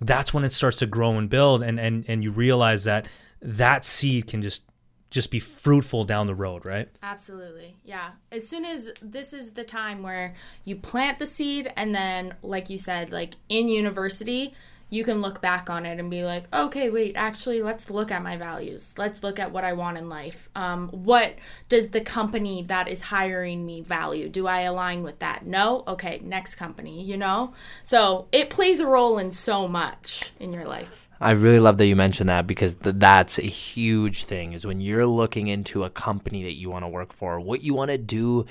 that's 0.00 0.34
when 0.34 0.42
it 0.42 0.52
starts 0.52 0.78
to 0.78 0.86
grow 0.86 1.12
and 1.12 1.30
build 1.30 1.62
and 1.62 1.78
and 1.78 2.04
and 2.08 2.24
you 2.24 2.32
realize 2.32 2.82
that 2.82 3.06
that 3.40 3.84
seed 3.84 4.26
can 4.26 4.42
just 4.42 4.64
just 5.12 5.30
be 5.30 5.38
fruitful 5.38 6.04
down 6.04 6.26
the 6.26 6.34
road, 6.34 6.64
right? 6.64 6.88
Absolutely. 7.02 7.76
Yeah. 7.84 8.12
As 8.32 8.48
soon 8.48 8.64
as 8.64 8.90
this 9.00 9.32
is 9.32 9.52
the 9.52 9.62
time 9.62 10.02
where 10.02 10.34
you 10.64 10.74
plant 10.74 11.18
the 11.18 11.26
seed 11.26 11.72
and 11.76 11.94
then 11.94 12.34
like 12.42 12.70
you 12.70 12.78
said 12.78 13.12
like 13.12 13.34
in 13.48 13.68
university 13.68 14.54
you 14.92 15.04
can 15.04 15.22
look 15.22 15.40
back 15.40 15.70
on 15.70 15.86
it 15.86 15.98
and 15.98 16.10
be 16.10 16.22
like, 16.22 16.44
okay, 16.54 16.90
wait, 16.90 17.14
actually, 17.16 17.62
let's 17.62 17.88
look 17.88 18.10
at 18.10 18.22
my 18.22 18.36
values. 18.36 18.94
Let's 18.98 19.22
look 19.22 19.38
at 19.38 19.50
what 19.50 19.64
I 19.64 19.72
want 19.72 19.96
in 19.96 20.10
life. 20.10 20.50
Um, 20.54 20.90
what 20.90 21.36
does 21.70 21.88
the 21.88 22.02
company 22.02 22.62
that 22.64 22.88
is 22.88 23.00
hiring 23.00 23.64
me 23.64 23.80
value? 23.80 24.28
Do 24.28 24.46
I 24.46 24.60
align 24.60 25.02
with 25.02 25.18
that? 25.20 25.46
No? 25.46 25.82
Okay, 25.88 26.20
next 26.22 26.56
company, 26.56 27.02
you 27.02 27.16
know? 27.16 27.54
So 27.82 28.28
it 28.32 28.50
plays 28.50 28.80
a 28.80 28.86
role 28.86 29.16
in 29.16 29.30
so 29.30 29.66
much 29.66 30.30
in 30.38 30.52
your 30.52 30.66
life. 30.66 31.01
I 31.22 31.30
really 31.32 31.60
love 31.60 31.78
that 31.78 31.86
you 31.86 31.94
mentioned 31.94 32.28
that 32.28 32.46
because 32.46 32.74
th- 32.74 32.96
that's 32.98 33.38
a 33.38 33.42
huge 33.42 34.24
thing 34.24 34.52
is 34.52 34.66
when 34.66 34.80
you're 34.80 35.06
looking 35.06 35.46
into 35.46 35.84
a 35.84 35.90
company 35.90 36.42
that 36.42 36.54
you 36.54 36.68
want 36.68 36.84
to 36.84 36.88
work 36.88 37.12
for, 37.12 37.38
what 37.38 37.62
you 37.62 37.74
want 37.74 37.90
to 37.92 37.98
do 37.98 38.44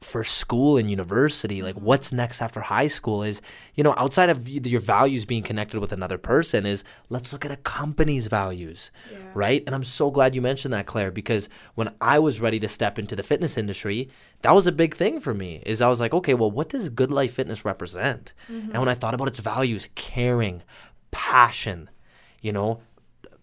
for 0.00 0.22
school 0.22 0.76
and 0.76 0.88
university 0.88 1.60
like 1.60 1.74
what's 1.74 2.12
next 2.12 2.40
after 2.40 2.60
high 2.60 2.86
school 2.86 3.24
is 3.24 3.42
you 3.74 3.82
know 3.82 3.94
outside 3.96 4.30
of 4.30 4.48
your 4.48 4.80
values 4.80 5.24
being 5.24 5.42
connected 5.42 5.80
with 5.80 5.92
another 5.92 6.16
person 6.16 6.64
is 6.64 6.84
let's 7.08 7.32
look 7.32 7.44
at 7.44 7.50
a 7.50 7.56
company's 7.56 8.28
values 8.28 8.92
right? 9.34 9.64
And 9.66 9.74
i'm 9.74 9.82
so 9.82 10.10
glad 10.12 10.36
you 10.36 10.40
mentioned 10.40 10.72
that 10.72 10.86
claire 10.86 11.10
because 11.10 11.48
when 11.74 11.92
i 12.00 12.18
was 12.18 12.40
ready 12.40 12.60
to 12.60 12.68
step 12.68 12.96
into 12.96 13.16
the 13.16 13.24
fitness 13.24 13.58
industry 13.58 14.08
that 14.42 14.54
was 14.54 14.68
a 14.68 14.72
big 14.72 14.94
thing 14.94 15.18
for 15.18 15.34
me 15.34 15.64
is 15.66 15.82
i 15.82 15.88
was 15.88 16.00
like 16.00 16.14
okay 16.14 16.34
well 16.34 16.50
what 16.50 16.68
does 16.68 16.88
good 16.90 17.10
life 17.10 17.34
fitness 17.34 17.64
represent? 17.64 18.32
Mm-hmm. 18.48 18.70
And 18.70 18.78
when 18.78 18.88
i 18.88 18.94
thought 18.94 19.14
about 19.14 19.28
its 19.28 19.40
values 19.40 19.88
caring 19.96 20.62
passion 21.10 21.88
you 22.40 22.52
know 22.52 22.80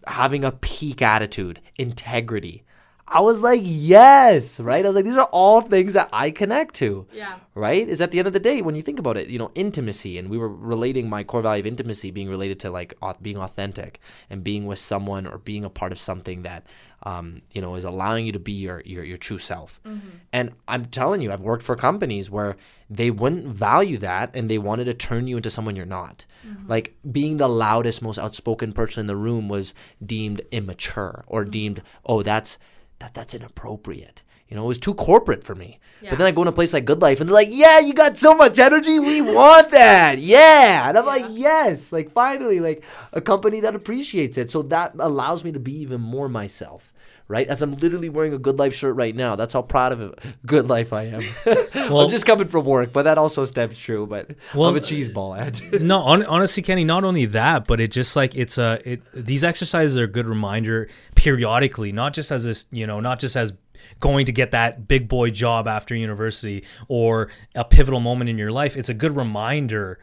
having 0.06 0.44
a 0.44 0.52
peak 0.52 1.02
attitude, 1.02 1.60
integrity. 1.78 2.62
I 3.08 3.20
was 3.20 3.40
like, 3.40 3.60
yes, 3.62 4.58
right? 4.58 4.84
I 4.84 4.88
was 4.88 4.96
like, 4.96 5.04
these 5.04 5.16
are 5.16 5.28
all 5.30 5.60
things 5.60 5.94
that 5.94 6.08
I 6.12 6.32
connect 6.32 6.74
to. 6.76 7.06
Yeah. 7.12 7.38
Right? 7.54 7.86
Is 7.86 8.00
at 8.00 8.10
the 8.10 8.18
end 8.18 8.26
of 8.26 8.32
the 8.32 8.40
day, 8.40 8.62
when 8.62 8.74
you 8.74 8.82
think 8.82 8.98
about 8.98 9.16
it, 9.16 9.28
you 9.28 9.38
know, 9.38 9.52
intimacy, 9.54 10.18
and 10.18 10.28
we 10.28 10.36
were 10.36 10.48
relating 10.48 11.08
my 11.08 11.22
core 11.22 11.40
value 11.42 11.60
of 11.60 11.66
intimacy 11.66 12.10
being 12.10 12.28
related 12.28 12.58
to 12.60 12.70
like 12.70 12.94
being 13.22 13.36
authentic 13.36 14.00
and 14.28 14.42
being 14.42 14.66
with 14.66 14.80
someone 14.80 15.26
or 15.26 15.38
being 15.38 15.64
a 15.64 15.70
part 15.70 15.92
of 15.92 16.00
something 16.00 16.42
that, 16.42 16.66
um, 17.06 17.42
you 17.52 17.60
know, 17.60 17.76
is 17.76 17.84
allowing 17.84 18.26
you 18.26 18.32
to 18.32 18.40
be 18.40 18.52
your 18.52 18.82
your, 18.84 19.04
your 19.04 19.16
true 19.16 19.38
self. 19.38 19.80
Mm-hmm. 19.84 20.08
And 20.32 20.50
I'm 20.66 20.86
telling 20.86 21.22
you, 21.22 21.32
I've 21.32 21.40
worked 21.40 21.62
for 21.62 21.76
companies 21.76 22.32
where 22.32 22.56
they 22.90 23.12
wouldn't 23.12 23.46
value 23.46 23.96
that 23.98 24.34
and 24.34 24.50
they 24.50 24.58
wanted 24.58 24.86
to 24.86 24.94
turn 24.94 25.28
you 25.28 25.36
into 25.36 25.48
someone 25.48 25.76
you're 25.76 25.86
not. 25.86 26.24
Mm-hmm. 26.44 26.68
Like 26.68 26.96
being 27.10 27.36
the 27.36 27.48
loudest, 27.48 28.02
most 28.02 28.18
outspoken 28.18 28.72
person 28.72 29.02
in 29.02 29.06
the 29.06 29.14
room 29.16 29.48
was 29.48 29.72
deemed 30.04 30.42
immature 30.50 31.24
or 31.28 31.42
mm-hmm. 31.42 31.50
deemed, 31.52 31.82
oh, 32.04 32.24
that's 32.24 32.58
that 32.98 33.14
that's 33.14 33.34
inappropriate. 33.34 34.24
You 34.48 34.56
know, 34.56 34.64
it 34.64 34.68
was 34.68 34.78
too 34.78 34.94
corporate 34.94 35.44
for 35.44 35.54
me. 35.54 35.78
But 36.08 36.18
then 36.18 36.26
I 36.26 36.30
go 36.30 36.42
in 36.42 36.48
a 36.48 36.52
place 36.52 36.72
like 36.72 36.84
Good 36.84 37.02
Life 37.02 37.20
and 37.20 37.28
they're 37.28 37.34
like, 37.34 37.48
yeah, 37.50 37.80
you 37.80 37.92
got 37.92 38.16
so 38.16 38.34
much 38.34 38.58
energy. 38.58 38.98
We 38.98 39.20
want 39.34 39.70
that. 39.70 40.18
Yeah. 40.18 40.88
And 40.88 40.96
I'm 40.96 41.06
like, 41.06 41.26
yes. 41.30 41.90
Like, 41.90 42.12
finally, 42.12 42.60
like 42.60 42.84
a 43.12 43.20
company 43.20 43.58
that 43.60 43.74
appreciates 43.74 44.38
it. 44.38 44.52
So 44.52 44.62
that 44.62 44.94
allows 44.98 45.42
me 45.42 45.50
to 45.50 45.58
be 45.58 45.72
even 45.80 46.00
more 46.00 46.28
myself. 46.28 46.92
Right, 47.28 47.48
as 47.48 47.60
I'm 47.60 47.74
literally 47.74 48.08
wearing 48.08 48.32
a 48.32 48.38
Good 48.38 48.56
Life 48.56 48.72
shirt 48.72 48.94
right 48.94 49.14
now. 49.14 49.34
That's 49.34 49.52
how 49.52 49.62
proud 49.62 49.90
of 49.90 50.00
a 50.00 50.14
Good 50.46 50.68
Life 50.68 50.92
I 50.92 51.06
am. 51.06 51.24
I'm 51.74 52.08
just 52.08 52.24
coming 52.24 52.46
from 52.46 52.64
work, 52.64 52.92
but 52.92 53.02
that 53.02 53.18
also 53.18 53.44
stems 53.44 53.76
true. 53.76 54.06
But 54.06 54.30
Well, 54.54 54.68
I'm 54.68 54.76
a 54.76 54.80
cheese 54.80 55.08
ball. 55.08 55.36
No, 55.80 56.02
hon- 56.02 56.24
honestly, 56.24 56.62
Kenny. 56.62 56.84
Not 56.84 57.02
only 57.02 57.26
that, 57.26 57.66
but 57.66 57.80
it 57.80 57.90
just 57.90 58.14
like 58.14 58.36
it's 58.36 58.58
a 58.58 58.80
it. 58.84 59.02
These 59.12 59.42
exercises 59.42 59.98
are 59.98 60.04
a 60.04 60.08
good 60.08 60.26
reminder 60.28 60.88
periodically, 61.16 61.90
not 61.90 62.14
just 62.14 62.30
as 62.30 62.44
this, 62.44 62.66
you 62.70 62.86
know, 62.86 63.00
not 63.00 63.18
just 63.18 63.36
as 63.36 63.52
going 63.98 64.26
to 64.26 64.32
get 64.32 64.52
that 64.52 64.86
big 64.86 65.08
boy 65.08 65.30
job 65.30 65.66
after 65.66 65.96
university 65.96 66.64
or 66.86 67.28
a 67.56 67.64
pivotal 67.64 67.98
moment 67.98 68.30
in 68.30 68.38
your 68.38 68.52
life. 68.52 68.76
It's 68.76 68.88
a 68.88 68.94
good 68.94 69.16
reminder 69.16 69.98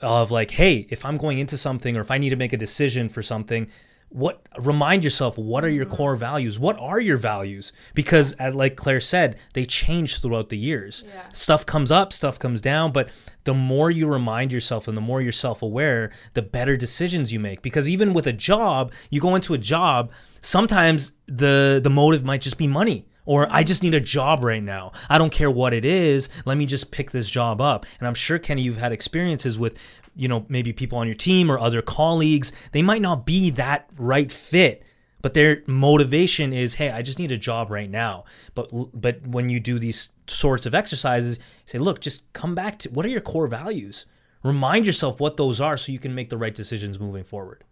of 0.00 0.30
like, 0.30 0.50
hey, 0.50 0.86
if 0.90 1.04
I'm 1.06 1.16
going 1.16 1.38
into 1.38 1.56
something 1.56 1.96
or 1.96 2.00
if 2.02 2.10
I 2.10 2.18
need 2.18 2.30
to 2.30 2.36
make 2.36 2.52
a 2.52 2.58
decision 2.58 3.08
for 3.08 3.22
something. 3.22 3.68
What 4.16 4.48
remind 4.58 5.04
yourself 5.04 5.36
what 5.36 5.62
are 5.62 5.68
your 5.68 5.84
mm-hmm. 5.84 5.94
core 5.94 6.16
values? 6.16 6.58
What 6.58 6.78
are 6.78 6.98
your 6.98 7.18
values? 7.18 7.74
Because 7.94 8.32
as 8.34 8.54
like 8.54 8.74
Claire 8.74 8.98
said, 8.98 9.36
they 9.52 9.66
change 9.66 10.22
throughout 10.22 10.48
the 10.48 10.56
years. 10.56 11.04
Stuff 11.32 11.66
comes 11.66 11.92
up, 11.92 12.14
stuff 12.14 12.38
comes 12.38 12.62
down, 12.62 12.92
but 12.92 13.10
the 13.44 13.52
more 13.52 13.90
you 13.90 14.06
remind 14.06 14.52
yourself 14.52 14.88
and 14.88 14.96
the 14.96 15.02
more 15.02 15.20
you're 15.20 15.32
self-aware, 15.32 16.12
the 16.32 16.40
better 16.40 16.78
decisions 16.78 17.30
you 17.30 17.38
make. 17.38 17.60
Because 17.60 17.90
even 17.90 18.14
with 18.14 18.26
a 18.26 18.32
job, 18.32 18.90
you 19.10 19.20
go 19.20 19.34
into 19.34 19.52
a 19.52 19.58
job, 19.58 20.10
sometimes 20.40 21.12
the 21.26 21.78
the 21.82 21.90
motive 21.90 22.24
might 22.24 22.40
just 22.40 22.56
be 22.56 22.66
money 22.66 23.06
or 23.26 23.46
I 23.50 23.64
just 23.64 23.82
need 23.82 23.94
a 23.94 23.98
mm-hmm. 23.98 24.04
job 24.06 24.42
right 24.42 24.62
now. 24.62 24.92
I 25.10 25.18
don't 25.18 25.30
care 25.30 25.50
what 25.50 25.74
it 25.74 25.84
is. 25.84 26.30
Let 26.46 26.56
me 26.56 26.64
just 26.64 26.90
pick 26.90 27.10
this 27.10 27.28
job 27.28 27.60
up. 27.60 27.84
And 27.98 28.08
I'm 28.08 28.14
sure 28.14 28.38
Kenny, 28.38 28.62
you've 28.62 28.78
had 28.78 28.92
experiences 28.92 29.58
with, 29.58 29.78
you 30.16 30.28
know, 30.28 30.46
maybe 30.48 30.72
people 30.72 30.98
on 30.98 31.06
your 31.06 31.14
team 31.14 31.50
or 31.50 31.58
other 31.58 31.82
colleagues. 31.82 32.50
They 32.72 32.82
might 32.82 33.02
not 33.02 33.26
be 33.26 33.50
that 33.50 33.88
right 33.96 34.32
fit, 34.32 34.82
but 35.22 35.34
their 35.34 35.62
motivation 35.66 36.52
is, 36.52 36.74
hey, 36.74 36.90
I 36.90 37.02
just 37.02 37.18
need 37.18 37.32
a 37.32 37.36
job 37.36 37.70
right 37.70 37.90
now. 37.90 38.24
But 38.54 38.70
but 38.98 39.26
when 39.26 39.48
you 39.48 39.60
do 39.60 39.78
these 39.78 40.10
sorts 40.26 40.66
of 40.66 40.74
exercises, 40.74 41.38
say, 41.66 41.78
look, 41.78 42.00
just 42.00 42.32
come 42.32 42.54
back 42.54 42.78
to 42.80 42.90
what 42.90 43.04
are 43.06 43.10
your 43.10 43.20
core 43.20 43.46
values. 43.46 44.06
Remind 44.42 44.86
yourself 44.86 45.20
what 45.20 45.36
those 45.36 45.60
are 45.60 45.76
so 45.76 45.92
you 45.92 45.98
can 45.98 46.14
make 46.14 46.30
the 46.30 46.36
right 46.36 46.54
decisions 46.54 47.00
moving 47.00 47.24
forward. 47.24 47.64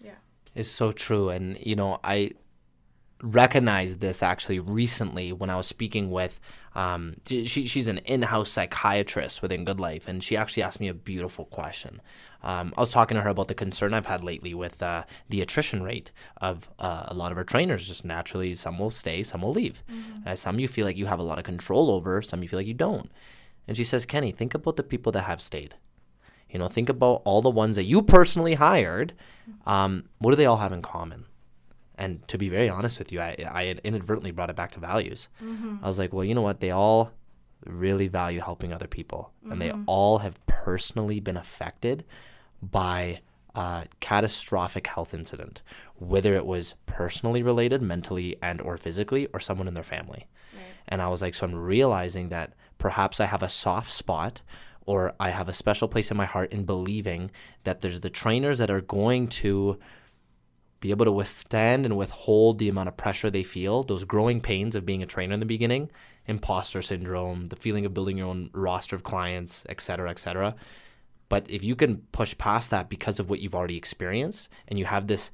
yeah 0.00 0.16
it's 0.54 0.70
so 0.70 0.92
true. 0.92 1.30
And, 1.30 1.58
you 1.64 1.76
know, 1.76 2.00
I 2.04 2.32
recognized 3.22 4.00
this 4.00 4.22
actually 4.22 4.60
recently 4.60 5.32
when 5.32 5.50
I 5.50 5.56
was 5.56 5.66
speaking 5.66 6.10
with, 6.10 6.40
um, 6.74 7.16
she, 7.26 7.44
she's 7.44 7.88
an 7.88 7.98
in 7.98 8.22
house 8.22 8.50
psychiatrist 8.50 9.42
within 9.42 9.64
Good 9.64 9.80
Life. 9.80 10.06
And 10.06 10.22
she 10.22 10.36
actually 10.36 10.62
asked 10.62 10.80
me 10.80 10.88
a 10.88 10.94
beautiful 10.94 11.44
question. 11.46 12.00
Um, 12.42 12.72
I 12.76 12.80
was 12.80 12.92
talking 12.92 13.16
to 13.16 13.22
her 13.22 13.30
about 13.30 13.48
the 13.48 13.54
concern 13.54 13.92
I've 13.92 14.06
had 14.06 14.22
lately 14.22 14.54
with 14.54 14.80
uh, 14.82 15.04
the 15.28 15.40
attrition 15.40 15.82
rate 15.82 16.12
of 16.36 16.68
uh, 16.78 17.06
a 17.08 17.14
lot 17.14 17.32
of 17.32 17.38
our 17.38 17.44
trainers. 17.44 17.88
Just 17.88 18.04
naturally, 18.04 18.54
some 18.54 18.78
will 18.78 18.92
stay, 18.92 19.22
some 19.24 19.42
will 19.42 19.52
leave. 19.52 19.82
Uh, 20.24 20.36
some 20.36 20.60
you 20.60 20.68
feel 20.68 20.86
like 20.86 20.96
you 20.96 21.06
have 21.06 21.18
a 21.18 21.24
lot 21.24 21.38
of 21.38 21.44
control 21.44 21.90
over, 21.90 22.22
some 22.22 22.42
you 22.42 22.48
feel 22.48 22.60
like 22.60 22.66
you 22.66 22.74
don't. 22.74 23.10
And 23.66 23.76
she 23.76 23.84
says, 23.84 24.06
Kenny, 24.06 24.30
think 24.30 24.54
about 24.54 24.76
the 24.76 24.82
people 24.82 25.10
that 25.12 25.22
have 25.22 25.42
stayed. 25.42 25.74
You 26.48 26.58
know, 26.58 26.68
think 26.68 26.88
about 26.88 27.22
all 27.24 27.42
the 27.42 27.50
ones 27.50 27.76
that 27.76 27.84
you 27.84 28.02
personally 28.02 28.54
hired. 28.54 29.12
Um, 29.66 30.04
what 30.18 30.30
do 30.30 30.36
they 30.36 30.46
all 30.46 30.56
have 30.58 30.72
in 30.72 30.80
common? 30.80 31.26
And 31.98 32.26
to 32.28 32.38
be 32.38 32.48
very 32.48 32.70
honest 32.70 32.98
with 32.98 33.12
you, 33.12 33.20
I, 33.20 33.36
I 33.50 33.64
had 33.64 33.80
inadvertently 33.82 34.30
brought 34.30 34.50
it 34.50 34.56
back 34.56 34.72
to 34.72 34.80
values. 34.80 35.28
Mm-hmm. 35.42 35.78
I 35.82 35.86
was 35.86 35.98
like, 35.98 36.12
well, 36.12 36.24
you 36.24 36.34
know 36.34 36.42
what? 36.42 36.60
They 36.60 36.70
all 36.70 37.10
really 37.66 38.06
value 38.08 38.40
helping 38.40 38.72
other 38.72 38.86
people, 38.86 39.32
and 39.50 39.60
they 39.60 39.70
mm-hmm. 39.70 39.82
all 39.86 40.18
have 40.18 40.38
personally 40.46 41.18
been 41.18 41.36
affected 41.36 42.04
by 42.62 43.20
a 43.54 43.86
catastrophic 43.98 44.86
health 44.86 45.12
incident, 45.12 45.60
whether 45.96 46.34
it 46.34 46.46
was 46.46 46.76
personally 46.86 47.42
related, 47.42 47.82
mentally 47.82 48.36
and 48.40 48.60
or 48.60 48.76
physically, 48.76 49.26
or 49.34 49.40
someone 49.40 49.66
in 49.66 49.74
their 49.74 49.82
family. 49.82 50.28
And 50.88 51.02
I 51.02 51.08
was 51.08 51.20
like, 51.22 51.34
so 51.34 51.46
I'm 51.46 51.54
realizing 51.54 52.30
that 52.30 52.54
perhaps 52.78 53.20
I 53.20 53.26
have 53.26 53.42
a 53.42 53.48
soft 53.48 53.90
spot 53.90 54.40
or 54.86 55.14
I 55.20 55.30
have 55.30 55.48
a 55.48 55.52
special 55.52 55.86
place 55.86 56.10
in 56.10 56.16
my 56.16 56.24
heart 56.24 56.50
in 56.50 56.64
believing 56.64 57.30
that 57.64 57.82
there's 57.82 58.00
the 58.00 58.08
trainers 58.08 58.58
that 58.58 58.70
are 58.70 58.80
going 58.80 59.28
to 59.28 59.78
be 60.80 60.90
able 60.90 61.04
to 61.04 61.12
withstand 61.12 61.84
and 61.84 61.96
withhold 61.96 62.58
the 62.58 62.68
amount 62.68 62.88
of 62.88 62.96
pressure 62.96 63.30
they 63.30 63.42
feel, 63.42 63.82
those 63.82 64.04
growing 64.04 64.40
pains 64.40 64.76
of 64.76 64.86
being 64.86 65.02
a 65.02 65.06
trainer 65.06 65.34
in 65.34 65.40
the 65.40 65.46
beginning, 65.46 65.90
imposter 66.26 66.82
syndrome, 66.82 67.48
the 67.48 67.56
feeling 67.56 67.84
of 67.84 67.94
building 67.94 68.18
your 68.18 68.28
own 68.28 68.50
roster 68.52 68.94
of 68.94 69.02
clients, 69.02 69.64
et 69.68 69.80
cetera, 69.80 70.10
et 70.10 70.18
cetera. 70.18 70.54
But 71.28 71.50
if 71.50 71.62
you 71.62 71.76
can 71.76 71.98
push 72.12 72.36
past 72.38 72.70
that 72.70 72.88
because 72.88 73.18
of 73.18 73.28
what 73.28 73.40
you've 73.40 73.54
already 73.54 73.76
experienced 73.76 74.48
and 74.66 74.78
you 74.78 74.84
have 74.86 75.06
this 75.06 75.30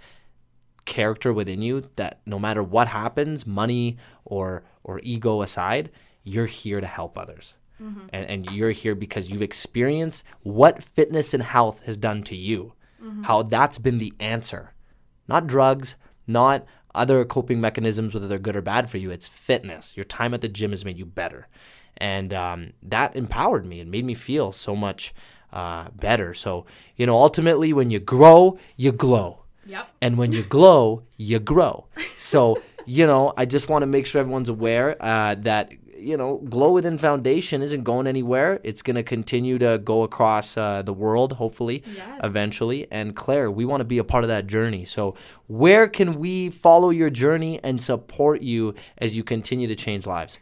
character 0.84 1.32
within 1.32 1.62
you 1.62 1.88
that 1.96 2.20
no 2.26 2.38
matter 2.38 2.62
what 2.62 2.88
happens, 2.88 3.46
money 3.46 3.96
or 4.24 4.64
or 4.82 5.00
ego 5.02 5.40
aside, 5.40 5.90
you're 6.24 6.46
here 6.46 6.80
to 6.80 6.86
help 6.86 7.16
others. 7.16 7.54
Mm-hmm. 7.80 8.06
And, 8.12 8.26
and 8.30 8.50
you're 8.50 8.70
here 8.70 8.94
because 8.94 9.30
you've 9.30 9.42
experienced 9.42 10.24
what 10.42 10.82
fitness 10.82 11.32
and 11.32 11.42
health 11.42 11.80
has 11.86 11.96
done 11.96 12.22
to 12.24 12.36
you, 12.36 12.74
mm-hmm. 13.02 13.22
how 13.22 13.42
that's 13.42 13.78
been 13.78 13.98
the 13.98 14.12
answer. 14.20 14.73
Not 15.28 15.46
drugs, 15.46 15.96
not 16.26 16.64
other 16.94 17.24
coping 17.24 17.60
mechanisms, 17.60 18.14
whether 18.14 18.28
they're 18.28 18.38
good 18.38 18.56
or 18.56 18.62
bad 18.62 18.90
for 18.90 18.98
you. 18.98 19.10
It's 19.10 19.28
fitness. 19.28 19.96
Your 19.96 20.05
time 20.05 20.32
at 20.34 20.40
the 20.40 20.48
gym 20.48 20.70
has 20.70 20.84
made 20.84 20.98
you 20.98 21.06
better. 21.06 21.48
And 21.96 22.32
um, 22.32 22.72
that 22.82 23.14
empowered 23.16 23.66
me 23.66 23.80
and 23.80 23.90
made 23.90 24.05
me 24.05 24.14
feel 24.14 24.52
so 24.52 24.74
much 24.74 25.14
uh, 25.52 25.88
better. 25.94 26.34
So, 26.34 26.66
you 26.96 27.06
know, 27.06 27.16
ultimately, 27.16 27.72
when 27.72 27.90
you 27.90 28.01
grow, 28.01 28.59
you 28.76 28.92
glow. 28.92 29.44
Yep. 29.66 29.88
And 30.01 30.18
when 30.18 30.32
you 30.32 30.42
glow, 30.42 31.05
you 31.16 31.38
grow. 31.38 31.86
So, 32.18 32.62
you 32.84 33.06
know, 33.06 33.32
I 33.36 33.44
just 33.44 33.68
want 33.68 33.82
to 33.82 33.86
make 33.86 34.06
sure 34.06 34.20
everyone's 34.20 34.48
aware 34.48 34.96
uh, 35.01 35.36
that, 35.36 35.72
you 35.96 36.16
know, 36.16 36.38
Glow 36.48 36.72
Within 36.72 36.98
Foundation 36.98 37.62
isn't 37.62 37.84
going 37.84 38.06
anywhere. 38.06 38.60
It's 38.64 38.82
going 38.82 38.96
to 38.96 39.02
continue 39.02 39.58
to 39.58 39.78
go 39.78 40.02
across 40.02 40.56
uh, 40.56 40.82
the 40.82 40.92
world, 40.92 41.34
hopefully, 41.34 41.82
Yes. 41.94 42.20
eventually. 42.22 42.86
And 42.90 43.14
Claire, 43.16 43.50
we 43.50 43.64
want 43.64 43.80
to 43.80 43.84
be 43.84 43.98
a 43.98 44.04
part 44.04 44.24
of 44.24 44.28
that 44.28 44.46
journey. 44.46 44.84
So, 44.84 45.14
where 45.46 45.88
can 45.88 46.18
we 46.18 46.50
follow 46.50 46.90
your 46.90 47.10
journey 47.10 47.60
and 47.62 47.80
support 47.80 48.42
you 48.42 48.74
as 48.98 49.16
you 49.16 49.22
continue 49.24 49.66
to 49.68 49.74
change 49.76 50.06
lives? 50.06 50.38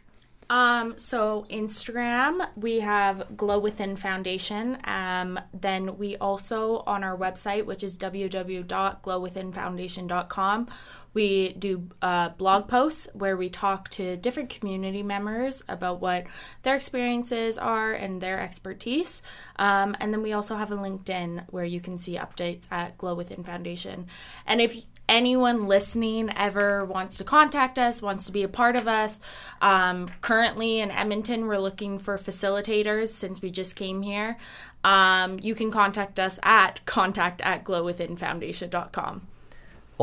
Um, 0.53 0.97
so 0.99 1.47
Instagram, 1.49 2.47
we 2.55 2.81
have 2.81 3.35
Glow 3.35 3.57
Within 3.57 3.95
Foundation. 3.95 4.77
Um, 4.83 5.39
then 5.51 5.97
we 5.97 6.15
also 6.17 6.83
on 6.85 7.03
our 7.03 7.17
website, 7.17 7.65
which 7.65 7.83
is 7.83 7.97
www.glowwithinfoundation.com, 7.97 10.67
we 11.15 11.53
do 11.53 11.89
uh, 12.03 12.29
blog 12.29 12.67
posts 12.67 13.07
where 13.13 13.35
we 13.35 13.49
talk 13.49 13.89
to 13.89 14.15
different 14.17 14.49
community 14.49 15.01
members 15.01 15.63
about 15.67 16.01
what 16.01 16.25
their 16.61 16.75
experiences 16.75 17.57
are 17.57 17.93
and 17.93 18.21
their 18.21 18.39
expertise. 18.39 19.23
Um, 19.55 19.95
and 19.99 20.13
then 20.13 20.21
we 20.21 20.33
also 20.33 20.55
have 20.55 20.71
a 20.71 20.77
LinkedIn 20.77 21.45
where 21.49 21.65
you 21.65 21.79
can 21.79 21.97
see 21.97 22.15
updates 22.15 22.71
at 22.71 22.99
Glow 22.99 23.15
Within 23.15 23.43
Foundation. 23.43 24.05
And 24.45 24.61
if 24.61 24.85
anyone 25.09 25.67
listening 25.67 26.31
ever 26.35 26.85
wants 26.85 27.17
to 27.17 27.23
contact 27.23 27.77
us, 27.77 28.01
wants 28.01 28.25
to 28.25 28.31
be 28.31 28.43
a 28.43 28.47
part 28.47 28.75
of 28.75 28.87
us, 28.87 29.19
um, 29.61 30.09
currently 30.21 30.79
in 30.79 30.91
Edmonton, 30.91 31.47
we're 31.47 31.57
looking 31.57 31.99
for 31.99 32.17
facilitators 32.17 33.09
since 33.09 33.41
we 33.41 33.49
just 33.51 33.75
came 33.75 34.01
here. 34.01 34.37
Um, 34.83 35.39
you 35.41 35.55
can 35.55 35.71
contact 35.71 36.19
us 36.19 36.39
at 36.43 36.85
contact 36.85 37.41
at 37.41 37.63
glowwithinfoundation.com. 37.63 39.27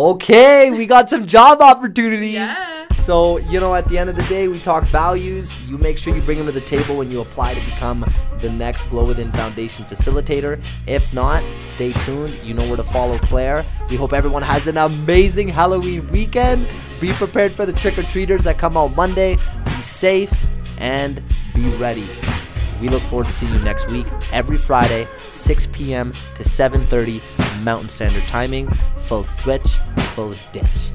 Okay, 0.00 0.70
we 0.70 0.86
got 0.86 1.10
some 1.10 1.26
job 1.26 1.60
opportunities. 1.60 2.32
Yeah. 2.32 2.86
So, 3.00 3.36
you 3.36 3.60
know, 3.60 3.74
at 3.74 3.86
the 3.86 3.98
end 3.98 4.08
of 4.08 4.16
the 4.16 4.22
day, 4.22 4.48
we 4.48 4.58
talk 4.58 4.84
values. 4.84 5.60
You 5.68 5.76
make 5.76 5.98
sure 5.98 6.16
you 6.16 6.22
bring 6.22 6.38
them 6.38 6.46
to 6.46 6.52
the 6.52 6.62
table 6.62 6.96
when 6.96 7.10
you 7.10 7.20
apply 7.20 7.52
to 7.52 7.60
become 7.66 8.10
the 8.38 8.50
next 8.50 8.84
Glow 8.84 9.04
Within 9.04 9.30
Foundation 9.32 9.84
facilitator. 9.84 10.58
If 10.86 11.12
not, 11.12 11.44
stay 11.64 11.92
tuned. 11.92 12.32
You 12.42 12.54
know 12.54 12.66
where 12.66 12.78
to 12.78 12.82
follow 12.82 13.18
Claire. 13.18 13.62
We 13.90 13.96
hope 13.96 14.14
everyone 14.14 14.42
has 14.42 14.68
an 14.68 14.78
amazing 14.78 15.48
Halloween 15.48 16.10
weekend. 16.10 16.66
Be 16.98 17.12
prepared 17.12 17.52
for 17.52 17.66
the 17.66 17.74
trick 17.74 17.98
or 17.98 18.02
treaters 18.04 18.42
that 18.44 18.56
come 18.56 18.78
out 18.78 18.96
Monday. 18.96 19.36
Be 19.66 19.82
safe 19.82 20.32
and 20.78 21.22
be 21.54 21.68
ready. 21.76 22.06
We 22.80 22.88
look 22.88 23.02
forward 23.02 23.26
to 23.26 23.32
seeing 23.32 23.52
you 23.52 23.58
next 23.60 23.90
week, 23.90 24.06
every 24.32 24.56
Friday, 24.56 25.06
6 25.28 25.66
p.m. 25.72 26.12
to 26.36 26.42
7:30 26.42 27.20
Mountain 27.62 27.90
Standard 27.90 28.22
Timing. 28.24 28.68
Full 29.06 29.22
switch, 29.22 29.68
full 30.14 30.34
ditch. 30.52 30.92